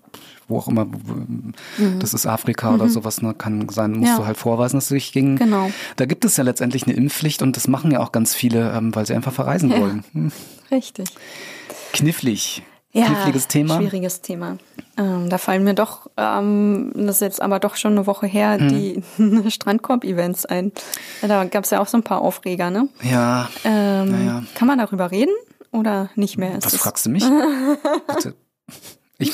wo 0.48 0.58
auch 0.58 0.68
immer, 0.68 0.86
wo- 0.88 1.92
das 1.98 2.14
ist 2.14 2.26
Afrika 2.26 2.72
oder 2.74 2.88
sowas, 2.88 3.20
ne, 3.22 3.34
kann 3.34 3.68
sein, 3.68 3.92
musst 3.92 4.10
Ja. 4.12 4.16
du 4.18 4.26
halt 4.26 4.36
vorweisen, 4.36 4.76
dass 4.76 4.88
du 4.88 4.94
dich 4.94 5.12
gegen. 5.12 5.36
Genau. 5.36 5.70
Da 5.96 6.04
gibt 6.06 6.24
es 6.24 6.36
ja 6.36 6.44
letztendlich 6.44 6.86
eine 6.86 6.94
Impfpflicht 6.94 7.42
und 7.42 7.56
das 7.56 7.66
machen 7.68 7.90
ja 7.90 8.00
auch 8.00 8.12
ganz 8.12 8.34
viele, 8.34 8.72
ähm, 8.72 8.94
weil 8.94 9.06
sie 9.06 9.14
einfach 9.14 9.32
verreisen 9.32 9.70
Ja. 9.70 9.80
wollen. 9.80 10.04
Hm. 10.12 10.32
Richtig. 10.70 11.08
Knifflig. 11.92 12.62
Ja, 12.92 13.06
Kniffliges 13.06 13.48
Thema. 13.48 13.78
Schwieriges 13.78 14.20
Thema. 14.20 14.58
Ähm, 14.98 15.30
da 15.30 15.38
fallen 15.38 15.64
mir 15.64 15.74
doch, 15.74 16.10
ähm, 16.18 16.92
das 16.94 17.16
ist 17.16 17.20
jetzt 17.22 17.42
aber 17.42 17.58
doch 17.60 17.76
schon 17.76 17.92
eine 17.92 18.06
Woche 18.06 18.26
her, 18.26 18.58
Hm. 18.58 18.68
die 18.68 19.50
Strandkorb-Events 19.50 20.44
ein. 20.46 20.72
Da 21.22 21.44
gab 21.44 21.64
es 21.64 21.70
ja 21.70 21.80
auch 21.80 21.86
so 21.86 21.96
ein 21.96 22.02
paar 22.02 22.20
Aufreger, 22.20 22.70
ne? 22.70 22.88
Ja, 23.02 23.48
Ähm, 23.64 24.10
Naja. 24.10 24.42
Kann 24.54 24.68
man 24.68 24.78
darüber 24.78 25.10
reden 25.10 25.32
oder 25.70 26.10
nicht 26.14 26.36
mehr? 26.36 26.58
Ist 26.58 26.66
was 26.66 26.76
fragst 26.76 27.06
du 27.06 27.10
mich? 27.10 27.24
Bitte. 28.06 28.34
Ich, 29.18 29.32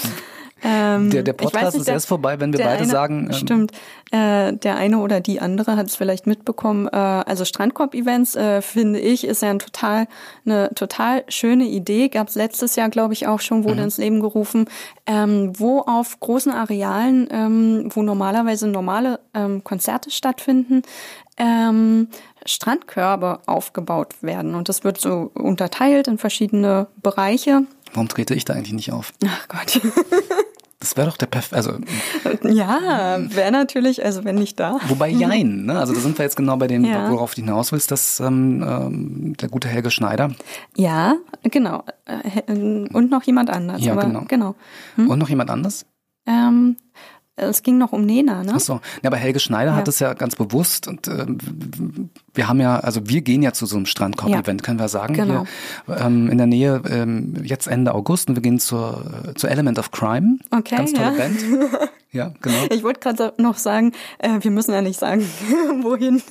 Ähm, 0.62 1.10
Der, 1.10 1.22
der 1.22 1.32
Podcast 1.34 1.66
nicht, 1.74 1.80
ist 1.80 1.86
der- 1.86 1.94
erst 1.94 2.08
vorbei, 2.08 2.40
wenn 2.40 2.52
wir 2.52 2.58
beide 2.64 2.82
eine, 2.82 2.90
sagen, 2.90 3.26
ähm, 3.26 3.32
Stimmt. 3.32 3.72
Äh, 4.10 4.54
der 4.54 4.76
eine 4.76 4.98
oder 4.98 5.20
die 5.20 5.40
andere 5.40 5.76
hat 5.76 5.86
es 5.86 5.94
vielleicht 5.96 6.26
mitbekommen. 6.26 6.88
Äh, 6.88 6.96
also 6.96 7.44
Strandkorb-Events, 7.44 8.34
äh, 8.36 8.60
finde 8.62 8.98
ich, 8.98 9.24
ist 9.24 9.42
ja 9.42 9.50
ein 9.50 9.58
total, 9.60 10.06
eine 10.46 10.70
total 10.74 11.24
schöne 11.28 11.64
Idee. 11.66 12.08
Gab 12.08 12.28
es 12.28 12.34
letztes 12.34 12.74
Jahr, 12.76 12.88
glaube 12.88 13.12
ich, 13.14 13.26
auch 13.28 13.40
schon, 13.40 13.60
Mhm. 13.60 13.64
wurde 13.64 13.82
ins 13.82 13.98
Leben 13.98 14.20
gerufen, 14.20 14.64
ähm, 15.06 15.52
wo 15.58 15.80
auf 15.80 16.18
großen 16.20 16.52
Arealen, 16.52 17.28
ähm, 17.30 17.88
wo 17.94 18.02
normalerweise 18.02 18.66
normale 18.66 19.20
ähm, 19.34 19.62
Konzerte 19.62 20.10
stattfinden, 20.10 20.82
ähm, 21.36 22.08
Strandkörbe 22.46 23.40
aufgebaut 23.46 24.14
werden. 24.22 24.54
Und 24.54 24.68
das 24.68 24.82
wird 24.84 24.98
so 24.98 25.30
unterteilt 25.34 26.08
in 26.08 26.18
verschiedene 26.18 26.86
Bereiche. 27.02 27.62
Warum 27.94 28.08
trete 28.08 28.34
ich 28.34 28.44
da 28.44 28.54
eigentlich 28.54 28.72
nicht 28.72 28.92
auf? 28.92 29.12
Ach 29.26 29.48
Gott. 29.48 29.80
Das 30.80 30.96
wäre 30.96 31.08
doch 31.08 31.16
der 31.16 31.26
Perf 31.26 31.52
also 31.52 31.72
Ja, 32.44 33.18
wäre 33.18 33.50
natürlich, 33.50 34.04
also 34.04 34.22
wenn 34.24 34.36
nicht 34.36 34.60
da. 34.60 34.78
wobei 34.86 35.08
jein, 35.08 35.64
ne? 35.64 35.76
Also 35.76 35.92
da 35.92 35.98
sind 35.98 36.16
wir 36.16 36.24
jetzt 36.24 36.36
genau 36.36 36.56
bei 36.56 36.68
dem, 36.68 36.84
Ja. 36.84 37.10
worauf 37.10 37.34
du 37.34 37.40
hinaus 37.40 37.72
willst, 37.72 37.90
dass 37.90 38.20
ähm, 38.20 38.62
ähm, 38.64 39.36
der 39.36 39.48
gute 39.48 39.66
Helge 39.66 39.90
Schneider 39.90 40.30
Ja, 40.76 41.16
genau. 41.42 41.82
Äh, 42.04 42.42
Und 42.52 43.10
noch 43.10 43.24
jemand 43.24 43.50
anders. 43.50 43.84
Ja, 43.84 43.96
genau. 43.96 44.22
genau. 44.28 44.54
und 44.96 45.18
noch 45.18 45.28
jemand 45.28 45.50
anders? 45.50 45.84
Ähm, 46.26 46.76
es 47.38 47.62
ging 47.62 47.78
noch 47.78 47.92
um 47.92 48.04
Nena, 48.04 48.42
ne? 48.44 48.52
Ach 48.54 48.60
so. 48.60 48.74
Ja, 49.02 49.08
aber 49.10 49.16
Helge 49.16 49.40
Schneider 49.40 49.74
hat 49.74 49.86
Ja. 49.86 49.90
es 49.90 49.98
ja 49.98 50.14
ganz 50.14 50.36
bewusst 50.36 50.88
und 50.88 51.08
ähm, 51.08 51.38
wir 52.34 52.48
haben 52.48 52.60
ja, 52.60 52.78
also 52.80 53.08
wir 53.08 53.20
gehen 53.22 53.42
ja 53.42 53.52
zu 53.52 53.66
so 53.66 53.76
einem 53.76 53.86
Strandkorb-Event, 53.86 54.62
können 54.62 54.78
wir 54.78 54.88
sagen. 54.88 55.14
Genau. 55.14 55.44
Hier, 55.86 55.96
ähm, 55.98 56.28
in 56.30 56.38
der 56.38 56.46
Nähe, 56.46 56.82
ähm, 56.88 57.34
jetzt 57.42 57.66
Ende 57.66 57.94
August 57.94 58.28
und 58.28 58.36
wir 58.36 58.42
gehen 58.42 58.58
zur, 58.58 59.32
zur 59.34 59.50
Element 59.50 59.78
of 59.78 59.90
Crime. 59.90 60.38
Okay, 60.50 60.76
Ganz 60.76 60.92
tolle 60.92 61.04
ja. 61.06 61.10
Band. 61.12 61.38
Ja, 62.10 62.32
genau. 62.40 62.56
Ich 62.70 62.82
wollte 62.82 63.00
gerade 63.00 63.34
noch 63.36 63.58
sagen, 63.58 63.92
äh, 64.18 64.38
wir 64.40 64.50
müssen 64.50 64.72
ja 64.72 64.80
nicht 64.80 64.98
sagen, 64.98 65.20
wohin. 65.82 66.22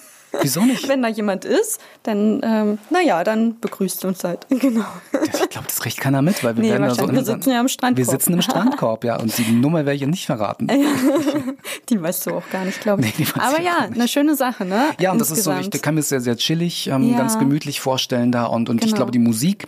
Wieso 0.41 0.61
nicht? 0.65 0.87
Wenn 0.87 1.01
da 1.01 1.07
jemand 1.07 1.45
ist, 1.45 1.79
dann, 2.03 2.41
ähm, 2.43 2.77
naja, 2.89 3.23
dann 3.23 3.59
begrüßt 3.59 4.05
uns 4.05 4.23
halt. 4.23 4.45
Genau. 4.67 4.85
Ich 5.23 5.49
glaube, 5.49 5.67
das 5.67 5.79
kriegt 5.79 5.99
keiner 5.99 6.21
mit, 6.21 6.43
weil 6.43 6.55
wir 6.55 6.63
Nee, 6.63 6.71
werden 6.71 6.83
da 6.83 6.95
so. 6.95 7.09
Wir 7.11 7.23
sitzen 7.23 7.51
ja 7.51 7.59
am 7.59 7.67
Strandkorb. 7.67 7.97
Wir 7.97 8.05
sitzen 8.11 8.33
im 8.33 8.41
Strandkorb, 8.41 9.03
ja, 9.03 9.19
und 9.19 9.35
die 9.37 9.51
Nummer 9.51 9.79
werde 9.85 9.93
ich 9.95 10.05
nicht 10.05 10.25
verraten. 10.25 10.67
Die 11.89 12.01
weißt 12.01 12.25
du 12.27 12.31
auch 12.35 12.49
gar 12.51 12.65
nicht, 12.65 12.81
glaube 12.81 13.03
ich. 13.05 13.17
Nee, 13.17 13.25
Aber 13.39 13.59
ich 13.59 13.65
ja, 13.65 13.87
nicht. 13.87 13.99
eine 13.99 14.07
schöne 14.07 14.35
Sache, 14.35 14.65
ne? 14.65 14.85
Ja, 14.99 15.11
und 15.11 15.19
das 15.19 15.31
ist 15.31 15.43
so, 15.43 15.51
Insgesamt. 15.51 15.75
ich 15.75 15.81
kann 15.81 15.95
mir 15.95 16.01
das 16.01 16.09
sehr, 16.09 16.21
sehr 16.21 16.37
chillig, 16.37 16.87
ähm, 16.87 17.11
Ja. 17.11 17.17
ganz 17.17 17.39
gemütlich 17.39 17.79
vorstellen 17.81 18.31
da 18.31 18.45
und, 18.45 18.69
und 18.69 18.77
ich 18.79 18.87
Genau. 18.87 18.95
glaube, 18.97 19.11
die 19.11 19.19
Musik, 19.19 19.67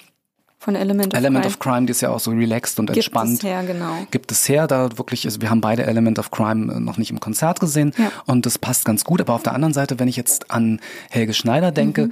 Von 0.62 0.76
Element 0.76 1.14
of 1.14 1.18
Element 1.18 1.45
Crime. 1.45 1.53
of 1.55 1.60
Crime, 1.60 1.86
die 1.86 1.91
ist 1.91 2.01
ja 2.01 2.10
auch 2.10 2.20
so 2.20 2.32
relaxed 2.32 2.80
und 2.82 2.88
Gibt 2.88 2.97
entspannt. 2.97 3.36
es 3.38 3.43
her, 3.43 3.64
genau. 3.64 3.93
Gibt 4.12 4.30
es 4.30 4.49
her, 4.49 4.68
da 4.68 4.97
wirklich, 4.97 5.24
also 5.26 5.39
wir 5.39 5.49
haben 5.49 5.62
beide 5.62 5.86
Element 5.86 6.20
of 6.20 6.32
Crime 6.32 6.74
äh, 6.74 6.80
noch 6.82 6.97
nicht 6.97 7.12
im 7.12 7.22
Konzert 7.22 7.62
gesehen 7.62 7.93
Ja. 7.97 8.12
und 8.26 8.45
das 8.45 8.57
passt 8.57 8.84
ganz 8.84 9.05
gut. 9.05 9.22
Aber 9.22 9.36
auf 9.36 9.43
der 9.43 9.53
anderen 9.53 9.74
Seite, 9.74 9.99
wenn 9.99 10.10
ich 10.10 10.18
jetzt 10.18 10.51
an 10.51 10.82
Helge 11.10 11.34
Schneider 11.34 11.72
denke 11.72 12.07
Mhm. 12.07 12.12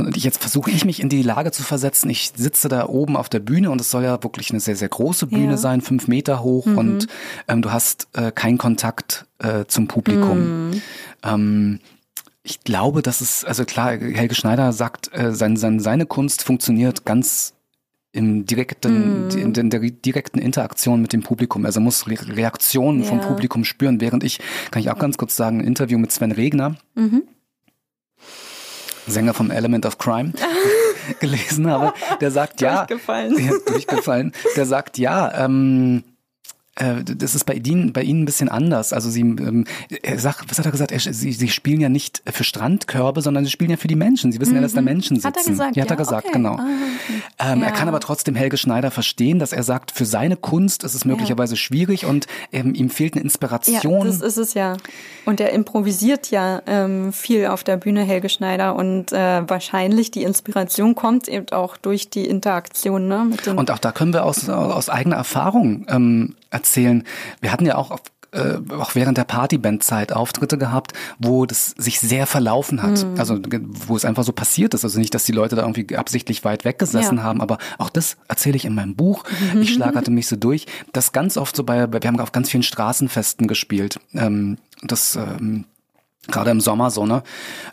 und 0.00 0.16
ich 0.18 0.24
jetzt 0.24 0.42
versuche 0.42 0.70
ich 0.70 0.84
mich 0.84 1.00
in 1.00 1.08
die 1.08 1.22
Lage 1.22 1.52
zu 1.52 1.62
versetzen, 1.62 2.10
ich 2.10 2.32
sitze 2.36 2.68
da 2.68 2.86
oben 2.86 3.16
auf 3.16 3.30
der 3.30 3.40
Bühne 3.40 3.70
und 3.70 3.80
es 3.80 3.90
soll 3.90 4.04
ja 4.04 4.22
wirklich 4.22 4.50
eine 4.50 4.60
sehr, 4.60 4.76
sehr 4.76 4.90
große 4.90 5.26
Bühne 5.28 5.44
Ja. 5.44 5.50
Mhm. 5.52 5.56
sein, 5.56 5.80
fünf 5.80 6.06
Meter 6.06 6.42
hoch 6.42 6.66
und 6.66 7.06
ähm, 7.48 7.62
du 7.62 7.72
hast 7.72 8.08
äh, 8.12 8.30
keinen 8.30 8.58
Kontakt 8.58 9.24
äh, 9.38 9.64
zum 9.68 9.88
Publikum. 9.88 10.68
Mhm. 10.70 10.82
Ähm, 11.24 11.80
ich 12.42 12.62
glaube, 12.62 13.00
dass 13.00 13.22
es, 13.22 13.42
also 13.44 13.64
klar, 13.64 13.92
Helge 13.92 14.34
Schneider 14.34 14.72
sagt, 14.74 15.10
äh, 15.14 15.32
sein, 15.32 15.56
sein, 15.56 15.80
seine 15.80 16.04
Kunst 16.04 16.44
funktioniert 16.44 17.06
ganz 17.06 17.54
im 18.16 18.46
direkten, 18.46 19.26
Mhm. 19.26 19.30
in, 19.38 19.54
in 19.54 19.70
der 19.70 19.80
direkten 19.80 20.38
Interaktion 20.38 21.00
mit 21.02 21.12
dem 21.12 21.22
Publikum. 21.22 21.64
Also 21.66 21.80
muss 21.80 22.08
Re 22.08 22.16
Reaktionen 22.36 23.04
vom 23.04 23.20
Ja. 23.20 23.26
Publikum 23.26 23.64
spüren, 23.64 24.00
während 24.00 24.24
ich, 24.24 24.40
kann 24.70 24.80
ich 24.82 24.90
auch 24.90 24.98
ganz 24.98 25.16
kurz 25.18 25.36
sagen, 25.36 25.60
ein 25.60 25.66
Interview 25.66 25.98
mit 25.98 26.10
Sven 26.12 26.32
Regner, 26.32 26.76
Mhm. 26.94 27.22
Sänger 29.06 29.34
vom 29.34 29.50
Element 29.52 29.86
of 29.86 29.98
Crime, 29.98 30.32
gelesen 31.20 31.70
habe, 31.70 31.92
der 32.20 32.30
sagt, 32.32 32.60
ja, 32.60 32.86
Durchgefallen. 32.86 33.38
ja, 33.38 33.52
durchgefallen, 33.66 34.32
der 34.56 34.66
sagt, 34.66 34.98
ja, 34.98 35.44
ähm, 35.44 36.02
äh, 36.02 36.15
das 36.76 37.34
ist 37.34 37.44
bei 37.44 37.54
Ihnen, 37.54 37.92
bei 37.92 38.02
Ihnen 38.02 38.22
ein 38.22 38.24
bisschen 38.26 38.48
anders. 38.48 38.92
Also 38.92 39.08
Sie, 39.08 39.20
ähm, 39.22 39.64
er 40.02 40.18
sagt, 40.18 40.50
was 40.50 40.58
hat 40.58 40.66
er 40.66 40.72
gesagt? 40.72 40.92
Er, 40.92 41.00
Sie, 41.00 41.32
Sie 41.32 41.48
spielen 41.48 41.80
ja 41.80 41.88
nicht 41.88 42.22
für 42.30 42.44
Strandkörbe, 42.44 43.22
sondern 43.22 43.44
Sie 43.44 43.50
spielen 43.50 43.70
ja 43.70 43.76
für 43.78 43.88
die 43.88 43.96
Menschen. 43.96 44.30
Sie 44.30 44.40
wissen 44.40 44.54
ja, 44.54 44.60
dass 44.60 44.74
da 44.74 44.82
Menschen 44.82 45.16
sitzen. 45.16 45.28
Mhm. 45.28 45.30
Hat 45.30 45.46
er 45.46 45.50
gesagt? 45.50 45.76
Ja, 45.76 45.82
hat 45.84 45.90
er 45.90 45.94
ja? 45.96 45.98
gesagt, 45.98 46.24
okay. 46.26 46.32
genau. 46.34 46.56
Ah, 46.56 46.66
okay. 46.66 47.22
Ähm, 47.52 47.62
Er 47.62 47.68
Ja. 47.68 47.74
kann 47.74 47.88
aber 47.88 48.00
trotzdem 48.00 48.34
Helge 48.34 48.58
Schneider 48.58 48.90
verstehen, 48.90 49.38
dass 49.38 49.52
er 49.52 49.62
sagt, 49.62 49.90
für 49.90 50.04
seine 50.04 50.36
Kunst 50.36 50.84
ist 50.84 50.94
es 50.94 51.04
möglicherweise 51.06 51.56
schwierig 51.56 52.04
und 52.04 52.26
ähm, 52.52 52.74
ihm 52.74 52.90
fehlt 52.90 53.14
eine 53.14 53.22
Ja, 53.22 53.24
Inspiration. 53.24 54.06
das 54.06 54.20
ist 54.20 54.36
es 54.36 54.52
ja. 54.54 54.76
Und 55.24 55.40
er 55.40 55.52
improvisiert 55.52 56.30
ja 56.30 56.62
ähm, 56.66 57.12
viel 57.12 57.46
auf 57.46 57.64
der 57.64 57.78
Bühne, 57.78 58.02
Helge 58.04 58.28
Schneider. 58.28 58.76
Und 58.76 59.12
äh, 59.12 59.48
wahrscheinlich 59.48 60.10
die 60.10 60.22
Inspiration 60.24 60.94
kommt 60.94 61.26
eben 61.28 61.48
auch 61.52 61.76
durch 61.78 62.10
die 62.10 62.26
Interaktion 62.26 63.08
ne, 63.08 63.30
Und 63.56 63.70
auch 63.70 63.78
da 63.78 63.92
können 63.92 64.12
wir 64.12 64.24
aus, 64.24 64.48
aus 64.48 64.88
eigener 64.90 65.16
Erfahrung 65.16 65.86
ähm, 65.88 66.34
erzählen. 66.50 66.65
Wir 66.74 67.52
hatten 67.52 67.66
ja 67.66 67.76
auch 67.76 67.90
auf 67.90 68.00
äh, 68.32 68.58
auch 68.74 68.94
während 68.94 69.18
der 69.18 69.24
Partybandzeit 69.24 70.12
Auftritte 70.12 70.58
gehabt, 70.58 70.92
wo 71.18 71.46
das 71.46 71.74
sich 71.78 72.00
sehr 72.00 72.26
verlaufen 72.26 72.82
hat. 72.82 73.04
Mhm. 73.04 73.18
Also 73.18 73.38
wo 73.86 73.96
es 73.96 74.04
einfach 74.04 74.24
so 74.24 74.32
passiert 74.32 74.74
ist. 74.74 74.84
Also 74.84 74.98
nicht, 74.98 75.14
dass 75.14 75.24
die 75.24 75.32
Leute 75.32 75.56
da 75.56 75.62
irgendwie 75.62 75.96
absichtlich 75.96 76.44
weit 76.44 76.64
weggesessen 76.64 77.18
Ja. 77.18 77.22
haben, 77.22 77.40
aber 77.40 77.58
auch 77.78 77.88
das 77.88 78.16
erzähle 78.28 78.56
ich 78.56 78.64
in 78.64 78.74
meinem 78.74 78.96
Buch. 78.96 79.24
Ich 79.60 79.74
schlagerte 79.74 80.10
mich 80.10 80.26
so 80.26 80.36
durch. 80.36 80.66
Das 80.92 81.12
ganz 81.12 81.36
oft 81.36 81.54
so 81.56 81.64
bei, 81.64 81.90
wir 81.90 82.00
haben 82.06 82.20
auf 82.20 82.32
ganz 82.32 82.50
vielen 82.50 82.62
Straßenfesten 82.62 83.46
gespielt. 83.46 84.00
Ähm, 84.12 84.58
das 84.82 85.16
ähm, 85.16 85.64
gerade 86.28 86.50
im 86.50 86.60
Sommer 86.60 86.90
so, 86.90 87.06
ne, 87.06 87.22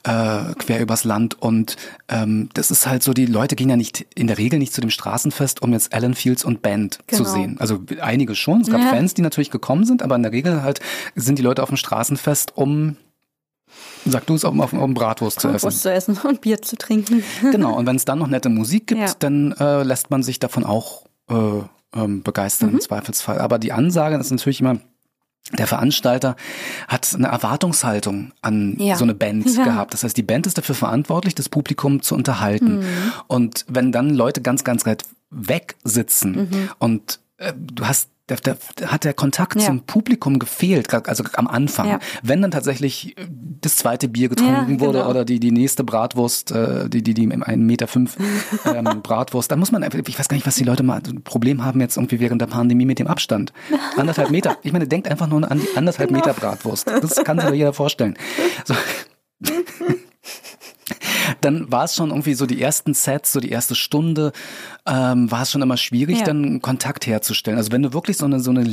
äh, 0.04 0.54
quer 0.58 0.80
übers 0.82 1.04
Land 1.04 1.42
und 1.42 1.76
ähm, 2.10 2.50
das 2.54 2.72
ist 2.72 2.88
halt 2.88 3.04
so, 3.04 3.14
die 3.14 3.26
Leute 3.26 3.56
gehen 3.56 3.70
ja 3.70 3.76
nicht, 3.76 4.06
in 4.16 4.28
der 4.28 4.38
Regel 4.38 4.60
nicht 4.60 4.74
zu 4.74 4.82
dem 4.82 4.90
Straßenfest, 4.90 5.62
um 5.62 5.74
jetzt 5.74 5.94
Alan 5.94 6.14
Fields 6.14 6.44
und 6.46 6.62
Band 6.62 7.00
zu 7.08 7.24
Genau. 7.24 7.30
sehen. 7.30 7.58
Also 7.60 7.80
einige 8.02 8.36
schon, 8.36 8.62
es 8.62 8.70
gab 8.70 8.82
Ja. 8.82 8.90
Fans, 8.90 9.14
die 9.14 9.22
natürlich 9.22 9.52
gekommen 9.52 9.86
sind, 9.86 10.04
aber 10.04 10.16
in 10.16 10.24
der 10.24 10.32
Regel 10.32 10.62
halt 10.64 10.80
sind 11.16 11.38
die 11.40 11.44
Leute 11.44 11.64
auf 11.64 11.70
dem 11.70 11.78
Straßenfest, 11.78 12.56
um, 12.58 12.98
sag 14.06 14.26
du 14.28 14.36
es, 14.36 14.44
um, 14.44 14.60
um, 14.60 14.80
um 14.80 14.94
Bratwurst 14.94 15.40
zu 15.40 15.48
essen. 15.48 15.56
Bratwurst 15.56 15.82
zu 15.82 15.92
essen 15.92 16.18
und 16.24 16.42
Bier 16.42 16.62
zu 16.62 16.76
trinken. 16.78 17.24
Genau, 17.52 17.76
und 17.78 17.86
wenn 17.86 17.96
es 17.96 18.06
dann 18.06 18.20
noch 18.20 18.28
nette 18.28 18.50
Musik 18.50 18.88
gibt, 18.88 19.00
Ja. 19.02 19.14
dann 19.20 19.52
äh, 19.54 19.84
lässt 19.84 20.12
man 20.12 20.24
sich 20.24 20.40
davon 20.40 20.64
auch 20.66 21.04
äh, 21.30 21.34
ähm, 21.96 22.22
begeistern 22.24 22.70
Mhm. 22.70 22.76
im 22.76 22.82
Zweifelsfall. 22.82 23.40
Aber 23.40 23.60
die 23.60 23.72
Ansage 23.72 24.18
ist 24.18 24.32
natürlich 24.32 24.60
immer, 24.62 24.78
der 25.52 25.68
Veranstalter 25.68 26.36
hat 26.88 27.14
eine 27.14 27.28
Erwartungshaltung 27.28 28.32
an 28.42 28.76
Ja. 28.80 28.96
so 28.96 29.04
eine 29.04 29.14
Band 29.14 29.46
Ja. 29.56 29.64
gehabt. 29.66 29.94
Das 29.94 30.04
heißt, 30.04 30.16
die 30.16 30.24
Band 30.24 30.48
ist 30.48 30.58
dafür 30.58 30.76
verantwortlich, 30.76 31.36
das 31.36 31.50
Publikum 31.50 32.02
zu 32.02 32.16
unterhalten. 32.16 32.80
Mhm. 32.80 32.86
Und 33.28 33.66
wenn 33.68 33.92
dann 33.92 34.10
Leute 34.10 34.42
ganz, 34.42 34.64
ganz 34.64 34.86
weit 34.86 35.04
weg 35.30 35.76
sitzen 35.84 36.32
Mhm. 36.50 36.70
und 36.80 37.20
äh, 37.38 37.54
du 37.58 37.86
hast 37.88 38.10
da, 38.28 38.36
da, 38.42 38.56
hat 38.88 39.04
der 39.04 39.14
Kontakt 39.14 39.56
Ja. 39.56 39.66
zum 39.68 39.82
Publikum 39.82 40.40
gefehlt, 40.40 40.94
also 40.94 41.24
am 41.34 41.48
Anfang. 41.48 41.88
Ja. 41.90 42.00
Wenn 42.22 42.42
dann 42.42 42.52
tatsächlich 42.52 43.18
äh, 43.18 43.28
das 43.62 43.76
zweite 43.76 44.08
Bier 44.08 44.30
getrunken 44.30 44.74
Ja, 44.76 44.80
wurde 44.80 45.00
genau. 45.00 45.10
oder 45.10 45.26
die, 45.26 45.40
die 45.40 45.52
nächste 45.52 45.84
Bratwurst, 45.84 46.52
äh, 46.52 46.90
die, 46.90 47.04
die, 47.04 47.14
die 47.14 47.30
einen 47.32 47.66
Meter 47.66 47.88
fünf 47.88 48.18
ähm, 48.66 48.86
Bratwurst, 49.04 49.52
dann 49.52 49.60
muss 49.60 49.72
man 49.72 49.84
einfach, 49.84 50.00
ich 50.08 50.18
weiß 50.18 50.30
gar 50.30 50.36
nicht, 50.36 50.48
was 50.48 50.56
die 50.56 50.64
Leute 50.64 50.84
mal 50.84 51.02
ein 51.06 51.24
Problem 51.24 51.66
haben 51.66 51.82
jetzt 51.82 51.98
irgendwie 51.98 52.20
während 52.22 52.42
der 52.42 52.48
Pandemie 52.48 52.86
mit 52.86 53.00
dem 53.00 53.08
Abstand. 53.08 53.52
Anderthalb 53.98 54.30
Meter. 54.32 54.58
Ich 54.64 54.72
meine, 54.72 54.88
denkt 54.88 55.10
einfach 55.10 55.28
nur 55.28 55.50
an 55.50 55.60
die 55.60 55.78
anderthalb 55.78 56.10
Genau. 56.10 56.22
Meter 56.22 56.34
Bratwurst. 56.34 56.88
Das 56.88 57.16
kann 57.24 57.40
sich 57.40 57.48
doch 57.50 57.56
jeder 57.56 57.74
vorstellen. 57.74 58.18
So. 58.66 58.74
Dann 61.42 61.72
war 61.72 61.86
es 61.86 61.96
schon 61.96 62.10
irgendwie 62.10 62.34
so 62.34 62.46
die 62.46 62.62
ersten 62.62 62.94
Sets, 62.94 63.32
so 63.32 63.40
die 63.40 63.50
erste 63.50 63.76
Stunde, 63.76 64.32
ähm, 64.86 65.30
war 65.32 65.42
es 65.44 65.52
schon 65.52 65.62
immer 65.62 65.78
schwierig, 65.78 66.20
Ja. 66.20 66.24
dann 66.26 66.62
Kontakt 66.62 67.08
herzustellen. 67.08 67.58
Also 67.58 67.72
wenn 67.72 67.84
du 67.84 67.94
wirklich 67.94 68.18
so 68.18 68.26
eine, 68.26 68.40
so 68.40 68.52
eine 68.52 68.66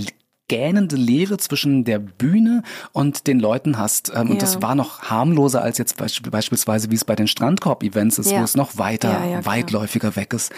gähnende 0.48 0.96
Leere 0.96 1.36
zwischen 1.38 1.84
der 1.84 2.00
Bühne 2.00 2.64
und 2.92 3.28
den 3.28 3.38
Leuten 3.38 3.78
hast. 3.78 4.10
Ähm, 4.12 4.22
Und 4.30 4.34
Ja. 4.34 4.40
das 4.40 4.60
war 4.60 4.74
noch 4.74 5.02
harmloser 5.02 5.62
als 5.62 5.78
jetzt 5.78 5.96
beisp 5.96 6.28
beispielsweise, 6.28 6.90
wie 6.90 6.96
es 6.96 7.04
bei 7.04 7.14
den 7.14 7.28
Strandkorb-Events 7.28 8.18
ist, 8.18 8.30
wo 8.32 8.34
Ja. 8.34 8.42
es 8.42 8.56
noch 8.56 8.76
weiter, 8.76 9.24
Ja, 9.30 9.46
weitläufiger 9.46 10.16
weg 10.16 10.32
ist. 10.34 10.50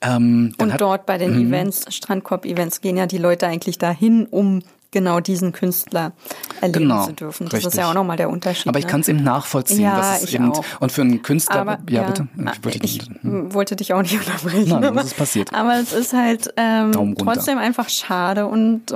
Ähm, 0.00 0.52
Und 0.60 0.72
hat- 0.72 0.80
dort 0.80 1.06
bei 1.06 1.16
den 1.16 1.38
Mhm. 1.38 1.46
Events, 1.46 1.84
Strandkorb-Events, 1.94 2.80
gehen 2.80 2.96
ja 2.96 3.06
die 3.06 3.18
Leute 3.18 3.46
eigentlich 3.46 3.78
dahin, 3.78 4.26
um 4.26 4.62
genau 4.90 5.20
diesen 5.20 5.52
Künstler 5.52 6.12
erleben 6.60 6.88
Genau, 6.88 7.06
zu 7.06 7.12
dürfen. 7.12 7.44
Das 7.46 7.54
richtig. 7.54 7.68
ist 7.68 7.78
ja 7.78 7.90
auch 7.90 7.94
nochmal 7.94 8.16
der 8.16 8.30
Unterschied. 8.30 8.66
aber 8.66 8.78
ich 8.78 8.84
ne? 8.84 8.90
kann 8.90 9.00
es 9.00 9.08
eben 9.08 9.22
nachvollziehen. 9.22 9.82
Ja, 9.82 9.96
dass 9.96 10.22
es 10.22 10.34
eben, 10.34 10.52
auch. 10.52 10.64
Und 10.80 10.92
für 10.92 11.02
einen 11.02 11.22
Künstler, 11.22 11.60
aber 11.60 11.78
ja, 11.88 12.02
bitte. 12.02 12.28
Ich, 12.36 12.64
wollte 12.64 12.78
ich 12.84 13.00
hm. 13.22 13.54
wollte 13.54 13.76
dich 13.76 13.92
auch 13.92 14.02
nicht 14.02 14.18
unterbrechen. 14.26 14.68
Nein, 14.68 14.84
aber, 14.84 14.96
das 14.96 15.06
ist 15.06 15.16
passiert. 15.16 15.54
Aber 15.54 15.74
es 15.76 15.92
ist 15.92 16.12
halt 16.12 16.52
ähm, 16.56 17.14
trotzdem 17.16 17.58
einfach 17.58 17.88
schade 17.88 18.46
und 18.46 18.90
äh, 18.90 18.94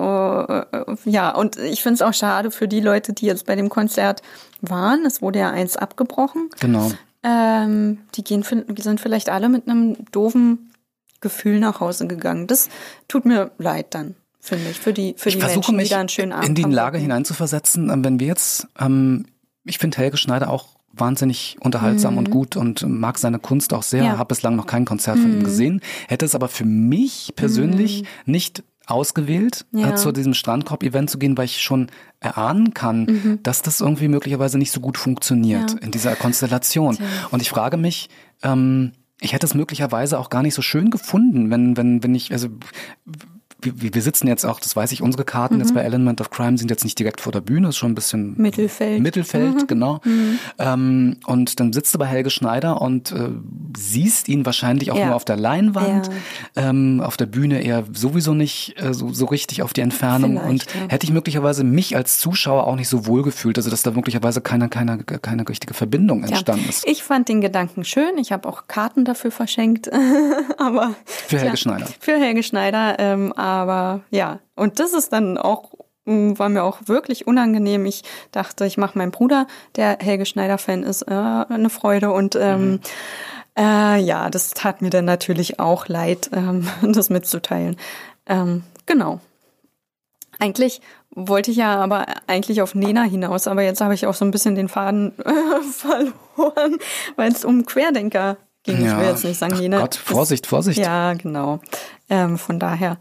ja, 1.05 1.31
und 1.31 1.57
ich 1.57 1.83
finde 1.83 1.95
es 1.95 2.03
auch 2.03 2.15
schade 2.15 2.51
für 2.51 2.69
die 2.69 2.81
Leute, 2.81 3.13
die 3.13 3.27
jetzt 3.27 3.47
bei 3.47 3.57
dem 3.57 3.69
Konzert 3.69 4.23
waren. 4.61 5.05
Es 5.07 5.23
wurde 5.23 5.41
ja 5.41 5.51
eins 5.51 5.77
abgebrochen. 5.77 6.51
Genau. 6.61 6.91
Ähm, 7.23 8.01
die 8.15 8.25
gehen, 8.25 8.45
sind 8.79 9.01
vielleicht 9.01 9.31
alle 9.31 9.49
mit 9.49 9.69
einem 9.69 9.97
doofen 10.13 10.71
Gefühl 11.21 11.59
nach 11.59 11.81
Hause 11.81 12.07
gegangen. 12.07 12.47
Das 12.47 12.69
tut 13.09 13.25
mir 13.25 13.51
leid 13.57 13.95
dann 13.95 14.15
finde 14.45 14.71
ich, 14.71 14.79
für 14.79 14.93
die, 14.93 15.15
für 15.17 15.29
ich 15.31 15.37
die 15.37 15.41
versuche 15.41 15.73
Menschen, 15.73 15.77
mich 15.77 15.89
die 15.89 15.95
da 15.95 16.01
einen 16.01 16.09
schönen 16.09 16.33
Abend 16.33 16.49
in 16.49 16.55
die 16.55 16.63
haben 16.65 16.71
Lage 16.73 16.95
wollten. 16.95 17.03
hineinzuversetzen, 17.03 17.91
ähm, 17.91 18.05
wenn 18.05 18.21
wir 18.21 18.27
jetzt, 18.29 18.69
ähm, 18.79 19.27
ich 19.65 19.79
finde 19.79 19.97
Helge 19.99 20.17
Schneider 20.17 20.51
auch 20.51 20.69
wahnsinnig 20.97 21.57
unterhaltsam 21.61 22.19
und 22.19 22.31
gut 22.31 22.55
und 22.57 22.89
mag 22.89 23.19
seine 23.19 23.41
Kunst 23.41 23.73
auch 23.75 23.83
sehr, 23.83 24.03
Mhm. 24.03 24.09
Ja. 24.11 24.19
habe 24.19 24.29
bislang 24.29 24.55
noch 24.55 24.67
kein 24.67 24.85
Konzert 24.85 25.19
von 25.19 25.33
ihm 25.33 25.43
gesehen, 25.43 25.81
hätte 26.07 26.25
es 26.25 26.37
aber 26.37 26.47
für 26.49 26.65
mich 26.65 27.33
persönlich 27.35 28.05
nicht 28.27 28.63
ausgewählt, 28.87 29.65
Mhm. 29.73 29.79
Ja. 29.81 29.91
äh, 29.91 29.95
zu 29.97 30.13
diesem 30.13 30.35
Strandkorb-Event 30.35 31.11
zu 31.11 31.19
gehen, 31.19 31.37
weil 31.37 31.47
ich 31.47 31.61
schon 31.63 31.89
erahnen 32.21 32.75
kann, 32.75 33.41
dass 33.43 33.63
das 33.63 33.81
irgendwie 33.81 34.07
möglicherweise 34.09 34.57
nicht 34.59 34.71
so 34.73 34.81
gut 34.81 34.97
funktioniert 34.99 35.73
Mhm. 35.73 35.79
Ja. 35.81 35.85
in 35.87 35.91
dieser 35.91 36.15
Konstellation. 36.17 36.97
Und 37.33 37.43
ich 37.43 37.49
frage 37.51 37.77
mich, 37.77 38.09
ähm, 38.43 38.93
ich 39.21 39.33
hätte 39.33 39.47
es 39.47 39.55
möglicherweise 39.55 40.19
auch 40.19 40.29
gar 40.31 40.43
nicht 40.43 40.55
so 40.55 40.63
schön 40.63 40.91
gefunden, 40.91 41.51
wenn, 41.51 41.77
wenn, 41.77 42.03
wenn 42.05 42.15
ich, 42.15 42.31
also 42.31 42.49
wir, 43.65 43.95
wir 43.95 44.03
sitzen 44.03 44.27
jetzt 44.29 44.45
auch, 44.45 44.61
das 44.61 44.77
weiß 44.77 44.93
ich, 44.93 45.03
unsere 45.03 45.25
Karten 45.25 45.59
jetzt 45.59 45.75
bei 45.75 45.81
Element 45.83 46.21
of 46.21 46.31
Crime 46.31 46.57
sind 46.59 46.71
jetzt 46.71 46.85
nicht 46.85 46.99
direkt 46.99 47.21
vor 47.21 47.33
der 47.33 47.41
Bühne, 47.41 47.69
ist 47.69 47.77
schon 47.77 47.93
ein 47.93 47.95
bisschen 47.95 48.33
Mhm. 48.33 48.35
Mittelfeld. 48.43 48.99
Mhm. 48.99 49.03
Mittelfeld, 49.03 49.69
genau. 49.69 50.01
Ähm, 50.59 51.17
und 51.27 51.61
dann 51.61 51.73
sitzt 51.73 51.95
du 51.95 51.99
bei 51.99 52.07
Helge 52.07 52.31
Schneider 52.31 52.81
und 52.81 53.13
äh, 53.13 53.29
siehst 53.77 54.29
ihn 54.29 54.47
wahrscheinlich 54.47 54.91
auch 54.93 54.97
Ja. 54.99 55.07
nur 55.07 55.15
auf 55.17 55.25
der 55.25 55.37
Leinwand, 55.37 56.11
ähm, 56.57 57.01
auf 57.05 57.17
der 57.17 57.27
Bühne 57.27 57.63
eher 57.63 57.85
sowieso 57.93 58.35
nicht 58.35 58.75
äh, 58.81 58.93
so, 58.95 59.13
so 59.13 59.27
richtig 59.27 59.63
auf 59.63 59.73
die 59.73 59.81
Entfernung. 59.81 60.39
Vielleicht, 60.41 60.75
und 60.75 60.83
ja. 60.83 60.89
hätte 60.89 61.05
ich 61.07 61.13
möglicherweise 61.13 61.65
mich 61.65 61.97
als 61.97 62.19
Zuschauer 62.19 62.67
auch 62.67 62.77
nicht 62.77 62.89
so 62.89 63.07
wohl 63.07 63.23
gefühlt, 63.23 63.57
also 63.59 63.71
dass 63.71 63.83
da 63.83 63.91
möglicherweise 63.91 64.41
keine, 64.41 64.69
keine, 64.69 64.99
keine 64.99 65.49
richtige 65.49 65.75
Verbindung 65.75 66.25
entstanden 66.25 66.69
ist. 66.69 66.87
Ich 66.87 67.03
fand 67.03 67.29
den 67.29 67.41
Gedanken 67.41 67.85
schön. 67.85 68.19
Ich 68.19 68.33
habe 68.33 68.49
auch 68.49 68.65
Karten 68.69 69.05
dafür 69.05 69.31
verschenkt. 69.31 69.91
aber 70.59 70.95
Für 71.05 71.39
Helge 71.39 71.57
Schneider. 71.57 71.87
Für 72.01 72.19
Helge 72.19 72.43
Schneider. 72.43 72.97
Ähm, 72.99 73.33
aber 73.33 73.54
ja, 74.11 74.41
und 74.57 74.79
das 74.81 74.93
ist 74.93 75.13
dann 75.13 75.39
auch 75.39 75.73
mh, 76.07 76.39
war 76.39 76.49
mir 76.49 76.63
auch 76.65 76.79
wirklich 76.87 77.27
unangenehm. 77.27 77.87
Ich 77.87 78.03
dachte, 78.33 78.67
ich 78.67 78.77
mache 78.77 78.99
meinem 78.99 79.11
Bruder, 79.11 79.47
der 79.77 79.99
Helge 80.01 80.27
Schneider-Fan 80.27 80.83
ist, 80.83 81.03
äh, 81.03 81.11
eine 81.15 81.71
Freude. 81.71 82.11
Und 82.13 82.37
ähm, 82.37 82.73
Mhm. 82.73 82.81
äh, 83.57 83.99
ja, 84.01 84.29
das 84.31 84.51
tat 84.51 84.83
mir 84.83 84.91
dann 84.91 85.05
natürlich 85.07 85.61
auch 85.61 85.89
leid, 85.89 86.31
ähm, 86.35 86.69
das 86.83 87.09
mitzuteilen. 87.11 87.77
Ähm, 88.27 88.65
genau. 88.87 89.21
Eigentlich 90.41 90.81
wollte 91.17 91.53
ich 91.53 91.59
ja 91.59 91.77
aber 91.77 92.07
eigentlich 92.27 92.61
auf 92.61 92.75
Nena 92.75 93.03
hinaus, 93.05 93.47
aber 93.47 93.63
jetzt 93.63 93.81
habe 93.81 93.95
ich 93.95 94.07
auch 94.07 94.15
so 94.15 94.25
ein 94.25 94.31
bisschen 94.33 94.57
den 94.57 94.69
Faden 94.69 95.13
äh, 95.21 95.63
verloren, 95.73 96.79
weil 97.17 97.31
es 97.33 97.45
um 97.45 97.65
Querdenker 97.67 98.37
ging. 98.65 98.85
Ich 98.85 98.97
will 98.97 99.07
jetzt 99.07 99.25
nicht 99.25 99.39
sagen, 99.39 99.53
Ach 99.57 99.61
Nena. 99.61 99.79
Gott, 99.81 99.95
Vorsicht, 99.95 100.47
Vorsicht. 100.47 100.81
Ja, 100.81 101.13
genau. 101.15 101.61
Ähm, 102.11 102.37
von 102.37 102.59
daher. 102.59 102.99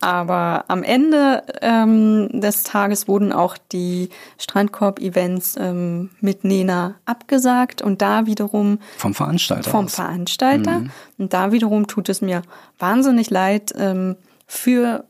Aber 0.00 0.64
am 0.68 0.82
Ende 0.82 1.42
ähm, 1.60 2.40
des 2.40 2.62
Tages 2.62 3.06
wurden 3.06 3.32
auch 3.32 3.58
die 3.70 4.08
Strandkorb-Events 4.38 5.56
ähm, 5.58 6.10
mit 6.20 6.42
Nena 6.42 6.94
abgesagt 7.04 7.82
und 7.82 8.00
da 8.00 8.24
wiederum 8.24 8.78
Vom 8.96 9.14
Veranstalter 9.14 9.70
vom 9.70 9.84
aus. 9.84 9.94
Veranstalter. 9.94 10.84
Und 11.18 11.34
da 11.34 11.52
wiederum 11.52 11.86
tut 11.86 12.08
es 12.08 12.22
mir 12.22 12.42
wahnsinnig 12.78 13.28
leid 13.28 13.74
ähm, 13.76 14.16
für 14.46 15.04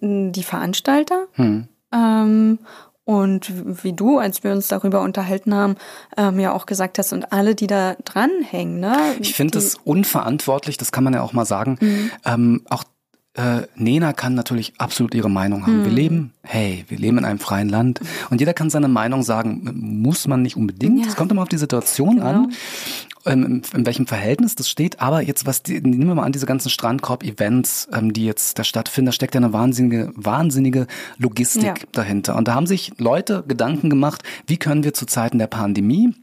m, 0.00 0.32
die 0.32 0.42
Veranstalter. 0.42 1.26
Ähm, 1.92 2.58
und 3.04 3.52
wie 3.82 3.92
du, 3.92 4.18
als 4.18 4.44
wir 4.44 4.52
uns 4.52 4.68
darüber 4.68 5.02
unterhalten 5.02 5.54
haben, 5.54 5.74
ähm, 6.16 6.38
ja 6.38 6.52
auch 6.52 6.64
gesagt 6.64 6.98
hast, 6.98 7.12
und 7.12 7.32
alle, 7.32 7.54
die 7.54 7.66
da 7.66 7.96
dranhängen, 8.04 8.78
ne? 8.78 8.96
Ich 9.18 9.34
finde 9.34 9.58
es 9.58 9.74
unverantwortlich, 9.74 10.76
das 10.76 10.92
kann 10.92 11.04
man 11.04 11.12
ja 11.12 11.22
auch 11.22 11.32
mal 11.32 11.44
sagen. 11.44 11.76
Mhm. 11.80 12.10
Ähm, 12.24 12.62
auch 12.70 12.84
äh, 13.34 13.62
Nena 13.76 14.12
kann 14.12 14.34
natürlich 14.34 14.74
absolut 14.78 15.14
ihre 15.14 15.30
Meinung 15.30 15.64
haben. 15.66 15.80
Mhm. 15.80 15.84
Wir 15.84 15.92
leben, 15.92 16.32
hey, 16.42 16.84
wir 16.88 16.98
leben 16.98 17.18
in 17.18 17.24
einem 17.24 17.38
freien 17.38 17.68
Land 17.68 18.00
und 18.28 18.40
jeder 18.40 18.54
kann 18.54 18.70
seine 18.70 18.88
Meinung 18.88 19.22
sagen. 19.22 19.70
Muss 19.74 20.26
man 20.26 20.42
nicht 20.42 20.56
unbedingt. 20.56 21.00
Ja. 21.00 21.06
Es 21.08 21.16
kommt 21.16 21.30
immer 21.30 21.42
auf 21.42 21.48
die 21.48 21.58
Situation 21.58 22.20
an, 22.20 22.52
ähm, 23.26 23.44
in, 23.44 23.78
in 23.78 23.86
welchem 23.86 24.06
Verhältnis 24.06 24.56
das 24.56 24.68
steht. 24.68 25.00
Aber 25.00 25.22
jetzt, 25.22 25.46
was 25.46 25.62
die, 25.62 25.80
nehmen 25.80 26.08
wir 26.08 26.14
mal 26.16 26.24
an, 26.24 26.32
diese 26.32 26.46
ganzen 26.46 26.70
Strandkorb-Events, 26.70 27.88
ähm, 27.92 28.12
die 28.12 28.24
jetzt 28.24 28.58
da 28.58 28.64
stattfinden, 28.64 29.06
da 29.06 29.12
steckt 29.12 29.34
ja 29.34 29.40
eine 29.40 29.52
wahnsinnige, 29.52 30.12
wahnsinnige 30.16 30.86
Logistik 31.18 31.62
Ja. 31.62 31.74
dahinter. 31.92 32.36
Und 32.36 32.48
da 32.48 32.54
haben 32.54 32.66
sich 32.66 32.92
Leute 32.98 33.44
Gedanken 33.46 33.90
gemacht, 33.90 34.22
wie 34.46 34.56
können 34.56 34.82
wir 34.82 34.92
zu 34.94 35.06
Zeiten 35.06 35.38
der 35.38 35.46
Pandemie 35.46 36.14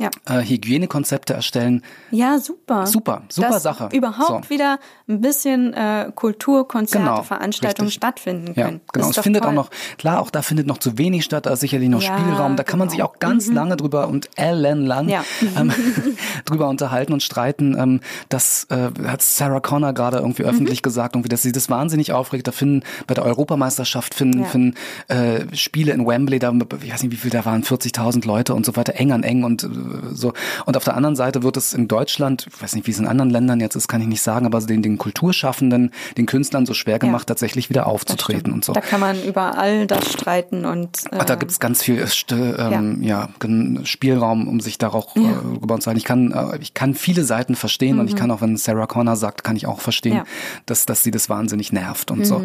ja. 0.00 0.10
äh, 0.28 0.42
Hygienekonzepte 0.42 1.34
erstellen, 1.34 1.82
Ja, 2.10 2.38
super. 2.38 2.86
Super, 2.86 3.22
super 3.28 3.48
Dass 3.50 3.62
Sache. 3.62 3.88
Überhaupt 3.92 4.44
So. 4.46 4.50
wieder 4.50 4.78
ein 5.08 5.20
bisschen 5.20 5.72
äh, 5.74 6.10
Kultur, 6.14 6.66
Konzerte, 6.66 7.04
Genau, 7.04 7.22
Veranstaltungen 7.22 7.86
richtig. 7.88 7.98
stattfinden 8.00 8.54
Ja, 8.56 8.64
können. 8.66 8.80
genau. 8.92 8.92
Das 8.92 9.02
Es 9.02 9.10
ist 9.10 9.16
doch 9.18 9.22
findet 9.22 9.42
toll. 9.42 9.50
auch 9.50 9.54
noch, 9.54 9.70
klar, 9.98 10.20
auch 10.20 10.30
da 10.30 10.42
findet 10.42 10.66
noch 10.66 10.78
zu 10.78 10.98
wenig 10.98 11.24
statt, 11.24 11.46
da 11.46 11.50
ist 11.52 11.60
sicherlich 11.60 11.88
noch 11.88 12.02
Ja, 12.02 12.18
Spielraum. 12.18 12.56
Da 12.56 12.64
kann 12.64 12.78
man 12.78 12.88
genau. 12.88 12.96
sich 12.96 13.02
auch 13.02 13.18
ganz 13.18 13.48
lange 13.48 13.76
drüber 13.76 14.08
und 14.08 14.28
ellenlang 14.36 15.08
Ja. 15.08 15.24
ähm, 15.56 15.70
drüber 16.44 16.68
unterhalten 16.68 17.12
und 17.12 17.22
streiten. 17.22 17.76
Ähm, 17.78 18.00
das 18.28 18.66
äh, 18.70 18.88
hat 19.06 19.22
Sarah 19.22 19.60
Connor 19.60 19.92
gerade 19.92 20.18
irgendwie 20.18 20.42
Mhm. 20.42 20.48
öffentlich 20.48 20.82
gesagt, 20.82 21.14
irgendwie, 21.16 21.28
dass 21.28 21.42
sie 21.42 21.52
das 21.52 21.68
wahnsinnig 21.70 22.12
aufregt. 22.12 22.46
Da 22.46 22.52
finden 22.52 22.82
bei 23.06 23.14
der 23.14 23.24
Europameisterschaft 23.24 24.14
finden, 24.14 24.40
Ja. 24.40 24.46
finden 24.46 24.74
äh, 25.08 25.40
Spiele 25.54 25.92
in 25.92 26.06
Wembley, 26.06 26.38
da 26.38 26.52
ich 26.82 26.92
weiß 26.92 27.02
nicht, 27.02 27.12
wie 27.12 27.16
viel 27.16 27.30
da 27.30 27.44
waren, 27.44 27.62
40.000 27.62 28.26
Leute 28.26 28.54
und 28.54 28.64
so 28.64 28.76
weiter, 28.76 28.94
eng 28.96 29.12
an 29.12 29.22
eng 29.22 29.44
und 29.44 29.64
äh, 29.64 29.68
so. 30.12 30.32
Und 30.66 30.76
auf 30.76 30.84
der 30.84 30.96
anderen 30.96 31.16
Seite 31.16 31.42
wird 31.42 31.56
es 31.56 31.72
in 31.74 31.88
Deutschland, 31.88 32.46
ich 32.52 32.62
weiß 32.62 32.74
nicht, 32.74 32.86
wie 32.86 32.90
es 32.90 32.98
in 32.98 33.06
anderen 33.06 33.30
Ländern 33.30 33.60
jetzt 33.60 33.74
ist, 33.76 33.88
kann 33.88 34.00
ich 34.00 34.06
nicht 34.06 34.22
sagen, 34.22 34.46
aber 34.46 34.60
den, 34.60 34.82
den 34.82 34.98
Kulturschaffenden, 34.98 35.90
den 36.16 36.26
Künstlern 36.26 36.66
so 36.66 36.74
schwer 36.74 36.98
gemacht, 36.98 37.26
tatsächlich 37.26 37.70
wieder 37.70 37.86
aufzutreten 37.86 38.52
und 38.52 38.64
so. 38.64 38.72
Da 38.72 38.80
kann 38.80 39.00
man 39.00 39.22
über 39.22 39.58
all 39.58 39.86
das 39.86 40.12
streiten 40.12 40.64
und 40.64 40.98
äh, 41.12 41.16
Ah, 41.18 41.24
Da 41.24 41.34
gibt's 41.36 41.60
ganz 41.60 41.82
viel 41.82 41.98
äh, 41.98 42.34
ähm, 42.34 43.02
ja. 43.02 43.28
gen- 43.38 43.80
Spielraum, 43.84 44.48
um 44.48 44.60
sich 44.60 44.78
darauf 44.78 45.14
äh, 45.16 45.20
Ja. 45.20 45.32
drüber 45.58 45.78
zu 45.80 45.86
halten. 45.86 45.98
Ich 45.98 46.04
kann, 46.04 46.32
äh, 46.32 46.58
ich 46.60 46.74
kann 46.74 46.94
viele 46.94 47.24
Seiten 47.24 47.54
verstehen 47.54 47.98
und 48.00 48.08
ich 48.08 48.16
kann 48.16 48.30
auch, 48.30 48.40
wenn 48.40 48.56
Sarah 48.56 48.86
Connor 48.86 49.16
sagt, 49.16 49.44
kann 49.44 49.56
ich 49.56 49.66
auch 49.66 49.80
verstehen, 49.80 50.12
Mhm. 50.12 50.18
Ja. 50.18 50.24
dass, 50.66 50.86
dass 50.86 51.02
sie 51.02 51.10
das 51.10 51.28
wahnsinnig 51.28 51.72
nervt 51.72 52.10
und 52.10 52.20
Mhm. 52.20 52.24
so. 52.24 52.42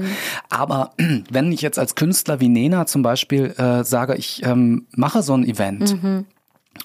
Aber 0.49 0.91
wenn 1.31 1.51
ich 1.51 1.61
jetzt 1.61 1.79
als 1.79 1.95
Künstler 1.95 2.39
wie 2.39 2.49
Nena 2.49 2.85
zum 2.85 3.01
Beispiel 3.01 3.53
äh, 3.57 3.83
sage, 3.83 4.15
ich 4.15 4.41
ähm, 4.45 4.85
mache 4.95 5.23
so 5.23 5.33
ein 5.33 5.45
Event, 5.45 6.01
Mhm. 6.03 6.25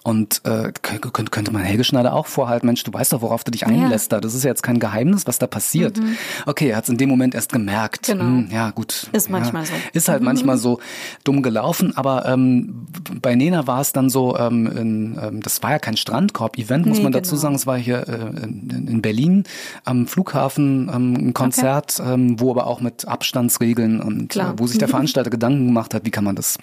Und 0.02 0.40
äh, 0.44 0.72
könnte, 0.82 1.10
könnte 1.30 1.52
man 1.52 1.62
Helge 1.62 1.84
Schneider 1.84 2.14
auch 2.14 2.26
vorhalten, 2.26 2.66
Mensch, 2.66 2.84
du 2.84 2.92
weißt 2.92 3.12
doch, 3.12 3.22
worauf 3.22 3.44
du 3.44 3.50
dich 3.50 3.66
einlässt 3.66 4.12
da. 4.12 4.20
Das 4.20 4.34
ist 4.34 4.44
ja 4.44 4.50
jetzt 4.50 4.62
kein 4.62 4.78
Geheimnis, 4.78 5.26
was 5.26 5.38
da 5.38 5.46
passiert. 5.46 6.00
Okay, 6.46 6.70
er 6.70 6.76
hat 6.76 6.84
es 6.84 6.90
in 6.90 6.96
dem 6.96 7.08
Moment 7.08 7.34
erst 7.34 7.52
gemerkt. 7.52 8.08
Mhm. 8.08 8.12
Genau. 8.12 8.24
Hm, 8.24 8.48
ja, 8.50 8.70
gut. 8.70 9.08
Ist 9.12 9.26
ja, 9.26 9.32
manchmal 9.32 9.66
so. 9.66 9.72
Ist 9.92 10.08
halt 10.08 10.22
manchmal 10.22 10.56
so 10.56 10.80
dumm 11.24 11.42
gelaufen, 11.42 11.96
aber 11.96 12.26
ähm, 12.26 12.86
bei 13.20 13.34
Nena 13.34 13.66
war 13.66 13.80
es 13.80 13.92
dann 13.92 14.10
so, 14.10 14.36
ähm, 14.36 14.66
in, 14.66 15.18
ähm, 15.20 15.40
das 15.40 15.62
war 15.62 15.72
ja 15.72 15.78
kein 15.78 15.96
Strandkorb-Event, 15.96 16.86
muss 16.86 16.98
Nee, 16.98 17.04
man 17.04 17.12
dazu 17.12 17.30
genau. 17.30 17.42
sagen. 17.42 17.54
Es 17.54 17.66
war 17.66 17.76
hier 17.76 18.08
äh, 18.08 18.44
in, 18.44 18.86
in 18.88 19.02
Berlin 19.02 19.44
am 19.84 20.06
Flughafen 20.06 20.90
ähm, 20.92 21.14
ein 21.28 21.34
Konzert, 21.34 22.00
ähm, 22.04 22.40
wo 22.40 22.50
aber 22.50 22.66
auch 22.66 22.80
mit 22.80 23.06
Abstandsregeln 23.06 24.00
und 24.00 24.36
äh, 24.36 24.44
wo 24.56 24.66
sich 24.66 24.78
der 24.78 24.88
Veranstalter 24.88 25.30
Gedanken 25.30 25.66
gemacht 25.66 25.94
hat, 25.94 26.04
wie 26.04 26.10
kann 26.10 26.24
man 26.24 26.36
das 26.36 26.58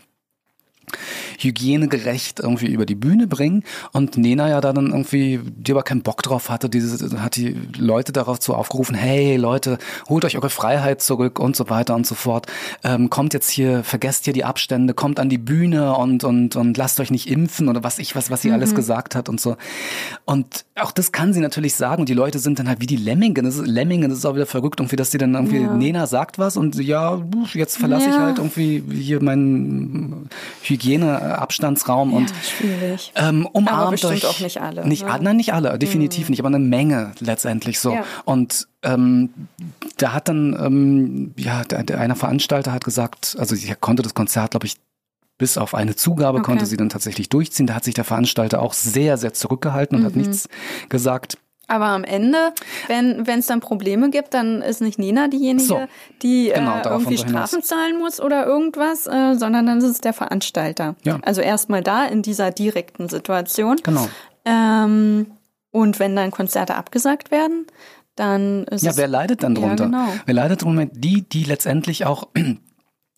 hygienegerecht 1.39 2.39
irgendwie 2.39 2.67
über 2.67 2.85
die 2.85 2.95
Bühne 2.95 3.27
bringen 3.27 3.63
und 3.91 4.17
Nena 4.17 4.49
ja 4.49 4.61
da 4.61 4.73
dann 4.73 4.88
irgendwie, 4.88 5.39
die 5.43 5.71
aber 5.71 5.83
keinen 5.83 6.01
Bock 6.01 6.23
drauf 6.23 6.49
hatte, 6.49 6.69
diese, 6.69 7.21
hat 7.21 7.35
die 7.35 7.55
Leute 7.77 8.11
darauf 8.11 8.39
zu 8.39 8.53
aufgerufen, 8.55 8.95
hey 8.95 9.35
Leute, 9.38 9.77
holt 10.09 10.25
euch 10.25 10.35
eure 10.35 10.49
Freiheit 10.49 11.01
zurück 11.01 11.39
und 11.39 11.55
so 11.55 11.69
weiter 11.69 11.95
und 11.95 12.07
so 12.07 12.15
fort. 12.15 12.47
Ähm, 12.83 13.09
kommt 13.09 13.33
jetzt 13.33 13.49
hier, 13.49 13.83
vergesst 13.83 14.25
hier 14.25 14.33
die 14.33 14.45
Abstände, 14.45 14.93
kommt 14.93 15.19
an 15.19 15.29
die 15.29 15.38
Bühne 15.38 15.95
und, 15.95 16.23
und, 16.23 16.55
und 16.55 16.77
lasst 16.77 16.99
euch 16.99 17.11
nicht 17.11 17.29
impfen 17.29 17.69
oder 17.69 17.83
was 17.83 17.99
ich, 17.99 18.15
was, 18.15 18.31
was 18.31 18.41
sie 18.41 18.51
alles 18.51 18.73
gesagt 18.75 19.15
hat 19.15 19.29
und 19.29 19.39
so. 19.41 19.57
Und 20.25 20.65
auch 20.75 20.91
das 20.91 21.11
kann 21.11 21.33
sie 21.33 21.39
natürlich 21.41 21.75
sagen 21.75 22.01
und 22.01 22.09
die 22.09 22.13
Leute 22.13 22.39
sind 22.39 22.59
dann 22.59 22.67
halt 22.67 22.81
wie 22.81 22.85
die 22.85 22.95
Lemminge, 22.97 23.41
das 23.43 23.57
ist, 23.57 23.67
Lemminge, 23.67 24.07
das 24.07 24.19
ist 24.19 24.25
auch 24.25 24.35
wieder 24.35 24.45
verrückt, 24.45 24.79
irgendwie, 24.79 24.95
dass 24.95 25.09
die 25.09 25.17
dann 25.17 25.33
irgendwie, 25.33 25.57
Ja. 25.61 25.73
Nena 25.73 26.07
sagt 26.07 26.39
was 26.39 26.57
und 26.57 26.75
ja, 26.75 27.21
jetzt 27.53 27.77
verlasse 27.77 28.09
ich 28.09 28.15
Ja. 28.15 28.21
halt 28.23 28.38
irgendwie 28.38 28.83
hier 28.91 29.21
meinen 29.21 30.29
Hygieneabstandsraum 30.78 32.13
und 32.13 32.30
ja, 32.30 32.36
schwierig. 32.43 33.11
ähm, 33.15 33.45
umarmt 33.51 33.80
Aber 33.80 33.91
bestimmt 33.91 34.13
euch. 34.13 34.25
auch 34.25 34.39
nicht 34.39 34.61
alle, 34.61 34.88
Nicht, 34.88 35.05
ne? 35.05 35.11
alle- 35.11 35.23
Nein, 35.23 35.38
nicht 35.38 35.53
alle, 35.53 35.78
definitiv 35.78 36.30
nicht, 36.30 36.39
aber 36.39 36.47
eine 36.47 36.59
Menge 36.59 37.11
letztendlich 37.19 37.80
so. 37.80 37.93
Ja. 37.93 38.03
Und 38.25 38.67
ähm, 38.84 39.30
da 39.97 40.13
hat 40.13 40.28
dann, 40.30 40.55
ähm, 40.59 41.34
ja, 41.38 41.63
der, 41.63 41.84
der 41.84 41.99
einer 41.99 42.15
Veranstalter 42.15 42.71
hat 42.71 42.84
gesagt, 42.86 43.36
also 43.39 43.55
sie 43.55 43.73
konnte 43.80 44.03
das 44.03 44.13
Konzert, 44.13 44.51
glaube 44.51 44.65
ich, 44.67 44.75
bis 45.38 45.57
auf 45.57 45.75
eine 45.75 45.95
Zugabe 45.95 46.39
Okay. 46.39 46.45
konnte 46.45 46.65
sie 46.65 46.78
dann 46.78 46.89
tatsächlich 46.89 47.30
durchziehen. 47.30 47.67
Da 47.67 47.75
hat 47.75 47.84
sich 47.84 47.93
der 47.93 48.03
Veranstalter 48.05 48.61
auch 48.61 48.73
sehr, 48.73 49.17
sehr 49.17 49.34
zurückgehalten 49.34 49.99
und 49.99 50.03
hat 50.05 50.15
Mhm. 50.15 50.21
nichts 50.21 50.49
gesagt. 50.89 51.38
Aber 51.68 51.88
am 51.88 52.05
Ende, 52.05 52.53
wenn 52.88 53.28
es 53.28 53.47
dann 53.47 53.59
Probleme 53.59 54.09
gibt, 54.09 54.34
dann 54.34 54.61
ist 54.61 54.80
nicht 54.82 54.99
Nina 54.99 55.28
diejenige, 55.28 55.65
So. 55.68 55.80
die 56.22 56.51
Genau, 56.55 56.78
äh, 56.78 56.87
irgendwie. 56.87 57.17
Strafen 57.17 57.62
zahlen 57.62 58.00
muss 58.00 58.21
oder 58.21 58.46
irgendwas, 58.46 59.05
äh, 59.05 59.36
sondern 59.36 59.66
dann 59.66 59.79
ist 59.79 59.83
es 59.83 60.00
der 60.01 60.13
Veranstalter. 60.13 60.96
Ja. 61.04 61.20
Also 61.24 61.41
erstmal 61.41 61.83
da 61.83 62.05
in 62.05 62.21
dieser 62.21 62.51
direkten 62.51 63.09
Situation. 63.09 63.75
Genau. 63.83 64.08
Ähm, 64.46 65.28
und 65.71 66.00
wenn 66.00 66.16
dann 66.16 66.32
Konzerte 66.32 66.75
abgesagt 66.75 67.32
werden, 67.32 67.67
dann 68.16 68.63
ist 68.66 68.83
Ja, 68.83 68.91
es 68.91 68.97
wer 68.97 69.08
leidet 69.09 69.43
dann 69.43 69.54
drunter? 69.54 69.83
Ja, 69.83 69.89
genau. 69.89 70.08
Wer 70.25 70.33
leidet 70.33 70.63
drunter? 70.63 70.86
Die, 70.91 71.28
die 71.28 71.43
letztendlich 71.43 72.05
auch 72.05 72.29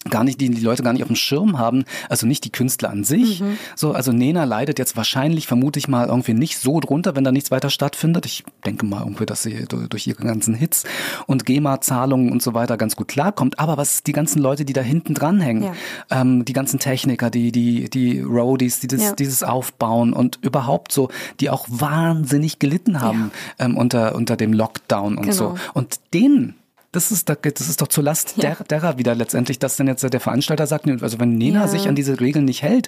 gar 0.10 0.24
nicht, 0.24 0.40
die 0.40 0.50
die 0.50 0.62
Leute 0.62 0.82
gar 0.82 0.94
nicht 0.94 1.02
auf 1.04 1.10
dem 1.10 1.18
Schirm 1.18 1.60
haben, 1.60 1.84
also 2.08 2.26
nicht 2.26 2.46
die 2.46 2.52
Künstler 2.52 2.90
an 2.90 3.04
sich. 3.04 3.42
Mhm. 3.42 3.58
So, 3.76 3.92
also 3.92 4.14
Nena 4.14 4.46
leidet 4.46 4.80
jetzt 4.80 4.96
wahrscheinlich, 4.96 5.46
vermute 5.46 5.78
ich 5.78 5.90
mal, 5.90 6.08
irgendwie 6.08 6.34
nicht 6.34 6.58
so 6.58 6.80
drunter, 6.80 7.18
wenn 7.18 7.26
da 7.26 7.34
nichts 7.34 7.52
weiter 7.52 7.70
stattfindet. 7.70 8.26
Ich 8.26 8.46
denke 8.66 8.86
mal 8.86 9.02
irgendwie, 9.02 9.26
dass 9.26 9.44
sie 9.44 9.66
durch 9.68 10.08
ihre 10.08 10.24
ganzen 10.24 10.54
Hits 10.54 10.86
und 11.28 11.46
GEMA-Zahlungen 11.46 12.32
und 12.32 12.42
so 12.42 12.54
weiter 12.54 12.78
ganz 12.78 12.96
gut 12.96 13.10
klarkommt. 13.10 13.60
Aber 13.60 13.76
was 13.76 14.02
die 14.04 14.14
ganzen 14.14 14.42
Leute, 14.42 14.64
die 14.64 14.72
da 14.74 14.82
hinten 14.82 15.16
dranhängen, 15.16 15.64
Ja. 15.64 15.74
ähm, 16.22 16.46
die 16.46 16.54
ganzen 16.54 16.80
Techniker, 16.80 17.30
die, 17.30 17.52
die, 17.52 17.90
die 17.90 18.22
Roadies, 18.22 18.80
die 18.80 18.88
das, 18.88 19.02
Ja. 19.04 19.12
dieses 19.16 19.44
Aufbauen 19.44 20.14
und 20.14 20.40
überhaupt 20.42 20.94
so, 20.94 21.10
die 21.42 21.50
auch 21.50 21.66
wahnsinnig 21.70 22.60
gelitten 22.60 23.02
haben 23.02 23.32
ähm, 23.60 23.76
unter, 23.76 24.16
unter 24.16 24.38
dem 24.38 24.54
Lockdown 24.54 25.18
und 25.18 25.24
Genau. 25.24 25.36
so. 25.36 25.56
Und 25.74 26.00
denen, 26.14 26.56
das 26.92 27.12
ist, 27.12 27.30
doch- 27.30 27.36
das 27.36 27.68
ist 27.70 27.82
doch 27.82 27.88
zur 27.88 28.04
Last 28.04 28.34
Ja. 28.38 28.56
der, 28.56 28.66
derer 28.66 28.98
wieder 28.98 29.14
letztendlich, 29.16 29.60
dass 29.60 29.76
dann 29.76 29.88
jetzt 29.88 30.02
der 30.04 30.20
Veranstalter 30.20 30.66
sagt, 30.68 30.88
also 30.90 31.20
wenn 31.20 31.36
Nena 31.36 31.62
Ja. 31.62 31.68
sich 31.68 31.88
an 31.88 31.96
diese 31.96 32.20
Regeln 32.20 32.46
nicht 32.46 32.64
hält, 32.64 32.88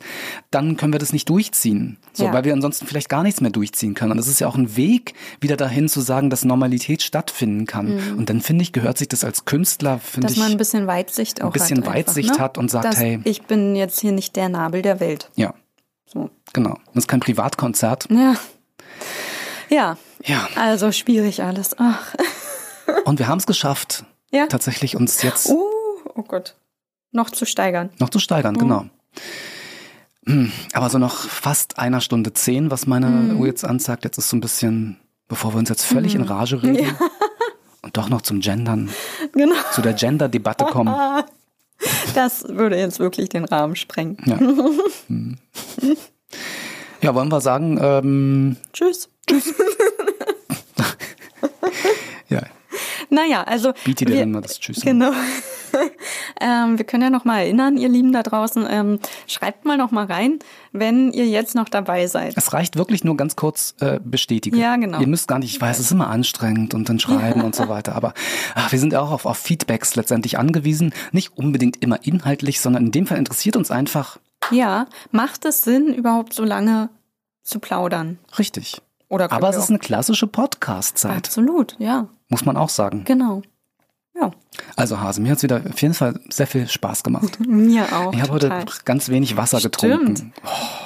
dann 0.50 0.76
können 0.78 0.92
wir 0.94 1.00
das 1.00 1.14
nicht 1.14 1.30
durchziehen. 1.30 1.98
So, 2.14 2.26
Ja. 2.26 2.34
weil 2.34 2.44
wir 2.44 2.54
ansonsten 2.54 2.88
vielleicht 2.88 3.10
gar 3.10 3.22
nichts 3.24 3.42
mehr 3.42 3.52
durchziehen 3.52 3.94
können. 3.94 4.12
Und 4.12 4.18
das 4.18 4.28
ist 4.28 4.40
ja 4.40 4.48
auch 4.48 4.56
ein 4.56 4.76
Weg, 4.76 5.14
wieder 5.40 5.58
dahin 5.58 5.88
zu 5.88 6.02
sagen, 6.02 6.30
dass 6.30 6.44
Normalität 6.46 7.04
stattfinden 7.04 7.66
kann. 7.68 8.16
Und 8.18 8.30
dann 8.30 8.42
finde 8.42 8.64
ich, 8.64 8.72
gehört 8.74 8.98
sich 8.98 9.08
das 9.08 9.24
als 9.24 9.46
Künstler, 9.46 10.00
finde 10.00 10.26
Mhm. 10.26 10.28
dass 10.28 10.32
ich. 10.34 10.40
man 10.40 10.52
ein 10.52 10.58
bisschen 10.58 10.88
Weitsicht 10.88 11.42
auch 11.42 11.48
ein 11.48 11.52
bisschen 11.54 11.78
hat. 11.80 11.88
einfach, 11.88 11.96
Weitsicht 11.96 12.34
ne? 12.34 12.40
hat 12.40 12.58
und 12.58 12.72
sagt, 12.72 12.86
dass 12.86 12.98
hey. 12.98 13.20
ich 13.24 13.44
bin 13.44 13.76
jetzt 13.76 14.00
hier 14.00 14.12
nicht 14.12 14.36
der 14.36 14.50
Nabel 14.50 14.82
der 14.82 15.00
Welt. 15.00 15.30
ja, 15.36 15.54
So. 16.06 16.30
genau. 16.54 16.76
Das 16.94 17.04
ist 17.04 17.08
kein 17.08 17.20
Privatkonzert. 17.20 18.08
Ja. 18.10 18.36
Ja. 19.70 19.98
Ja. 20.26 20.48
Also 20.56 20.92
schwierig 20.92 21.44
alles. 21.44 21.76
Ach. 21.78 22.14
Und 23.06 23.20
wir 23.20 23.28
haben 23.28 23.38
es 23.40 23.46
geschafft, 23.46 24.04
Ja. 24.32 24.48
tatsächlich 24.48 24.96
uns 24.96 25.22
jetzt 25.24 25.50
Uh, 25.50 25.62
oh 26.16 26.24
Gott. 26.24 26.56
Noch 27.12 27.30
zu 27.30 27.46
steigern. 27.46 27.90
noch 28.00 28.10
zu 28.10 28.18
Mhm. 28.18 28.22
steigern, 28.22 28.58
genau. 28.58 28.86
Hm, 30.26 30.52
Aber 30.74 30.90
so 30.90 30.98
noch 30.98 31.16
fast 31.16 31.80
einer 31.80 32.00
Stunde 32.00 32.32
zehn, 32.34 32.70
was 32.72 32.86
meine 32.88 33.08
Mhm. 33.08 33.40
Uhr 33.40 33.48
jetzt 33.48 33.66
anzeigt, 33.66 34.04
jetzt 34.06 34.18
ist 34.18 34.30
so 34.30 34.38
ein 34.38 34.42
bisschen, 34.42 34.98
bevor 35.28 35.54
wir 35.54 35.58
uns 35.60 35.70
jetzt 35.70 35.84
völlig 35.84 36.16
in 36.16 36.22
Rage 36.22 36.62
reden 36.62 36.96
und 37.82 37.98
doch 37.98 38.08
noch 38.10 38.22
zum 38.22 38.40
Gendern, 38.40 38.90
Genau. 39.34 39.56
zu 39.74 39.82
der 39.82 39.94
Gender-Debatte 39.94 40.66
kommen. 40.66 40.96
Das 42.14 42.44
würde 42.48 42.78
jetzt 42.78 43.00
wirklich 43.00 43.30
den 43.30 43.44
Rahmen 43.44 43.76
sprengen. 43.76 44.18
Ja. 44.26 44.38
Hm. 45.08 45.38
ja, 47.02 47.16
wollen 47.16 47.30
wir 47.32 47.42
sagen, 47.42 47.80
ähm, 47.82 48.58
Tschüss. 48.72 49.10
ja, 49.30 49.36
Naja, 53.12 53.44
also. 53.44 53.74
biete 53.84 54.06
dir 54.06 54.20
dann 54.20 54.32
mal 54.32 54.42
das 54.42 54.58
Tschüss. 54.58 54.80
Genau. 54.80 55.12
ähm, 56.42 56.78
wir 56.78 56.86
können 56.86 57.04
ja 57.04 57.10
noch 57.10 57.26
mal 57.26 57.40
erinnern, 57.42 57.76
ihr 57.76 57.90
Lieben 57.90 58.14
da 58.14 58.24
draußen, 58.24 58.66
ähm, 58.70 59.00
schreibt 59.28 59.66
mal 59.66 59.78
noch 59.78 59.92
mal 59.92 60.06
rein, 60.06 60.40
wenn 60.72 61.12
ihr 61.12 61.28
jetzt 61.28 61.54
noch 61.54 61.68
dabei 61.68 62.08
seid. 62.08 62.38
Es 62.38 62.54
reicht 62.54 62.78
wirklich 62.78 63.04
nur 63.04 63.18
ganz 63.18 63.36
kurz 63.36 63.76
äh, 63.82 64.00
bestätigen. 64.02 64.58
Ja, 64.58 64.78
genau. 64.78 65.02
Ihr 65.02 65.08
müsst 65.08 65.28
gar 65.28 65.40
nicht, 65.40 65.54
ich 65.54 65.60
weiß, 65.60 65.78
es 65.78 65.88
ist 65.88 65.92
immer 65.92 66.10
anstrengend 66.10 66.74
und 66.74 66.88
dann 66.88 67.00
schreiben 67.00 67.42
und 67.42 67.54
so 67.54 67.68
weiter, 67.70 67.96
aber 67.96 68.14
ach, 68.56 68.72
wir 68.72 68.80
sind 68.80 68.96
auch 68.96 69.12
auf, 69.12 69.26
auf 69.26 69.38
Feedbacks 69.38 69.96
letztendlich 69.98 70.40
angewiesen. 70.40 70.94
Nicht 71.12 71.38
unbedingt 71.38 71.84
immer 71.84 72.06
inhaltlich, 72.06 72.62
sondern 72.62 72.86
in 72.86 72.92
dem 72.92 73.08
Fall 73.08 73.18
interessiert 73.18 73.58
uns 73.58 73.72
einfach 73.72 74.20
Ja, 74.52 74.88
macht 75.12 75.44
es 75.44 75.64
Sinn, 75.64 75.94
überhaupt 75.94 76.34
so 76.34 76.46
lange 76.46 76.90
zu 77.44 77.60
plaudern? 77.60 78.20
richtig. 78.40 78.82
Aber 79.10 79.50
es 79.50 79.58
ist 79.58 79.70
eine 79.70 79.80
klassische 79.80 80.26
Podcast-Zeit, 80.26 81.18
Absolut, 81.18 81.76
ja, 81.80 82.08
muss 82.32 82.46
man 82.46 82.58
auch 82.58 82.70
sagen. 82.70 83.04
genau. 83.06 83.44
Ja, 84.14 84.32
Also 84.76 85.00
Hase, 85.00 85.22
mir 85.22 85.32
hat's 85.32 85.42
wieder 85.44 85.62
auf 85.70 85.82
jeden 85.82 85.94
Fall 85.94 86.20
sehr 86.30 86.46
viel 86.48 86.68
Spaß 86.68 87.04
gemacht. 87.04 87.40
mir 87.48 87.84
auch. 87.96 88.12
Ich 88.14 88.22
habe 88.22 88.34
heute 88.34 88.66
ganz 88.84 89.08
wenig 89.10 89.38
Wasser 89.38 89.60
Stimmt. 89.60 89.78
getrunken. 89.80 90.34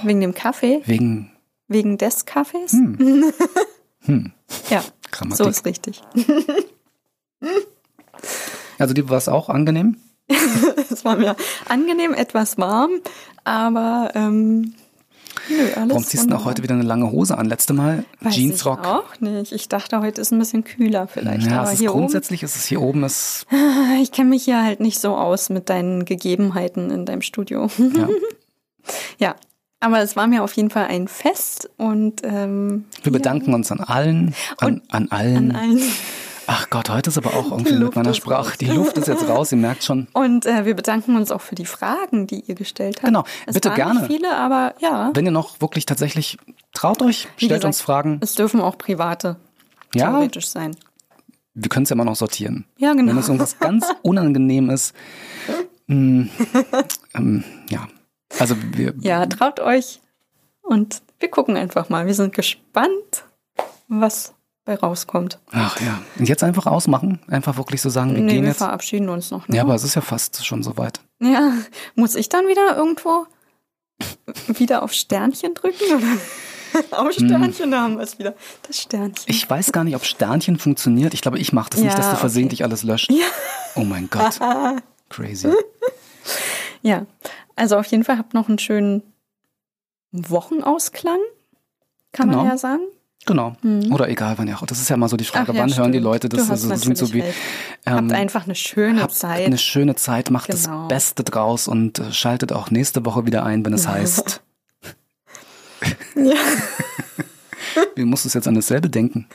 Wegen 0.03 0.21
dem 0.21 0.33
Kaffee, 0.35 0.81
Wegen 0.85 1.31
wegen 1.67 1.97
des 1.97 2.25
Kaffees? 2.25 2.73
Hm. 2.73 3.33
Ja, 4.69 4.83
Grammatik. 5.11 5.43
so 5.43 5.49
ist 5.49 5.65
richtig. 5.65 6.01
Also 8.77 8.93
dir 8.93 9.09
war 9.09 9.17
es 9.17 9.27
auch 9.29 9.49
angenehm? 9.49 9.97
Es 10.89 11.05
war 11.05 11.15
mir 11.15 11.35
angenehm, 11.69 12.13
etwas 12.13 12.57
warm, 12.57 12.91
aber 13.43 14.11
ähm, 14.15 14.73
nö, 15.49 15.73
alles 15.75 15.89
Warum 15.89 16.03
ziehst 16.03 16.23
du 16.23 16.27
denn 16.27 16.37
auch 16.37 16.45
heute 16.45 16.63
wieder 16.63 16.75
eine 16.75 16.83
lange 16.83 17.11
Hose 17.11 17.37
an? 17.37 17.47
Letzte 17.47 17.73
Mal 17.73 18.05
Weiß 18.21 18.35
Jeansrock. 18.35 18.79
Ich 18.81 18.87
auch 18.87 19.19
nicht. 19.19 19.51
Ich 19.51 19.69
dachte, 19.69 19.99
heute 20.01 20.21
ist 20.21 20.31
ein 20.31 20.39
bisschen 20.39 20.63
kühler 20.63 21.07
vielleicht. 21.07 21.47
Ja, 21.47 21.61
aber 21.61 21.71
ist 21.71 21.79
hier 21.79 21.91
oben, 21.91 22.01
grundsätzlich 22.01 22.43
ist 22.43 22.55
es 22.55 22.65
hier 22.65 22.81
oben 22.81 23.03
ist 23.03 23.45
ich 24.01 24.11
kenne 24.11 24.29
mich 24.29 24.45
hier 24.45 24.63
halt 24.63 24.79
nicht 24.79 24.99
so 24.99 25.15
aus 25.15 25.49
mit 25.49 25.69
deinen 25.69 26.05
Gegebenheiten 26.05 26.91
in 26.91 27.05
deinem 27.05 27.21
Studio. 27.21 27.69
ja. 27.77 28.07
ja, 29.19 29.35
aber 29.79 29.99
es 30.01 30.15
war 30.15 30.27
mir 30.27 30.43
auf 30.43 30.53
jeden 30.53 30.69
Fall 30.69 30.87
ein 30.87 31.07
Fest 31.07 31.69
und 31.77 32.21
ähm, 32.23 32.85
Wir 33.03 33.11
bedanken 33.11 33.53
uns 33.53 33.71
an 33.71 33.81
allen, 33.81 34.33
an, 34.57 34.81
an 34.89 35.11
allen. 35.11 35.51
an 35.51 35.55
allen. 35.55 35.81
Ach 36.47 36.69
Gott, 36.69 36.89
heute 36.89 37.09
ist 37.09 37.17
aber 37.17 37.33
auch 37.33 37.51
irgendwie 37.51 37.73
mit 37.73 37.95
meiner 37.95 38.13
Sprache. 38.13 38.57
Die 38.57 38.65
Luft 38.67 38.97
ist 38.97 39.07
jetzt 39.07 39.27
raus, 39.27 39.51
ihr 39.51 39.57
merkt 39.57 39.83
schon. 39.83 40.07
Und 40.13 40.45
äh, 40.45 40.65
wir 40.65 40.75
bedanken 40.75 41.15
uns 41.15 41.31
auch 41.31 41.41
für 41.41 41.55
die 41.55 41.65
Fragen, 41.65 42.27
die 42.27 42.41
ihr 42.41 42.55
gestellt 42.55 42.97
habt. 42.97 43.05
Genau, 43.07 43.23
es 43.47 43.55
bitte 43.55 43.69
waren 43.69 43.75
gerne. 43.75 43.99
Nicht 44.01 44.11
viele, 44.11 44.35
aber 44.35 44.75
ja. 44.79 45.11
Wenn 45.13 45.25
ihr 45.25 45.31
noch 45.31 45.59
wirklich 45.61 45.85
tatsächlich 45.85 46.37
traut 46.73 47.01
euch, 47.01 47.27
Wie 47.37 47.45
stellt 47.45 47.61
gesagt, 47.61 47.65
uns 47.65 47.81
Fragen. 47.81 48.19
Es 48.21 48.35
dürfen 48.35 48.61
auch 48.61 48.77
private 48.77 49.37
Ja, 49.95 50.09
theoretisch 50.11 50.47
sein. 50.47 50.75
wir 51.55 51.69
können 51.69 51.83
es 51.83 51.89
ja 51.89 51.95
immer 51.95 52.05
noch 52.05 52.15
sortieren. 52.15 52.65
Ja, 52.77 52.93
genau. 52.93 53.11
Wenn 53.11 53.17
es 53.17 53.27
irgendwas 53.27 53.57
ganz 53.59 53.87
unangenehm 54.03 54.69
ist, 54.69 54.93
mh, 55.87 56.27
ähm, 57.15 57.43
ja. 57.69 57.87
Also 58.39 58.55
wir, 58.73 58.93
Ja, 58.99 59.25
traut 59.25 59.59
euch 59.59 59.99
und 60.61 61.01
wir 61.19 61.29
gucken 61.29 61.57
einfach 61.57 61.89
mal. 61.89 62.05
Wir 62.05 62.13
sind 62.13 62.33
gespannt, 62.35 63.23
was 63.87 64.33
bei 64.65 64.75
rauskommt. 64.75 65.39
ach 65.51 65.79
ja. 65.79 66.01
Und 66.17 66.27
jetzt 66.27 66.43
einfach 66.43 66.65
ausmachen, 66.65 67.19
einfach 67.27 67.55
wirklich 67.57 67.81
so 67.81 67.89
sagen, 67.89 68.15
wir 68.15 68.21
nee, 68.21 68.33
gehen 68.33 68.41
wir 68.41 68.49
jetzt. 68.49 68.57
verabschieden 68.57 69.09
uns 69.09 69.29
noch. 69.31 69.47
Ne? 69.47 69.57
Ja, 69.57 69.61
aber 69.61 69.75
es 69.75 69.83
ist 69.83 69.93
ja 69.95 70.01
fast 70.01 70.43
schon 70.45 70.63
soweit. 70.63 70.99
Ja, 71.21 71.53
muss 71.95 72.15
ich 72.15 72.29
dann 72.29 72.47
wieder 72.47 72.75
irgendwo 72.75 73.27
wieder 74.47 74.81
auf 74.83 74.91
Sternchen 74.91 75.53
drücken? 75.53 75.83
Oder? 75.95 76.87
auf 76.99 77.11
Sternchen, 77.13 77.71
da 77.71 77.81
haben 77.81 77.97
wir 77.97 78.03
es 78.03 78.17
wieder. 78.19 78.33
Das 78.67 78.81
Sternchen. 78.81 79.23
Ich 79.27 79.47
weiß 79.49 79.71
gar 79.71 79.83
nicht, 79.83 79.95
ob 79.95 80.03
Sternchen 80.03 80.57
funktioniert. 80.57 81.13
Ich 81.13 81.21
glaube, 81.21 81.37
ich 81.39 81.53
mache 81.53 81.69
das 81.69 81.79
nicht, 81.81 81.91
Ja, 81.91 81.97
dass 81.97 82.09
du 82.09 82.15
versehentlich 82.17 82.61
okay. 82.61 82.69
alles 82.69 82.83
löscht. 82.83 83.11
Ja. 83.11 83.25
Oh 83.75 83.83
mein 83.83 84.09
Gott. 84.09 84.39
Crazy. 85.09 85.53
ja, 86.81 87.05
also 87.55 87.77
auf 87.77 87.85
jeden 87.87 88.03
Fall 88.03 88.17
habt 88.17 88.33
noch 88.33 88.49
einen 88.49 88.57
schönen 88.59 89.03
Wochenausklang, 90.11 91.19
kann 92.11 92.27
man 92.29 92.39
Genau. 92.39 92.49
ja 92.49 92.57
sagen. 92.57 92.81
Genau. 93.27 93.55
Oder 93.91 94.07
egal, 94.09 94.37
wann 94.37 94.47
ja 94.47 94.55
auch. 94.57 94.65
Das 94.67 94.79
ist 94.79 94.89
ja 94.89 94.95
immer 94.95 95.09
so 95.09 95.17
die 95.17 95.23
Frage, 95.23 95.51
Mhm. 95.51 95.57
Ach 95.59 95.67
ja, 95.67 95.71
wann 95.71 95.77
hören 95.77 95.91
die 95.91 95.97
stimmt. 95.97 96.03
Leute 96.03 96.29
das? 96.29 96.49
Also, 96.49 96.69
das 96.69 96.81
klingt 96.81 96.97
so 96.97 97.11
wie. 97.13 97.21
recht. 97.21 97.35
Habt 97.85 98.11
einfach 98.11 98.45
eine 98.45 98.53
schöne 98.55 99.01
habt 99.01 99.13
Zeit. 99.15 99.45
eine 99.45 99.57
schöne 99.57 99.95
Zeit, 99.95 100.29
macht 100.29 100.49
Genau. 100.49 100.81
das 100.81 100.87
Beste 100.87 101.23
draus 101.23 101.67
und 101.67 101.97
äh, 101.99 102.13
schaltet 102.13 102.53
auch 102.53 102.69
nächste 102.69 103.03
Woche 103.05 103.25
wieder 103.25 103.43
ein, 103.43 103.65
wenn 103.65 103.73
es 103.73 103.87
heißt. 103.87 104.41
ja. 106.15 106.35
Wir 107.95 108.05
mussten 108.05 108.29
jetzt 108.33 108.47
an 108.47 108.55
dasselbe 108.55 108.89
denken. 108.89 109.27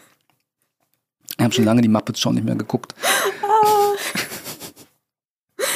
Ich 1.36 1.44
habe 1.44 1.54
schon 1.54 1.64
lange 1.64 1.80
die 1.82 1.88
Muppets 1.88 2.20
schon 2.20 2.34
nicht 2.34 2.44
mehr 2.44 2.54
geguckt. 2.54 2.94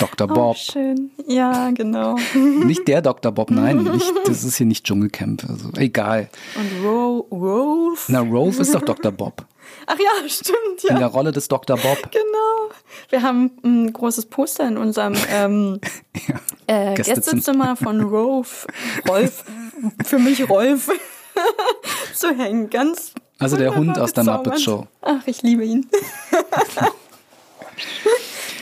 Dr. 0.00 0.28
Oh, 0.30 0.34
Bob. 0.34 0.56
schön. 0.56 1.10
Ja, 1.26 1.70
genau. 1.70 2.16
Nicht 2.34 2.86
der 2.88 3.02
Dr. 3.02 3.32
Bob, 3.32 3.50
nein. 3.50 3.82
Nicht, 3.82 4.12
das 4.26 4.44
ist 4.44 4.56
hier 4.56 4.66
nicht 4.66 4.84
Dschungelcamp. 4.84 5.44
Also 5.48 5.70
egal. 5.76 6.28
Und 6.56 6.84
Ro 6.84 7.26
Rolf. 7.30 8.06
Na, 8.08 8.20
Rolf 8.20 8.58
ist 8.58 8.74
doch 8.74 8.82
Dr. 8.82 9.12
Bob. 9.12 9.44
Ach 9.86 9.98
ja, 9.98 10.28
stimmt, 10.28 10.84
In 10.84 10.94
ja. 10.94 10.98
der 10.98 11.08
Rolle 11.08 11.32
des 11.32 11.48
Dr. 11.48 11.76
Bob. 11.76 11.98
Genau. 12.10 12.74
Wir 13.10 13.22
haben 13.22 13.50
ein 13.62 13.92
großes 13.92 14.26
Poster 14.26 14.66
in 14.68 14.76
unserem 14.76 15.14
ähm, 15.30 15.80
äh, 16.66 16.94
Gästezimmer. 16.94 17.76
Von 17.76 18.00
Rolf. 18.00 18.66
Rolf. 19.08 19.44
Für 20.04 20.18
mich 20.18 20.48
Rolf. 20.48 20.90
zu 22.14 22.36
hängen. 22.36 22.70
Ganz. 22.70 23.12
Also 23.38 23.56
der 23.56 23.74
Hund 23.74 23.98
aus 23.98 24.12
der. 24.12 24.24
Muppet 24.24 24.60
Show. 24.60 24.86
Ach, 25.02 25.26
ich 25.26 25.42
liebe 25.42 25.64
ihn. 25.64 25.88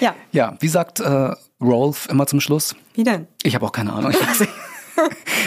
Ja, 0.03 0.15
Ja, 0.33 0.57
wie 0.61 0.69
sagt 0.69 1.01
äh, 1.01 1.31
Rolf 1.61 2.09
immer 2.11 2.27
zum 2.27 2.41
Schluss? 2.41 2.75
wie 2.95 3.05
denn? 3.05 3.27
Ich 3.43 3.55
habe 3.55 3.65
auch 3.65 3.73
keine 3.73 3.93
Ahnung. 3.93 4.13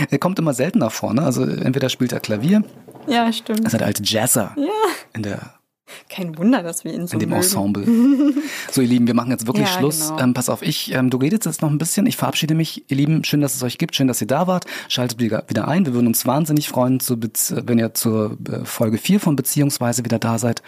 Er 0.09 0.17
kommt 0.17 0.39
immer 0.39 0.53
seltener 0.53 0.89
vor, 0.89 1.13
ne? 1.13 1.21
Also 1.21 1.43
entweder 1.43 1.89
spielt 1.89 2.11
er 2.11 2.19
Klavier, 2.19 2.63
Ja, 3.07 3.31
stimmt. 3.31 3.59
das 3.63 3.73
ist 3.73 3.79
der 3.79 3.87
alte 3.87 4.01
Jazzer 4.03 4.53
Ja, 4.57 4.67
in 5.13 5.21
der 5.21 5.53
kein 6.09 6.37
Wunder, 6.37 6.63
dass 6.63 6.83
wir 6.83 6.93
ihn 6.93 7.07
so 7.07 7.13
in 7.13 7.19
dem 7.19 7.29
mögen. 7.29 7.41
Ensemble. 7.43 7.85
so, 8.71 8.81
ihr 8.81 8.87
Lieben, 8.87 9.07
wir 9.07 9.13
machen 9.13 9.31
jetzt 9.31 9.45
wirklich 9.47 9.67
Ja, 9.67 9.73
Schluss. 9.79 10.09
genau. 10.09 10.21
Ähm, 10.23 10.33
pass 10.33 10.49
auf, 10.49 10.61
ich, 10.61 10.91
ähm, 10.93 11.09
du 11.09 11.17
redest 11.17 11.45
jetzt 11.45 11.61
noch 11.61 11.69
ein 11.69 11.77
bisschen. 11.77 12.05
Ich 12.07 12.17
verabschiede 12.17 12.55
mich. 12.55 12.83
Ihr 12.89 12.97
Lieben, 12.97 13.23
schön, 13.23 13.41
dass 13.41 13.55
es 13.55 13.63
euch 13.63 13.77
gibt. 13.77 13.95
Schön, 13.95 14.07
dass 14.07 14.19
ihr 14.21 14.27
da 14.27 14.47
wart. 14.47 14.65
Schaltet 14.87 15.19
wieder, 15.19 15.43
wieder 15.47 15.67
ein. 15.67 15.85
Wir 15.85 15.93
würden 15.93 16.07
uns 16.07 16.25
wahnsinnig 16.25 16.69
freuen, 16.69 16.97
Bez- 16.99 17.53
wenn 17.65 17.77
ihr 17.77 17.93
zur 17.93 18.37
äh, 18.49 18.65
Folge 18.65 18.97
4 18.97 19.19
von 19.19 19.35
Beziehungsweise 19.35 20.03
wieder 20.03 20.19
da 20.19 20.37
seid. 20.39 20.63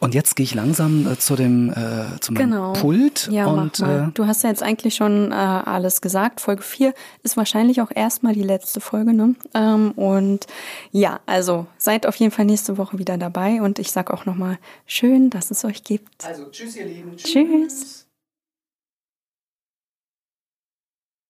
Und 0.00 0.14
jetzt 0.14 0.36
gehe 0.36 0.44
ich 0.44 0.54
langsam 0.54 1.06
äh, 1.10 1.18
zu 1.18 1.36
dem, 1.36 1.70
äh, 1.70 2.20
zu 2.20 2.32
meinem 2.32 2.50
Genau. 2.50 2.72
Pult. 2.74 3.28
Ja, 3.30 3.46
und, 3.46 3.80
mach 3.80 3.86
mal. 3.88 4.08
Äh, 4.08 4.12
du 4.12 4.26
hast 4.26 4.42
ja 4.42 4.50
jetzt 4.50 4.62
eigentlich 4.62 4.94
schon 4.94 5.32
äh, 5.32 5.34
alles 5.34 6.00
gesagt. 6.00 6.40
Folge 6.40 6.62
4 6.62 6.92
ist 7.22 7.36
wahrscheinlich 7.36 7.80
auch 7.80 7.90
erstmal 7.94 8.34
die 8.34 8.42
letzte 8.42 8.80
Folge. 8.80 9.14
Ne? 9.14 9.34
Ähm, 9.54 9.92
und 9.92 10.46
ja, 10.92 11.20
also 11.26 11.66
seid 11.86 12.04
auf 12.04 12.16
jeden 12.16 12.32
Fall 12.32 12.44
nächste 12.44 12.76
Woche 12.76 12.98
wieder 12.98 13.16
dabei. 13.16 13.62
Und 13.62 13.78
ich 13.78 13.90
sag 13.90 14.10
auch 14.10 14.26
nochmal, 14.26 14.58
schön, 14.86 15.30
dass 15.30 15.50
es 15.50 15.64
euch 15.64 15.82
gibt. 15.84 16.26
also, 16.26 16.50
tschüss, 16.50 16.76
ihr 16.76 16.84
Lieben. 16.84 17.16
Tschüss. 17.16 18.05